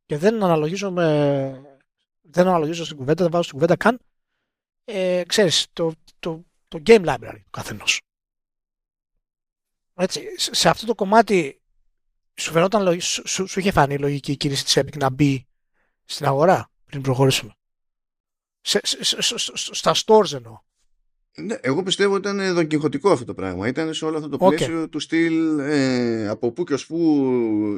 Και 0.06 0.18
δεν 0.18 0.42
αναλογίζω, 0.42 0.90
με... 0.90 1.78
δεν 2.20 2.46
αναλογίζω 2.46 2.84
στην 2.84 2.96
κουβέντα, 2.96 3.22
δεν 3.22 3.32
βάζω 3.32 3.42
στην 3.42 3.54
κουβέντα 3.54 3.76
καν 3.76 4.00
ε, 4.84 5.22
ξέρεις, 5.26 5.66
το, 5.72 5.92
το, 6.18 6.44
το 6.68 6.82
game 6.86 7.04
library 7.04 7.40
του 7.44 7.50
καθενός. 7.50 8.00
Έτσι, 9.94 10.24
σε 10.36 10.68
αυτό 10.68 10.86
το 10.86 10.94
κομμάτι 10.94 11.60
σου, 12.34 12.52
φαινόταν, 12.52 13.00
σου, 13.00 13.28
σου, 13.28 13.46
σου 13.46 13.60
είχε 13.60 13.70
φανεί 13.70 13.94
η 13.94 13.98
λογική 13.98 14.36
κίνηση 14.36 14.64
της 14.64 14.78
Epic 14.78 14.96
να 14.98 15.10
μπει 15.10 15.46
στην 16.04 16.26
αγορά 16.26 16.70
πριν 16.84 17.02
προχωρήσουμε; 17.02 17.52
Σε, 18.60 18.80
σε, 18.82 19.22
σε, 19.22 19.36
στα 19.54 19.94
stores 19.94 20.32
εννοώ. 20.32 20.66
Ναι, 21.44 21.56
εγώ 21.60 21.82
πιστεύω 21.82 22.14
ότι 22.14 22.28
ήταν 22.28 22.54
δοκιμωτικό 22.54 23.10
αυτό 23.10 23.24
το 23.24 23.34
πράγμα. 23.34 23.68
Ήταν 23.68 23.94
σε 23.94 24.04
όλο 24.04 24.16
αυτό 24.16 24.28
το 24.28 24.36
πλαίσιο 24.36 24.88
του 24.88 25.00
στυλ 25.00 25.58
ε, 25.58 26.28
από 26.28 26.52
πού 26.52 26.64
και 26.64 26.74
ως 26.74 26.86
πού 26.86 27.28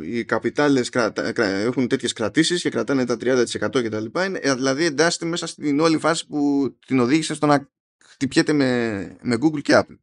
οι 0.02 0.24
καπιτάλες 0.24 0.88
κρατα, 0.88 1.32
έχουν 1.42 1.88
τέτοιες 1.88 2.12
κρατήσεις 2.12 2.62
και 2.62 2.70
κρατάνε 2.70 3.04
τα 3.04 3.16
30% 3.20 3.44
κτλ. 3.58 4.04
Ε, 4.12 4.54
δηλαδή 4.54 4.84
εντάσσεται 4.84 5.24
μέσα 5.24 5.46
στην 5.46 5.80
όλη 5.80 5.98
φάση 5.98 6.26
που 6.26 6.70
την 6.86 6.98
οδήγησε 6.98 7.34
στο 7.34 7.46
να 7.46 7.68
χτυπιέται 8.04 8.52
με, 8.52 9.16
με 9.22 9.36
Google 9.40 9.62
και 9.62 9.72
Apple. 9.76 9.98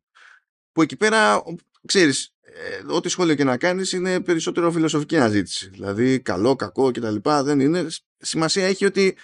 Που 0.72 0.82
εκεί 0.82 0.95
πέρα, 0.95 1.43
ξέρεις, 1.86 2.34
ε, 2.41 2.93
ό,τι 2.93 3.10
σχόλιο 3.10 3.36
και 3.36 3.43
να 3.43 3.58
κάνεις 3.58 3.91
είναι 3.91 4.20
περισσότερο 4.20 4.72
φιλοσοφική 4.72 5.18
αναζήτηση. 5.18 5.70
Δηλαδή 5.70 6.20
καλό, 6.20 6.55
κακό 6.55 6.91
κτλ. 6.91 7.16
Δεν 7.43 7.60
είναι. 7.60 7.88
Σημασία 8.18 8.66
έχει 8.66 8.86
ότι 8.86 9.18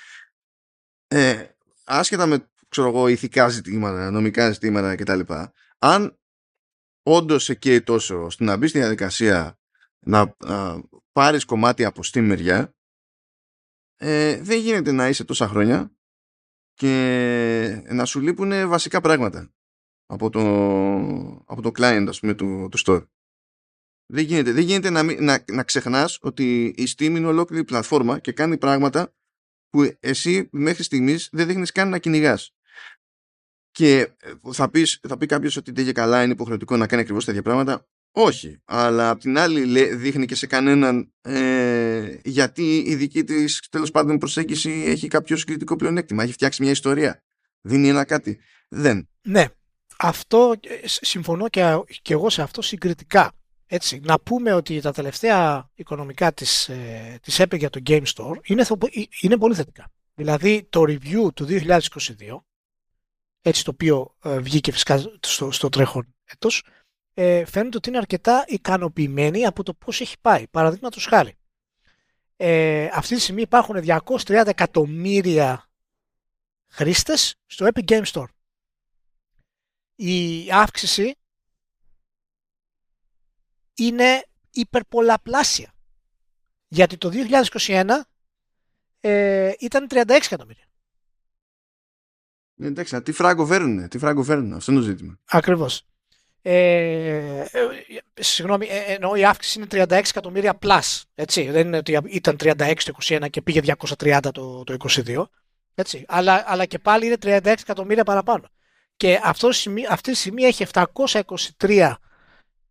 ε, 1.08 1.44
άσχετα 1.84 2.26
με 2.26 2.48
ξέρω 2.74 2.88
εγώ, 2.88 3.08
ηθικά 3.08 3.50
ζητήματα, 3.50 4.12
νομικά 4.12 4.52
ζητήματα 4.52 4.96
κτλ. 4.96 5.20
Αν 5.80 6.20
όντως 7.04 7.44
σε 7.44 7.56
καίει 7.56 7.82
τόσο 7.82 8.24
ώστε 8.24 8.44
να 8.44 8.58
μπεις 8.58 8.70
στη 8.70 8.80
διαδικασία 8.80 9.60
να 10.06 10.36
πάρεις 11.12 11.46
κομμάτι 11.46 11.86
από 11.86 12.04
στη 12.04 12.22
μεριά, 12.22 12.76
ε, 13.96 14.42
δεν 14.42 14.60
γίνεται 14.60 14.92
να 14.92 15.08
είσαι 15.08 15.24
τόσα 15.24 15.48
χρόνια 15.48 15.96
και 16.74 17.84
να 17.90 18.06
σου 18.06 18.20
λείπουν 18.20 18.68
βασικά 18.70 19.02
πράγματα 19.02 19.54
από 20.06 20.30
το, 20.30 20.42
από 21.46 21.62
το 21.62 21.70
client 21.70 22.06
ας 22.10 22.20
πούμε 22.20 22.34
του, 22.34 22.68
του 22.72 22.80
store. 22.86 23.08
Δεν 24.06 24.24
γίνεται, 24.24 24.52
δεν 24.52 24.64
γίνεται 24.64 24.90
να, 24.90 25.04
να, 25.04 25.44
να 25.52 25.64
ξεχνάς 25.64 26.18
ότι 26.22 26.66
η 26.66 26.88
Steam 26.96 27.16
είναι 27.16 27.28
ολόκληρη 27.28 27.64
πλατφόρμα 27.64 28.20
και 28.20 28.32
κάνει 28.32 28.58
πράγματα 28.58 29.16
που 29.70 29.98
εσύ 30.00 30.50
μέχρι 30.52 30.84
στιγμής 30.84 31.30
δεν 31.32 31.48
δείχνεις 31.48 31.72
καν 31.72 31.90
να 31.90 31.98
κυνηγάς. 31.98 32.56
Και 33.74 34.00
ε, 34.00 34.32
θα, 34.52 34.70
πεις, 34.70 35.00
θα 35.08 35.18
πει 35.18 35.26
κάποιος 35.26 35.58
ότι 35.58 35.72
δεν 35.72 35.94
καλά 35.94 36.24
είναι 36.24 36.34
υποχρεωτικό 36.34 36.78
να 36.78 36.88
κάνει 36.88 37.02
ακριβώς 37.02 37.26
τέτοια 37.26 37.42
πράγματα; 37.42 37.88
Όχι. 38.12 38.62
Αλλά 38.66 39.10
απ' 39.10 39.20
την 39.20 39.38
άλλη 39.38 39.96
δείχνει 39.96 40.26
και 40.26 40.36
σε 40.36 40.48
κανέναν 40.48 41.14
ε, 41.22 42.16
γιατί 42.24 42.78
η 42.78 42.96
δική 42.96 43.24
της 43.24 43.68
τέλος 43.70 43.92
πάντων 43.92 44.18
προσέγγιση 44.18 44.84
έχει 44.88 45.08
κάποιο 45.08 45.38
συγκριτικό 45.38 45.76
πλεονέκτημα. 45.76 46.24
Έχει 46.24 46.34
φτιάξει 46.34 46.62
μια 46.62 46.72
ιστορία. 46.72 47.24
Δίνει 47.62 47.90
ένα 47.90 48.04
κάτι. 48.04 48.40
Δεν. 48.70 49.10
Ναι. 49.22 49.46
Αυτό 49.98 50.54
ε, 50.62 50.76
συμφωνώ 50.84 51.50
και, 51.50 51.80
και 52.02 52.14
εγώ 52.14 52.30
σε 52.30 52.42
αυτό 52.42 52.62
συγκριτικά. 52.62 53.32
Έτσι, 53.66 54.00
να 54.04 54.20
πούμε 54.20 54.54
ότι 54.54 54.82
τα 54.82 54.92
τελευταία 54.92 55.70
οικονομικά 55.74 56.34
της, 56.34 56.70
ε, 56.70 57.20
της 57.22 57.42
Epic 57.42 57.58
για 57.58 57.70
το 57.70 57.80
Game 57.86 58.04
Store 58.16 58.36
είναι, 58.44 58.66
είναι 59.22 59.38
πολύ 59.38 59.56
θετικά. 59.56 59.92
Δηλαδή 60.16 60.68
το 60.70 60.82
review 60.82 61.34
του 61.34 61.46
2022 61.46 61.80
έτσι 63.46 63.64
το 63.64 63.72
οποίο 63.72 64.16
ε, 64.24 64.40
βγήκε 64.40 64.72
φυσικά 64.72 64.98
στο, 65.20 65.52
στο 65.52 65.70
τρέχον 65.70 66.16
έτος, 66.24 66.64
ε, 67.14 67.46
φαίνεται 67.46 67.78
ότι 67.78 67.90
είναι 67.90 67.98
αρκετά 67.98 68.44
ικανοποιημένοι 68.48 69.46
από 69.46 69.64
το 69.64 69.74
πώς 69.74 70.02
έχει 70.02 70.16
πάει. 70.22 70.48
Παραδείγματος 70.48 71.06
χάρη. 71.06 71.38
Ε, 72.36 72.90
αυτή 72.94 73.16
τη 73.16 73.22
στιγμή 73.22 73.42
υπάρχουν 73.42 73.76
230 74.26 74.44
εκατομμύρια 74.48 75.70
χρήστες 76.68 77.36
στο 77.46 77.68
Epic 77.74 77.84
Game 77.86 78.06
Store. 78.06 78.28
Η 79.96 80.52
αύξηση 80.52 81.16
είναι 83.74 84.26
υπερπολαπλάσια. 84.52 85.74
Γιατί 86.68 86.98
το 86.98 87.12
2021 87.66 87.90
ε, 89.00 89.52
ήταν 89.60 89.88
36 89.90 90.10
εκατομμύρια. 90.10 90.63
Ε, 92.58 92.68
εντάξει, 92.68 93.02
τι 93.02 93.12
φράγκο 93.12 93.46
φέρνουν, 93.46 93.88
τι 93.88 93.98
φράγκο 93.98 94.24
φέρνουν, 94.24 94.54
αυτό 94.54 94.72
είναι 94.72 94.82
το 94.82 94.88
ζήτημα. 94.88 95.20
Ακριβώς. 95.26 95.86
Ε, 96.46 97.40
ε, 97.52 97.72
συγγνώμη, 98.14 98.68
ε, 98.70 98.94
ενώ 98.94 99.16
η 99.16 99.26
αύξηση 99.26 99.60
είναι 99.60 99.86
36 99.86 99.92
εκατομμύρια 99.92 100.60
plus. 100.62 101.02
Έτσι. 101.16 101.52
Δεν 101.52 101.68
είναι 101.68 101.78
ότι 101.78 102.00
ήταν 102.06 102.36
36 102.40 102.74
το 102.84 102.94
21 103.02 103.30
και 103.30 103.42
πήγε 103.42 103.62
230 103.98 104.20
το, 104.34 104.64
το 104.64 104.76
22. 104.90 105.24
Έτσι. 105.76 106.06
Αλλά, 106.08 106.44
αλλά 106.48 106.66
και 106.66 106.80
πάλι 106.80 107.06
είναι 107.06 107.18
36 107.24 107.46
εκατομμύρια 107.46 108.04
παραπάνω. 108.04 108.48
Και 108.98 109.20
αυτό, 109.24 109.50
αυτή 109.90 110.12
τη 110.12 110.18
στιγμή 110.18 110.44
έχει 110.44 110.66
723 111.58 111.94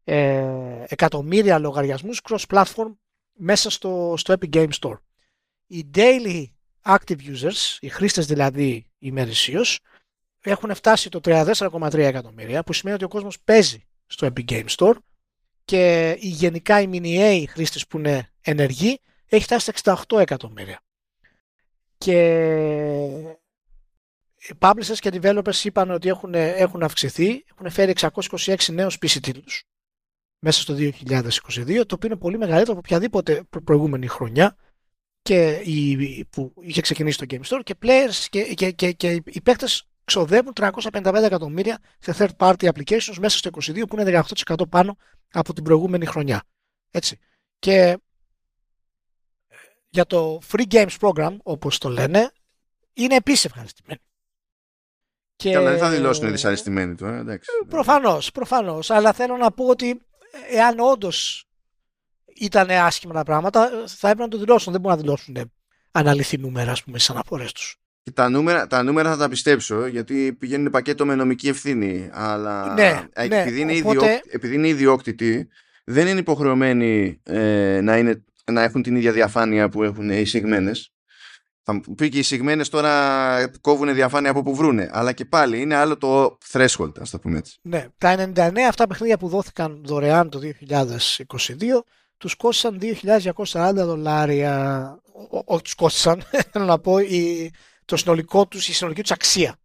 ε, 0.05 0.85
εκατομμύρια 0.89 1.59
λογαριασμούς 1.59 2.21
cross-platform 2.29 2.97
μέσα 3.33 3.71
στο, 3.71 4.15
στο 4.17 4.35
Epic 4.39 4.55
Game 4.55 4.71
Store. 4.81 4.99
Οι 5.67 5.91
daily 5.95 6.45
active 6.85 7.19
users, 7.19 7.77
οι 7.81 7.89
χρήστες 7.89 8.27
δηλαδή 8.27 8.92
ημερησίως, 9.03 9.81
έχουν 10.41 10.75
φτάσει 10.75 11.09
το 11.09 11.21
34,3 11.23 11.99
εκατομμύρια, 11.99 12.63
που 12.63 12.73
σημαίνει 12.73 12.97
ότι 12.97 13.05
ο 13.05 13.09
κόσμος 13.09 13.41
παίζει 13.41 13.87
στο 14.07 14.27
Epic 14.27 14.45
Game 14.51 14.69
Store 14.77 14.95
και 15.65 16.11
η 16.21 16.29
γενικά 16.29 16.81
η 16.81 16.89
mini 16.93 17.19
A 17.19 17.45
χρήστες 17.49 17.87
που 17.87 17.99
είναι 17.99 18.33
ενεργοί 18.41 19.01
έχει 19.27 19.45
φτάσει 19.45 19.73
στα 19.75 20.05
68 20.09 20.21
εκατομμύρια. 20.21 20.81
Και 21.99 22.19
οι 24.37 24.55
publishers 24.59 24.99
και 24.99 25.11
developers 25.13 25.65
είπαν 25.65 25.91
ότι 25.91 26.09
έχουν, 26.09 26.35
έχουν 26.35 26.83
αυξηθεί, 26.83 27.45
έχουν 27.51 27.71
φέρει 27.71 27.93
626 28.01 28.57
νέους 28.73 28.95
PC 28.95 29.19
τίτλους 29.23 29.65
μέσα 30.39 30.61
στο 30.61 30.75
2022, 30.75 31.87
το 31.87 31.95
οποίο 31.95 32.09
είναι 32.09 32.17
πολύ 32.17 32.39
μεγαλύτερο 32.39 32.71
από 32.71 32.79
οποιαδήποτε 32.79 33.43
προηγούμενη 33.65 34.07
χρονιά 34.07 34.57
και 35.23 35.63
η, 35.65 36.25
που 36.25 36.55
είχε 36.61 36.81
ξεκινήσει 36.81 37.19
το 37.19 37.27
Game 37.29 37.43
Store 37.45 37.61
και 37.65 37.75
players 37.83 38.27
και, 38.31 38.43
και, 38.43 38.71
και, 38.71 38.93
και 38.93 39.23
οι 39.25 39.41
παίκτες 39.41 39.87
ξοδεύουν 40.05 40.53
355 40.57 41.15
εκατομμύρια 41.25 41.79
σε 41.99 42.15
third 42.19 42.37
party 42.37 42.69
applications 42.69 43.17
μέσα 43.21 43.39
στο 43.39 43.51
2022 43.53 43.83
που 43.89 44.01
είναι 44.01 44.23
18% 44.47 44.55
πάνω 44.69 44.97
από 45.33 45.53
την 45.53 45.65
προηγούμενη 45.65 46.07
χρονιά. 46.07 46.43
Έτσι. 46.91 47.19
Και 47.59 47.75
ε, 47.79 47.97
για 49.89 50.07
το 50.07 50.41
Free 50.53 50.67
Games 50.71 50.97
Program, 51.01 51.37
όπως 51.43 51.79
το 51.79 51.89
λένε, 51.89 52.33
είναι 52.93 53.15
επίσης 53.15 53.45
ευχαριστημένοι. 53.45 54.01
Και... 55.37 55.53
Καλά, 55.53 55.71
δεν 55.71 55.79
θα 55.79 55.91
δηλώσουν 55.91 56.31
δυσαρεστημένοι 56.31 56.95
τώρα, 56.95 57.17
εντάξει. 57.17 57.51
Ε, 57.63 57.67
προφανώς, 57.69 58.31
προφανώς. 58.31 58.91
Αλλά 58.91 59.13
θέλω 59.13 59.37
να 59.37 59.51
πω 59.51 59.67
ότι 59.67 60.03
εάν 60.51 60.79
όντως 60.79 61.47
ήταν 62.37 62.71
άσχημα 62.71 63.13
τα 63.13 63.23
πράγματα, 63.23 63.71
θα 63.87 64.09
έπρεπε 64.09 64.23
να 64.23 64.29
το 64.29 64.39
δηλώσουν. 64.39 64.73
Δεν 64.73 64.81
μπορούν 64.81 64.97
να 64.97 65.03
δηλώσουν 65.03 65.53
αναλυθεί 65.93 66.39
νούμερα, 66.39 66.71
ας 66.71 66.83
πούμε, 66.83 66.99
στι 66.99 67.13
αναφορέ 67.13 67.45
τους. 67.55 67.77
Τα 68.15 68.29
νούμερα, 68.29 68.67
τα 68.67 68.83
νούμερα 68.83 69.11
θα 69.11 69.17
τα 69.17 69.29
πιστέψω 69.29 69.87
γιατί 69.87 70.33
πηγαίνουν 70.33 70.71
πακέτο 70.71 71.07
με 71.07 71.15
νομική 71.15 71.49
ευθύνη. 71.49 72.11
Αλλά 72.13 72.75
ναι, 72.75 73.09
ναι, 73.29 73.35
επειδή, 73.43 73.61
είναι 73.61 73.81
οπότε... 73.85 74.21
επειδή 74.31 74.55
είναι 74.55 74.69
ιδιόκτητοι, 74.69 75.49
δεν 75.85 76.07
είναι 76.07 76.19
υποχρεωμένοι 76.19 77.21
ε, 77.23 77.81
να, 77.83 77.97
είναι, 77.97 78.25
να 78.53 78.63
έχουν 78.63 78.83
την 78.83 78.97
ίδια 78.97 79.13
διαφάνεια 79.13 79.69
που 79.69 79.83
έχουν 79.83 80.11
οι 80.11 80.25
συγμένες. 80.25 80.93
Θα 81.65 81.73
μου 81.73 81.95
πει 81.97 82.09
και 82.09 82.19
οι 82.19 82.23
συγμένες 82.23 82.69
τώρα 82.69 83.51
κόβουν 83.61 83.95
διαφάνεια 83.95 84.31
από 84.31 84.43
που 84.43 84.55
βρούνε. 84.55 84.91
Αλλά 84.93 85.13
και 85.13 85.25
πάλι 85.25 85.61
είναι 85.61 85.75
άλλο 85.75 85.97
το 85.99 86.39
threshold, 86.53 87.01
ας 87.01 87.11
το 87.11 87.19
πούμε 87.19 87.39
έτσι. 87.39 87.59
Ναι. 87.63 87.87
Τα 87.99 88.33
99 88.35 88.59
αυτά 88.69 88.87
παιχνίδια 88.87 89.19
που 89.19 89.29
δόθηκαν 89.29 89.81
δωρεάν 89.85 90.31
το 90.31 90.41
2022 90.61 90.79
τους 92.23 92.37
κόστησαν 92.37 92.79
2.240 93.45 93.73
δολάρια. 93.75 94.97
Όχι 95.45 95.63
τους 95.63 95.75
κόστησαν, 95.75 96.23
θέλω 96.51 96.65
να 96.65 96.79
πω, 96.79 96.99
η, 96.99 97.51
το 97.85 97.97
συνολικό 97.97 98.47
τους, 98.47 98.69
η 98.69 98.73
συνολική 98.73 99.01
τους 99.01 99.11
αξία. 99.11 99.57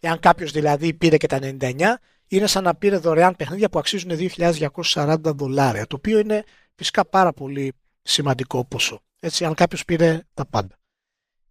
Εάν 0.00 0.18
κάποιος 0.18 0.50
δηλαδή 0.52 0.94
πήρε 0.94 1.16
και 1.16 1.26
τα 1.26 1.38
99, 1.42 1.82
είναι 2.26 2.46
σαν 2.46 2.64
να 2.64 2.74
πήρε 2.74 2.96
δωρεάν 2.96 3.36
παιχνίδια 3.36 3.68
που 3.68 3.78
αξίζουν 3.78 4.10
2.240 4.12 5.16
δολάρια, 5.18 5.86
το 5.86 5.96
οποίο 5.96 6.18
είναι 6.18 6.44
φυσικά 6.74 7.06
πάρα 7.06 7.32
πολύ 7.32 7.72
σημαντικό 8.02 8.64
ποσό. 8.64 9.00
Έτσι, 9.20 9.44
αν 9.44 9.54
κάποιος 9.54 9.84
πήρε 9.84 10.22
τα 10.34 10.46
πάντα. 10.46 10.78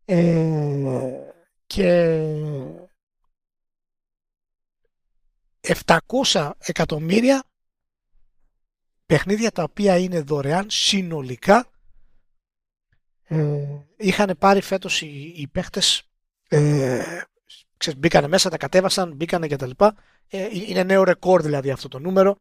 Ε, 0.06 1.12
και 1.66 2.20
700 6.32 6.52
εκατομμύρια 6.58 7.44
παιχνίδια 9.06 9.52
τα 9.52 9.64
οποία 9.64 9.98
είναι 9.98 10.22
δωρεάν 10.22 10.66
συνολικά 10.70 11.68
ε, 13.24 13.66
είχαν 13.98 14.36
πάρει 14.40 14.62
φέτος 14.62 15.02
οι, 15.02 15.34
οι 15.36 15.48
παίχτες 15.48 16.04
ε, 16.48 17.22
μπήκανε 17.98 18.28
μέσα, 18.28 18.50
τα 18.50 18.58
κατέβασαν, 18.58 19.14
μπήκανε 19.16 19.48
κτλ. 19.48 19.70
Ε, 20.28 20.48
είναι 20.68 20.84
νέο 20.84 21.04
ρεκόρ 21.04 21.42
δηλαδή 21.42 21.72
αυτό 21.72 21.88
το 21.88 22.00
νούμερο 22.00 22.36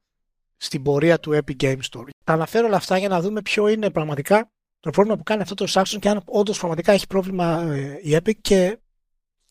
στην 0.56 0.82
πορεία 0.82 1.20
του 1.20 1.30
Epic 1.32 1.56
Game 1.62 1.80
Store. 1.90 2.08
Θα 2.24 2.32
αναφέρω 2.32 2.66
όλα 2.66 2.76
αυτά 2.76 2.98
για 2.98 3.08
να 3.08 3.20
δούμε 3.20 3.42
ποιο 3.42 3.68
είναι 3.68 3.90
πραγματικά 3.90 4.48
το 4.80 4.90
πρόβλημα 4.90 5.16
που 5.16 5.22
κάνει 5.22 5.42
αυτό 5.42 5.54
το 5.54 5.66
Saxon 5.68 5.96
και 6.00 6.08
αν 6.08 6.22
όντως 6.24 6.58
πραγματικά 6.58 6.92
έχει 6.92 7.06
πρόβλημα 7.06 7.62
ε, 7.62 8.00
η 8.02 8.16
Epic 8.22 8.34
και, 8.40 8.78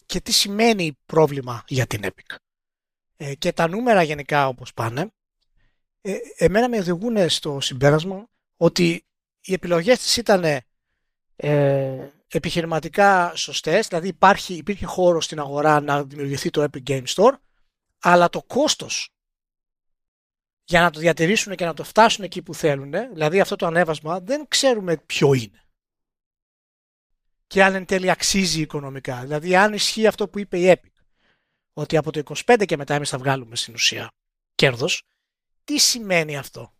και 0.05 0.21
τι 0.21 0.31
σημαίνει 0.31 0.97
πρόβλημα 1.05 1.63
για 1.67 1.87
την 1.87 2.01
Epic. 2.03 2.35
Ε, 3.17 3.35
και 3.35 3.51
τα 3.51 3.67
νούμερα 3.67 4.03
γενικά 4.03 4.47
όπως 4.47 4.73
πάνε, 4.73 5.07
ε, 6.05 6.17
εμένα 6.37 6.69
με 6.69 6.77
οδηγούν 6.77 7.29
στο 7.29 7.59
συμπέρασμα 7.59 8.29
ότι 8.57 9.05
οι 9.41 9.53
επιλογές 9.53 9.99
της 9.99 10.17
ήταν 10.17 10.43
ε, 11.35 12.11
επιχειρηματικά 12.27 13.35
σωστές, 13.35 13.87
δηλαδή 13.87 14.07
υπάρχει, 14.07 14.53
υπήρχε 14.53 14.85
χώρος 14.85 15.25
στην 15.25 15.39
αγορά 15.39 15.81
να 15.81 16.03
δημιουργηθεί 16.03 16.49
το 16.49 16.63
Epic 16.63 16.83
Game 16.89 17.05
Store, 17.05 17.33
αλλά 17.99 18.29
το 18.29 18.43
κόστος 18.43 19.09
για 20.63 20.81
να 20.81 20.89
το 20.89 20.99
διατηρήσουν 20.99 21.55
και 21.55 21.65
να 21.65 21.73
το 21.73 21.83
φτάσουν 21.83 22.23
εκεί 22.23 22.41
που 22.41 22.53
θέλουν, 22.53 22.91
δηλαδή 22.91 23.39
αυτό 23.39 23.55
το 23.55 23.65
ανέβασμα, 23.65 24.19
δεν 24.19 24.47
ξέρουμε 24.47 24.97
ποιο 24.97 25.33
είναι. 25.33 25.63
Και 27.47 27.63
αν 27.63 27.75
εν 27.75 27.85
τέλει 27.85 28.09
αξίζει 28.09 28.61
οικονομικά. 28.61 29.21
Δηλαδή 29.21 29.55
αν 29.55 29.73
ισχύει 29.73 30.07
αυτό 30.07 30.27
που 30.29 30.39
είπε 30.39 30.59
η 30.59 30.71
Epic, 30.75 31.03
ότι 31.73 31.97
από 31.97 32.11
το 32.11 32.21
25 32.45 32.63
και 32.65 32.77
μετά 32.77 32.93
εμείς 32.93 33.09
θα 33.09 33.17
βγάλουμε 33.17 33.55
στην 33.55 33.73
ουσία 33.73 34.11
κέρδος, 34.55 35.03
τι 35.63 35.77
σημαίνει 35.77 36.37
αυτό; 36.37 36.73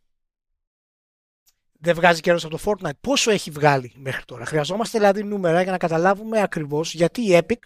Δεν 1.71 1.95
βγάζει 1.95 2.21
κέρδο 2.21 2.47
από 2.47 2.57
το 2.57 2.63
Fortnite. 2.65 2.99
Πόσο 3.01 3.31
έχει 3.31 3.51
βγάλει 3.51 3.93
μέχρι 3.95 4.25
τώρα; 4.25 4.45
Χρειαζόμαστε 4.45 4.97
δηλαδή 4.97 5.23
νούμερα 5.23 5.61
για 5.61 5.71
να 5.71 5.77
καταλάβουμε 5.77 6.41
ακριβώς 6.41 6.93
γιατί 6.93 7.21
η 7.21 7.39
Epic 7.41 7.59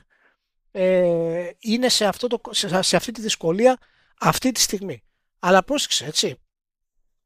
ε, 0.71 1.49
είναι 1.59 1.89
σε, 1.89 2.05
αυτό 2.05 2.27
το, 2.27 2.41
σε, 2.49 2.81
σε 2.81 2.95
αυτή 2.95 3.11
τη 3.11 3.21
δυσκολία 3.21 3.77
αυτή 4.19 4.51
τη 4.51 4.59
στιγμή. 4.59 5.03
Αλλά 5.39 5.63
πρόσεξε, 5.63 6.05
έτσι. 6.05 6.39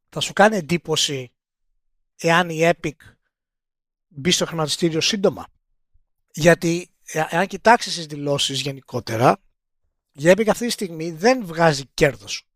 Θα 0.10 0.20
σου 0.20 0.34
κάνει 0.34 0.56
εντύπωση 0.56 1.32
εάν 2.16 2.50
η 2.50 2.60
Epic 2.62 2.96
μπει 4.08 4.32
στο 4.32 4.46
χρηματιστήριο 4.46 5.02
σύντομα. 5.02 5.48
Γιατί 6.34 6.90
εάν 7.04 7.48
κοιτάξεις 7.48 7.96
τις 7.96 8.06
δηλώσεις 8.06 8.62
γενικότερα, 8.62 9.42
η 10.12 10.24
Epic 10.26 10.48
αυτή 10.48 10.66
τη 10.66 10.72
στιγμή 10.72 11.12
δεν 11.12 11.46
βγάζει 11.46 11.86
κέρδος. 11.94 12.51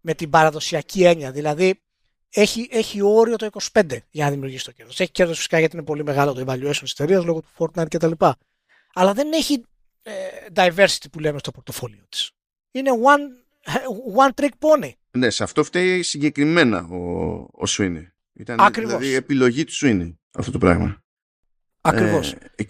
Με 0.00 0.14
την 0.14 0.30
παραδοσιακή 0.30 1.04
έννοια. 1.04 1.30
Δηλαδή, 1.30 1.80
έχει, 2.30 2.68
έχει 2.70 3.02
όριο 3.02 3.36
το 3.36 3.48
25 3.72 3.82
για 4.10 4.24
να 4.24 4.30
δημιουργήσει 4.30 4.64
το 4.64 4.72
κέρδος. 4.72 5.00
Έχει 5.00 5.10
κέρδος 5.10 5.36
φυσικά 5.36 5.58
γιατί 5.58 5.76
είναι 5.76 5.84
πολύ 5.84 6.04
μεγάλο 6.04 6.32
το 6.32 6.44
evaluation 6.46 6.80
της 6.80 6.92
εταιρείας 6.92 7.24
λόγω 7.24 7.40
του 7.40 7.48
Fortnite 7.58 7.86
κτλ. 7.90 8.12
Αλλά 8.92 9.12
δεν 9.12 9.32
έχει 9.32 9.64
ε, 10.02 10.12
diversity 10.54 11.06
που 11.12 11.18
λέμε 11.18 11.38
στο 11.38 11.50
πορτοφόλιο 11.50 12.04
της. 12.08 12.30
Είναι 12.70 12.90
one, 13.04 13.22
one 14.16 14.42
trick 14.42 14.52
pony. 14.58 14.90
Ναι, 15.10 15.30
σε 15.30 15.42
αυτό 15.42 15.64
φταίει 15.64 16.02
συγκεκριμένα 16.02 16.84
ο, 16.84 17.32
ο 17.34 17.64
Sweeney. 17.68 18.06
Ήταν 18.32 18.60
Ακριβώς. 18.60 18.90
δηλαδή 18.90 19.10
η 19.10 19.14
επιλογή 19.14 19.64
του 19.64 19.72
Sweeney 19.80 20.14
αυτό 20.32 20.50
το 20.50 20.58
πράγμα. 20.58 21.02
Ακριβώς. 21.80 22.32
Ε, 22.32 22.64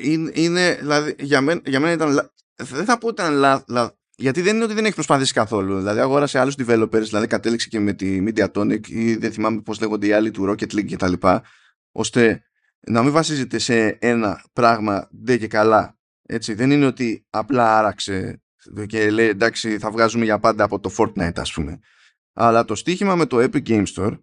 είναι, 0.00 0.30
είναι, 0.34 0.74
δηλαδή, 0.74 1.14
για 1.18 1.40
μένα, 1.40 1.60
για 1.64 1.80
μένα 1.80 1.92
ήταν, 1.92 2.32
δεν 2.54 2.84
θα 2.84 2.98
πω 2.98 3.06
ότι 3.06 3.22
ήταν 3.22 3.34
λάθος, 3.34 3.96
γιατί 4.16 4.40
δεν 4.40 4.54
είναι 4.54 4.64
ότι 4.64 4.74
δεν 4.74 4.84
έχει 4.84 4.94
προσπαθήσει 4.94 5.32
καθόλου. 5.32 5.76
Δηλαδή, 5.76 6.00
αγόρασε 6.00 6.38
άλλους 6.38 6.54
developers, 6.58 7.02
δηλαδή 7.02 7.26
κατέληξε 7.26 7.68
και 7.68 7.80
με 7.80 7.92
τη 7.92 8.24
Mediatonic 8.26 8.88
ή 8.88 9.16
δεν 9.16 9.32
θυμάμαι 9.32 9.60
πώς 9.60 9.80
λέγονται 9.80 10.06
οι 10.06 10.12
άλλοι 10.12 10.30
του 10.30 10.50
Rocket 10.50 10.72
League 10.72 10.92
κτλ. 10.92 11.12
ώστε 11.92 12.44
να 12.86 13.02
μην 13.02 13.12
βασίζεται 13.12 13.58
σε 13.58 13.88
ένα 13.88 14.44
πράγμα 14.52 15.08
ντε 15.24 15.36
και 15.36 15.46
καλά. 15.46 15.98
Έτσι, 16.22 16.54
δεν 16.54 16.70
είναι 16.70 16.86
ότι 16.86 17.26
απλά 17.30 17.78
άραξε 17.78 18.42
και 18.86 19.10
λέει 19.10 19.28
εντάξει 19.28 19.78
θα 19.78 19.90
βγάζουμε 19.90 20.24
για 20.24 20.38
πάντα 20.38 20.64
από 20.64 20.80
το 20.80 20.94
Fortnite 20.98 21.38
ας 21.38 21.52
πούμε. 21.52 21.78
Αλλά 22.32 22.64
το 22.64 22.74
στοίχημα 22.74 23.14
με 23.14 23.26
το 23.26 23.38
Epic 23.38 23.68
Game 23.68 23.84
Store 23.96 24.18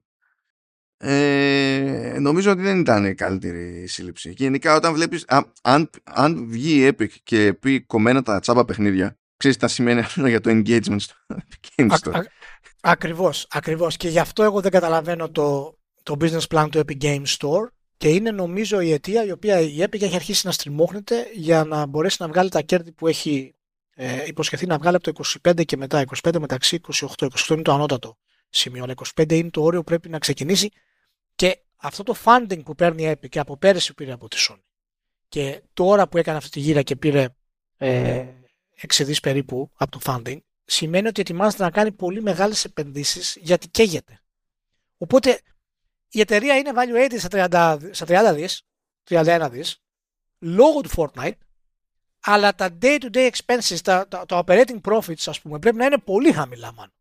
ε, 1.03 2.17
νομίζω 2.19 2.51
ότι 2.51 2.61
δεν 2.61 2.79
ήταν 2.79 3.05
η 3.05 3.15
καλύτερη 3.15 3.87
σύλληψη. 3.87 4.33
Και 4.33 4.43
γενικά 4.43 4.75
όταν 4.75 4.93
βλέπεις, 4.93 5.25
αν, 5.61 5.89
αν 6.03 6.47
βγει 6.49 6.85
η 6.85 6.95
Epic 6.97 7.09
και 7.23 7.53
πει 7.53 7.81
κομμένα 7.81 8.23
τα 8.23 8.39
τσάμπα 8.39 8.65
παιχνίδια 8.65 9.20
ξέρεις 9.41 9.57
τα 9.57 9.67
σημαίνει 9.67 9.99
αυτό 9.99 10.27
για 10.27 10.41
το 10.41 10.49
engagement 10.49 10.99
στο 10.99 11.15
Game 11.75 11.89
Store. 11.89 12.21
ακριβώς, 12.81 13.47
ακριβώς. 13.49 13.97
Και 13.97 14.07
γι' 14.07 14.19
αυτό 14.19 14.43
εγώ 14.43 14.61
δεν 14.61 14.71
καταλαβαίνω 14.71 15.29
το, 15.29 15.77
το 16.03 16.17
business 16.21 16.47
plan 16.47 16.67
του 16.71 16.79
Epic 16.79 17.01
Game 17.01 17.23
Store 17.37 17.67
και 17.97 18.09
είναι 18.09 18.31
νομίζω 18.31 18.81
η 18.81 18.91
αιτία 18.91 19.25
η 19.25 19.31
οποία 19.31 19.59
η 19.59 19.77
Epic 19.77 20.01
έχει 20.01 20.15
αρχίσει 20.15 20.45
να 20.45 20.51
στριμώχνεται 20.51 21.27
για 21.33 21.63
να 21.63 21.85
μπορέσει 21.85 22.17
να 22.19 22.27
βγάλει 22.27 22.49
τα 22.49 22.61
κέρδη 22.61 22.91
που 22.91 23.07
έχει 23.07 23.55
ε, 23.95 24.23
υποσχεθεί 24.25 24.65
να 24.65 24.77
βγάλει 24.77 24.95
από 24.95 25.13
το 25.13 25.23
25 25.49 25.65
και 25.65 25.77
μετά 25.77 26.03
25 26.23 26.39
μεταξύ 26.39 26.79
28. 26.93 27.07
28 27.17 27.27
είναι 27.49 27.61
το 27.61 27.73
ανώτατο 27.73 28.17
σημείο, 28.49 28.83
αλλά 28.83 28.93
25 29.15 29.31
είναι 29.31 29.49
το 29.49 29.63
όριο 29.63 29.79
που 29.79 29.85
πρέπει 29.85 30.09
να 30.09 30.19
ξεκινήσει 30.19 30.69
και 31.35 31.61
αυτό 31.75 32.03
το 32.03 32.15
funding 32.23 32.63
που 32.63 32.75
παίρνει 32.75 33.03
η 33.03 33.11
Epic 33.11 33.29
και 33.29 33.39
από 33.39 33.57
πέρυσι 33.57 33.93
πήρε 33.93 34.11
από 34.11 34.27
τη 34.27 34.37
Sony 34.49 34.61
και 35.31 35.61
τώρα 35.73 36.07
που 36.07 36.17
έκανε 36.17 36.37
αυτή 36.37 36.49
τη 36.49 36.59
γύρα 36.59 36.81
και 36.81 36.95
πήρε 36.95 37.27
ε, 37.77 38.25
6 38.87 39.03
δις 39.05 39.19
περίπου 39.19 39.71
από 39.75 39.91
το 39.91 39.99
funding, 40.05 40.37
σημαίνει 40.65 41.07
ότι 41.07 41.21
ετοιμάζεται 41.21 41.63
να 41.63 41.71
κάνει 41.71 41.91
πολύ 41.91 42.21
μεγάλες 42.21 42.65
επενδύσεις 42.65 43.37
γιατί 43.41 43.67
καίγεται. 43.67 44.21
Οπότε 44.97 45.41
η 46.09 46.19
εταιρεία 46.19 46.57
είναι 46.57 46.71
valuated 46.75 47.15
στα 47.17 47.77
30, 47.79 47.89
στα 47.91 48.31
30 48.31 48.35
δις, 48.35 48.61
31 49.09 49.47
δις, 49.51 49.81
λόγω 50.39 50.81
του 50.81 50.89
Fortnite, 50.95 51.37
αλλά 52.19 52.55
τα 52.55 52.77
day-to-day 52.81 53.29
expenses, 53.31 53.77
τα, 53.83 54.07
τα, 54.07 54.25
τα 54.25 54.43
operating 54.45 54.81
profits, 54.81 55.23
ας 55.25 55.41
πούμε, 55.41 55.59
πρέπει 55.59 55.77
να 55.77 55.85
είναι 55.85 55.97
πολύ 55.97 56.31
χαμηλά, 56.31 56.73
μάλλον. 56.73 56.93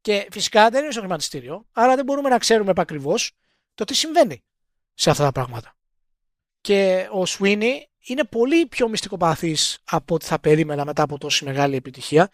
Και 0.00 0.28
φυσικά 0.30 0.70
δεν 0.70 0.82
είναι 0.82 0.92
στο 0.92 1.00
χρηματιστήριο, 1.00 1.66
άρα 1.72 1.96
δεν 1.96 2.04
μπορούμε 2.04 2.28
να 2.28 2.38
ξέρουμε 2.38 2.70
επακριβώς 2.70 3.32
το 3.74 3.84
τι 3.84 3.94
συμβαίνει 3.94 4.44
σε 4.94 5.10
αυτά 5.10 5.24
τα 5.24 5.32
πράγματα. 5.32 5.76
Και 6.60 7.08
ο 7.12 7.22
Sweeney 7.26 7.74
είναι 8.08 8.24
πολύ 8.24 8.66
πιο 8.66 8.88
μυστικοπαθής 8.88 9.78
από 9.84 10.14
ό,τι 10.14 10.24
θα 10.24 10.38
περίμενα 10.40 10.84
μετά 10.84 11.02
από 11.02 11.18
τόση 11.18 11.44
μεγάλη 11.44 11.76
επιτυχία 11.76 12.30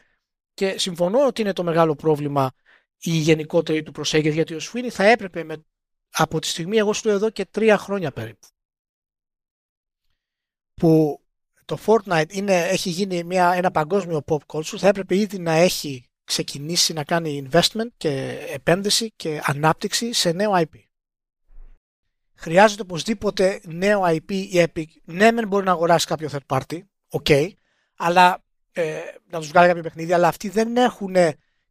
και 0.55 0.79
συμφωνώ 0.79 1.27
ότι 1.27 1.41
είναι 1.41 1.53
το 1.53 1.65
μεγάλο 1.65 1.95
πρόβλημα 1.95 2.53
η 2.99 3.11
γενικότερη 3.11 3.83
του 3.83 3.93
προσέγγιση 3.93 4.35
γιατί 4.35 4.55
ο 4.55 4.61
Σουίνι 4.61 4.91
θα 4.91 5.05
έπρεπε 5.05 5.45
με, 5.45 5.65
από 6.11 6.39
τη 6.39 6.47
στιγμή 6.47 6.77
εγώ 6.77 6.93
σου 6.93 7.09
εδώ 7.09 7.31
και 7.31 7.45
τρία 7.45 7.79
χρόνια 7.79 8.13
περίπου 8.13 8.47
που 10.75 11.21
το 11.65 11.79
Fortnite 11.87 12.33
είναι, 12.33 12.63
έχει 12.63 12.91
γίνει 12.91 13.25
μια, 13.25 13.53
ένα 13.53 13.71
παγκόσμιο 13.71 14.25
pop 14.27 14.39
culture 14.47 14.79
θα 14.79 14.89
έπρεπε 14.89 15.17
ήδη 15.17 15.39
να 15.39 15.53
έχει 15.53 16.09
ξεκινήσει 16.25 16.93
να 16.93 17.05
κάνει 17.05 17.49
investment 17.51 17.89
και 17.97 18.39
επένδυση 18.53 19.13
και 19.17 19.41
ανάπτυξη 19.45 20.13
σε 20.13 20.33
νέο 20.33 20.51
IP. 20.55 20.84
Χρειάζεται 22.45 22.83
οπωσδήποτε 22.83 23.61
νέο 23.65 24.03
IP 24.05 24.33
ή 24.33 24.51
Epic. 24.53 24.85
Ναι, 25.05 25.33
μεν 25.33 25.49
μπορεί 25.49 25.65
να 25.65 25.71
αγοράσει 25.71 26.07
κάποιο 26.07 26.29
third 26.33 26.59
party, 26.59 26.79
ok, 27.11 27.49
αλλά 27.97 28.45
ε, 28.73 28.99
να 29.31 29.39
τους 29.39 29.49
βγάλει 29.49 29.69
κάποιο 29.69 29.83
παιχνίδι, 29.83 30.13
αλλά 30.13 30.29
αυτοί 30.29 30.49
δεν 30.49 30.77
έχουν 30.77 31.15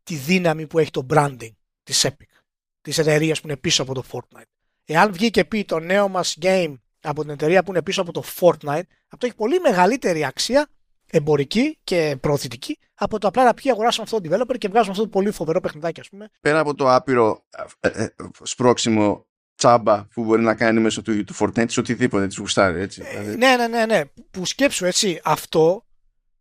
τη 0.04 0.16
δύναμη 0.16 0.68
που 0.68 0.80
έχει 0.80 0.91
το 0.91 1.06
branding 1.10 1.52
της 1.84 2.06
Epic, 2.08 2.41
της 2.82 2.98
εταιρείας 2.98 3.41
που 3.41 3.48
είναι 3.48 3.58
πίσω 3.58 3.82
από 3.82 3.94
το 3.94 4.04
Fortnite. 4.12 4.52
Εάν 4.86 5.12
βγει 5.12 5.30
και 5.30 5.45
πει 5.45 5.66
το 5.66 5.80
νέο 5.80 6.08
μας 6.08 6.38
game 6.41 6.74
από 7.02 7.22
την 7.22 7.30
εταιρεία 7.30 7.64
που 7.64 7.72
είναι 7.72 7.82
πίσω 7.82 8.02
από 8.02 8.12
το 8.12 8.24
Fortnite, 8.40 8.88
αυτό 9.08 9.26
έχει 9.26 9.36
πολύ 9.36 9.60
μεγαλύτερη 9.60 10.26
αξία 10.26 10.68
εμπορική 11.12 11.80
και 11.84 12.18
προωθητική 12.22 12.80
από 12.94 13.20
το 13.20 13.28
απλά 13.28 13.44
να 13.44 13.54
πιει 13.54 13.72
αγοράσουμε 13.72 14.04
αυτό 14.04 14.22
το 14.22 14.30
developer 14.30 14.58
και 14.58 14.68
βγάζουμε 14.68 14.91
αυτό 14.91 15.04
το 15.04 15.10
πολύ 15.10 15.32
φοβερό 15.32 15.60
παιχνιδάκι, 15.60 16.00
ας 16.00 16.10
πούμε. 16.10 16.30
Πέρα 16.41 16.60
από 16.60 16.76
το 16.76 16.94
άπειρο 16.94 17.45
ε, 17.80 17.90
ε, 18.04 18.08
σπρώξιμο 18.41 19.26
τσάμπα 19.64 20.06
που 20.06 20.23
μπορεί 20.23 20.41
να 20.41 20.56
κάνει 20.56 20.80
μέσω 20.80 21.02
του, 21.02 21.23
του 21.23 21.35
Fortnite 21.40 21.69
σε 21.72 21.80
οτιδήποτε 21.80 22.27
της 22.27 22.38
γουστάρει, 22.38 22.81
έτσι. 22.81 23.02
Ε, 23.06 23.19
δηλαδή. 23.19 23.38
ναι, 23.38 23.56
ναι, 23.56 23.68
ναι, 23.68 23.85
ναι. 23.85 24.02
Που 24.31 24.45
σκέψου 24.45 24.85
έτσι, 24.85 25.22
αυτό 25.23 25.85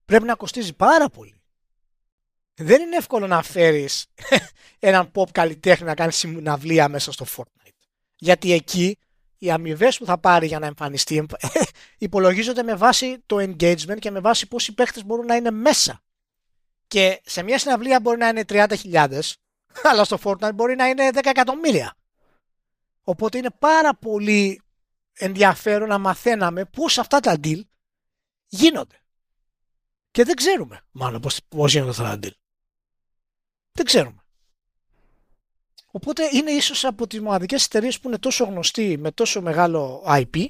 πρέπει 0.05 0.24
να 0.24 0.35
κοστίζει 0.35 0.74
πάρα 0.74 1.09
πολύ. 1.09 1.40
Δεν 2.55 2.81
είναι 2.81 2.97
εύκολο 2.97 3.27
να 3.27 3.43
φέρεις 3.43 4.07
έναν 4.78 5.11
pop 5.15 5.31
καλλιτέχνη 5.32 5.86
να 5.86 5.94
κάνει 5.94 6.12
συναυλία 6.12 6.89
μέσα 6.89 7.12
στο 7.12 7.27
Fortnite. 7.36 7.73
Γιατί 8.16 8.53
εκεί 8.53 8.99
οι 9.39 9.51
αμοιβές 9.51 9.99
που 9.99 10.05
θα 10.05 10.19
πάρει 10.19 10.47
για 10.47 10.59
να 10.59 10.66
εμφανιστεί 10.66 11.27
υπολογίζονται 11.99 12.62
με 12.62 12.74
βάση 12.74 13.23
το 13.27 13.36
engagement 13.36 13.99
και 13.99 14.11
με 14.11 14.20
βάση 14.20 14.49
πόσοι 14.49 14.74
παίχτες 14.74 15.05
μπορούν 15.05 15.27
να 15.27 15.35
είναι 15.35 15.51
μέσα. 15.51 16.03
Και 16.86 17.20
σε 17.24 17.43
μια 17.43 17.59
συναυλία 17.59 18.01
μπορεί 18.01 18.19
να 18.19 18.28
είναι 18.28 18.44
30.000, 18.49 19.20
αλλά 19.90 20.05
στο 20.05 20.19
Fortnite 20.23 20.55
μπορεί 20.55 20.74
να 20.74 20.86
είναι 20.86 21.09
10 21.15 21.20
εκατομμύρια. 21.24 21.97
Οπότε 23.03 23.39
είναι 23.39 23.51
πάρα 23.59 23.95
πολύ 23.95 24.62
ενδιαφέρον 25.12 25.89
να 25.89 25.99
μαθαίναμε 25.99 26.65
πώς 26.65 26.99
αυτά 26.99 27.20
τα 27.20 27.37
deal 27.43 27.61
γίνονται. 28.47 29.03
Και 30.11 30.24
δεν 30.24 30.35
ξέρουμε 30.35 30.81
μάλλον 30.91 31.20
πώς, 31.20 31.41
πώς 31.49 31.73
γίνονται 31.73 31.91
αυτά 31.91 32.03
τα 32.03 32.19
deal. 32.23 32.33
Δεν 33.73 33.85
ξέρουμε. 33.85 34.23
Οπότε 35.95 36.29
είναι 36.33 36.51
ίσως 36.51 36.85
από 36.85 37.07
τις 37.07 37.20
μοναδικές 37.20 37.65
εταιρείες 37.65 38.01
που 38.01 38.09
είναι 38.09 38.19
τόσο 38.19 38.45
γνωστοί 38.45 38.99
με 38.99 39.11
τόσο 39.11 39.43
μεγάλο 39.43 40.05
IP 40.07 40.47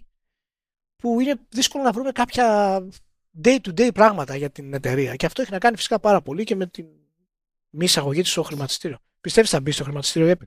που 0.96 1.20
είναι 1.20 1.34
δύσκολο 1.48 1.84
να 1.84 1.92
βρούμε 1.92 2.12
κάποια 2.12 2.78
day-to-day 3.42 3.90
πράγματα 3.94 4.36
για 4.36 4.50
την 4.50 4.74
εταιρεία. 4.74 5.16
Και 5.16 5.26
αυτό 5.26 5.42
έχει 5.42 5.50
να 5.50 5.58
κάνει 5.58 5.76
φυσικά 5.76 6.00
πάρα 6.00 6.22
πολύ 6.22 6.44
και 6.44 6.56
με 6.56 6.66
την 6.66 6.86
μη 7.70 7.84
εισαγωγή 7.84 8.22
της 8.22 8.30
στο 8.30 8.42
χρηματιστήριο. 8.42 8.98
Πιστεύεις 9.20 9.50
θα 9.50 9.60
μπει 9.60 9.70
στο 9.70 9.84
χρηματιστήριο 9.84 10.30
Epic; 10.30 10.46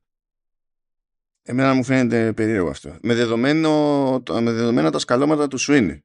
Εμένα 1.47 1.73
μου 1.73 1.83
φαίνεται 1.83 2.33
περίεργο 2.33 2.69
αυτό. 2.69 2.97
Με, 3.01 3.13
δεδομένο, 3.13 4.11
με 4.41 4.51
δεδομένα 4.51 4.91
τα 4.91 4.99
σκαλώματα 4.99 5.47
του 5.47 5.57
Sweeney. 5.59 5.99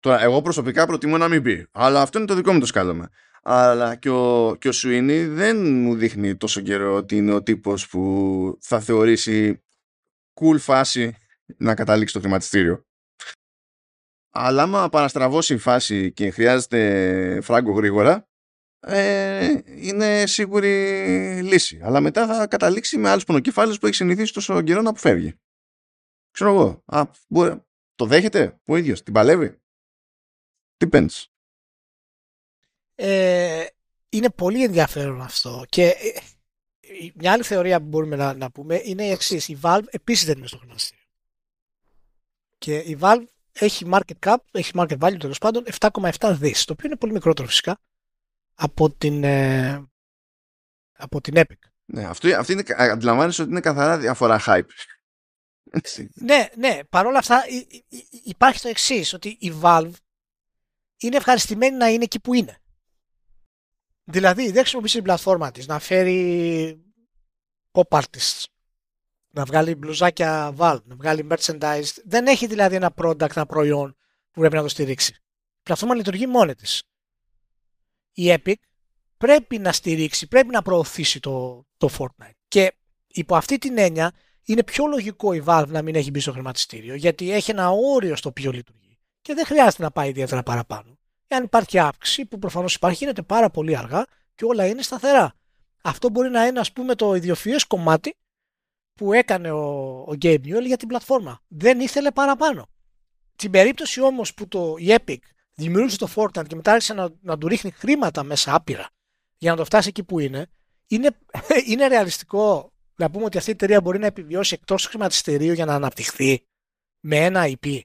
Τώρα, 0.00 0.22
εγώ 0.22 0.42
προσωπικά 0.42 0.86
προτιμώ 0.86 1.16
να 1.16 1.28
μην 1.28 1.42
πει. 1.42 1.66
Αλλά 1.72 2.00
αυτό 2.00 2.18
είναι 2.18 2.26
το 2.26 2.34
δικό 2.34 2.52
μου 2.52 2.60
το 2.60 2.66
σκάλωμα. 2.66 3.10
Αλλά 3.42 3.94
και 3.94 4.10
ο, 4.10 4.56
και 4.58 4.68
ο 4.68 4.72
Sweeney 4.74 5.26
δεν 5.28 5.66
μου 5.66 5.94
δείχνει 5.94 6.36
τόσο 6.36 6.60
καιρό 6.60 6.94
ότι 6.94 7.16
είναι 7.16 7.32
ο 7.32 7.42
τύπος 7.42 7.88
που 7.88 8.58
θα 8.60 8.80
θεωρήσει 8.80 9.62
cool 10.40 10.58
φάση 10.58 11.16
να 11.56 11.74
καταλήξει 11.74 12.12
στο 12.12 12.20
χρηματιστήριο. 12.20 12.84
Αλλά 14.30 14.62
άμα 14.62 14.88
παραστραβώσει 14.88 15.54
η 15.54 15.58
φάση 15.58 16.12
και 16.12 16.30
χρειάζεται 16.30 17.40
φράγκο 17.42 17.72
γρήγορα, 17.72 18.28
ε, 18.86 19.60
είναι 19.66 20.26
σίγουρη 20.26 20.70
λύση. 21.42 21.80
Αλλά 21.82 22.00
μετά 22.00 22.26
θα 22.26 22.46
καταλήξει 22.46 22.98
με 22.98 23.08
άλλους 23.08 23.24
πονοκεφάλους 23.24 23.78
που 23.78 23.86
έχει 23.86 23.94
συνηθίσει 23.94 24.32
τόσο 24.32 24.62
καιρό 24.62 24.82
να 24.82 24.90
αποφεύγει. 24.90 25.34
Ξέρω 26.30 26.50
εγώ. 26.50 26.82
Α, 26.84 27.02
μπορεί, 27.28 27.62
το 27.94 28.06
δέχεται 28.06 28.60
ο 28.64 28.76
ίδιος, 28.76 29.02
την 29.02 29.12
παλεύει. 29.12 29.60
Depends. 30.84 31.24
Ε, 32.94 33.66
είναι 34.08 34.30
πολύ 34.30 34.62
ενδιαφέρον 34.62 35.20
αυτό. 35.20 35.64
Και 35.68 35.86
ε, 35.86 37.10
μια 37.14 37.32
άλλη 37.32 37.42
θεωρία 37.42 37.80
που 37.80 37.86
μπορούμε 37.86 38.16
να, 38.16 38.34
να 38.34 38.50
πούμε 38.50 38.80
είναι 38.84 39.04
η 39.04 39.10
εξής. 39.10 39.48
Η 39.48 39.58
Valve 39.62 39.84
επίσης 39.90 40.26
δεν 40.26 40.38
είναι 40.38 40.46
στο 40.46 40.58
χρηματιστήριο. 40.58 41.04
Και 42.58 42.76
η 42.76 42.98
Valve 43.00 43.24
έχει 43.52 43.86
market 43.92 44.18
cap, 44.26 44.36
έχει 44.50 44.72
market 44.74 44.98
value 44.98 45.18
τέλος 45.18 45.38
πάντων 45.38 45.64
7,7 45.80 46.36
δις, 46.38 46.64
το 46.64 46.72
οποίο 46.72 46.86
είναι 46.86 46.96
πολύ 46.96 47.12
μικρότερο 47.12 47.48
φυσικά 47.48 47.80
από 48.54 48.90
την, 48.90 49.24
ε, 49.24 49.86
από 50.92 51.20
την 51.20 51.34
Epic. 51.36 51.70
Ναι, 51.84 52.04
αυτό, 52.04 52.36
αυτή 52.36 52.52
είναι, 52.52 52.64
αντιλαμβάνεσαι 52.76 53.42
ότι 53.42 53.50
είναι 53.50 53.60
καθαρά 53.60 53.98
διαφορά 53.98 54.40
hype. 54.46 54.66
ναι, 56.14 56.48
ναι, 56.56 56.80
παρόλα 56.88 57.18
αυτά 57.18 57.42
υπάρχει 58.24 58.60
το 58.60 58.68
εξής 58.68 59.12
ότι 59.12 59.28
η 59.40 59.52
Valve 59.62 59.92
είναι 60.96 61.16
ευχαριστημένη 61.16 61.76
να 61.76 61.88
είναι 61.88 62.04
εκεί 62.04 62.20
που 62.20 62.34
είναι. 62.34 62.56
Δηλαδή 64.04 64.50
δεν 64.50 64.60
χρησιμοποιήσει 64.60 64.94
την 64.94 65.04
πλατφόρμα 65.04 65.50
της 65.50 65.66
να 65.66 65.78
φέρει 65.78 66.82
pop 67.72 68.00
artists, 68.00 68.44
να 69.30 69.44
βγάλει 69.44 69.74
μπλουζάκια 69.74 70.54
Valve, 70.58 70.82
να 70.84 70.96
βγάλει 70.96 71.26
merchandise. 71.30 71.90
Δεν 72.04 72.26
έχει 72.26 72.46
δηλαδή 72.46 72.74
ένα 72.74 72.94
product, 72.96 73.36
ένα 73.36 73.46
προϊόν 73.46 73.96
που 74.30 74.40
πρέπει 74.40 74.54
να 74.54 74.62
το 74.62 74.68
στηρίξει. 74.68 75.12
Η 75.58 75.62
πλατφόρμα 75.62 75.94
λειτουργεί 75.94 76.26
μόνη 76.26 76.54
της 76.54 76.82
η 78.12 78.34
Epic 78.36 78.54
πρέπει 79.16 79.58
να 79.58 79.72
στηρίξει, 79.72 80.28
πρέπει 80.28 80.48
να 80.48 80.62
προωθήσει 80.62 81.20
το, 81.20 81.66
το 81.76 81.88
Fortnite. 81.98 82.38
Και 82.48 82.72
υπό 83.06 83.36
αυτή 83.36 83.58
την 83.58 83.78
έννοια 83.78 84.12
είναι 84.44 84.62
πιο 84.62 84.86
λογικό 84.86 85.32
η 85.32 85.42
Valve 85.46 85.68
να 85.68 85.82
μην 85.82 85.94
έχει 85.94 86.10
μπει 86.10 86.20
στο 86.20 86.32
χρηματιστήριο 86.32 86.94
γιατί 86.94 87.32
έχει 87.32 87.50
ένα 87.50 87.70
όριο 87.70 88.16
στο 88.16 88.28
οποίο 88.28 88.50
λειτουργεί 88.50 88.98
και 89.22 89.34
δεν 89.34 89.46
χρειάζεται 89.46 89.82
να 89.82 89.90
πάει 89.90 90.08
ιδιαίτερα 90.08 90.42
παραπάνω. 90.42 90.98
Εάν 91.26 91.44
υπάρχει 91.44 91.78
αύξηση 91.78 92.24
που 92.24 92.38
προφανώς 92.38 92.74
υπάρχει 92.74 93.04
γίνεται 93.04 93.22
πάρα 93.22 93.50
πολύ 93.50 93.76
αργά 93.76 94.04
και 94.34 94.44
όλα 94.44 94.66
είναι 94.66 94.82
σταθερά. 94.82 95.34
Αυτό 95.82 96.10
μπορεί 96.10 96.30
να 96.30 96.46
είναι 96.46 96.60
ας 96.60 96.72
πούμε 96.72 96.94
το 96.94 97.14
ιδιοφυές 97.14 97.64
κομμάτι 97.64 98.16
που 98.94 99.12
έκανε 99.12 99.50
ο, 99.50 99.62
ο 100.00 100.12
Gabe 100.22 100.40
Newell 100.44 100.64
για 100.66 100.76
την 100.76 100.88
πλατφόρμα. 100.88 101.40
Δεν 101.48 101.80
ήθελε 101.80 102.10
παραπάνω. 102.10 102.68
Στην 103.34 103.50
περίπτωση 103.50 104.00
όμως 104.00 104.34
που 104.34 104.48
το, 104.48 104.74
η 104.78 104.86
Epic 104.88 105.16
δημιούργησε 105.62 105.98
το 105.98 106.08
Fortnite 106.14 106.46
και 106.46 106.54
μετά 106.54 106.72
άρχισε 106.72 106.94
να, 106.94 107.08
να 107.20 107.38
του 107.38 107.48
ρίχνει 107.48 107.70
χρήματα 107.70 108.22
μέσα 108.22 108.54
άπειρα 108.54 108.88
για 109.38 109.50
να 109.50 109.56
το 109.56 109.64
φτάσει 109.64 109.88
εκεί 109.88 110.04
που 110.04 110.18
είναι, 110.18 110.46
είναι, 110.86 111.10
είναι 111.70 111.86
ρεαλιστικό 111.86 112.72
να 112.96 113.10
πούμε 113.10 113.24
ότι 113.24 113.38
αυτή 113.38 113.50
η 113.50 113.52
εταιρεία 113.52 113.80
μπορεί 113.80 113.98
να 113.98 114.06
επιβιώσει 114.06 114.54
εκτός 114.54 114.82
του 114.82 114.88
χρηματιστηρίου 114.88 115.52
για 115.52 115.64
να 115.64 115.74
αναπτυχθεί 115.74 116.46
με 117.00 117.16
ένα 117.16 117.44
IP. 117.46 117.80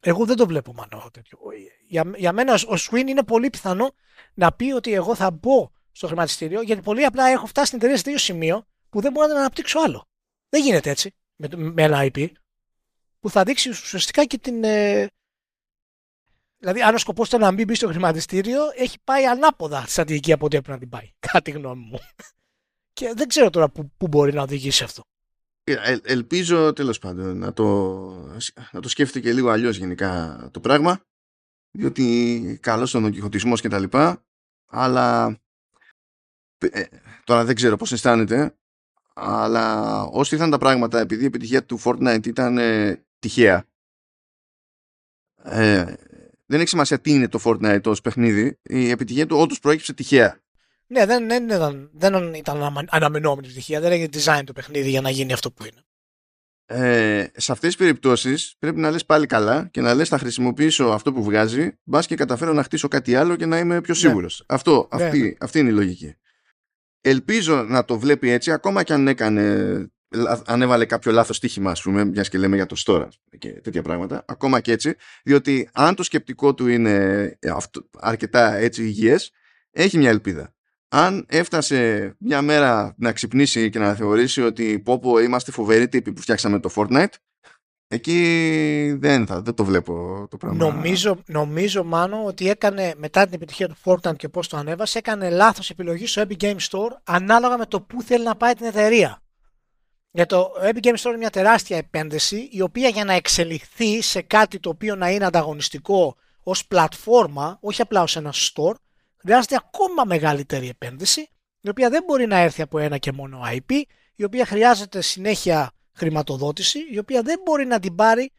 Εγώ 0.00 0.24
δεν 0.24 0.36
το 0.36 0.46
βλέπω 0.46 0.72
μανώ 0.72 1.10
τέτοιο. 1.12 1.38
Για, 1.88 2.12
για 2.16 2.32
μένα 2.32 2.54
ο 2.54 2.74
Swin 2.78 3.06
είναι 3.06 3.22
πολύ 3.22 3.50
πιθανό 3.50 3.90
να 4.34 4.52
πει 4.52 4.72
ότι 4.72 4.92
εγώ 4.92 5.14
θα 5.14 5.30
μπω 5.30 5.70
στο 5.92 6.06
χρηματιστήριο 6.06 6.62
γιατί 6.62 6.82
πολύ 6.82 7.04
απλά 7.04 7.26
έχω 7.26 7.46
φτάσει 7.46 7.66
στην 7.66 7.78
εταιρεία 7.78 7.96
σε 7.96 8.02
τέτοιο 8.02 8.18
σημείο 8.18 8.66
που 8.90 9.00
δεν 9.00 9.12
μπορώ 9.12 9.26
να 9.26 9.38
αναπτύξω 9.38 9.80
άλλο. 9.80 10.08
Δεν 10.48 10.62
γίνεται 10.62 10.90
έτσι 10.90 11.14
με, 11.36 11.48
με 11.56 11.82
ένα 11.82 12.08
IP 12.12 12.28
που 13.20 13.30
θα 13.30 13.42
δείξει 13.42 13.68
ουσιαστικά 13.68 14.24
και 14.24 14.38
την, 14.38 14.64
ε, 14.64 15.06
Δηλαδή, 16.58 16.82
αν 16.82 16.94
ο 16.94 16.98
σκοπός 16.98 17.28
ήταν 17.28 17.40
να 17.40 17.52
μην 17.52 17.66
μπει 17.66 17.74
στο 17.74 17.88
χρηματιστήριο, 17.88 18.60
έχει 18.76 18.96
πάει 19.04 19.26
ανάποδα 19.26 19.84
στρατηγική 19.86 20.32
από 20.32 20.46
ό,τι 20.46 20.56
έπρεπε 20.56 20.74
να 20.74 20.80
την 20.80 20.88
πάει. 20.88 21.10
Κάτι 21.32 21.50
γνώμη 21.50 21.84
μου. 21.90 21.98
Και 22.92 23.12
δεν 23.16 23.28
ξέρω 23.28 23.50
τώρα 23.50 23.68
πού, 23.68 23.90
πού 23.96 24.08
μπορεί 24.08 24.32
να 24.32 24.42
οδηγήσει 24.42 24.84
αυτό. 24.84 25.02
Ε, 25.64 25.72
ε, 25.72 25.98
ελπίζω 26.02 26.72
τέλος 26.72 26.98
πάντων 26.98 27.38
να 27.38 27.52
το, 27.52 27.64
να 28.72 28.80
το 28.80 28.88
σκέφτεται 28.88 29.20
και 29.20 29.32
λίγο 29.32 29.48
αλλιώς 29.48 29.76
γενικά 29.76 30.38
το 30.52 30.60
πράγμα. 30.60 31.00
Διότι 31.70 32.58
καλός 32.62 32.94
ο 32.94 33.00
νοκιχωτισμός 33.00 33.60
και 33.60 33.68
τα 33.68 33.78
λοιπά. 33.78 34.24
Αλλά 34.66 35.38
ε, 36.58 36.84
τώρα 37.24 37.44
δεν 37.44 37.54
ξέρω 37.54 37.76
πώς 37.76 37.92
αισθάνεται 37.92 38.58
αλλά 39.20 40.02
όσοι 40.02 40.34
ήρθαν 40.34 40.50
τα 40.50 40.58
πράγματα 40.58 41.00
επειδή 41.00 41.22
η 41.22 41.26
επιτυχία 41.26 41.64
του 41.64 41.80
Fortnite 41.84 42.26
ήταν 42.26 42.58
ε, 42.58 43.04
τυχαία 43.18 43.64
ε, 45.42 45.94
δεν 46.48 46.60
έχει 46.60 46.68
σημασία 46.68 47.00
τι 47.00 47.10
είναι 47.10 47.28
το 47.28 47.40
Fortnite 47.44 47.82
ως 47.84 48.00
παιχνίδι. 48.00 48.58
Η 48.62 48.90
επιτυχία 48.90 49.26
του 49.26 49.36
όντως 49.38 49.58
προέκυψε 49.60 49.92
τυχαία. 49.92 50.40
Ναι, 50.86 51.06
δεν, 51.06 51.28
δεν, 51.28 51.44
ήταν, 51.48 51.90
δεν 51.92 52.34
ήταν 52.34 52.86
αναμενόμενη 52.90 53.46
επιτυχία. 53.46 53.80
Δεν 53.80 53.92
έγινε 53.92 54.08
design 54.12 54.42
το 54.44 54.52
παιχνίδι 54.52 54.90
για 54.90 55.00
να 55.00 55.10
γίνει 55.10 55.32
αυτό 55.32 55.50
που 55.52 55.64
είναι. 55.64 55.82
ε, 56.70 57.26
σε 57.36 57.52
αυτές 57.52 57.68
τις 57.68 57.76
περιπτώσεις 57.76 58.54
πρέπει 58.58 58.80
να 58.80 58.90
λες 58.90 59.04
πάλι 59.04 59.26
καλά 59.26 59.68
και 59.70 59.80
να 59.80 59.94
λες 59.94 60.08
θα 60.08 60.18
χρησιμοποιήσω 60.18 60.84
αυτό 60.84 61.12
που 61.12 61.22
βγάζει 61.22 61.70
μπας 61.84 62.06
και 62.06 62.14
καταφέρω 62.14 62.52
να 62.52 62.62
χτίσω 62.62 62.88
κάτι 62.88 63.14
άλλο 63.14 63.36
και 63.36 63.46
να 63.46 63.58
είμαι 63.58 63.80
πιο 63.80 63.94
Ναι. 63.94 64.00
σίγουρος. 64.00 64.44
Αυτό, 64.48 64.88
Ναι, 64.96 65.04
αυτή, 65.04 65.20
ναι. 65.22 65.32
αυτή 65.40 65.58
είναι 65.58 65.68
η 65.68 65.72
λογική. 65.72 66.14
Ελπίζω 67.00 67.62
να 67.62 67.84
το 67.84 67.98
βλέπει 67.98 68.30
έτσι 68.30 68.52
ακόμα 68.52 68.82
και 68.82 68.92
αν 68.92 69.08
έκανε 69.08 69.56
λα- 69.66 69.88
αν 70.44 70.62
έβαλε 70.62 70.84
κάποιο 70.84 71.12
λάθος 71.12 71.36
στοίχημα 71.36 71.70
ας 71.70 71.82
πούμε 71.82 72.04
μιας 72.04 72.28
και 72.28 72.38
λέμε 72.38 72.56
για 72.56 72.66
το 72.66 72.76
store 72.86 73.04
ας 73.06 73.18
πούμε, 73.18 73.36
και 73.38 73.48
τέτοια 73.60 73.82
πράγματα 73.82 74.24
ακόμα 74.26 74.60
και 74.60 74.72
έτσι 74.72 74.94
διότι 75.24 75.68
αν 75.72 75.94
το 75.94 76.02
σκεπτικό 76.02 76.54
του 76.54 76.66
είναι 76.66 77.24
ε, 77.38 77.50
αυτό, 77.50 77.88
αρκετά 77.98 78.54
έτσι 78.54 78.82
υγιές 78.82 79.32
έχει 79.70 79.98
μια 79.98 80.10
ελπίδα 80.10 80.54
αν 80.88 81.24
έφτασε 81.28 82.14
μια 82.18 82.42
μέρα 82.42 82.94
να 82.98 83.12
ξυπνήσει 83.12 83.70
και 83.70 83.78
να 83.78 83.94
θεωρήσει 83.94 84.42
ότι 84.42 84.78
πω 84.78 84.98
πω 84.98 85.18
είμαστε 85.18 85.52
φοβεροί 85.52 85.88
τύποι 85.88 86.12
που 86.12 86.20
φτιάξαμε 86.20 86.60
το 86.60 86.70
Fortnite 86.74 87.14
εκεί 87.88 88.96
δεν, 88.98 89.26
θα, 89.26 89.42
δεν 89.42 89.54
το 89.54 89.64
βλέπω 89.64 90.26
το 90.30 90.36
πράγμα. 90.36 90.64
Νομίζω, 90.64 91.22
νομίζω 91.26 91.84
μάλλον 91.84 92.26
ότι 92.26 92.48
έκανε 92.48 92.94
μετά 92.96 93.24
την 93.24 93.34
επιτυχία 93.34 93.68
του 93.68 93.76
Fortnite 93.84 94.16
και 94.16 94.28
πώς 94.28 94.48
το 94.48 94.56
ανέβασε, 94.56 94.98
έκανε 94.98 95.30
λάθος 95.30 95.70
επιλογή 95.70 96.06
στο 96.06 96.22
Epic 96.28 96.42
Game 96.42 96.58
Store 96.70 96.90
ανάλογα 97.04 97.58
με 97.58 97.66
το 97.66 97.80
πού 97.80 98.02
θέλει 98.02 98.24
να 98.24 98.36
πάει 98.36 98.54
την 98.54 98.66
εταιρεία. 98.66 99.22
Για 100.10 100.26
το 100.26 100.52
Epic 100.62 100.80
Game 100.80 100.96
Store 100.96 101.04
είναι 101.04 101.16
μια 101.16 101.30
τεράστια 101.30 101.76
επένδυση 101.76 102.48
η 102.52 102.60
οποία 102.60 102.88
για 102.88 103.04
να 103.04 103.12
εξελιχθεί 103.12 104.02
σε 104.02 104.22
κάτι 104.22 104.60
το 104.60 104.68
οποίο 104.68 104.96
να 104.96 105.10
είναι 105.10 105.24
ανταγωνιστικό 105.24 106.16
ως 106.42 106.66
πλατφόρμα, 106.66 107.58
όχι 107.60 107.82
απλά 107.82 108.02
ως 108.02 108.16
ένα 108.16 108.32
store, 108.32 108.74
χρειάζεται 109.16 109.56
ακόμα 109.56 110.04
μεγαλύτερη 110.04 110.68
επένδυση 110.68 111.28
η 111.60 111.68
οποία 111.68 111.90
δεν 111.90 112.02
μπορεί 112.06 112.26
να 112.26 112.36
έρθει 112.36 112.62
από 112.62 112.78
ένα 112.78 112.98
και 112.98 113.12
μόνο 113.12 113.40
IP, 113.44 113.82
η 114.14 114.24
οποία 114.24 114.46
χρειάζεται 114.46 115.00
συνέχεια 115.00 115.72
χρηματοδότηση, 115.92 116.78
η 116.90 116.98
οποία 116.98 117.22
δεν 117.22 117.40
μπορεί 117.44 117.66
να 117.66 117.80
την 117.80 117.94
πάρει 117.94 118.32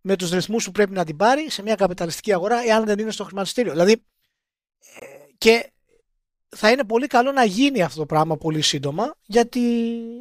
με 0.00 0.16
τους 0.16 0.30
ρυθμούς 0.30 0.64
που 0.64 0.72
πρέπει 0.72 0.92
να 0.92 1.04
την 1.04 1.16
πάρει 1.16 1.50
σε 1.50 1.62
μια 1.62 1.74
καπιταλιστική 1.74 2.32
αγορά 2.32 2.62
εάν 2.66 2.84
δεν 2.84 2.98
είναι 2.98 3.10
στο 3.10 3.24
χρηματιστήριο. 3.24 3.72
Δηλαδή 3.72 3.92
ε, 3.92 5.06
και 5.38 5.72
θα 6.56 6.70
είναι 6.70 6.84
πολύ 6.84 7.06
καλό 7.06 7.32
να 7.32 7.44
γίνει 7.44 7.82
αυτό 7.82 7.98
το 7.98 8.06
πράγμα 8.06 8.36
πολύ 8.36 8.62
σύντομα 8.62 9.14
γιατί 9.22 9.60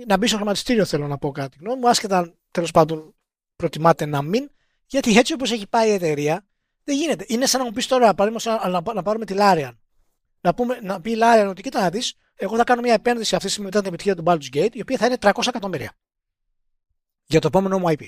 να 0.08 0.18
μπει 0.18 0.28
στο 0.28 0.36
χρηματιστήριο 0.36 0.86
θέλω 0.86 1.08
να 1.08 1.18
πω 1.18 1.32
κάτι 1.32 1.58
γνώμη 1.62 1.80
μου 1.80 1.90
άσχετα 1.90 2.18
αν 2.18 2.38
τέλος 2.52 2.72
πάντων 2.72 3.16
προτιμάτε 3.56 4.06
να 4.06 4.22
μην 4.22 4.50
γιατί 4.86 5.18
έτσι 5.18 5.34
όπως 5.34 5.52
έχει 5.52 5.68
πάει 5.68 5.90
η 5.90 5.94
εταιρεία 5.94 6.46
δεν 6.84 6.96
γίνεται. 6.96 7.26
Είναι 7.28 7.46
σαν 7.46 7.60
να 7.60 7.66
μου 7.66 7.72
πεις 7.72 7.88
τώρα 7.88 8.14
παραδείγματος, 8.14 8.64
να, 8.64 8.82
να, 8.82 8.94
να 8.94 9.02
πάρουμε 9.02 9.26
τη 9.26 9.34
Larian 9.38 9.78
να, 10.42 10.54
πούμε, 10.54 10.80
να 10.82 11.02
πει 11.02 11.12
η 11.12 11.18
Larian 11.20 11.48
ότι 11.50 11.62
κοίτα 11.62 11.82
να 11.82 11.90
δεις 11.90 12.16
εγώ 12.36 12.56
θα 12.58 12.64
κάνω 12.64 12.82
μια 12.82 12.94
επένδυση 12.94 13.36
αυτής 13.36 13.54
τη 13.54 13.60
στιγμή 13.60 13.66
μετά 13.66 13.82
την 13.82 13.94
επιτυχία 13.94 14.16
του 14.16 14.24
Baldur's 14.26 14.58
Gate 14.58 14.76
η 14.76 14.82
οποία 14.82 14.98
θα 14.98 15.06
είναι 15.06 15.18
300 15.22 15.48
εκατομμύρια 15.48 15.92
για 17.28 17.40
το 17.40 17.48
επόμενο 17.48 17.80
μου 17.80 17.86
IP. 17.88 18.08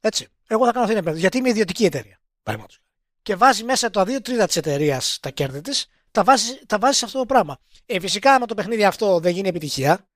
Έτσι. 0.00 0.28
Εγώ 0.46 0.64
θα 0.64 0.72
κάνω 0.72 0.84
αυτή 0.84 0.94
την 0.94 1.02
επένδυση. 1.02 1.20
Γιατί 1.20 1.38
είμαι 1.38 1.48
ιδιωτική 1.48 1.84
εταιρεία. 1.84 2.20
παραδείγματος. 2.42 2.82
Και 3.22 3.36
βάζει 3.36 3.64
μέσα 3.64 3.90
το 3.90 4.00
2 4.00 4.22
τρίτα 4.22 4.46
της 4.46 4.56
εταιρείας 4.56 5.18
τα 5.20 5.30
κέρδη 5.30 5.60
της, 5.60 5.86
τα 6.10 6.24
βάζεις, 6.24 6.62
τα 6.66 6.78
βάζεις 6.78 6.98
σε 6.98 7.04
αυτό 7.04 7.18
το 7.18 7.26
πράγμα. 7.26 7.58
Ε, 7.86 8.00
φυσικά, 8.00 8.34
άμα 8.34 8.46
το 8.46 8.54
παιχνίδι 8.54 8.84
αυτό 8.84 9.20
δεν 9.20 9.32
γίνει 9.34 9.48
επιτυχία, 9.48 10.08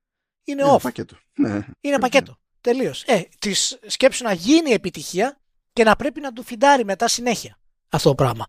είναι 0.43 0.61
Είναι 0.61 0.71
off. 0.73 0.81
πακέτο. 0.81 1.17
Ναι. 1.35 1.65
Είναι 1.81 1.99
πακέτο. 1.99 2.37
Τελείως. 2.61 3.03
Ε, 3.03 3.27
της 3.39 3.79
σκέψου 3.85 4.23
να 4.23 4.33
γίνει 4.33 4.69
επιτυχία 4.71 5.39
και 5.73 5.83
να 5.83 5.95
πρέπει 5.95 6.19
να 6.21 6.33
του 6.33 6.43
φιντάρει 6.43 6.85
μετά 6.85 7.07
συνέχεια 7.07 7.59
αυτό 7.89 8.09
το 8.09 8.15
πράγμα. 8.15 8.47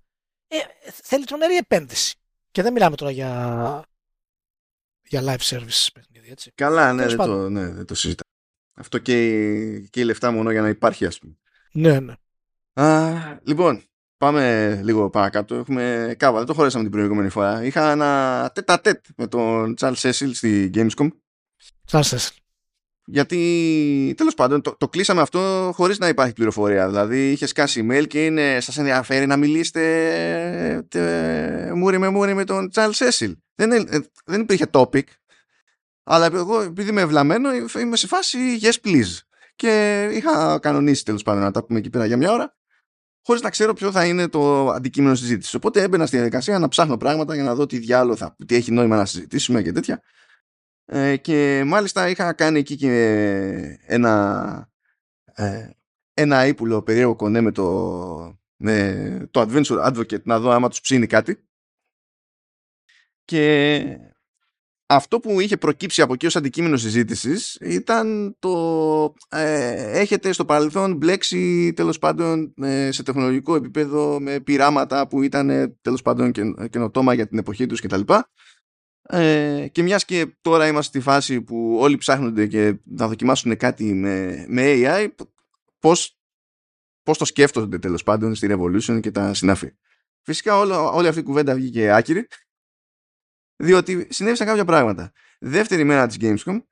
Ε, 0.48 0.56
θέλει 1.02 1.24
τρομερή 1.24 1.56
επένδυση. 1.56 2.14
Και 2.51 2.62
δεν 2.62 2.73
μιλάμε 2.73 2.97
τώρα 2.97 3.10
για, 3.10 3.82
για 5.02 5.20
live 5.23 5.39
service 5.48 5.86
παιχνίδι, 5.93 6.31
έτσι. 6.31 6.52
Καλά, 6.55 6.93
ναι 6.93 7.02
Τέλος 7.02 7.16
δεν, 7.16 7.27
το, 7.27 7.32
πάντων. 7.32 7.52
ναι, 7.52 7.68
δεν 7.68 7.85
το 7.86 7.94
συζητά. 7.94 8.24
Αυτό 8.74 8.98
και, 8.98 9.27
η- 9.27 9.89
και 9.89 10.01
η 10.01 10.05
λεφτά 10.05 10.31
μόνο 10.31 10.51
για 10.51 10.60
να 10.62 10.68
υπάρχει, 10.68 11.06
ας 11.06 11.18
πούμε. 11.18 11.36
Ναι, 11.73 12.01
ναι. 12.01 12.14
Α, 12.85 13.14
λοιπόν, 13.43 13.82
πάμε 14.18 14.74
λίγο 14.84 15.10
παρακάτω. 15.10 15.55
Έχουμε 15.55 16.14
κάβα, 16.18 16.38
δεν 16.38 16.47
το 16.47 16.55
χωρέσαμε 16.55 16.82
την 16.82 16.93
προηγούμενη 16.93 17.28
φορά. 17.28 17.64
Είχα 17.64 17.90
ένα 17.90 18.51
τέτα 18.55 18.80
τέτ 18.80 19.05
με 19.16 19.26
τον 19.26 19.74
Charles 19.80 19.94
Cecil 19.97 20.30
στη 20.32 20.70
Gamescom. 20.74 21.09
Σαν 21.84 22.05
σας. 22.05 22.32
Γιατί 23.09 24.14
τέλος 24.16 24.34
πάντων 24.34 24.62
το, 24.62 24.76
το 24.78 24.88
κλείσαμε 24.88 25.20
αυτό 25.20 25.70
χωρίς 25.74 25.98
να 25.98 26.09
υπάρχει 26.09 26.32
πληροφορία. 26.32 26.88
Δηλαδή 26.88 27.30
είχες 27.30 27.48
σκάσει 27.48 27.86
email 27.90 28.06
και 28.06 28.24
είναι 28.24 28.60
σας 28.60 28.78
ενδιαφέρει 28.78 29.26
να 29.26 29.36
μιλήσετε 29.36 30.86
τε, 30.88 31.74
μούρι 31.74 31.98
με 31.98 32.09
μούρι 32.09 32.34
με 32.34 32.44
τον 32.44 32.70
Charles 32.74 32.90
Cecil. 32.93 33.32
Δεν, 33.55 33.70
είναι- 33.72 33.97
ε, 33.97 33.98
δεν 34.24 34.40
υπήρχε 34.40 34.66
topic. 34.70 35.02
Αλλά 36.02 36.26
εγώ 36.26 36.60
επειδή 36.60 36.90
είμαι 36.90 37.01
ευλαμμένο 37.01 37.48
είμαι 37.80 37.97
σε 37.97 38.06
φάση 38.06 38.38
yes 38.60 38.74
please. 38.84 39.18
Και 39.56 40.02
είχα 40.12 40.59
κανονίσει 40.59 41.05
τέλος 41.05 41.22
πάντων 41.22 41.43
να 41.43 41.51
τα 41.51 41.64
πούμε 41.64 41.78
εκεί 41.78 41.90
πέρα 41.90 42.06
για 42.06 42.16
μια 42.16 42.32
ώρα 42.32 42.55
χωρίς 43.26 43.42
να 43.42 43.50
ξέρω 43.50 43.72
ποιο 43.72 43.90
θα 43.90 44.06
είναι 44.06 44.28
το 44.28 44.70
αντικείμενο 44.70 45.14
συζήτηση. 45.14 45.56
Οπότε 45.56 45.82
έμπαινα 45.82 46.06
στη 46.06 46.16
διαδικασία 46.16 46.58
να 46.58 46.68
ψάχνω 46.68 46.96
πράγματα 46.96 47.34
για 47.34 47.42
να 47.42 47.54
δω 47.54 47.66
τι 47.66 47.78
διάλογο 47.78 48.16
θα, 48.16 48.36
τι 48.46 48.54
έχει 48.54 48.72
νόημα 48.72 48.96
να 48.96 49.04
συζητήσουμε 49.04 49.62
και 49.62 49.72
τέτοια. 49.72 50.02
Ε, 50.84 51.16
και 51.16 51.62
μάλιστα 51.66 52.08
είχα 52.08 52.32
κάνει 52.32 52.58
εκεί 52.58 52.76
και 52.76 52.92
ένα 53.86 54.70
ε, 55.24 55.70
ένα 56.14 56.46
ύπουλο 56.46 56.82
περίεργο 56.82 57.16
κονέ 57.16 57.40
με 57.40 57.52
το, 57.52 58.38
με 58.56 59.28
το 59.30 59.40
Adventure 59.40 59.92
Advocate 59.92 60.22
να 60.22 60.38
δω 60.38 60.50
άμα 60.50 60.68
τους 60.68 60.80
ψήνει 60.80 61.06
κάτι 61.06 61.46
και 63.24 63.98
αυτό 64.86 65.20
που 65.20 65.40
είχε 65.40 65.56
προκύψει 65.56 66.02
από 66.02 66.12
εκεί 66.12 66.26
ως 66.26 66.36
αντικείμενο 66.36 66.76
συζήτησης 66.76 67.58
ήταν 67.60 68.36
το 68.38 69.14
ε, 69.28 70.00
έχετε 70.00 70.32
στο 70.32 70.44
παρελθόν 70.44 70.96
μπλέξει 70.96 71.72
τέλος 71.72 71.98
πάντων 71.98 72.54
ε, 72.62 72.90
σε 72.92 73.02
τεχνολογικό 73.02 73.54
επίπεδο 73.54 74.20
με 74.20 74.40
πειράματα 74.40 75.08
που 75.08 75.22
ήταν 75.22 75.50
ε, 75.50 75.68
τέλος 75.82 76.02
πάντων 76.02 76.32
καινο- 76.32 76.66
καινοτόμα 76.66 77.14
για 77.14 77.28
την 77.28 77.38
εποχή 77.38 77.66
τους 77.66 77.80
κτλ. 77.80 78.00
Ε, 79.08 79.66
και 79.72 79.82
μιας 79.82 80.04
και 80.04 80.36
τώρα 80.40 80.66
είμαστε 80.66 80.98
στη 80.98 81.08
φάση 81.08 81.42
που 81.42 81.76
όλοι 81.80 81.96
ψάχνονται 81.96 82.46
και 82.46 82.80
να 82.84 83.08
δοκιμάσουν 83.08 83.56
κάτι 83.56 83.94
με, 83.94 84.44
με 84.48 84.62
AI 84.66 85.08
πώς, 85.78 86.18
πώς 87.02 87.18
το 87.18 87.24
σκέφτονται 87.24 87.78
τέλος 87.78 88.02
πάντων 88.02 88.34
στη 88.34 88.48
Revolution 88.50 89.00
και 89.00 89.10
τα 89.10 89.34
συνάφη. 89.34 89.72
Φυσικά 90.22 90.58
όλο, 90.58 90.94
όλη 90.94 91.08
αυτή 91.08 91.20
η 91.20 91.22
κουβέντα 91.22 91.54
βγήκε 91.54 91.92
άκυρη 91.92 92.26
διότι 93.56 94.06
συνέβησαν 94.10 94.46
κάποια 94.46 94.64
πράγματα. 94.64 95.12
Δεύτερη 95.38 95.84
μέρα 95.84 96.06
της 96.06 96.16
Gamescom 96.20 96.62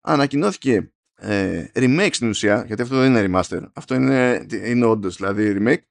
ανακοινώθηκε 0.00 0.92
ε, 1.14 1.66
remake 1.74 2.10
στην 2.12 2.28
ουσία, 2.28 2.64
γιατί 2.66 2.82
αυτό 2.82 2.98
δεν 3.00 3.14
είναι 3.14 3.40
remaster, 3.40 3.62
αυτό 3.72 3.94
είναι, 3.94 4.46
είναι 4.50 4.84
όντως 4.84 5.16
δηλαδή 5.16 5.56
remake, 5.58 5.82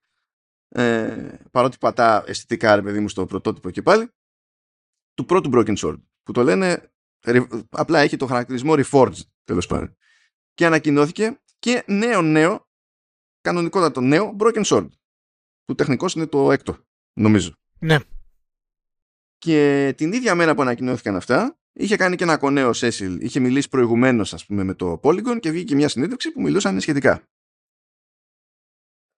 ε, 0.69 1.33
παρότι 1.51 1.77
πατά 1.77 2.23
αισθητικά 2.27 2.75
ρε 2.75 2.81
παιδί 2.81 2.99
μου 2.99 3.09
στο 3.09 3.25
πρωτότυπο 3.25 3.69
και 3.69 3.81
πάλι, 3.81 4.09
του 5.13 5.25
πρώτου 5.25 5.49
Broken 5.53 5.77
Sword, 5.77 6.01
που 6.23 6.31
το 6.31 6.43
λένε, 6.43 6.91
re- 7.25 7.63
απλά 7.69 7.99
έχει 7.99 8.17
το 8.17 8.25
χαρακτηρισμό 8.25 8.73
Reforged, 8.77 9.21
τέλος 9.43 9.65
πάντων. 9.65 9.97
Και 10.53 10.65
ανακοινώθηκε 10.65 11.41
και 11.59 11.83
νέο 11.87 12.21
νέο, 12.21 12.69
κανονικότατο 13.41 14.01
νέο 14.01 14.35
Broken 14.39 14.63
Sword, 14.63 14.87
που 15.65 15.75
τεχνικώς 15.75 16.13
είναι 16.13 16.27
το 16.27 16.51
έκτο, 16.51 16.77
νομίζω. 17.13 17.53
Ναι. 17.79 17.97
Και 19.39 19.93
την 19.97 20.13
ίδια 20.13 20.35
μέρα 20.35 20.55
που 20.55 20.61
ανακοινώθηκαν 20.61 21.15
αυτά, 21.15 21.57
είχε 21.73 21.95
κάνει 21.95 22.15
και 22.15 22.23
ένα 22.23 22.37
κονέο 22.37 22.73
Σέσιλ. 22.73 23.21
Είχε 23.21 23.39
μιλήσει 23.39 23.69
προηγουμένως, 23.69 24.33
ας 24.33 24.45
πούμε, 24.45 24.63
με 24.63 24.73
το 24.73 24.99
Polygon 25.03 25.39
και 25.39 25.51
βγήκε 25.51 25.75
μια 25.75 25.89
συνέντευξη 25.89 26.31
που 26.31 26.41
μιλούσαν 26.41 26.79
σχετικά. 26.79 27.23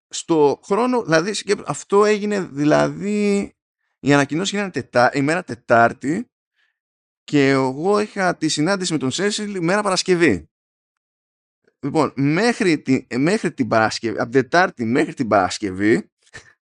Στο 0.07 0.59
χρόνο, 0.63 1.03
δηλαδή, 1.03 1.33
σκέπ- 1.33 1.69
αυτό 1.69 2.05
έγινε 2.05 2.41
δηλαδή. 2.41 3.53
Η 3.99 4.13
ανακοινώση 4.13 4.55
έγινε 4.55 4.71
τετά, 4.71 5.11
ημέρα 5.13 5.43
Τετάρτη 5.43 6.31
και 7.23 7.49
εγώ 7.49 7.99
είχα 7.99 8.37
τη 8.37 8.47
συνάντηση 8.47 8.91
με 8.91 8.99
τον 8.99 9.11
Σέσιλ 9.11 9.55
ημέρα 9.55 9.81
Παρασκευή. 9.81 10.49
Λοιπόν, 11.79 12.13
μέχρι, 12.15 12.81
τη, 12.81 13.05
μέχρι 13.17 13.53
την 13.53 13.67
Παρασκευή, 13.67 14.19
από 14.19 14.31
την 14.31 14.41
Τετάρτη 14.41 14.85
μέχρι 14.85 15.13
την 15.13 15.27
Παρασκευή, 15.27 16.11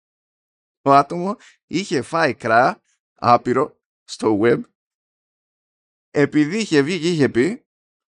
το 0.82 0.94
άτομο 0.94 1.36
είχε 1.68 2.02
φάει 2.02 2.34
κρά 2.34 2.82
άπειρο 3.20 3.80
στο 4.04 4.40
web 4.42 4.62
επειδή 6.10 6.58
είχε 6.58 6.82
βγει 6.82 7.00
και 7.00 7.10
είχε 7.10 7.30
πει 7.30 7.66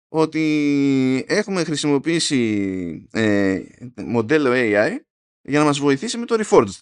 ότι 0.08 1.26
έχουμε 1.28 1.64
χρησιμοποιήσει 1.64 3.08
ε, 3.12 3.64
μοντέλο 3.96 4.52
AI 4.54 4.98
για 5.42 5.60
να 5.60 5.66
μας 5.66 5.80
βοηθήσει 5.80 6.18
με 6.18 6.26
το 6.26 6.44
Reforged 6.46 6.80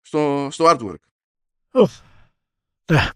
στο, 0.00 0.48
στο 0.50 0.64
artwork. 0.68 1.00
Ουφ. 1.74 2.00
Ναι. 2.92 3.08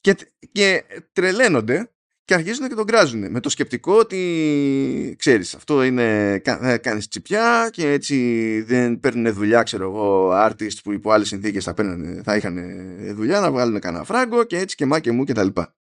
Και, 0.00 0.32
και 0.52 0.84
τρελαίνονται 1.12 1.95
και 2.26 2.34
αρχίζουν 2.34 2.68
και 2.68 2.74
τον 2.74 2.86
κράζουν 2.86 3.30
με 3.30 3.40
το 3.40 3.48
σκεπτικό 3.48 3.98
ότι 3.98 5.14
ξέρεις 5.18 5.54
αυτό 5.54 5.82
είναι 5.82 6.38
κα- 6.38 6.68
ε, 6.68 6.76
κάνεις 6.78 7.08
τσιπιά 7.08 7.68
και 7.72 7.90
έτσι 7.90 8.60
δεν 8.66 9.00
παίρνουν 9.00 9.32
δουλειά 9.34 9.62
ξέρω 9.62 9.84
εγώ 9.84 10.30
artists 10.32 10.82
που 10.84 10.92
υπό 10.92 11.10
άλλες 11.10 11.28
συνθήκες 11.28 11.64
θα, 11.64 11.74
παίρνουν, 11.74 12.22
θα 12.22 12.36
είχαν 12.36 12.58
δουλειά 13.14 13.40
να 13.40 13.50
βγάλουν 13.50 13.80
κανένα 13.80 14.04
φράγκο 14.04 14.44
και 14.44 14.58
έτσι 14.58 14.76
και 14.76 14.86
μα 14.86 15.00
και 15.00 15.12
μου 15.12 15.24
και 15.24 15.32
τα 15.32 15.44
λοιπά. 15.44 15.74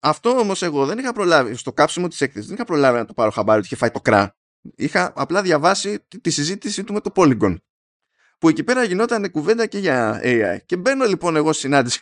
αυτό 0.00 0.30
όμως 0.30 0.62
εγώ 0.62 0.86
δεν 0.86 0.98
είχα 0.98 1.12
προλάβει, 1.12 1.54
στο 1.54 1.72
κάψιμο 1.72 2.08
της 2.08 2.20
έκθεσης 2.20 2.46
δεν 2.46 2.56
είχα 2.56 2.64
προλάβει 2.64 2.98
να 2.98 3.04
το 3.04 3.12
πάρω 3.12 3.30
χαμπάρι 3.30 3.58
ότι 3.58 3.66
είχε 3.66 3.76
φάει 3.76 3.90
το 3.90 4.00
κρά. 4.00 4.36
Είχα 4.76 5.12
απλά 5.16 5.42
διαβάσει 5.42 6.06
τη 6.20 6.30
συζήτηση 6.30 6.84
του 6.84 6.92
με 6.92 7.00
το 7.00 7.12
Polygon. 7.14 7.56
Που 8.38 8.48
εκεί 8.48 8.64
πέρα 8.64 8.84
γινόταν 8.84 9.30
κουβέντα 9.30 9.66
και 9.66 9.78
για 9.78 10.20
AI. 10.22 10.58
Και 10.66 10.76
μπαίνω 10.76 11.04
λοιπόν 11.04 11.36
εγώ 11.36 11.52
στη 11.52 11.60
συνάντηση. 11.60 12.00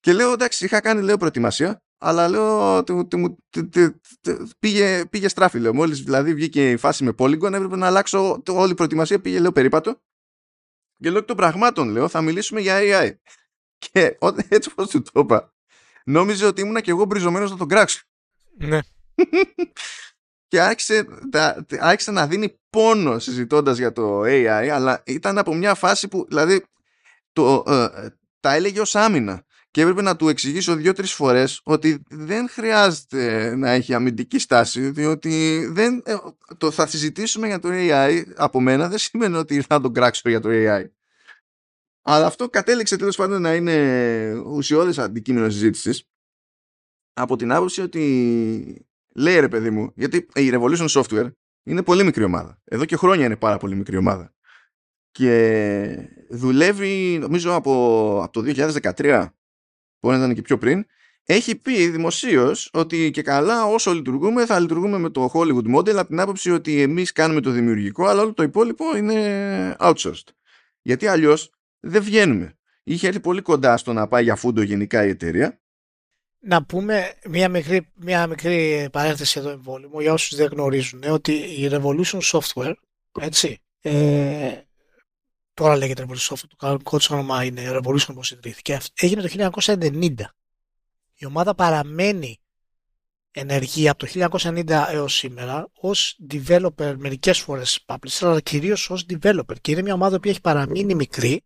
Και 0.00 0.12
λέω 0.12 0.32
εντάξει, 0.32 0.64
είχα 0.64 0.80
κάνει 0.80 1.02
λέω 1.02 1.16
προετοιμασία, 1.16 1.82
αλλά 1.98 2.28
λέω 2.28 2.84
πήγε, 4.58 5.04
πήγε 5.06 5.28
στράφη. 5.28 5.58
Λέω. 5.58 5.74
Μόλις 5.74 6.02
δηλαδή 6.02 6.34
βγήκε 6.34 6.70
η 6.70 6.76
φάση 6.76 7.04
με 7.04 7.14
Polygon, 7.18 7.52
έπρεπε 7.52 7.76
να 7.76 7.86
αλλάξω 7.86 8.42
όλη 8.48 8.70
η 8.70 8.74
προετοιμασία. 8.74 9.20
Πήγε 9.20 9.38
λέω 9.38 9.52
περίπατο. 9.52 10.00
Και 10.96 11.10
λέω 11.10 11.24
των 11.24 11.36
πραγμάτων, 11.36 11.88
λέω, 11.88 12.08
θα 12.08 12.20
μιλήσουμε 12.20 12.60
για 12.60 12.78
AI. 12.80 13.14
Και 13.78 14.18
έτσι 14.48 14.68
όπως 14.72 14.88
του 14.88 15.02
το 15.02 15.20
είπα, 15.20 15.54
νόμιζε 16.04 16.46
ότι 16.46 16.60
ήμουν 16.60 16.80
και 16.80 16.90
εγώ 16.90 17.04
μπριζωμένος 17.04 17.50
να 17.50 17.56
τον 17.56 17.68
κράξω. 17.68 18.02
Ναι. 18.58 18.78
και 20.48 20.60
άρχισε, 20.60 21.06
άρχισε 21.78 22.10
να 22.10 22.26
δίνει 22.26 22.60
πόνο 22.70 23.18
συζητώντας 23.18 23.78
για 23.78 23.92
το 23.92 24.20
AI, 24.20 24.68
αλλά 24.72 25.02
ήταν 25.06 25.38
από 25.38 25.54
μια 25.54 25.74
φάση 25.74 26.08
που, 26.08 26.24
δηλαδή, 26.28 26.64
το, 27.32 27.64
ε, 27.66 28.08
τα 28.40 28.54
έλεγε 28.54 28.80
ως 28.80 28.94
άμυνα. 28.94 29.44
Και 29.70 29.80
έπρεπε 29.80 30.02
να 30.02 30.16
του 30.16 30.28
εξηγήσω 30.28 30.74
δύο-τρεις 30.74 31.12
φορές 31.12 31.60
ότι 31.64 32.02
δεν 32.08 32.48
χρειάζεται 32.48 33.54
να 33.56 33.70
έχει 33.70 33.94
αμυντική 33.94 34.38
στάση, 34.38 34.90
διότι 34.90 35.66
δεν, 35.70 36.02
ε, 36.04 36.16
το 36.58 36.70
θα 36.70 36.86
συζητήσουμε 36.86 37.46
για 37.46 37.58
το 37.58 37.68
AI 37.72 38.22
από 38.36 38.60
μένα 38.60 38.88
δεν 38.88 38.98
σημαίνει 38.98 39.36
ότι 39.36 39.60
θα 39.60 39.80
τον 39.80 39.92
κράξω 39.92 40.28
για 40.28 40.40
το 40.40 40.48
AI. 40.52 40.84
Αλλά 42.02 42.26
αυτό 42.26 42.48
κατέληξε 42.48 42.96
τέλος 42.96 43.16
πάντων 43.16 43.42
να 43.42 43.54
είναι 43.54 44.32
ουσιώδες 44.46 44.98
αντικείμενο 44.98 45.50
συζήτησης 45.50 46.08
από 47.12 47.36
την 47.36 47.52
άποψη 47.52 47.82
ότι 47.82 48.86
λέει 49.14 49.40
ρε 49.40 49.48
παιδί 49.48 49.70
μου, 49.70 49.92
γιατί 49.94 50.16
η 50.34 50.50
Revolution 50.52 50.88
Software 50.88 51.30
είναι 51.62 51.82
πολύ 51.82 52.04
μικρή 52.04 52.24
ομάδα. 52.24 52.60
Εδώ 52.64 52.84
και 52.84 52.96
χρόνια 52.96 53.24
είναι 53.24 53.36
πάρα 53.36 53.56
πολύ 53.56 53.74
μικρή 53.74 53.96
ομάδα. 53.96 54.34
Και 55.10 56.08
δουλεύει, 56.30 57.18
νομίζω, 57.20 57.54
από, 57.54 57.72
από 58.22 58.32
το 58.32 58.68
2013, 58.96 59.26
που 60.00 60.12
ήταν 60.12 60.34
και 60.34 60.42
πιο 60.42 60.58
πριν, 60.58 60.84
έχει 61.24 61.56
πει 61.56 61.88
δημοσίως 61.88 62.70
ότι 62.72 63.10
και 63.10 63.22
καλά 63.22 63.64
όσο 63.64 63.92
λειτουργούμε 63.92 64.46
θα 64.46 64.60
λειτουργούμε 64.60 64.98
με 64.98 65.10
το 65.10 65.30
Hollywood 65.34 65.76
model 65.76 65.94
από 65.94 66.06
την 66.06 66.20
άποψη 66.20 66.50
ότι 66.50 66.80
εμείς 66.80 67.12
κάνουμε 67.12 67.40
το 67.40 67.50
δημιουργικό 67.50 68.06
αλλά 68.06 68.22
όλο 68.22 68.34
το 68.34 68.42
υπόλοιπο 68.42 68.96
είναι 68.96 69.76
outsourced. 69.78 70.28
Γιατί 70.82 71.06
αλλιώς 71.06 71.50
δεν 71.80 72.02
βγαίνουμε. 72.02 72.54
Είχε 72.82 73.06
έρθει 73.06 73.20
πολύ 73.20 73.42
κοντά 73.42 73.76
στο 73.76 73.92
να 73.92 74.08
πάει 74.08 74.22
για 74.22 74.36
φούντο 74.36 74.62
γενικά 74.62 75.04
η 75.04 75.08
εταιρεία. 75.08 75.60
Να 76.38 76.64
πούμε 76.64 77.12
μια 77.28 77.48
μικρή, 77.48 77.88
μια 77.94 78.26
μικρή 78.26 78.88
παρένθεση 78.92 79.38
εδώ 79.38 79.50
εμβόλυμο 79.50 80.00
για 80.00 80.12
όσους 80.12 80.36
δεν 80.36 80.48
γνωρίζουν 80.52 81.02
ότι 81.08 81.32
η 81.32 81.68
Revolution 81.72 82.20
Software 82.20 82.74
έτσι, 83.20 83.58
ε, 83.80 84.60
τώρα 85.60 85.76
λέγεται 85.76 86.06
Revolution 86.08 86.34
Software, 86.34 86.48
το 86.48 86.56
κανονικό 86.56 86.96
της 86.96 87.10
όνομα 87.10 87.44
είναι 87.44 87.62
Revolution 87.72 88.06
όπως 88.08 88.30
ιδρύθηκε, 88.30 88.78
έγινε 88.94 89.22
το 89.22 89.50
1990. 89.64 90.14
Η 91.14 91.26
ομάδα 91.26 91.54
παραμένει 91.54 92.40
ενεργή 93.30 93.88
από 93.88 94.06
το 94.06 94.28
1990 94.30 94.86
έως 94.90 95.14
σήμερα 95.14 95.68
ως 95.80 96.18
developer 96.30 96.94
μερικές 96.96 97.38
φορές 97.38 97.84
publisher 97.86 98.26
αλλά 98.26 98.40
κυρίως 98.40 98.90
ως 98.90 99.06
developer. 99.08 99.60
Και 99.60 99.70
είναι 99.70 99.82
μια 99.82 99.94
ομάδα 99.94 100.20
που 100.20 100.28
έχει 100.28 100.40
παραμείνει 100.40 100.94
μικρή. 100.94 101.44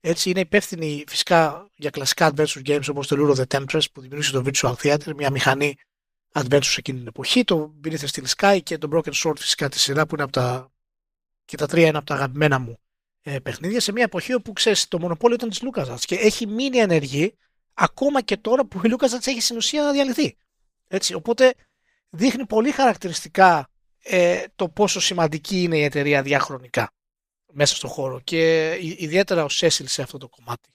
Έτσι 0.00 0.30
είναι 0.30 0.40
υπεύθυνη 0.40 1.04
φυσικά 1.08 1.70
για 1.74 1.90
κλασικά 1.90 2.32
adventure 2.34 2.62
games 2.66 2.86
όπως 2.90 3.06
το 3.06 3.16
Lure 3.18 3.36
of 3.36 3.44
the 3.44 3.58
Temptress 3.58 3.84
που 3.92 4.00
δημιούργησε 4.00 4.32
το 4.32 4.42
Virtual 4.46 4.74
Theater, 4.82 5.14
μια 5.16 5.30
μηχανή 5.30 5.74
adventure 6.32 6.74
εκείνη 6.76 6.98
την 6.98 7.06
εποχή, 7.06 7.44
το 7.44 7.74
Beneath 7.84 8.06
Steel 8.06 8.24
Sky 8.36 8.60
και 8.62 8.78
το 8.78 8.88
Broken 8.92 9.12
Sword 9.12 9.36
φυσικά 9.38 9.68
τη 9.68 9.78
σειρά 9.78 10.06
που 10.06 10.14
είναι 10.14 10.22
από 10.22 10.32
τα 10.32 10.72
και 11.44 11.56
τα 11.56 11.66
τρία 11.66 11.86
είναι 11.86 11.96
από 11.96 12.06
τα 12.06 12.14
αγαπημένα 12.14 12.58
μου 12.58 12.81
ε, 13.22 13.38
παιχνίδια 13.38 13.80
σε 13.80 13.92
μια 13.92 14.02
εποχή 14.04 14.34
όπου 14.34 14.52
ξέρεις 14.52 14.88
το 14.88 14.98
μονοπόλιο 14.98 15.36
ήταν 15.36 15.48
της 15.48 15.62
LucasArts 15.62 16.00
και 16.00 16.14
έχει 16.14 16.46
μείνει 16.46 16.78
ενεργή 16.78 17.34
ακόμα 17.74 18.20
και 18.20 18.36
τώρα 18.36 18.66
που 18.66 18.80
η 18.84 18.94
LucasArts 18.94 19.26
έχει 19.26 19.40
στην 19.40 19.56
ουσία 19.56 19.92
διαλυθεί. 19.92 20.36
Έτσι, 20.88 21.14
οπότε 21.14 21.54
δείχνει 22.10 22.46
πολύ 22.46 22.70
χαρακτηριστικά 22.70 23.68
ε, 24.02 24.44
το 24.56 24.68
πόσο 24.68 25.00
σημαντική 25.00 25.62
είναι 25.62 25.78
η 25.78 25.82
εταιρεία 25.82 26.22
διαχρονικά 26.22 26.92
μέσα 27.52 27.76
στον 27.76 27.90
χώρο 27.90 28.20
και 28.24 28.72
ιδιαίτερα 28.80 29.44
ο 29.44 29.48
Σέσιλ 29.48 29.86
σε 29.86 30.02
αυτό 30.02 30.18
το 30.18 30.28
κομμάτι. 30.28 30.68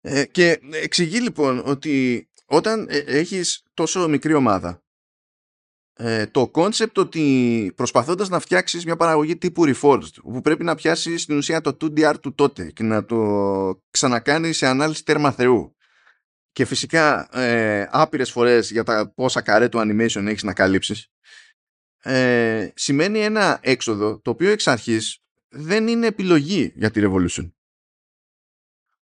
Ε, 0.00 0.24
και 0.24 0.60
εξηγεί 0.72 1.20
λοιπόν 1.20 1.62
ότι 1.64 2.28
όταν 2.46 2.86
ε, 2.90 2.98
έχεις 2.98 3.62
τόσο 3.74 4.08
μικρή 4.08 4.34
ομάδα 4.34 4.82
ε, 5.98 6.26
το 6.26 6.48
concept 6.48 6.98
ότι 6.98 7.72
προσπαθώντας 7.76 8.28
να 8.28 8.38
φτιάξεις 8.38 8.84
μια 8.84 8.96
παραγωγή 8.96 9.36
τύπου 9.36 9.64
Reforged 9.66 10.12
που 10.22 10.40
πρέπει 10.40 10.64
να 10.64 10.74
πιάσεις 10.74 11.22
στην 11.22 11.36
ουσία 11.36 11.60
το 11.60 11.76
2D 11.80 11.94
art 11.94 12.14
του 12.20 12.34
τότε 12.34 12.70
και 12.70 12.82
να 12.82 13.04
το 13.04 13.82
ξανακάνεις 13.90 14.56
σε 14.56 14.66
ανάλυση 14.66 15.04
τέρμα 15.04 15.30
θεού 15.30 15.76
και 16.52 16.64
φυσικά 16.64 17.28
ε, 17.38 17.88
άπειρες 17.90 18.30
φορές 18.30 18.70
για 18.70 18.84
τα 18.84 19.12
πόσα 19.14 19.40
καρέ 19.40 19.68
του 19.68 19.78
animation 19.78 20.26
έχεις 20.26 20.42
να 20.42 20.52
καλύψεις 20.52 21.10
ε, 22.02 22.70
σημαίνει 22.74 23.18
ένα 23.18 23.58
έξοδο 23.62 24.20
το 24.20 24.30
οποίο 24.30 24.50
εξ 24.50 24.66
αρχής 24.66 25.20
δεν 25.48 25.88
είναι 25.88 26.06
επιλογή 26.06 26.72
για 26.74 26.90
τη 26.90 27.00
Revolution. 27.04 27.50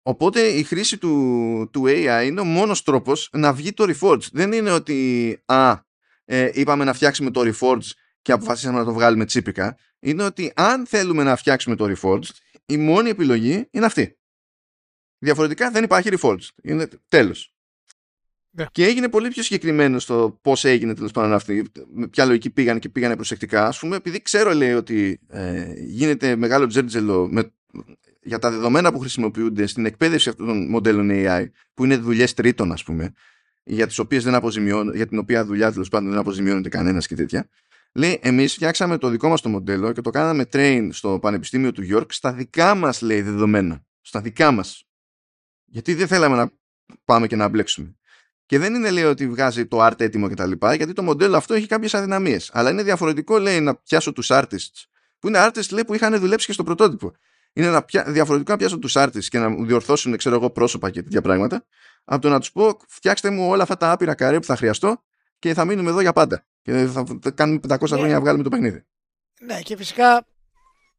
Οπότε 0.03 0.41
η 0.41 0.63
χρήση 0.63 0.99
του, 0.99 1.69
του 1.73 1.83
AI 1.87 2.23
είναι 2.25 2.41
ο 2.41 2.45
μόνος 2.45 2.83
τρόπος 2.83 3.29
να 3.33 3.53
βγει 3.53 3.73
το 3.73 3.85
Reforged. 3.89 4.29
Δεν 4.33 4.53
είναι 4.53 4.71
ότι 4.71 5.39
α, 5.45 5.81
ε, 6.27 6.51
είπαμε 6.53 6.85
να 6.85 6.93
φτιάξουμε 6.93 7.31
το 7.31 7.41
Reforged 7.41 7.91
και 8.23 8.33
αποφασίσαμε 8.33 8.79
να 8.79 8.85
το 8.85 8.93
βγάλουμε 8.93 9.25
τσίπικα. 9.25 9.77
Είναι 9.99 10.23
ότι 10.23 10.53
αν 10.57 10.87
θέλουμε 10.87 11.23
να 11.23 11.37
φτιάξουμε 11.37 11.77
το 11.77 11.95
Reforged, 11.97 12.31
η 12.67 12.77
μόνη 12.77 13.09
επιλογή 13.11 13.69
είναι 13.71 13.87
αυτή. 13.87 14.19
Διαφορετικά 15.19 15.71
δεν 15.71 15.85
υπάρχει 15.85 16.09
Reforged. 16.13 16.49
Είναι 16.63 16.89
τέλος. 17.09 17.57
Ναι. 18.51 18.67
Και 18.73 18.85
έγινε 18.85 19.09
πολύ 19.09 19.29
πιο 19.29 19.43
συγκεκριμένο 19.43 19.99
στο 19.99 20.39
πώς 20.43 20.65
έγινε 20.65 20.95
τέλος 20.95 21.13
πάντων 21.13 21.33
αυτή, 21.33 21.65
με 21.93 22.09
ποια 22.09 22.25
λογική 22.25 22.51
πήγαν 22.51 22.79
και 22.79 22.89
πήγανε 22.89 23.15
προσεκτικά. 23.15 23.67
Α 23.67 23.73
πούμε, 23.81 23.97
επειδή 23.97 24.23
ξέρω, 24.23 24.55
λέει, 24.55 24.73
ότι 24.73 25.21
ε, 25.29 25.73
γίνεται 25.77 26.37
μεγάλο 26.37 26.67
τζέρτζελο 26.67 27.29
με, 27.31 27.53
για 28.23 28.39
τα 28.39 28.51
δεδομένα 28.51 28.93
που 28.93 28.99
χρησιμοποιούνται 28.99 29.67
στην 29.67 29.87
εκπαίδευση 29.87 30.29
αυτών 30.29 30.47
των 30.47 30.69
μοντέλων 30.69 31.09
AI, 31.13 31.47
που 31.75 31.85
είναι 31.85 31.97
δουλειές 31.97 32.35
τρίτων, 32.35 32.73
ας 32.73 32.85
πούμε, 32.85 33.13
για 33.67 33.87
τις 33.87 33.99
οποίες 33.99 34.25
δεν 34.25 34.35
αποζημιώνουν, 34.35 34.95
για 34.95 35.07
την 35.07 35.19
οποία 35.19 35.45
δουλειά 35.45 35.73
τέλος 35.73 35.89
πάντων 35.89 36.11
δεν 36.11 36.19
αποζημιώνεται 36.19 36.69
κανένας 36.69 37.07
και 37.07 37.15
τέτοια. 37.15 37.49
Λέει, 37.93 38.19
εμείς 38.23 38.55
φτιάξαμε 38.55 38.99
το 38.99 39.09
δικό 39.09 39.29
μας 39.29 39.41
το 39.41 39.49
μοντέλο 39.49 39.93
και 39.93 40.01
το 40.01 40.11
κάναμε 40.11 40.45
train 40.53 40.89
στο 40.93 41.19
Πανεπιστήμιο 41.19 41.73
του 41.73 41.83
York 41.91 42.07
στα 42.09 42.33
δικά 42.33 42.75
μας, 42.75 43.01
λέει, 43.01 43.21
δεδομένα. 43.23 43.85
Στα 44.01 44.21
δικά 44.21 44.51
μας. 44.51 44.85
Γιατί 45.65 45.95
δεν 45.95 46.07
θέλαμε 46.07 46.37
να 46.37 46.51
πάμε 47.05 47.27
και 47.27 47.37
να 47.37 47.49
μπλέξουμε. 47.49 47.97
Και 48.47 48.59
δεν 48.59 48.75
είναι 48.75 48.91
λέει 48.91 49.05
ότι 49.05 49.29
βγάζει 49.29 49.67
το 49.67 49.87
art 49.87 50.01
έτοιμο 50.01 50.29
κτλ. 50.29 50.53
Γιατί 50.77 50.93
το 50.93 51.03
μοντέλο 51.03 51.37
αυτό 51.37 51.55
έχει 51.55 51.67
κάποιες 51.67 51.95
αδυναμίες. 51.95 52.51
Αλλά 52.53 52.71
είναι 52.71 52.83
διαφορετικό 52.83 53.39
λέει 53.39 53.61
να 53.61 53.77
πιάσω 53.77 54.13
τους 54.13 54.29
artists 54.31 54.85
που 55.19 55.29
είναι 55.29 55.47
artists 55.47 55.71
λέει, 55.71 55.85
που 55.85 55.95
είχαν 55.95 56.19
δουλέψει 56.19 56.47
και 56.47 56.53
στο 56.53 56.65
πρωτότυπο. 56.65 57.13
Είναι 57.53 57.71
να 57.71 57.83
πια... 57.83 58.05
διαφορετικό 58.05 58.53
να 58.53 58.59
πιάσω 58.59 58.79
τους 58.79 58.93
artists 58.97 59.25
και 59.25 59.39
να 59.39 59.49
μου 59.49 59.67
διορθώσουν 59.67 60.17
ξέρω 60.17 60.35
εγώ, 60.35 60.51
πρόσωπα 60.51 60.91
και 60.91 61.03
τέτοια 61.03 61.23
πράγματα 61.23 61.65
από 62.09 62.23
το 62.23 62.29
να 62.29 62.41
τους 62.41 62.53
πω 62.53 62.77
φτιάξτε 62.89 63.31
μου 63.31 63.49
όλα 63.49 63.63
αυτά 63.63 63.77
τα 63.77 63.91
άπειρα 63.91 64.15
καρέ 64.15 64.39
που 64.39 64.45
θα 64.45 64.57
χρειαστώ 64.57 65.03
και 65.39 65.55
θα 65.55 65.65
μείνουμε 65.65 65.91
εδώ 65.91 66.01
για 66.01 66.13
πάντα. 66.13 66.45
Και 66.63 66.87
θα 67.21 67.31
κάνουμε 67.35 67.61
500 67.69 67.81
ναι. 67.81 67.89
χρόνια 67.89 68.15
να 68.15 68.21
βγάλουμε 68.21 68.43
το 68.43 68.49
παιχνίδι. 68.49 68.85
Ναι, 69.41 69.61
και 69.61 69.77
φυσικά 69.77 70.27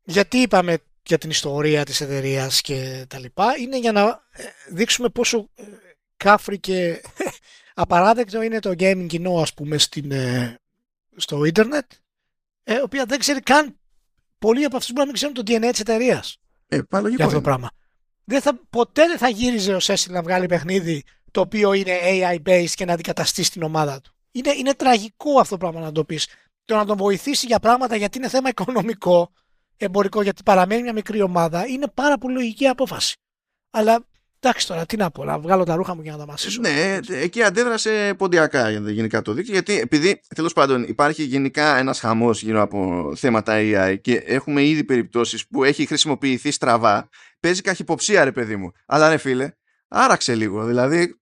γιατί 0.04 0.38
είπαμε 0.38 0.78
για 1.04 1.18
την 1.18 1.30
ιστορία 1.30 1.86
της 1.86 2.02
εταιρείας 2.02 2.62
και 2.62 3.06
τα 3.10 3.20
λοιπά 3.20 3.58
είναι 3.58 3.80
για 3.80 3.92
να 3.92 4.02
ε, 4.32 4.44
δείξουμε 4.70 5.10
πόσο 5.10 5.50
ε, 5.56 5.64
κάφρι 6.18 6.60
και 6.60 7.02
απαράδεκτο 7.74 8.42
είναι 8.42 8.60
το 8.60 8.70
gaming 8.70 9.06
κοινό 9.08 9.42
ας 9.42 9.54
πούμε 9.54 9.78
στην, 9.78 10.12
ε, 10.12 10.60
στο 11.16 11.46
ίντερνετ 11.46 11.92
ε, 12.64 12.80
οποία 12.84 13.06
δεν 13.06 13.20
ξέρει 13.20 13.42
καν 13.42 13.80
πολλοί 14.40 14.64
από 14.64 14.78
αυτούς 14.78 14.94
μπορεί 14.94 15.00
να 15.00 15.06
μην 15.06 15.14
ξέρουν 15.14 15.34
το 15.34 15.42
DNA 15.46 15.70
της 15.72 15.80
εταιρείας. 15.80 16.40
Ε, 16.68 16.80
για 16.90 17.26
αυτό 17.26 17.36
το 17.36 17.42
πράγμα. 17.42 17.70
Δεν 18.30 18.41
θα, 18.41 18.60
ποτέ 18.70 19.08
δεν 19.08 19.18
θα 19.18 19.30
γύριζε 19.30 19.74
ο 19.74 19.80
Σέσιλ 19.80 20.14
να 20.14 20.22
βγάλει 20.22 20.45
παιχνίδι 20.45 21.04
το 21.32 21.41
οποίο 21.41 21.74
είναι 21.74 21.99
AI 22.04 22.38
based 22.48 22.72
και 22.74 22.86
να 22.86 22.94
αντικαταστήσει 22.94 23.52
την 23.52 23.64
ομάδα 23.64 24.02
του. 24.02 24.14
Είναι, 24.32 24.52
είναι 24.52 24.74
τραγικό 24.74 25.40
αυτό 25.40 25.58
το 25.58 25.58
πράγμα 25.58 25.80
να 25.80 25.91
το 25.91 26.04
πεις. 26.04 26.28
Το 26.66 26.76
να 26.76 26.86
τον 26.86 26.98
βοηθήσει 26.98 27.45
για 27.45 27.60
πράγματα 27.60 27.95
γιατί 27.95 28.18
είναι 28.18 28.30
θέμα 28.30 28.49
οικονομικό, 28.49 29.32
εμπορικό, 29.78 30.22
γιατί 30.22 30.44
παραμένει 30.44 30.82
μια 30.82 30.94
μικρή 30.94 31.22
ομάδα, 31.22 31.68
είναι 31.68 31.88
πάρα 31.94 32.18
πολύ 32.18 32.34
λογική 32.34 32.68
απόφαση. 32.68 33.16
Αλλά 33.70 34.06
Εντάξει 34.40 34.68
τώρα, 34.68 34.86
τι 34.86 34.98
να 34.98 35.12
πω, 35.12 35.24
να 35.24 35.40
βγάλω 35.40 35.64
τα 35.64 35.76
ρούχα 35.76 35.96
μου 35.96 36.02
για 36.02 36.12
να 36.12 36.18
τα 36.18 36.26
μασίσω. 36.26 36.62
Ναι, 36.62 37.00
εκεί 37.08 37.44
αντέδρασε 37.44 38.14
ποντιακά 38.18 38.70
γενικά 38.70 39.22
το 39.22 39.34
δίκτυο, 39.34 39.54
γιατί 39.54 39.80
επειδή 39.80 40.22
τέλος 40.36 40.54
πάντων 40.54 40.84
υπάρχει 40.84 41.24
γενικά 41.24 41.78
ένας 41.78 42.00
χαμός 42.00 42.42
γύρω 42.42 42.62
από 42.62 43.12
θέματα 43.16 43.54
AI 43.56 43.98
και 44.02 44.16
έχουμε 44.16 44.64
ήδη 44.64 44.84
περιπτώσεις 44.84 45.48
που 45.48 45.64
έχει 45.64 45.86
χρησιμοποιηθεί 45.86 46.52
στραβά, 46.52 47.10
παίζει 47.40 47.62
καχυποψία, 47.62 48.24
ρε 48.24 48.32
παιδί 48.32 48.56
μου. 48.56 48.72
Αλλά 48.86 49.10
ρε 49.10 49.18
φίλε, 49.18 49.52
άραξε 49.88 50.36
λίγο. 50.36 50.66
Δηλαδή, 50.66 51.20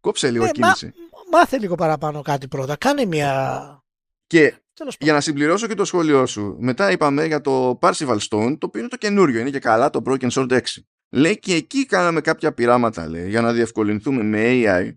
Κόψε 0.00 0.30
λίγο 0.30 0.44
Ναι, 0.44 0.50
κίνηση. 0.50 0.86
Μα, 0.86 1.38
μάθε 1.38 1.58
λίγο 1.58 1.74
παραπάνω 1.74 2.22
κάτι 2.22 2.48
πρώτα. 2.48 2.76
Κάνε 2.76 3.04
μια. 3.04 3.84
Και 4.26 4.54
Τέλος 4.74 4.96
για 5.00 5.12
να 5.12 5.20
συμπληρώσω 5.20 5.66
και 5.66 5.74
το 5.74 5.84
σχόλιο 5.84 6.26
σου, 6.26 6.56
μετά 6.60 6.90
είπαμε 6.90 7.24
για 7.24 7.40
το 7.40 7.78
Parsival 7.82 8.18
Stone, 8.28 8.56
το 8.58 8.66
οποίο 8.66 8.80
είναι 8.80 8.88
το 8.88 8.96
καινούριο, 8.96 9.40
είναι 9.40 9.50
και 9.50 9.58
καλά 9.58 9.90
το 9.90 10.02
Broken 10.06 10.30
Sword 10.30 10.52
6. 10.52 10.58
Λέει 11.10 11.38
και 11.38 11.54
εκεί 11.54 11.86
κάναμε 11.86 12.20
κάποια 12.20 12.52
πειράματα, 12.52 13.08
λέει, 13.08 13.28
για 13.28 13.40
να 13.40 13.52
διευκολυνθούμε 13.52 14.22
με 14.22 14.38
AI. 14.42 14.96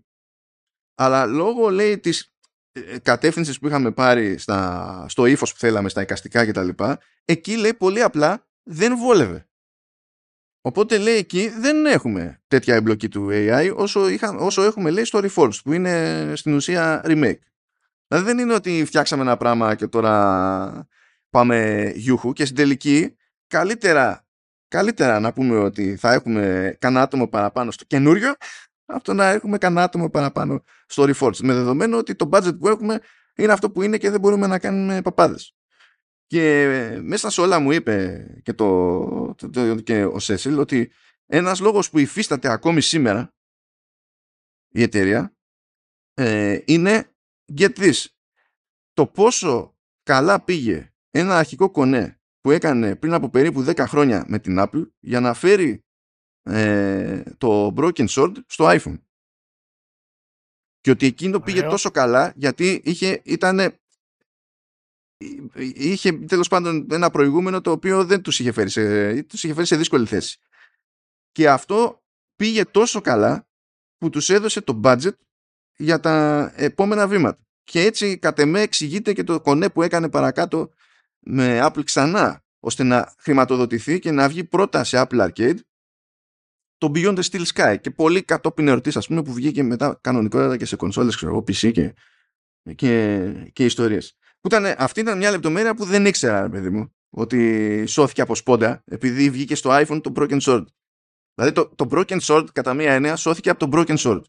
Αλλά 0.95 1.25
λόγω, 1.25 1.69
λέει, 1.69 1.99
της 1.99 2.33
ε, 2.71 2.99
κατεύθυνσης 2.99 3.59
που 3.59 3.67
είχαμε 3.67 3.91
πάρει 3.91 4.37
στα, 4.37 5.05
στο 5.09 5.25
ύφος 5.25 5.53
που 5.53 5.59
θέλαμε, 5.59 5.89
στα 5.89 6.01
εικαστικά 6.01 6.45
κτλ. 6.45 6.69
Εκεί 7.25 7.57
λέει 7.57 7.73
πολύ 7.73 8.01
απλά 8.01 8.47
δεν 8.63 8.97
βόλευε. 8.97 9.49
Οπότε 10.61 10.97
λέει 10.97 11.15
εκεί 11.15 11.47
δεν 11.47 11.85
έχουμε 11.85 12.41
τέτοια 12.47 12.75
εμπλοκή 12.75 13.09
του 13.09 13.27
AI 13.31 13.73
όσο, 13.75 14.09
είχα, 14.09 14.37
όσο 14.37 14.61
έχουμε 14.63 14.89
λέει 14.89 15.03
στο 15.03 15.19
Reforged 15.23 15.59
που 15.63 15.73
είναι 15.73 16.31
στην 16.35 16.53
ουσία 16.53 17.01
remake. 17.05 17.39
Δηλαδή 18.07 18.25
δεν 18.25 18.37
είναι 18.37 18.53
ότι 18.53 18.85
φτιάξαμε 18.85 19.21
ένα 19.21 19.37
πράγμα 19.37 19.75
και 19.75 19.87
τώρα 19.87 20.87
πάμε 21.29 21.91
γιούχου 21.95 22.33
και 22.33 22.45
στην 22.45 22.55
τελική 22.57 23.15
καλύτερα, 23.47 24.27
καλύτερα 24.69 25.19
να 25.19 25.33
πούμε 25.33 25.57
ότι 25.57 25.95
θα 25.95 26.13
έχουμε 26.13 26.75
κανένα 26.79 27.01
άτομο 27.01 27.27
παραπάνω 27.27 27.71
στο 27.71 27.85
καινούριο 27.85 28.33
από 28.85 29.03
το 29.03 29.13
να 29.13 29.27
έχουμε 29.27 29.57
κανένα 29.57 29.83
άτομο 29.83 30.09
παραπάνω 30.09 30.63
στο 30.85 31.03
Reforged 31.03 31.37
με 31.37 31.53
δεδομένο 31.53 31.97
ότι 31.97 32.15
το 32.15 32.29
budget 32.31 32.59
που 32.59 32.67
έχουμε 32.67 32.99
είναι 33.35 33.53
αυτό 33.53 33.71
που 33.71 33.81
είναι 33.81 33.97
και 33.97 34.09
δεν 34.09 34.19
μπορούμε 34.19 34.47
να 34.47 34.59
κάνουμε 34.59 35.01
παπάδες. 35.01 35.53
Και 36.25 36.67
μέσα 37.01 37.29
σε 37.29 37.41
όλα 37.41 37.59
μου 37.59 37.71
είπε 37.71 38.25
και, 38.43 38.53
το, 38.53 39.35
το, 39.35 39.49
το, 39.49 39.75
και 39.75 40.05
ο 40.05 40.19
Σέσιλ 40.19 40.59
ότι 40.59 40.91
ένας 41.25 41.59
λόγος 41.59 41.89
που 41.89 41.99
υφίσταται 41.99 42.49
ακόμη 42.51 42.81
σήμερα 42.81 43.33
η 44.67 44.81
εταιρεία 44.81 45.35
ε, 46.13 46.59
είναι 46.65 47.15
get 47.57 47.77
this. 47.77 48.05
Το 48.93 49.07
πόσο 49.07 49.77
καλά 50.03 50.43
πήγε 50.43 50.93
ένα 51.09 51.37
αρχικό 51.37 51.71
κονέ 51.71 52.18
που 52.41 52.51
έκανε 52.51 52.95
πριν 52.95 53.13
από 53.13 53.29
περίπου 53.29 53.65
10 53.67 53.77
χρόνια 53.77 54.25
με 54.27 54.39
την 54.39 54.55
Apple 54.59 54.87
για 54.99 55.19
να 55.19 55.33
φέρει 55.33 55.83
ε, 56.43 57.23
το 57.37 57.73
Broken 57.77 58.07
Sword 58.07 58.33
στο 58.47 58.65
iPhone. 58.67 58.99
Και 60.81 60.91
ότι 60.91 61.05
εκείνο 61.05 61.39
πήγε 61.39 61.57
Ωραίο. 61.57 61.69
τόσο 61.69 61.91
καλά 61.91 62.33
γιατί 62.35 62.81
είχε, 62.83 63.21
ήτανε, 63.25 63.79
είχε 65.73 66.11
τέλος 66.11 66.47
πάντων 66.47 66.87
ένα 66.91 67.09
προηγούμενο 67.09 67.61
το 67.61 67.71
οποίο 67.71 68.05
δεν 68.05 68.21
τους 68.21 68.39
είχε 68.39 68.51
φέρει 68.51 68.69
σε, 68.69 69.23
τους 69.23 69.43
είχε 69.43 69.53
φέρει 69.53 69.65
σε 69.65 69.75
δύσκολη 69.75 70.05
θέση. 70.05 70.39
Και 71.31 71.49
αυτό 71.49 72.03
πήγε 72.35 72.65
τόσο 72.65 73.01
καλά 73.01 73.47
που 73.97 74.09
τους 74.09 74.29
έδωσε 74.29 74.61
το 74.61 74.81
budget 74.83 75.13
για 75.75 75.99
τα 75.99 76.51
επόμενα 76.55 77.07
βήματα. 77.07 77.43
Και 77.63 77.81
έτσι 77.81 78.17
κατ' 78.17 78.39
εμέ 78.39 78.61
εξηγείται 78.61 79.13
και 79.13 79.23
το 79.23 79.41
κονέ 79.41 79.69
που 79.69 79.81
έκανε 79.81 80.09
παρακάτω 80.09 80.73
με 81.19 81.59
Apple 81.63 81.83
ξανά 81.83 82.43
ώστε 82.59 82.83
να 82.83 83.13
χρηματοδοτηθεί 83.17 83.99
και 83.99 84.11
να 84.11 84.29
βγει 84.29 84.43
πρώτα 84.43 84.83
σε 84.83 85.05
Apple 85.07 85.29
Arcade 85.29 85.57
το 86.77 86.91
Beyond 86.95 87.19
the 87.19 87.23
Steel 87.23 87.45
Sky 87.53 87.77
και 87.81 87.91
πολύ 87.91 88.23
κατόπιν 88.23 88.67
ερωτής 88.67 88.97
ας 88.97 89.07
πούμε 89.07 89.23
που 89.23 89.33
βγήκε 89.33 89.63
μετά 89.63 89.99
κανονικότατα 90.01 90.57
και 90.57 90.65
σε 90.65 90.75
κονσόλες 90.75 91.15
ξέρω 91.15 91.31
εγώ 91.31 91.39
PC 91.39 91.71
και, 91.71 91.93
και, 92.75 93.31
και 93.53 93.65
ιστορίες. 93.65 94.17
Που 94.41 94.47
ήταν, 94.47 94.75
αυτή 94.77 94.99
ήταν 94.99 95.17
μια 95.17 95.31
λεπτομέρεια 95.31 95.75
που 95.75 95.85
δεν 95.85 96.05
ήξερα 96.05 96.41
ρε 96.41 96.49
παιδί 96.49 96.69
μου 96.69 96.93
ότι 97.09 97.85
σώθηκε 97.85 98.21
από 98.21 98.35
σπόντα 98.35 98.83
επειδή 98.85 99.29
βγήκε 99.29 99.55
στο 99.55 99.69
iPhone 99.73 100.01
το 100.03 100.11
Broken 100.15 100.39
Sword. 100.39 100.65
Δηλαδή 101.33 101.53
το, 101.53 101.69
το 101.75 101.87
Broken 101.91 102.19
Sword 102.19 102.45
κατά 102.53 102.73
μία 102.73 102.93
έννοια 102.93 103.15
σώθηκε 103.15 103.49
από 103.49 103.69
το 103.69 103.77
Broken 103.77 103.97
Sword. 103.97 104.21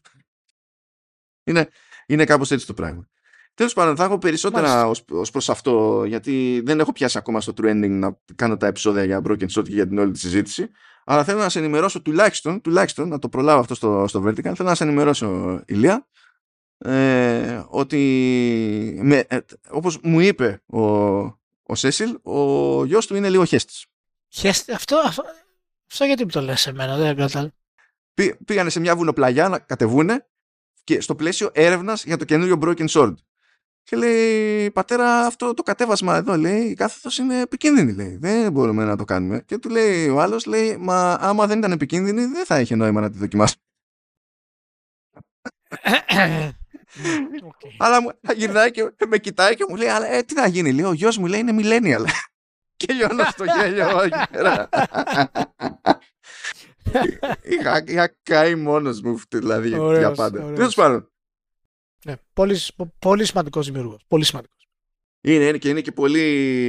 Είναι, 1.43 1.69
είναι 2.05 2.25
κάπως 2.25 2.51
έτσι 2.51 2.65
το 2.65 2.73
πράγμα. 2.73 3.09
Τέλος 3.61 3.75
πάντων 3.75 3.95
θα 3.95 4.03
έχω 4.03 4.17
περισσότερα 4.17 4.87
ως, 4.87 5.03
ως 5.09 5.31
προς 5.31 5.49
αυτό 5.49 6.03
γιατί 6.07 6.61
δεν 6.65 6.79
έχω 6.79 6.91
πιάσει 6.91 7.17
ακόμα 7.17 7.41
στο 7.41 7.53
trending 7.57 7.89
να 7.89 8.17
κάνω 8.35 8.57
τα 8.57 8.67
επεισόδια 8.67 9.03
για 9.03 9.21
Broken 9.25 9.47
Sword 9.53 9.63
και 9.63 9.73
για 9.73 9.87
την 9.87 9.99
όλη 9.99 10.11
τη 10.11 10.19
συζήτηση 10.19 10.69
αλλά 11.03 11.23
θέλω 11.23 11.39
να 11.39 11.49
σε 11.49 11.59
ενημερώσω 11.59 12.01
τουλάχιστον, 12.01 12.61
τουλάχιστον 12.61 13.07
να 13.07 13.19
το 13.19 13.29
προλάβω 13.29 13.59
αυτό 13.59 13.75
στο, 13.75 14.05
στο 14.07 14.23
Vertical 14.25 14.53
θέλω 14.55 14.69
να 14.69 14.75
σε 14.75 14.83
ενημερώσω 14.83 15.61
Ηλία 15.65 16.07
ε, 16.77 17.63
ότι 17.67 18.99
με, 19.01 19.25
ε, 19.27 19.39
όπως 19.69 19.99
μου 20.03 20.19
είπε 20.19 20.61
ο, 20.65 20.81
ο 21.63 21.75
Σέσιλ 21.75 22.17
ο 22.23 22.85
γιος 22.85 23.07
του 23.07 23.15
είναι 23.15 23.29
λίγο 23.29 23.45
χέστης. 23.45 23.85
Χέστη, 24.27 24.71
αυτό, 24.71 24.97
αυτό, 25.05 25.23
αυτό 25.91 26.05
γιατί 26.05 26.23
μου 26.23 26.29
το 26.29 26.41
λες 26.41 26.67
εμένα, 26.67 26.97
δεν 26.97 27.15
κατάλαβα. 27.15 27.53
Πή, 28.13 28.35
πήγανε 28.45 28.69
σε 28.69 28.79
μια 28.79 28.95
βουνοπλαγιά 28.95 29.49
να 29.49 29.59
κατεβούνε 29.59 30.27
και 30.83 31.01
στο 31.01 31.15
πλαίσιο 31.15 31.49
έρευνας 31.53 32.03
για 32.03 32.17
το 32.17 32.25
καινούριο 32.25 32.59
Broken 32.61 32.87
Sword. 32.87 33.13
Και 33.83 33.95
λέει, 33.95 34.71
πατέρα, 34.71 35.25
αυτό 35.25 35.53
το 35.53 35.63
κατέβασμα 35.63 36.15
εδώ, 36.15 36.37
λέει, 36.37 36.61
η 36.61 36.73
κάθετος 36.73 37.17
είναι 37.17 37.41
επικίνδυνη, 37.41 37.93
λέει. 37.93 38.17
Δεν 38.21 38.51
μπορούμε 38.51 38.85
να 38.85 38.97
το 38.97 39.03
κάνουμε. 39.03 39.41
Και 39.45 39.57
του 39.57 39.69
λέει 39.69 40.07
ο 40.07 40.21
άλλος, 40.21 40.45
λέει, 40.45 40.77
μα 40.77 41.13
άμα 41.13 41.47
δεν 41.47 41.57
ήταν 41.57 41.71
επικίνδυνη, 41.71 42.25
δεν 42.25 42.45
θα 42.45 42.59
είχε 42.59 42.75
νόημα 42.75 43.01
να 43.01 43.11
τη 43.11 43.17
δοκιμάσω. 43.17 43.55
Οκ. 47.43 47.61
Αλλά 47.77 48.01
μου 48.01 48.11
γυρνάει 48.35 48.71
και 48.71 48.91
με 49.07 49.17
κοιτάει 49.17 49.55
και 49.55 49.65
μου 49.69 49.75
λέει, 49.75 49.87
αλλά 49.87 50.07
ε, 50.07 50.21
τι 50.21 50.33
θα 50.33 50.47
γίνει, 50.47 50.71
λέει, 50.71 50.85
ο 50.85 50.93
γιος 50.93 51.17
μου 51.17 51.25
λέει 51.25 51.39
είναι 51.39 51.55
millennial. 51.57 52.05
και 52.77 52.93
λιώνω 52.93 53.23
στο 53.23 53.43
γέλιο 53.43 54.01
εκεί 54.01 54.17
πέρα. 54.31 54.69
είχα, 57.51 57.83
είχα 57.85 58.15
καεί 58.23 58.55
μόνος 58.55 59.01
μου, 59.01 59.21
δηλαδή, 59.29 59.67
για 59.67 59.81
Ωραίος, 59.81 60.17
πάντα. 60.17 60.43
ωραίος. 60.43 60.57
Τέλος 60.57 60.75
πάντων. 60.75 61.11
Ναι, 62.05 62.15
πολύ, 62.33 62.59
πολύ 62.99 63.25
σημαντικός 63.25 63.65
δημιουργός. 63.65 64.03
Πολύ 64.07 64.23
σημαντικός. 64.23 64.67
Είναι, 65.21 65.43
είναι, 65.45 65.57
και, 65.57 65.69
είναι 65.69 65.81
και 65.81 65.91
πολύ 65.91 66.21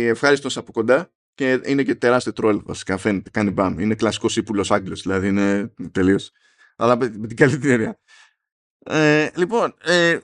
ευχάριστος 0.09 0.57
από 0.57 0.73
κοντά 0.73 1.13
και 1.35 1.61
είναι 1.65 1.83
και 1.83 1.95
τεράστιο 1.95 2.33
τρόλ 2.33 2.61
βασικά 2.65 2.97
φαίνεται, 2.97 3.31
κάνει 3.31 3.51
μπαμ. 3.51 3.79
Είναι 3.79 3.95
κλασικός 3.95 4.37
ύπουλος 4.37 4.71
Άγγλος, 4.71 5.03
δηλαδή 5.03 5.29
είναι 5.29 5.73
τελείως. 5.93 6.31
Αλλά 6.77 6.97
με, 6.97 7.13
με 7.19 7.27
την 7.27 7.37
καλύτερη 7.37 7.73
έννοια. 7.73 7.99
Ε, 8.85 9.31
λοιπόν, 9.37 9.75
ε, 9.83 10.19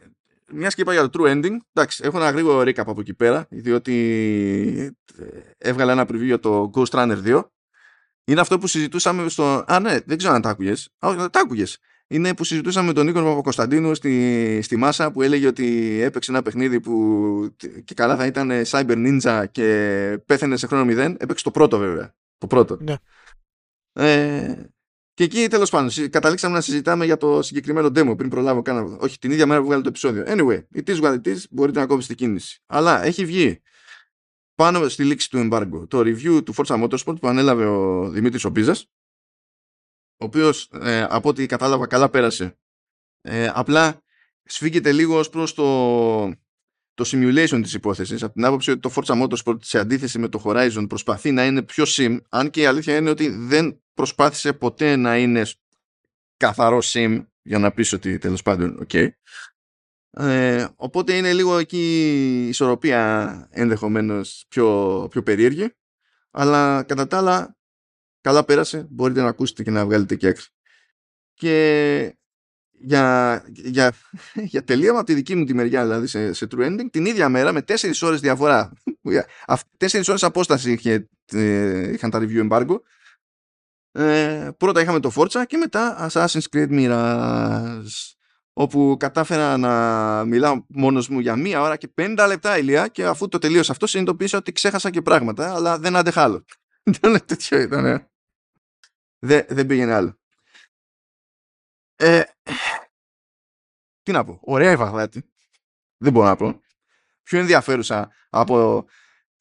μιας 0.53 0.75
και 0.75 0.81
είπα 0.81 0.93
για 0.93 1.09
το 1.09 1.23
true 1.23 1.31
ending, 1.31 1.57
εντάξει, 1.73 2.03
έχω 2.05 2.17
ένα 2.17 2.31
γρήγορο 2.31 2.61
recap 2.61 2.87
από 2.87 3.01
εκεί 3.01 3.15
πέρα, 3.15 3.47
διότι 3.51 4.95
ε, 5.19 5.27
έβγαλα 5.59 5.93
ένα 5.93 6.03
preview 6.03 6.25
για 6.25 6.39
το 6.39 6.71
Ghost 6.75 6.91
Runner 6.91 7.23
2. 7.25 7.43
Είναι 8.25 8.41
αυτό 8.41 8.59
που 8.59 8.67
συζητούσαμε 8.67 9.29
στο... 9.29 9.65
Α, 9.67 9.81
ναι, 9.81 9.99
δεν 10.07 10.19
ξέρω 10.19 10.35
αν 10.35 10.43
τα 10.43 10.49
άκουγες. 10.49 10.91
Α, 10.99 11.29
τα 11.31 11.41
άκουγες. 11.41 11.79
Είναι 12.11 12.35
που 12.35 12.45
συζητούσαμε 12.45 12.87
με 12.87 12.93
τον 12.93 13.07
Νίκο 13.07 13.23
Παπακοσταντίνου 13.23 13.95
στη, 13.95 14.61
στη 14.63 14.77
Μάσα 14.77 15.11
που 15.11 15.23
έλεγε 15.23 15.47
ότι 15.47 15.99
έπαιξε 16.03 16.31
ένα 16.31 16.43
παιχνίδι 16.43 16.81
που 16.81 17.57
και 17.85 17.95
καλά 17.95 18.17
θα 18.17 18.27
ήταν 18.27 18.51
Cyber 18.67 19.21
Ninja 19.21 19.45
και 19.51 20.19
πέθανε 20.27 20.57
σε 20.57 20.67
χρόνο 20.67 20.85
μηδέν. 20.85 21.17
Έπαιξε 21.21 21.45
το 21.45 21.51
πρώτο 21.51 21.79
βέβαια. 21.79 22.15
Το 22.39 22.47
πρώτο. 22.47 22.79
Ναι. 22.81 22.95
Ε, 23.93 24.55
και 25.15 25.25
εκεί 25.25 25.49
τέλος 25.49 25.71
πάντων 25.71 25.91
συ- 25.91 26.11
καταλήξαμε 26.11 26.55
να 26.55 26.61
συζητάμε 26.61 27.05
για 27.05 27.17
το 27.17 27.43
συγκεκριμένο 27.43 27.87
demo 27.87 28.15
πριν 28.17 28.29
προλάβω 28.29 28.63
καν. 28.63 28.97
Όχι, 29.01 29.19
την 29.19 29.31
ίδια 29.31 29.47
μέρα 29.47 29.61
που 29.61 29.67
βγάλε 29.67 29.83
το 29.83 29.89
επεισόδιο. 29.89 30.25
Anyway, 30.27 30.61
it 30.75 30.97
is 30.97 31.01
what 31.01 31.13
it 31.23 31.29
is, 31.29 31.37
μπορείτε 31.51 31.81
να 31.81 31.87
κόψετε 31.87 32.15
κίνηση. 32.15 32.63
Αλλά 32.67 33.05
έχει 33.05 33.25
βγει 33.25 33.61
πάνω 34.55 34.89
στη 34.89 35.05
λήξη 35.05 35.31
του 35.31 35.49
embargo 35.51 35.89
το 35.89 35.99
review 35.99 36.45
του 36.45 36.55
Forza 36.57 36.83
Motorsport 36.85 37.21
που 37.21 37.29
ανέλαβε 37.29 37.65
ο 37.67 38.09
Δημήτρης 38.09 38.45
Οπίζας 38.45 38.91
ο 40.19 40.25
οποίος 40.25 40.71
ε, 40.73 41.07
από 41.09 41.29
ό,τι 41.29 41.47
κατάλαβα 41.47 41.87
καλά 41.87 42.09
πέρασε. 42.09 42.59
Ε, 43.21 43.51
απλά 43.55 44.03
σφίγγεται 44.45 44.93
λίγο 44.93 45.19
ως 45.19 45.29
προς 45.29 45.55
το, 45.55 46.29
το 46.95 47.05
simulation 47.07 47.61
της 47.63 47.75
υπόθεσης 47.75 48.23
από 48.23 48.33
την 48.33 48.45
άποψη 48.45 48.71
ότι 48.71 48.81
το 48.81 48.93
Forza 48.95 49.23
Motorsport 49.23 49.63
σε 49.63 49.79
αντίθεση 49.79 50.19
με 50.19 50.29
το 50.29 50.43
Horizon 50.45 50.85
προσπαθεί 50.89 51.31
να 51.31 51.47
είναι 51.47 51.63
πιο 51.63 51.85
sim 51.87 52.19
αν 52.29 52.51
και 52.51 52.61
η 52.61 52.67
αλήθεια 52.67 52.97
είναι 52.97 53.11
ότι 53.11 53.29
δεν 53.29 53.83
προσπάθησε 53.95 54.53
ποτέ 54.53 54.97
να 54.97 55.19
είναι 55.19 55.47
καθαρό 56.37 56.79
sim 56.83 57.25
για 57.43 57.59
να 57.59 57.73
πεις 57.73 57.93
ότι 57.93 58.19
τέλος 58.19 58.43
πάντων 58.43 58.79
οκ. 58.81 58.95
Ε, 60.11 60.67
οπότε 60.77 61.17
είναι 61.17 61.33
λίγο 61.33 61.59
εκεί 61.59 61.79
η 62.45 62.49
ισορροπία 62.49 63.49
ενδεχομένως 63.51 64.45
πιο, 64.49 65.07
πιο 65.11 65.23
περίεργη 65.23 65.75
αλλά 66.31 66.83
κατά 66.83 67.07
τα 67.07 67.17
άλλα 67.17 67.58
καλά 68.29 68.45
πέρασε 68.45 68.87
μπορείτε 68.91 69.21
να 69.21 69.29
ακούσετε 69.29 69.63
και 69.63 69.71
να 69.71 69.85
βγάλετε 69.85 70.17
και 70.17 70.27
έξω 70.29 70.51
και 71.35 72.17
για, 72.71 73.45
για, 73.47 73.95
για 74.53 74.65
τελείωμα 74.65 74.99
από 74.99 75.07
τη 75.07 75.15
δική 75.15 75.35
μου 75.35 75.45
τη 75.45 75.55
μεριά 75.55 75.83
δηλαδή 75.83 76.07
σε, 76.07 76.33
σε 76.33 76.47
true 76.51 76.67
ending 76.67 76.87
την 76.91 77.07
ίδια 77.07 77.29
μέρα 77.29 77.53
με 77.53 77.63
τέσσερις 77.63 78.03
ώρες 78.03 78.21
διαφορά 78.21 78.73
Αυ- 79.47 79.67
τέσσερις 79.77 80.09
ώρες 80.09 80.23
απόσταση 80.23 80.73
είχε, 80.73 81.09
ε, 81.33 81.93
είχαν 81.93 82.11
τα 82.11 82.19
review 82.23 82.49
embargo 82.49 82.77
ε, 83.93 84.51
πρώτα 84.57 84.81
είχαμε 84.81 85.01
το 85.01 85.13
Forza 85.15 85.43
και 85.47 85.57
μετά 85.57 86.11
Assassin's 86.11 86.45
Creed 86.53 86.71
Mirage 86.71 88.13
όπου 88.53 88.97
κατάφερα 88.99 89.57
να 89.57 90.25
μιλάω 90.25 90.65
μόνος 90.69 91.09
μου 91.09 91.19
για 91.19 91.37
μία 91.37 91.61
ώρα 91.61 91.77
και 91.77 91.93
50 91.95 92.25
λεπτά 92.29 92.59
ηλία 92.59 92.89
και 92.89 93.05
αφού 93.05 93.29
το 93.29 93.39
τελείωσα 93.39 93.73
αυτό 93.73 93.87
συνειδητοποίησα 93.87 94.39
ότι 94.39 94.53
ξέχασα 94.53 94.91
και 94.91 95.03
πράγματα 95.03 95.55
αλλά 95.55 95.79
δεν 95.79 95.97
άντεχα 95.97 96.23
άλλο. 96.23 96.45
Ήταν 96.97 97.21
τέτοιο 97.27 97.61
ήταν. 97.61 98.08
Δεν, 99.19 99.45
δεν 99.49 99.67
πήγαινε 99.67 99.93
άλλο. 99.93 100.19
Ε, 101.97 102.23
τι 104.03 104.13
να 104.13 104.25
πω, 104.25 104.39
ωραία 104.43 104.73
η 104.73 104.77
Βαγδάτη. 104.77 105.31
Δεν 105.97 106.13
μπορώ 106.13 106.27
να 106.27 106.37
πω. 106.37 106.61
Πιο 107.23 107.39
ενδιαφέρουσα 107.39 108.11
από 108.31 108.87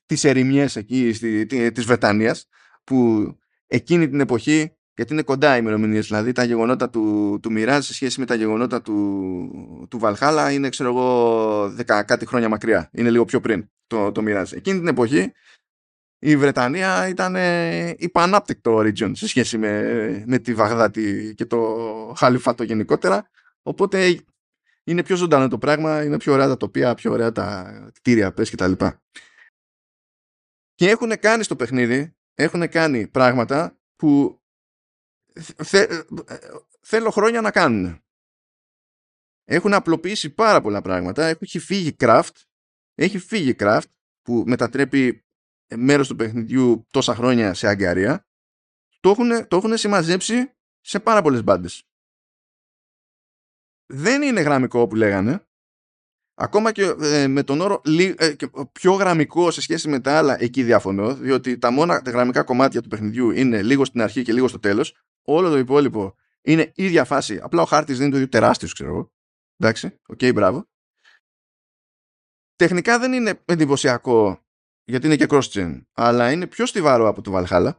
τις 0.06 0.24
ερημιές 0.24 0.76
εκεί 0.76 1.14
στη, 1.14 1.46
της 1.72 1.86
Βρετανίας 1.86 2.48
που 2.84 3.28
εκείνη 3.68 4.10
την 4.10 4.20
εποχή 4.20 4.78
γιατί 4.98 5.14
είναι 5.14 5.22
κοντά 5.22 5.56
οι 5.56 5.60
ημερομηνίες. 5.62 6.08
Δηλαδή 6.08 6.32
τα 6.32 6.44
γεγονότα 6.44 6.90
του, 6.90 7.40
του 7.42 7.52
Μοιράζ 7.52 7.86
σε 7.86 7.94
σχέση 7.94 8.20
με 8.20 8.26
τα 8.26 8.36
γεγονότα 8.36 8.82
του, 8.82 9.88
του 9.90 10.00
Βαλχάλα 10.00 10.52
είναι, 10.52 10.70
ξέρω 10.70 10.90
εγώ, 10.90 11.70
δεκα 11.70 12.04
κάτι 12.04 12.26
χρόνια 12.26 12.50
μακριά. 12.50 12.90
Είναι 12.94 13.10
λίγο 13.10 13.26
πιο 13.26 13.40
πριν 13.40 13.70
το, 13.88 14.12
το 14.12 14.22
Μοιράζ. 14.22 14.52
Εκείνη 14.52 14.80
την 14.80 14.88
εποχή 14.88 15.32
η 16.20 16.38
Βρετανία 16.38 17.08
ήταν 17.08 17.36
ε, 17.36 17.96
υπανάπτυκτο 17.98 18.78
region 18.80 19.12
σε 19.14 19.28
σχέση 19.28 19.58
με, 19.58 20.24
με 20.28 20.40
τη 20.40 20.54
Βαγδάτη 20.54 21.34
και 21.38 21.46
το 21.46 22.14
Χαλιφάτο 22.18 22.64
γενικότερα. 22.64 23.30
Οπότε 23.62 24.26
είναι 24.84 25.04
πιο 25.04 25.16
ζωντανό 25.16 25.48
το 25.48 25.58
πράγμα, 25.58 26.04
είναι 26.04 26.18
πιο 26.18 26.34
ωραία 26.34 26.48
τα 26.48 26.58
τοπία, 26.58 26.94
πιο 26.94 27.12
ωραία 27.12 27.32
τα 27.32 27.92
κτίρια, 27.94 28.34
πες 28.34 28.52
κτλ. 28.52 28.72
Και, 28.72 28.98
και 30.74 30.90
έχουν 30.90 31.20
κάνει 31.20 31.44
στο 31.44 31.56
παιχνίδι, 31.56 32.16
έχουν 32.34 32.70
κάνει 32.70 33.08
πράγματα 33.08 33.80
που 33.96 34.42
θέλω 36.82 37.10
χρόνια 37.10 37.42
να 37.42 37.52
κάνουν. 37.52 38.02
Έχουν 39.50 39.74
απλοποιήσει 39.74 40.30
πάρα 40.30 40.62
πολλά 40.62 40.82
πράγματα. 40.82 41.26
Έχει 41.40 41.60
φύγει 41.60 41.96
craft. 42.00 42.44
Έχει 42.96 43.20
φύγει 43.20 43.56
craft 43.60 43.90
που 44.22 44.44
μετατρέπει 44.46 45.27
μέρος 45.76 46.08
του 46.08 46.16
παιχνιδιού 46.16 46.86
τόσα 46.92 47.16
χρόνια 47.16 47.54
σε 47.54 47.68
αγκαρία. 47.68 48.28
Το 49.00 49.10
έχουν, 49.10 49.48
το 49.48 49.58
έχουν 49.58 49.78
συμμαζέψει 49.78 50.52
σε 50.82 51.00
πάρα 51.00 51.22
πολλές 51.22 51.44
μπάντες. 51.44 51.84
Δεν 53.86 54.22
είναι 54.22 54.42
γραμμικό 54.42 54.88
που 54.88 54.96
λέγανε. 54.96 55.48
Ακόμα 56.40 56.72
και 56.72 56.96
ε, 57.02 57.28
με 57.28 57.44
τον 57.44 57.62
όρο 57.62 57.82
ε, 58.18 58.36
πιο 58.72 58.94
γραμμικό 58.94 59.52
σε 59.52 59.62
σχέση 59.62 59.90
με 59.90 60.00
τα 60.00 60.18
άλλα, 60.18 60.42
εκεί 60.42 60.64
διαφωνώ, 60.64 61.16
διότι 61.16 61.58
τα 61.58 61.72
μόνα 61.72 62.02
γραμμικά 62.06 62.44
κομμάτια 62.44 62.82
του 62.82 62.90
παιχνιδιού 62.90 63.32
είναι 63.32 63.62
λίγο 63.64 63.86
στην 63.86 64.02
αρχή 64.02 64.22
και 64.22 64.34
λίγο 64.34 64.48
στο 64.48 64.60
τέλος 64.60 64.96
όλο 65.22 65.50
το 65.50 65.58
υπόλοιπο 65.58 66.16
είναι 66.42 66.72
ίδια 66.76 67.06
φάση. 67.06 67.40
Απλά 67.42 67.62
ο 67.62 67.66
χάρτης 67.66 67.98
δεν 67.98 68.06
είναι 68.06 68.16
το 68.16 68.22
ίδιο 68.22 68.30
τεράστιος, 68.30 68.74
ξέρω 68.74 68.90
εγώ. 68.90 69.12
Εντάξει, 69.58 70.00
οκ, 70.08 70.18
okay, 70.22 70.34
μπράβο. 70.34 70.68
Τεχνικά 72.56 73.00
δεν 73.00 73.14
είναι 73.14 73.42
εντυπωσιακό 73.46 74.47
γιατί 74.88 75.06
είναι 75.06 75.16
και 75.16 75.26
cross-gen, 75.30 75.82
αλλά 75.94 76.32
είναι 76.32 76.48
πιο 76.48 76.66
στιβαρό 76.66 77.08
από 77.08 77.22
το 77.22 77.32
Valhalla 77.36 77.72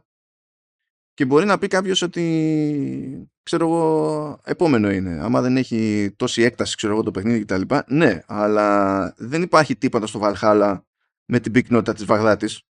και 1.13 1.25
μπορεί 1.25 1.45
να 1.45 1.57
πει 1.57 1.67
κάποιος 1.67 2.01
ότι 2.01 3.31
ξέρω 3.43 3.65
εγώ 3.65 4.39
επόμενο 4.43 4.91
είναι, 4.91 5.19
άμα 5.23 5.41
δεν 5.41 5.57
έχει 5.57 6.11
τόση 6.15 6.41
έκταση 6.41 6.75
ξέρω 6.75 6.93
εγώ 6.93 7.03
το 7.03 7.11
παιχνίδι 7.11 7.45
κτλ 7.45 7.61
ναι 7.87 8.21
αλλά 8.25 9.13
δεν 9.17 9.41
υπάρχει 9.41 9.75
τίποτα 9.75 10.07
στο 10.07 10.19
Valhalla 10.23 10.81
με 11.25 11.39
την 11.39 11.51
πυκνότητα 11.51 11.93
της 11.93 12.05
Βαγδάτης 12.05 12.63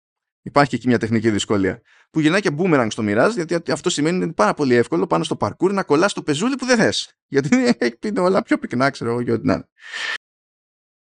Υπάρχει 0.48 0.70
και 0.70 0.76
εκεί 0.76 0.86
μια 0.86 0.98
τεχνική 0.98 1.30
δυσκολία. 1.30 1.80
Που 2.10 2.20
γυρνάει 2.20 2.40
και 2.40 2.50
boomerang 2.58 2.86
στο 2.90 3.02
Mirage, 3.06 3.32
γιατί 3.34 3.72
αυτό 3.72 3.90
σημαίνει 3.90 4.16
ότι 4.16 4.24
είναι 4.24 4.34
πάρα 4.34 4.54
πολύ 4.54 4.74
εύκολο 4.74 5.06
πάνω 5.06 5.24
στο 5.24 5.36
parkour 5.40 5.72
να 5.72 5.82
κολλάς 5.82 6.12
το 6.12 6.22
πεζούλι 6.22 6.56
που 6.56 6.64
δεν 6.64 6.76
θες. 6.76 7.12
Γιατί 7.26 7.76
είναι 8.02 8.20
όλα 8.20 8.42
πιο 8.42 8.58
πυκνά, 8.58 8.90
ξέρω 8.90 9.10
εγώ, 9.10 9.22
και 9.22 9.32
ό,τι 9.32 9.46
να 9.46 9.52
είναι. 9.52 9.68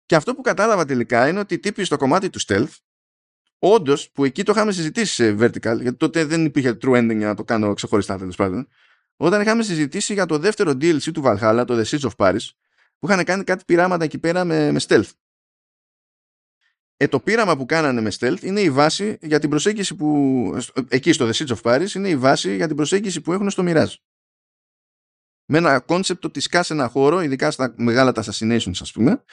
Και 0.05 0.15
αυτό 0.15 0.35
που 0.35 0.41
κατάλαβα 0.41 0.85
τελικά 0.85 1.27
είναι 1.27 1.39
ότι 1.39 1.59
τύποι 1.59 1.83
στο 1.83 1.97
κομμάτι 1.97 2.29
του 2.29 2.39
stealth, 2.41 2.75
όντως, 3.63 4.11
που 4.11 4.25
εκεί 4.25 4.43
το 4.43 4.51
είχαμε 4.51 4.71
συζητήσει 4.71 5.13
σε 5.13 5.35
vertical, 5.39 5.79
γιατί 5.81 5.93
τότε 5.93 6.25
δεν 6.25 6.45
υπήρχε 6.45 6.77
true 6.81 6.97
ending 6.97 7.17
για 7.17 7.27
να 7.27 7.35
το 7.35 7.43
κάνω 7.43 7.73
ξεχωριστά 7.73 8.17
τέλος 8.17 8.35
πάντων. 8.35 8.67
Όταν 9.15 9.41
είχαμε 9.41 9.63
συζητήσει 9.63 10.13
για 10.13 10.25
το 10.25 10.37
δεύτερο 10.37 10.71
DLC 10.71 11.11
του 11.13 11.21
Valhalla, 11.25 11.63
το 11.67 11.81
The 11.81 11.83
Siege 11.83 12.09
of 12.09 12.15
Paris, 12.15 12.49
που 12.99 13.09
είχαν 13.09 13.23
κάνει 13.23 13.43
κάτι 13.43 13.63
πειράματα 13.65 14.03
εκεί 14.03 14.17
πέρα 14.17 14.45
με, 14.45 14.71
με 14.71 14.79
stealth 14.87 15.09
ε, 17.01 17.07
το 17.07 17.19
πείραμα 17.19 17.57
που 17.57 17.65
κάνανε 17.65 18.01
με 18.01 18.11
stealth 18.19 18.41
είναι 18.41 18.61
η 18.61 18.71
βάση 18.71 19.17
για 19.21 19.39
την 19.39 19.49
προσέγγιση 19.49 19.95
που 19.95 20.57
εκεί 20.87 21.11
στο 21.11 21.29
The 21.29 21.33
Siege 21.33 21.55
of 21.55 21.61
Paris 21.61 21.89
είναι 21.93 22.09
η 22.09 22.17
βάση 22.17 22.55
για 22.55 22.67
την 22.67 22.75
προσέγγιση 22.75 23.21
που 23.21 23.33
έχουν 23.33 23.49
στο 23.49 23.63
Mirage. 23.65 23.93
Με 25.45 25.57
ένα 25.57 25.79
concept 25.79 26.25
ότι 26.25 26.39
σκας 26.39 26.69
ένα 26.69 26.87
χώρο, 26.87 27.21
ειδικά 27.21 27.51
στα 27.51 27.73
μεγάλα 27.77 28.11
τα 28.11 28.23
assassinations 28.23 28.79
ας 28.79 28.91
πούμε, 28.91 29.23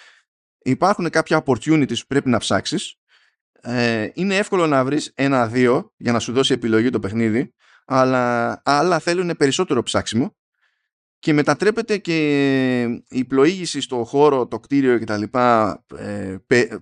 υπάρχουν 0.58 1.10
κάποια 1.10 1.44
opportunities 1.44 1.98
που 1.98 2.06
πρέπει 2.06 2.28
να 2.28 2.38
ψάξεις. 2.38 2.94
Ε, 3.60 4.08
είναι 4.14 4.36
εύκολο 4.36 4.66
να 4.66 4.84
βρεις 4.84 5.12
ένα-δύο 5.14 5.92
για 5.96 6.12
να 6.12 6.18
σου 6.18 6.32
δώσει 6.32 6.52
επιλογή 6.52 6.90
το 6.90 7.00
παιχνίδι, 7.00 7.54
αλλά 7.84 8.60
άλλα 8.64 8.98
θέλουν 8.98 9.36
περισσότερο 9.36 9.82
ψάξιμο 9.82 10.36
και 11.18 11.32
μετατρέπεται 11.32 11.98
και 11.98 12.82
η 13.08 13.24
πλοήγηση 13.24 13.80
στο 13.80 14.04
χώρο, 14.04 14.46
το 14.46 14.60
κτίριο 14.60 14.98
κτλ. 14.98 15.22
Ε, 15.96 16.36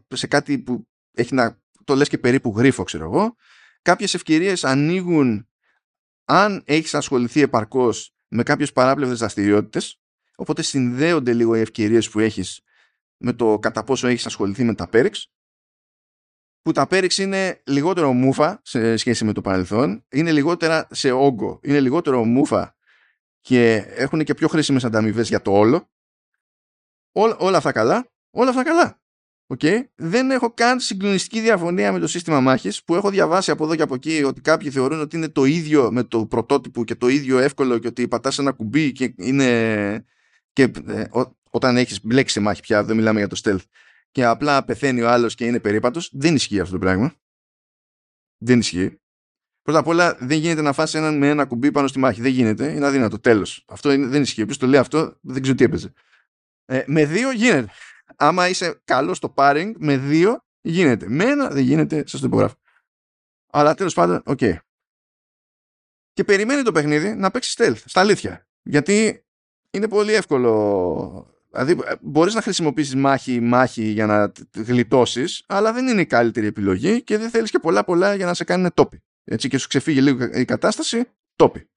σε 0.09 0.27
κάτι 0.27 0.59
που 0.59 0.89
έχει 1.13 1.35
να 1.35 1.61
το 1.85 1.95
λες 1.95 2.09
και 2.09 2.19
περίπου 2.19 2.55
γρίφο 2.57 2.83
ξέρω 2.83 3.05
εγώ. 3.05 3.35
Κάποιες 3.83 4.15
ευκαιρίες 4.15 4.65
ανοίγουν 4.65 5.49
αν 6.25 6.63
έχεις 6.67 6.95
ασχοληθεί 6.95 7.41
επαρκώς 7.41 8.15
με 8.29 8.43
κάποιες 8.43 8.73
παράπλευρες 8.73 9.19
δραστηριότητες, 9.19 10.01
οπότε 10.37 10.63
συνδέονται 10.63 11.33
λίγο 11.33 11.57
οι 11.57 11.61
ευκαιρίες 11.61 12.09
που 12.09 12.21
έχεις 12.21 12.61
με 13.17 13.33
το 13.33 13.59
κατά 13.59 13.85
πόσο 13.85 14.07
έχεις 14.07 14.27
ασχοληθεί 14.27 14.65
με 14.65 14.75
τα 14.75 14.89
πέριξ 14.89 15.31
που 16.67 16.73
τα 16.73 16.87
πέριξ 16.87 17.19
είναι 17.19 17.61
λιγότερο 17.67 18.13
μούφα 18.13 18.61
σε 18.63 18.97
σχέση 18.97 19.25
με 19.25 19.33
το 19.33 19.41
παρελθόν, 19.41 20.05
είναι 20.09 20.33
λιγότερα 20.33 20.87
σε 20.91 21.11
όγκο, 21.11 21.61
είναι 21.63 21.81
λιγότερο 21.81 22.25
μούφα 22.25 22.77
και 23.41 23.75
έχουν 23.89 24.25
και 24.25 24.35
πιο 24.35 24.49
χρήσιμες 24.49 24.85
ανταμοιβές 24.85 25.29
για 25.29 25.43
το 25.43 25.53
όλο. 25.53 25.91
Ό, 27.13 27.23
όλα 27.39 27.57
αυτά 27.57 27.73
καλά. 27.73 28.11
Όλα 28.31 28.51
αυτά 28.51 28.65
καλά. 28.65 29.01
Okay. 29.57 29.81
Δεν 29.95 30.31
έχω 30.31 30.51
καν 30.51 30.81
συγκλονιστική 30.81 31.41
διαφωνία 31.41 31.93
με 31.93 31.99
το 31.99 32.07
σύστημα 32.07 32.41
μάχης 32.41 32.85
που 32.85 32.95
έχω 32.95 33.11
διαβάσει 33.11 33.51
από 33.51 33.65
εδώ 33.65 33.75
και 33.75 33.83
από 33.83 33.95
εκεί 33.95 34.23
ότι 34.25 34.41
κάποιοι 34.41 34.71
θεωρούν 34.71 35.01
ότι 35.01 35.17
είναι 35.17 35.29
το 35.29 35.45
ίδιο 35.45 35.93
με 35.93 36.03
το 36.03 36.27
πρωτότυπο 36.27 36.85
και 36.85 36.95
το 36.95 37.09
ίδιο 37.09 37.39
εύκολο 37.39 37.79
και 37.79 37.87
ότι 37.87 38.09
πατάς 38.09 38.39
ένα 38.39 38.53
κουμπί 38.53 38.93
και 38.93 39.15
είναι 39.17 40.05
και 40.53 40.71
ε, 40.87 41.05
όταν 41.51 41.77
έχεις 41.77 42.05
μπλέξει 42.05 42.35
σε 42.35 42.41
μάχη 42.41 42.61
πια 42.61 42.85
δεν 42.85 42.97
μιλάμε 42.97 43.19
για 43.19 43.29
το 43.29 43.41
stealth 43.45 43.65
και 44.17 44.25
απλά 44.25 44.65
πεθαίνει 44.65 45.03
ο 45.03 45.11
άλλος 45.11 45.35
και 45.35 45.47
είναι 45.47 45.61
περίπατος 45.61 46.11
δεν 46.13 46.35
ισχύει 46.35 46.61
αυτό 46.61 46.73
το 46.73 46.79
πράγμα 46.79 47.15
δεν 48.39 48.59
ισχύει 48.59 49.01
Πρώτα 49.63 49.79
απ' 49.79 49.87
όλα 49.87 50.17
δεν 50.21 50.39
γίνεται 50.39 50.63
να 50.63 50.73
φάσει 50.73 50.99
έναν 50.99 51.19
με 51.19 51.29
ένα 51.29 51.47
κουμπί 51.47 51.71
πάνω 51.71 51.87
στη 51.87 51.99
μάχη. 51.99 52.21
Δεν 52.21 52.31
γίνεται. 52.31 52.73
Είναι 52.73 52.87
αδύνατο. 52.87 53.21
Τέλος. 53.21 53.65
Αυτό 53.69 53.93
είναι, 53.93 54.07
δεν 54.07 54.23
ισχύει. 54.23 54.43
Όποιος 54.43 54.59
το 54.59 54.67
λέει 54.67 54.81
αυτό 54.81 55.19
δεν 55.21 55.43
ξέρω 55.43 55.57
τι 55.57 55.65
έπαιζε. 55.65 55.93
Ε, 56.65 56.85
με 56.87 57.07
δύο 57.07 57.31
γίνεται. 57.31 57.73
Άμα 58.17 58.49
είσαι 58.49 58.81
καλός 58.85 59.17
στο 59.17 59.29
parrying, 59.29 59.75
με 59.79 59.97
δύο 59.97 60.45
γίνεται. 60.61 61.09
Με 61.09 61.25
ένα 61.25 61.49
δεν 61.49 61.63
γίνεται. 61.63 62.05
Σας 62.07 62.21
το 62.21 62.27
υπογράφω. 62.27 62.57
Αλλά 63.53 63.75
τέλος 63.75 63.95
πάντων, 63.95 64.23
οκ. 64.25 64.39
Okay. 64.41 64.57
Και 66.13 66.25
περιμένει 66.25 66.63
το 66.63 66.73
παιχνίδι 66.73 67.15
να 67.15 67.31
παίξει 67.31 67.55
stealth. 67.59 67.83
Στα 67.85 68.01
αλήθεια. 68.01 68.49
Γιατί 68.63 69.25
είναι 69.71 69.89
πολύ 69.89 70.13
εύκολο. 70.13 71.36
Δηλαδή, 71.57 71.99
μπορείς 72.01 72.35
να 72.35 72.43
χρησιμοποιήσεις 72.43 72.95
μάχη, 72.95 73.41
μάχη 73.41 73.85
για 73.85 74.07
να 74.07 74.33
γλιτώσεις, 74.57 75.45
αλλά 75.47 75.73
δεν 75.73 75.87
είναι 75.87 76.01
η 76.01 76.07
καλύτερη 76.07 76.47
επιλογή 76.47 77.03
και 77.03 77.19
δεν 77.19 77.31
θέλεις 77.31 77.51
και 77.51 77.59
πολλά 77.59 77.85
πολλά 77.85 78.15
για 78.15 78.27
να 78.27 78.35
σε 78.35 78.45
κάνουν 78.45 78.71
τόπι 78.75 79.03
έτσι 79.27 79.49
και 79.49 79.59
σου 79.59 79.69
ξεφύγει 79.69 80.03
λίγο 80.03 80.25
η 80.25 80.45
κατάσταση, 80.45 81.11
τόπι. 81.37 81.71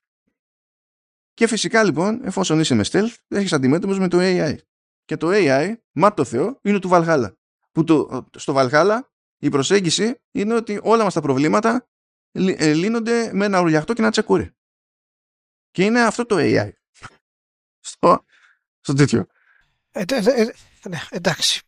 Και 1.33 1.47
φυσικά 1.47 1.83
λοιπόν, 1.83 2.25
εφόσον 2.25 2.59
είσαι 2.59 2.75
με 2.75 2.83
stealth, 2.91 3.15
έχεις 3.27 3.53
αντιμέτωπος 3.53 3.99
με 3.99 4.07
το 4.07 4.17
AI. 4.21 4.57
Και 5.05 5.17
το 5.17 5.27
AI, 5.31 5.75
μα 5.91 6.13
το 6.13 6.23
Θεό, 6.23 6.59
είναι 6.63 6.79
του 6.79 6.89
Valhalla. 6.91 7.33
Που 7.71 7.83
το, 7.83 8.27
στο 8.37 8.53
Valhalla 8.57 8.99
η 9.37 9.49
προσέγγιση 9.49 10.21
είναι 10.31 10.53
ότι 10.53 10.79
όλα 10.83 11.03
μας 11.03 11.13
τα 11.13 11.21
προβλήματα 11.21 11.87
ε, 12.31 12.73
λύνονται 12.73 13.33
με 13.33 13.45
ένα 13.45 13.61
ουρλιαχτό 13.61 13.93
και 13.93 14.01
ένα 14.01 14.11
τσεκούρι. 14.11 14.55
Και 15.71 15.83
είναι 15.83 16.01
αυτό 16.01 16.25
το 16.25 16.35
AI. 16.39 16.71
στο, 17.89 18.25
στο 18.79 18.93
τέτοιο. 18.93 19.27
Ε, 19.91 20.03
ε, 20.07 20.45
ναι, 20.89 20.99
εντάξει. 21.09 21.61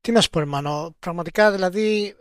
τι 0.00 0.12
να 0.12 0.20
σου 0.20 0.30
πω, 0.30 0.46
Μάνο. 0.46 0.94
Πραγματικά 0.98 1.52
δηλαδή 1.52 2.16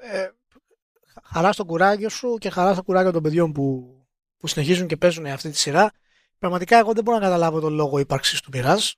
χαρά 1.24 1.52
στο 1.52 1.66
κουράγιο 1.66 2.10
σου 2.10 2.38
και 2.40 2.50
χαρά 2.50 2.74
στο 2.74 2.84
κουράγιο 2.84 3.12
των 3.12 3.24
παιδιών 3.24 3.52
που, 3.52 3.96
που 4.38 4.48
συνεχίζουν 4.48 4.88
και 4.88 4.98
παίζουν 4.98 5.26
αυτή 5.26 5.50
τη 5.50 5.58
σειρά. 5.58 5.92
Πραγματικά 6.40 6.78
εγώ 6.78 6.94
δεν 6.94 7.04
μπορώ 7.04 7.18
να 7.18 7.24
καταλάβω 7.24 7.60
τον 7.60 7.74
λόγο 7.74 8.00
ύπαρξης 8.00 8.42
του 8.42 8.52
Mirage 8.54 8.92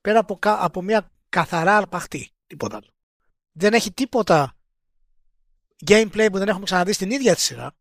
πέρα 0.00 0.18
από, 0.18 0.38
από 0.42 0.82
μια 0.82 1.10
καθαρά 1.28 1.76
αρπαχτή. 1.76 2.30
Τίποτα 2.46 2.76
άλλο. 2.76 2.88
Δεν 3.52 3.72
έχει 3.72 3.92
τίποτα 3.92 4.56
gameplay 5.86 6.28
που 6.32 6.38
δεν 6.38 6.48
έχουμε 6.48 6.64
ξαναδεί 6.64 6.92
στην 6.92 7.10
ίδια 7.10 7.34
τη 7.34 7.40
σειρά. 7.40 7.76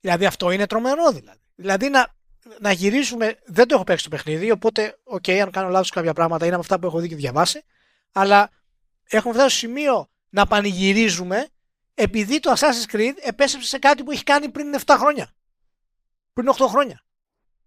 Δηλαδή 0.00 0.26
αυτό 0.26 0.50
είναι 0.50 0.66
τρομερό 0.66 1.10
δηλαδή. 1.10 1.40
Δηλαδή 1.54 1.88
να, 1.88 2.14
να 2.60 2.72
γυρίσουμε, 2.72 3.38
δεν 3.46 3.68
το 3.68 3.74
έχω 3.74 3.84
παίξει 3.84 4.04
το 4.04 4.10
παιχνίδι, 4.10 4.50
οπότε, 4.50 4.98
οκ, 5.04 5.22
okay, 5.26 5.32
αν 5.32 5.50
κάνω 5.50 5.68
λάθος 5.68 5.90
κάποια 5.90 6.12
πράγματα 6.12 6.44
είναι 6.44 6.54
από 6.54 6.62
αυτά 6.62 6.78
που 6.78 6.86
έχω 6.86 6.98
δει 6.98 7.08
και 7.08 7.16
διαβάσει, 7.16 7.64
αλλά 8.12 8.50
έχουμε 9.08 9.34
φτάσει 9.34 9.56
στο 9.56 9.66
σημείο 9.66 10.10
να 10.28 10.46
πανηγυρίζουμε 10.46 11.48
επειδή 11.94 12.40
το 12.40 12.52
Assassin's 12.52 12.94
Creed 12.94 13.14
επέστρεψε 13.20 13.68
σε 13.68 13.78
κάτι 13.78 14.02
που 14.02 14.10
έχει 14.10 14.22
κάνει 14.22 14.48
πριν 14.48 14.74
7 14.84 14.94
χρόνια. 14.98 15.34
Πριν 16.32 16.48
8 16.58 16.66
χρόνια. 16.68 17.04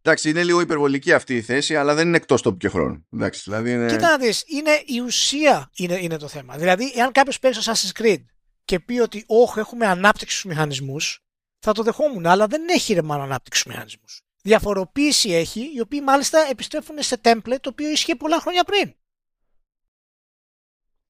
Εντάξει, 0.02 0.30
είναι 0.30 0.44
λίγο 0.44 0.62
υπερβολική 0.62 1.14
αυτή 1.14 1.36
η 1.36 1.42
θέση, 1.42 1.76
αλλά 1.76 1.94
δεν 1.94 2.08
είναι 2.08 2.18
εκτός 2.18 2.42
τόπου 2.42 2.58
και 2.58 2.70
χρόνου. 2.70 3.08
Εντάξει, 3.14 3.42
δηλαδή 3.44 3.72
είναι... 3.72 3.88
Κοίτα 3.88 4.10
να 4.10 4.18
δεις, 4.18 4.44
είναι 4.48 4.82
η 4.86 5.00
ουσία 5.00 5.70
είναι, 5.76 5.96
είναι 6.02 6.18
το 6.18 6.28
θέμα. 6.28 6.58
Δηλαδή, 6.58 6.92
εάν 6.96 7.12
κάποιος 7.12 7.40
παίξει 7.40 7.62
στο 7.62 7.72
Assassin's 7.72 8.02
Creed 8.02 8.24
και 8.66 8.80
πει 8.80 9.00
ότι 9.00 9.24
όχι, 9.28 9.60
έχουμε 9.60 9.86
ανάπτυξη 9.86 10.38
στους 10.38 10.52
μηχανισμούς, 10.52 11.24
θα 11.60 11.72
το 11.72 11.84
δεχόμουν, 11.84 12.26
αλλά 12.26 12.48
δεν 12.48 12.62
έχει 12.70 12.94
ρε 12.94 13.02
μαλλον 13.02 13.26
ανάπτυξη 13.26 13.60
στους 13.60 13.72
μηχανισμούς. 13.72 14.22
Διαφοροποίηση 14.46 15.32
έχει, 15.32 15.72
οι 15.76 15.80
οποίοι 15.80 16.02
μάλιστα 16.04 16.48
επιστρέφουν 16.50 16.96
σε 17.02 17.22
template 17.24 17.60
το 17.62 17.70
οποίο 17.70 17.90
ίσχυε 17.90 18.16
πολλά 18.16 18.40
χρόνια 18.40 18.64
πριν. 18.64 18.94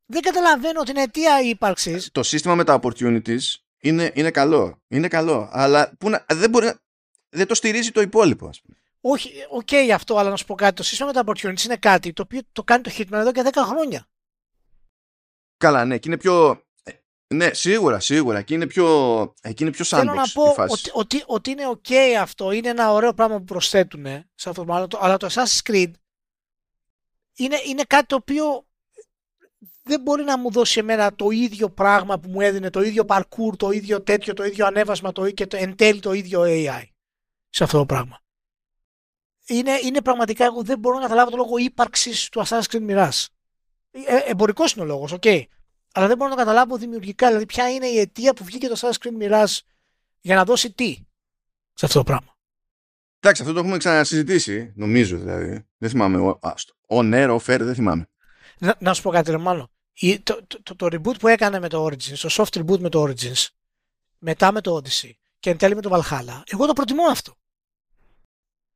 Δεν 0.06 0.22
καταλαβαίνω 0.22 0.84
την 0.84 0.98
αιτία 0.98 1.42
ύπαρξης. 1.42 2.10
Το 2.12 2.24
σύστημα 2.24 2.56
με 2.56 2.64
τα 2.64 2.80
opportunities 2.82 3.42
είναι, 3.78 4.12
είναι 4.14 4.32
καλό. 4.32 4.82
Είναι 4.88 5.08
καλό. 5.08 5.50
Αλλά 5.52 5.96
που 5.98 6.10
να, 6.10 6.26
δεν, 6.34 6.50
μπορεί, 6.50 6.74
δεν 7.30 7.48
το 7.48 7.56
στηρίζει 7.56 7.92
το 7.92 8.02
υπόλοιπο, 8.02 8.48
ας 8.48 8.62
πούμε. 8.62 8.78
Όχι, 9.02 9.32
οκ 9.50 9.68
okay, 9.72 9.90
αυτό, 9.94 10.18
αλλά 10.18 10.30
να 10.30 10.36
σου 10.36 10.46
πω 10.46 10.56
κάτι. 10.56 10.76
Το 10.76 10.84
σύστημα 10.84 11.12
με 11.14 11.14
τα 11.14 11.24
opportunities 11.26 11.64
είναι 11.64 11.78
κάτι 11.78 12.14
το 12.14 12.22
οποίο 12.22 12.42
το 12.52 12.64
κάνει 12.64 12.84
το 12.84 12.92
Hitman 12.98 13.12
εδώ 13.12 13.32
και 13.32 13.44
10 13.46 13.50
χρόνια. 13.66 14.08
Καλά, 15.58 15.86
ναι, 15.86 15.98
και 15.98 16.08
είναι 16.08 16.18
πιο. 16.18 16.64
Ναι, 17.34 17.54
σίγουρα, 17.54 18.00
σίγουρα. 18.00 18.42
Και 18.42 18.54
είναι 18.54 18.68
πιο, 18.68 19.34
εκεί 19.42 19.64
είναι 19.64 19.72
πιο 19.72 19.86
sandbox 19.88 20.00
Θέλω 20.00 20.14
να 20.14 20.28
πω 20.34 20.56
ότι, 20.64 20.90
ότι, 20.94 21.24
ότι, 21.26 21.52
είναι 21.52 21.64
ok 21.70 21.94
αυτό. 22.20 22.52
Είναι 22.52 22.70
ένα 22.70 22.92
ωραίο 22.92 23.14
πράγμα 23.14 23.38
που 23.38 23.44
προσθέτουν 23.44 24.06
σε 24.36 24.50
αυτό 24.50 24.64
το 24.88 24.98
αλλά 25.02 25.18
το 25.18 25.28
Assassin's 25.32 25.72
Creed 25.72 25.92
είναι, 27.36 27.58
είναι 27.66 27.84
κάτι 27.88 28.06
το 28.06 28.16
οποίο 28.16 28.66
δεν 29.84 30.02
μπορεί 30.02 30.24
να 30.24 30.38
μου 30.38 30.52
δώσει 30.52 30.80
εμένα 30.80 31.16
το 31.16 31.30
ίδιο 31.30 31.70
πράγμα 31.70 32.20
που 32.20 32.30
μου 32.30 32.42
έδινε, 32.42 32.70
το 32.70 32.82
ίδιο 32.82 33.06
parkour, 33.08 33.58
το 33.58 33.72
ίδιο 33.72 34.02
τέτοιο, 34.02 34.34
το 34.34 34.44
ίδιο 34.44 34.66
ανέβασμα 34.66 35.12
το, 35.12 35.32
και 35.32 35.48
το, 35.48 35.58
εν 35.58 35.76
τέλει 35.76 36.00
το 36.00 36.14
ίδιο 36.14 36.42
AI 36.46 36.84
σε 37.50 37.64
αυτό 37.64 37.78
το 37.78 37.86
πράγμα. 37.86 38.22
Είναι, 39.46 39.80
είναι 39.84 40.02
πραγματικά, 40.02 40.46
εγώ 40.46 40.64
δεν 40.64 40.80
μπορώ 40.80 40.96
να 40.96 41.02
καταλάβω 41.02 41.30
το 41.30 41.38
λόγο 41.38 41.58
ύπαρξης 41.58 42.30
του 42.30 42.44
Assassin's 42.46 42.64
Creed 42.72 42.90
Mirage. 42.90 43.26
Ε, 43.92 44.18
Εμπορικός 44.26 44.74
είναι 44.74 44.84
ο 44.84 44.86
λόγος, 44.86 45.12
οκ. 45.12 45.22
Okay. 45.26 45.44
Αλλά 45.96 46.08
δεν 46.08 46.18
μπορώ 46.18 46.30
να 46.30 46.36
καταλάβω 46.36 46.78
δημιουργικά, 46.78 47.28
δηλαδή 47.28 47.46
ποια 47.46 47.70
είναι 47.70 47.88
η 47.88 48.00
αιτία 48.00 48.34
που 48.34 48.44
βγήκε 48.44 48.68
το 48.68 48.76
Assassin's 48.80 49.08
Creed 49.08 49.24
Mirage 49.24 49.58
για 50.22 50.36
να 50.36 50.44
δώσει 50.44 50.72
τι 50.72 50.98
σε 51.74 51.86
αυτό 51.86 51.98
το 51.98 52.04
πράγμα. 52.04 52.38
Εντάξει, 53.20 53.42
αυτό 53.42 53.54
το 53.54 53.60
έχουμε 53.60 53.78
ξανασυζητήσει, 53.78 54.74
νομίζω 54.76 55.18
δηλαδή. 55.18 55.66
Δεν 55.78 55.90
θυμάμαι. 55.90 56.36
Ο 56.88 57.04
Νέρο, 57.04 57.36
Fair, 57.36 57.60
δεν 57.60 57.76
θυμάμαι. 57.76 58.10
Να, 58.58 58.76
να 58.80 58.94
σου 58.94 59.02
πω 59.02 59.10
κάτι, 59.10 59.32
ρε, 59.32 59.38
μάλλον. 59.38 59.72
Το, 60.24 60.46
το, 60.64 60.76
το, 60.76 60.86
reboot 60.92 61.20
που 61.20 61.28
έκανε 61.28 61.60
με 61.60 61.70
το 61.70 61.86
Origins, 61.86 62.18
το 62.20 62.30
soft 62.32 62.60
reboot 62.60 62.80
με 62.80 62.90
το 62.90 63.04
Origins, 63.04 63.48
μετά 64.18 64.52
με 64.52 64.62
το 64.62 64.76
Odyssey 64.76 65.12
και 65.40 65.50
εν 65.50 65.58
τέλει 65.58 65.76
με 65.76 65.82
το 65.82 65.90
Valhalla, 65.94 66.42
εγώ 66.46 66.66
το 66.66 66.74
προτιμώ 66.74 67.04
αυτό. 67.04 67.36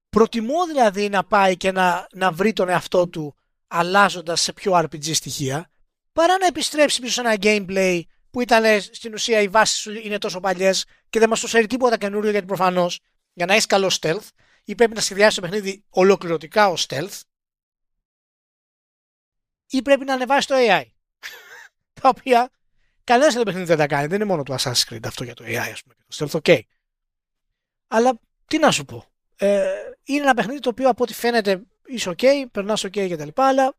Προτιμώ 0.10 0.65
δηλαδή 0.68 1.10
να 1.10 1.23
πάει 1.23 1.57
και 1.57 1.72
να, 1.72 2.07
να 2.11 2.31
βρει 2.31 2.53
τον 2.53 2.69
εαυτό 2.69 3.07
του 3.07 3.35
αλλάζοντας 3.68 4.41
σε 4.41 4.53
πιο 4.53 4.73
RPG 4.73 5.14
στοιχεία, 5.14 5.69
παρά 6.18 6.38
να 6.38 6.45
επιστρέψει 6.45 7.02
πίσω 7.02 7.14
σε 7.14 7.19
ένα 7.19 7.35
gameplay 7.41 8.02
που 8.30 8.41
ήταν 8.41 8.81
στην 8.81 9.14
ουσία 9.14 9.41
οι 9.41 9.48
βάσεις 9.48 9.77
σου 9.77 9.91
είναι 9.91 10.18
τόσο 10.18 10.39
παλιές 10.39 10.85
και 11.10 11.19
δεν 11.19 11.30
μας 11.30 11.39
το 11.39 11.48
φέρει 11.48 11.68
τίποτα 11.68 11.98
καινούριο 11.98 12.31
γιατί 12.31 12.45
προφανώς 12.45 12.99
για 13.34 13.45
να 13.45 13.53
έχεις 13.53 13.65
καλό 13.65 13.98
stealth 14.02 14.27
ή 14.64 14.76
πρέπει 14.76 14.94
να 14.94 15.02
σχεδιάσεις 15.02 15.35
το 15.35 15.41
παιχνίδι 15.41 15.84
ολοκληρωτικά 15.89 16.69
ως 16.69 16.85
stealth 16.89 17.22
ή 19.68 19.81
πρέπει 19.81 20.06
να 20.06 20.14
ανεβάσεις 20.14 20.45
το 20.45 20.56
AI. 20.57 20.84
τα 22.02 22.10
οποία 22.10 22.49
κανένας 23.03 23.35
άλλο 23.35 23.44
παιχνίδι 23.44 23.65
δεν 23.65 23.77
τα 23.77 23.88
κάνει. 23.88 24.07
Δεν 24.07 24.15
είναι 24.15 24.30
μόνο 24.30 24.44
το 24.44 24.56
Assassin's 24.60 24.84
Creed 24.89 25.06
αυτό 25.06 25.23
για 25.23 25.34
το 25.34 25.44
AI, 25.48 25.72
ας 25.72 25.81
πούμε. 25.84 25.95
Το 26.07 26.15
stealth, 26.18 26.41
ok. 26.41 26.60
Αλλά 27.88 28.19
τι 28.48 28.57
να 28.57 28.72
σου 28.72 28.85
πω. 28.85 29.06
Ε, 29.35 29.73
είναι 30.03 30.22
ένα 30.22 30.34
παιχνίδι 30.34 30.60
το 30.60 30.69
οποίο 30.69 30.89
από 30.89 31.03
ό,τι 31.03 31.14
φαίνεται 31.14 31.61
είσαι 31.85 32.10
ok, 32.10 32.45
περνάς 32.52 32.85
ok 32.85 33.10
κτλ. 33.11 33.30
Αλλά 33.41 33.76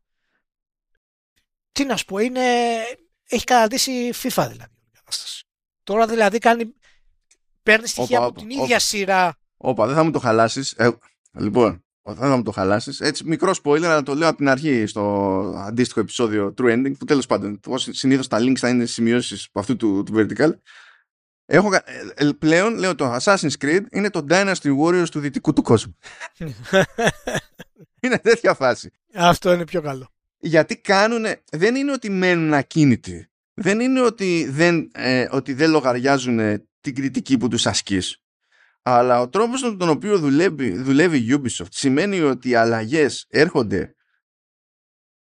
τι 1.71 1.85
να 1.85 1.95
σου 1.95 2.05
πω, 2.05 2.17
είναι, 2.17 2.41
έχει 3.29 3.43
καταντήσει 3.43 4.09
FIFA 4.13 4.47
δηλαδή 4.49 4.73
η 4.85 4.91
κατάσταση. 4.93 5.43
Τώρα 5.83 6.07
δηλαδή 6.07 6.37
κάνει, 6.37 6.73
παίρνει 7.63 7.87
στοιχεία 7.87 8.19
από 8.19 8.39
την 8.39 8.49
ίδια 8.49 8.79
σειρά. 8.79 9.37
Όπα, 9.57 9.85
δεν 9.85 9.95
θα 9.95 10.03
μου 10.03 10.11
το 10.11 10.19
χαλάσεις. 10.19 10.71
Ε, 10.71 10.97
λοιπόν, 11.31 11.83
δεν 12.03 12.29
θα 12.29 12.35
μου 12.35 12.43
το 12.43 12.51
χαλάσεις. 12.51 12.99
Έτσι, 12.99 13.23
μικρό 13.23 13.53
spoiler, 13.63 13.83
αλλά 13.83 14.03
το 14.03 14.15
λέω 14.15 14.27
από 14.27 14.37
την 14.37 14.49
αρχή 14.49 14.85
στο 14.85 15.01
αντίστοιχο 15.57 15.99
επεισόδιο 15.99 16.53
True 16.57 16.73
Ending, 16.73 16.97
που 16.97 17.05
τέλος 17.05 17.25
πάντων, 17.25 17.59
συνήθως 17.77 18.27
τα 18.27 18.37
links 18.41 18.57
θα 18.57 18.69
είναι 18.69 18.85
σημειώσεις 18.85 19.45
από 19.47 19.59
αυτού 19.59 19.75
του, 19.75 20.03
του 20.03 20.13
vertical. 20.15 20.51
Έχω, 21.45 21.73
ε, 21.73 21.81
ε, 22.15 22.29
πλέον 22.39 22.77
λέω 22.77 22.95
το 22.95 23.15
Assassin's 23.15 23.53
Creed 23.59 23.81
είναι 23.91 24.09
το 24.09 24.25
Dynasty 24.29 24.77
Warriors 24.83 25.09
του 25.11 25.19
δυτικού 25.19 25.53
του 25.53 25.61
κόσμου. 25.61 25.97
είναι 28.03 28.17
τέτοια 28.17 28.53
φάση. 28.53 28.91
Αυτό 29.13 29.53
είναι 29.53 29.65
πιο 29.65 29.81
καλό 29.81 30.11
γιατί 30.39 30.77
κάνουν, 30.77 31.25
δεν 31.51 31.75
είναι 31.75 31.91
ότι 31.91 32.09
μένουν 32.09 32.53
ακίνητοι. 32.53 33.29
Δεν 33.53 33.79
είναι 33.79 34.01
ότι 34.01 34.47
δεν, 34.49 34.91
ε, 34.93 35.27
ότι 35.31 35.53
δεν 35.53 35.69
λογαριάζουν 35.69 36.67
την 36.81 36.95
κριτική 36.95 37.37
που 37.37 37.47
τους 37.47 37.65
ασκείς. 37.65 38.23
Αλλά 38.81 39.21
ο 39.21 39.29
τρόπος 39.29 39.61
τον 39.61 39.89
οποίο 39.89 40.19
δουλεύει, 40.19 40.77
δουλεύει 40.77 41.17
η 41.17 41.27
Ubisoft 41.31 41.67
σημαίνει 41.69 42.19
ότι 42.21 42.49
οι 42.49 42.55
αλλαγές 42.55 43.25
έρχονται 43.29 43.95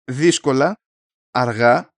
δύσκολα, 0.04 0.80
αργά, 1.30 1.94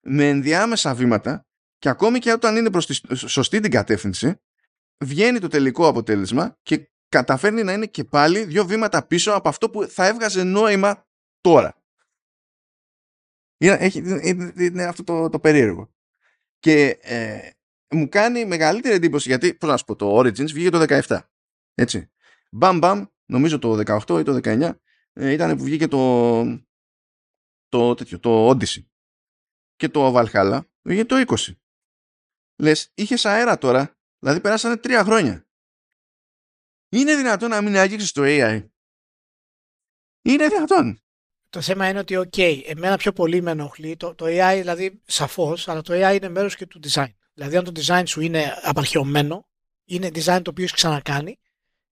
με 0.00 0.28
ενδιάμεσα 0.28 0.94
βήματα 0.94 1.46
και 1.78 1.88
ακόμη 1.88 2.18
και 2.18 2.32
όταν 2.32 2.56
είναι 2.56 2.70
προς 2.70 2.86
τη 2.86 3.16
σωστή 3.16 3.60
την 3.60 3.70
κατεύθυνση 3.70 4.40
βγαίνει 5.04 5.38
το 5.38 5.48
τελικό 5.48 5.86
αποτέλεσμα 5.86 6.58
και 6.62 6.90
καταφέρνει 7.08 7.62
να 7.62 7.72
είναι 7.72 7.86
και 7.86 8.04
πάλι 8.04 8.44
δύο 8.44 8.66
βήματα 8.66 9.06
πίσω 9.06 9.32
από 9.32 9.48
αυτό 9.48 9.70
που 9.70 9.86
θα 9.86 10.06
έβγαζε 10.06 10.42
νόημα 10.42 11.06
τώρα. 11.40 11.79
Είναι, 13.60 13.74
έχει, 13.74 13.98
είναι, 14.56 14.84
αυτό 14.84 15.04
το, 15.04 15.28
το 15.28 15.40
περίεργο. 15.40 15.94
Και 16.58 16.98
ε, 17.00 17.50
μου 17.90 18.08
κάνει 18.08 18.44
μεγαλύτερη 18.44 18.94
εντύπωση 18.94 19.28
γιατί, 19.28 19.54
πώς 19.54 19.68
να 19.68 19.76
σου 19.76 19.84
πω, 19.84 19.96
το 19.96 20.18
Origins 20.18 20.52
βγήκε 20.52 20.70
το 20.70 20.84
17. 21.08 21.18
Έτσι. 21.74 22.10
Μπαμ 22.50 22.78
μπαμ, 22.78 23.04
νομίζω 23.26 23.58
το 23.58 23.82
18 23.86 24.20
ή 24.20 24.22
το 24.22 24.40
19 24.42 24.72
ε, 25.12 25.32
ήταν 25.32 25.56
που 25.56 25.62
βγήκε 25.62 25.88
το, 25.88 26.42
το, 27.68 27.94
τέτοιο, 27.94 28.18
το 28.18 28.50
Odyssey. 28.50 28.84
Και 29.76 29.88
το 29.88 30.14
Valhalla 30.16 30.60
βγήκε 30.82 31.04
το 31.04 31.24
20. 31.26 31.54
Λες, 32.56 32.90
είχες 32.94 33.24
αέρα 33.24 33.58
τώρα, 33.58 33.98
δηλαδή 34.18 34.40
περάσανε 34.40 34.76
τρία 34.76 35.04
χρόνια. 35.04 35.48
Είναι 36.88 37.16
δυνατόν 37.16 37.50
να 37.50 37.62
μην 37.62 37.76
άγγιξες 37.76 38.12
το 38.12 38.22
AI. 38.24 38.68
Είναι 40.22 40.48
δυνατόν. 40.48 41.02
Το 41.50 41.60
θέμα 41.60 41.88
είναι 41.88 41.98
ότι, 41.98 42.16
OK, 42.16 42.60
εμένα 42.66 42.96
πιο 42.96 43.12
πολύ 43.12 43.42
με 43.42 43.50
ενοχλεί 43.50 43.96
το, 43.96 44.14
το 44.14 44.24
AI, 44.28 44.56
δηλαδή 44.58 45.00
σαφώς, 45.04 45.68
αλλά 45.68 45.82
το 45.82 45.94
AI 45.94 46.14
είναι 46.14 46.28
μέρος 46.28 46.56
και 46.56 46.66
του 46.66 46.80
design. 46.88 47.12
Δηλαδή, 47.34 47.56
αν 47.56 47.64
το 47.64 47.72
design 47.74 48.02
σου 48.06 48.20
είναι 48.20 48.54
απαρχαιωμένο, 48.62 49.48
είναι 49.84 50.06
design 50.06 50.40
το 50.42 50.50
οποίο 50.50 50.64
έχεις 50.64 50.72
ξανακάνει, 50.72 51.38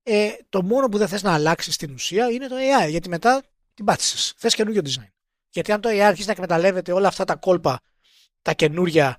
ε, 0.03 0.31
το 0.49 0.63
μόνο 0.63 0.89
που 0.89 0.99
δεν 0.99 1.09
θες 1.09 1.23
να 1.23 1.35
αλλάξεις 1.35 1.75
στην 1.75 1.93
ουσία 1.93 2.31
είναι 2.31 2.47
το 2.47 2.57
AI. 2.57 2.91
Γιατί 2.91 3.09
μετά 3.09 3.43
την 3.75 3.85
πάτησες. 3.85 4.35
Θες 4.37 4.55
καινούριο 4.55 4.83
design. 4.85 5.09
Γιατί 5.51 5.73
αν 5.73 5.81
το 5.81 5.89
AI 5.89 5.99
αρχίσει 5.99 6.27
να 6.27 6.33
εκμεταλλεύεται 6.33 6.93
όλα 6.93 7.09
αυτά 7.09 7.25
τα 7.25 7.37
κόλπα, 7.37 7.81
τα 8.43 8.53
καινούρια 8.53 9.19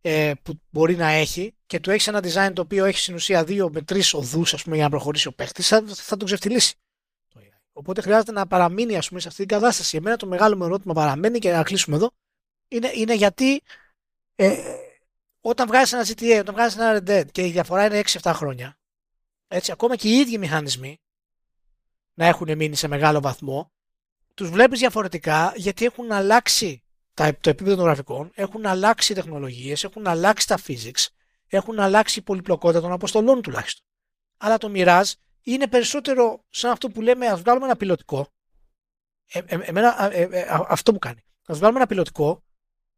ε, 0.00 0.32
που 0.42 0.60
μπορεί 0.70 0.96
να 0.96 1.08
έχει 1.08 1.54
και 1.66 1.80
του 1.80 1.90
έχεις 1.90 2.06
ένα 2.06 2.20
design 2.22 2.52
το 2.54 2.62
οποίο 2.62 2.84
έχει 2.84 2.98
στην 2.98 3.14
ουσία 3.14 3.44
δύο 3.44 3.70
με 3.72 3.82
τρεις 3.82 4.14
οδούς, 4.14 4.54
για 4.64 4.82
να 4.82 4.88
προχωρήσει 4.88 5.28
ο 5.28 5.32
παίχτης, 5.32 5.68
θα, 5.68 5.84
θα 5.86 6.16
τον 6.16 6.26
ξεφτυλίσει. 6.26 6.74
Οπότε 7.80 8.00
χρειάζεται 8.00 8.32
να 8.32 8.46
παραμείνει 8.46 8.96
ας 8.96 9.08
πούμε, 9.08 9.20
σε 9.20 9.28
αυτή 9.28 9.46
την 9.46 9.58
κατάσταση. 9.58 9.96
Εμένα 9.96 10.16
το 10.16 10.26
μεγάλο 10.26 10.56
μου 10.56 10.64
ερώτημα 10.64 10.94
παραμένει 10.94 11.38
και 11.38 11.52
να 11.52 11.62
κλείσουμε 11.62 11.96
εδώ 11.96 12.10
είναι, 12.68 12.90
είναι 12.94 13.14
γιατί 13.14 13.62
ε, 14.34 14.56
όταν 15.40 15.66
βγάζεις 15.66 15.92
ένα 15.92 16.06
GTA, 16.06 16.40
όταν 16.40 16.54
βγάζεις 16.54 16.78
ένα 16.78 16.98
Red 16.98 17.10
Dead 17.10 17.30
και 17.32 17.46
η 17.46 17.50
διαφορά 17.50 17.86
είναι 17.86 18.02
6-7 18.22 18.32
χρόνια, 18.34 18.78
έτσι, 19.48 19.72
ακόμα 19.72 19.96
και 19.96 20.08
οι 20.08 20.18
ίδιοι 20.18 20.38
μηχανισμοί 20.38 21.00
να 22.14 22.26
έχουν 22.26 22.56
μείνει 22.56 22.76
σε 22.76 22.88
μεγάλο 22.88 23.20
βαθμό, 23.20 23.72
τους 24.34 24.50
βλέπεις 24.50 24.78
διαφορετικά 24.78 25.52
γιατί 25.56 25.84
έχουν 25.84 26.12
αλλάξει 26.12 26.82
τα, 27.14 27.36
το 27.40 27.50
επίπεδο 27.50 27.76
των 27.76 27.84
γραφικών, 27.84 28.30
έχουν 28.34 28.66
αλλάξει 28.66 29.12
οι 29.12 29.14
τεχνολογίες, 29.14 29.84
έχουν 29.84 30.06
αλλάξει 30.06 30.46
τα 30.46 30.58
physics, 30.66 31.06
έχουν 31.46 31.80
αλλάξει 31.80 32.18
η 32.18 32.22
πολυπλοκότητα 32.22 32.80
των 32.80 32.92
αποστολών 32.92 33.42
τουλάχιστον. 33.42 33.84
Αλλά 34.36 34.58
το 34.58 34.72
Mirage 34.74 35.12
είναι 35.42 35.68
περισσότερο 35.68 36.44
σαν 36.50 36.70
αυτό 36.70 36.88
που 36.88 37.00
λέμε 37.00 37.26
ας 37.26 37.40
βγάλουμε 37.40 37.66
ένα 37.66 37.76
πιλωτικό. 37.76 38.28
Ε, 39.32 39.38
ε, 39.46 39.58
εμένα 39.62 40.12
ε, 40.12 40.22
ε, 40.22 40.46
αυτό 40.68 40.92
μου 40.92 40.98
κάνει. 40.98 41.24
Ας 41.46 41.58
βγάλουμε 41.58 41.78
ένα 41.78 41.88
πιλωτικό 41.88 42.42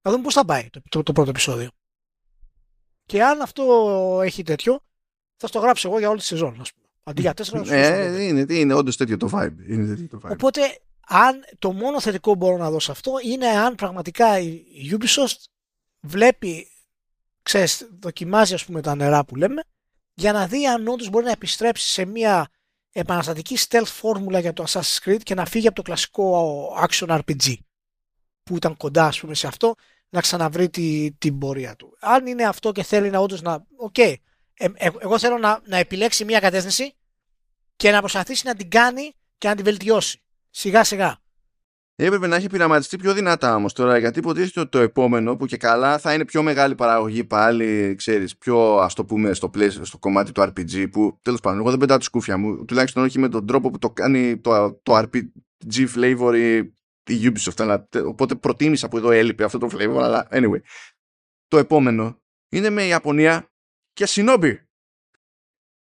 να 0.03 0.11
δούμε 0.11 0.23
πώς 0.23 0.35
θα 0.35 0.45
πάει 0.45 0.71
το, 0.71 0.81
το, 0.89 1.03
το 1.03 1.13
πρώτο 1.13 1.31
επεισόδιο. 1.31 1.71
Και 3.07 3.25
αν 3.25 3.41
αυτό 3.41 3.65
έχει 4.25 4.43
τέτοιο, 4.43 4.81
θα 5.37 5.47
στο 5.47 5.59
γράψω 5.59 5.89
εγώ 5.89 5.99
για 5.99 6.09
όλη 6.09 6.19
τη 6.19 6.25
σεζόν. 6.25 6.61
Ας 6.61 6.73
πούμε. 6.73 6.87
Αντί 7.05 7.21
για 7.21 7.35
τέσσερα, 7.35 7.75
ε, 7.75 8.23
είναι, 8.23 8.47
είναι 8.49 8.75
όντως 8.75 8.97
τέτοιο 8.97 9.17
το 9.17 9.31
vibe. 9.33 9.69
Είναι 9.69 9.87
τέτοιο 9.87 10.09
το 10.09 10.21
vibe. 10.25 10.31
Οπότε, 10.33 10.81
αν 11.07 11.45
το 11.59 11.73
μόνο 11.73 12.01
θετικό 12.01 12.35
μπορώ 12.35 12.57
να 12.57 12.71
δω 12.71 12.81
σε 12.81 12.91
αυτό 12.91 13.13
είναι 13.25 13.47
αν 13.47 13.75
πραγματικά 13.75 14.39
η 14.39 14.65
Ubisoft 14.91 15.45
βλέπει, 16.01 16.69
ξέρεις, 17.43 17.89
δοκιμάζει 18.01 18.55
ας 18.55 18.65
πούμε 18.65 18.81
τα 18.81 18.95
νερά 18.95 19.25
που 19.25 19.37
λέμε 19.37 19.63
για 20.15 20.33
να 20.33 20.47
δει 20.47 20.67
αν 20.67 20.89
όντως 20.89 21.09
μπορεί 21.09 21.25
να 21.25 21.31
επιστρέψει 21.31 21.89
σε 21.89 22.05
μια 22.05 22.49
επαναστατική 22.93 23.57
stealth 23.69 23.87
φόρμουλα 23.87 24.39
για 24.39 24.53
το 24.53 24.65
Assassin's 24.69 24.99
Creed 25.05 25.23
και 25.23 25.35
να 25.35 25.45
φύγει 25.45 25.67
από 25.67 25.77
το 25.77 25.83
κλασικό 25.83 26.87
action 26.89 27.21
RPG 27.21 27.55
που 28.43 28.57
ήταν 28.57 28.77
κοντά 28.77 29.07
ας 29.07 29.21
πούμε 29.21 29.35
σε 29.35 29.47
αυτό 29.47 29.75
να 30.09 30.21
ξαναβρεί 30.21 30.71
τη, 30.71 31.13
την 31.19 31.39
πορεία 31.39 31.77
του. 31.77 31.97
Αν 32.01 32.27
είναι 32.27 32.45
αυτό 32.45 32.73
και 32.73 32.83
θέλει 32.83 33.11
να 33.11 33.19
όντως 33.19 33.43
να... 33.43 33.67
Οκ, 33.77 33.95
okay. 33.97 34.15
ε, 34.55 34.69
ε, 34.75 34.91
εγώ 34.99 35.19
θέλω 35.19 35.39
να, 35.39 35.61
να 35.65 35.77
επιλέξει 35.77 36.25
μια 36.25 36.41
κατεύθυνση 36.41 36.95
και 37.77 37.91
να 37.91 38.01
προσπαθήσει 38.01 38.47
να 38.47 38.55
την 38.55 38.71
κάνει 38.71 39.15
και 39.39 39.49
να 39.49 39.55
την 39.55 39.65
βελτιώσει. 39.65 40.23
Σιγά 40.51 40.85
σιγά. 40.85 41.22
Έπρεπε 42.05 42.27
να 42.27 42.37
έχει 42.37 42.47
πειραματιστεί 42.47 42.97
πιο 42.97 43.15
δυνατά 43.15 43.55
όμως 43.55 43.73
τώρα, 43.73 43.99
γιατί 43.99 44.19
υποτίθεται 44.19 44.61
ότι 44.61 44.69
το 44.69 44.79
επόμενο 44.79 45.37
που 45.37 45.47
και 45.47 45.57
καλά 45.57 45.99
θα 45.99 46.15
είναι 46.15 46.25
πιο 46.25 46.43
μεγάλη 46.43 46.75
παραγωγή 46.75 47.25
πάλι, 47.25 47.95
ξέρεις, 47.95 48.37
πιο 48.37 48.77
ας 48.77 48.95
το 48.95 49.05
πούμε 49.05 49.33
στο, 49.33 49.49
πλαίσιο, 49.49 49.85
στο 49.85 49.99
κομμάτι 49.99 50.33
του 50.33 50.43
RPG. 50.43 50.91
Που 50.91 51.19
τέλος 51.23 51.41
πάντων, 51.41 51.59
εγώ 51.59 51.71
δεν 51.71 51.79
πετάω 51.79 51.99
τη 51.99 52.05
σκούφια 52.05 52.37
μου, 52.37 52.65
τουλάχιστον 52.65 53.03
όχι 53.03 53.19
με 53.19 53.29
τον 53.29 53.47
τρόπο 53.47 53.71
που 53.71 53.79
το 53.79 53.91
κάνει 53.91 54.39
το, 54.39 54.81
το 54.83 54.99
RPG 54.99 55.87
flavor 55.95 56.35
η, 56.37 56.57
η 57.15 57.33
Ubisoft. 57.33 57.61
Αλλά, 57.63 57.89
οπότε 58.07 58.35
προτίμησα 58.35 58.89
που 58.89 58.97
εδώ 58.97 59.11
έλειπε 59.11 59.45
αυτό 59.45 59.59
το 59.59 59.69
flavor, 59.73 60.03
αλλά 60.03 60.29
anyway. 60.31 60.61
Το 61.49 61.59
επόμενο 61.59 62.23
είναι 62.49 62.71
με 62.71 62.85
Ιαπωνία 62.85 63.51
και 63.93 64.07
Shinobi. 64.09 64.55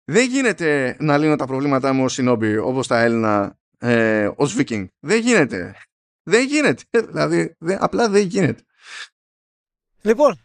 Δεν 0.04 0.30
γίνεται 0.30 0.98
να 1.00 1.18
λύνω 1.18 1.36
τα 1.36 1.46
προβλήματά 1.46 1.94
μου 1.94 2.04
ως 2.04 2.20
Shinobi 2.22 2.60
όπως 2.64 2.88
τα 2.88 3.00
Έλληνα 3.00 3.60
ε, 3.78 4.30
ως 4.36 4.56
Viking. 4.58 4.88
Δεν 5.00 5.20
γίνεται. 5.20 5.76
Δεν 6.28 6.48
γίνεται. 6.48 6.84
Δηλαδή, 6.90 7.56
δεν, 7.60 7.78
απλά 7.84 8.10
δεν 8.10 8.28
γίνεται. 8.28 8.64
Λοιπόν, 10.02 10.40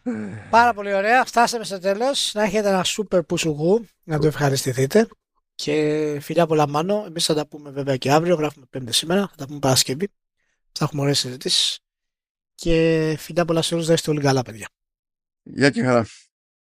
πάρα 0.49 0.73
πολύ 0.73 0.93
ωραία. 0.93 1.25
Φτάσαμε 1.25 1.63
στο 1.63 1.79
τέλος. 1.79 2.31
Να 2.33 2.43
έχετε 2.43 2.67
ένα 2.67 2.83
σούπερ 2.83 3.23
πουσουγού 3.23 3.87
να 4.03 4.19
το 4.19 4.27
ευχαριστηθείτε. 4.27 5.07
Και 5.55 6.17
φιλιά 6.21 6.47
πολλά 6.47 6.67
μάνο. 6.67 7.03
Εμείς 7.07 7.25
θα 7.25 7.33
τα 7.33 7.47
πούμε 7.47 7.69
βέβαια 7.69 7.97
και 7.97 8.11
αύριο. 8.11 8.35
Γράφουμε 8.35 8.65
πέμπτη 8.69 8.93
σήμερα. 8.93 9.27
Θα 9.27 9.35
τα 9.35 9.45
πούμε 9.45 9.59
Παρασκευή. 9.59 10.07
Θα 10.71 10.85
έχουμε 10.85 11.01
ωραίες 11.01 11.19
συζητήσεις. 11.19 11.79
Και 12.55 13.15
φιλιά 13.19 13.45
πολλά 13.45 13.61
σε 13.61 13.73
όλους. 13.73 13.87
Να 13.87 13.93
είστε 13.93 14.11
όλοι 14.11 14.21
καλά, 14.21 14.41
παιδιά. 14.41 14.67
Γεια 15.43 15.69
και 15.69 15.83
χαρά. 15.83 16.05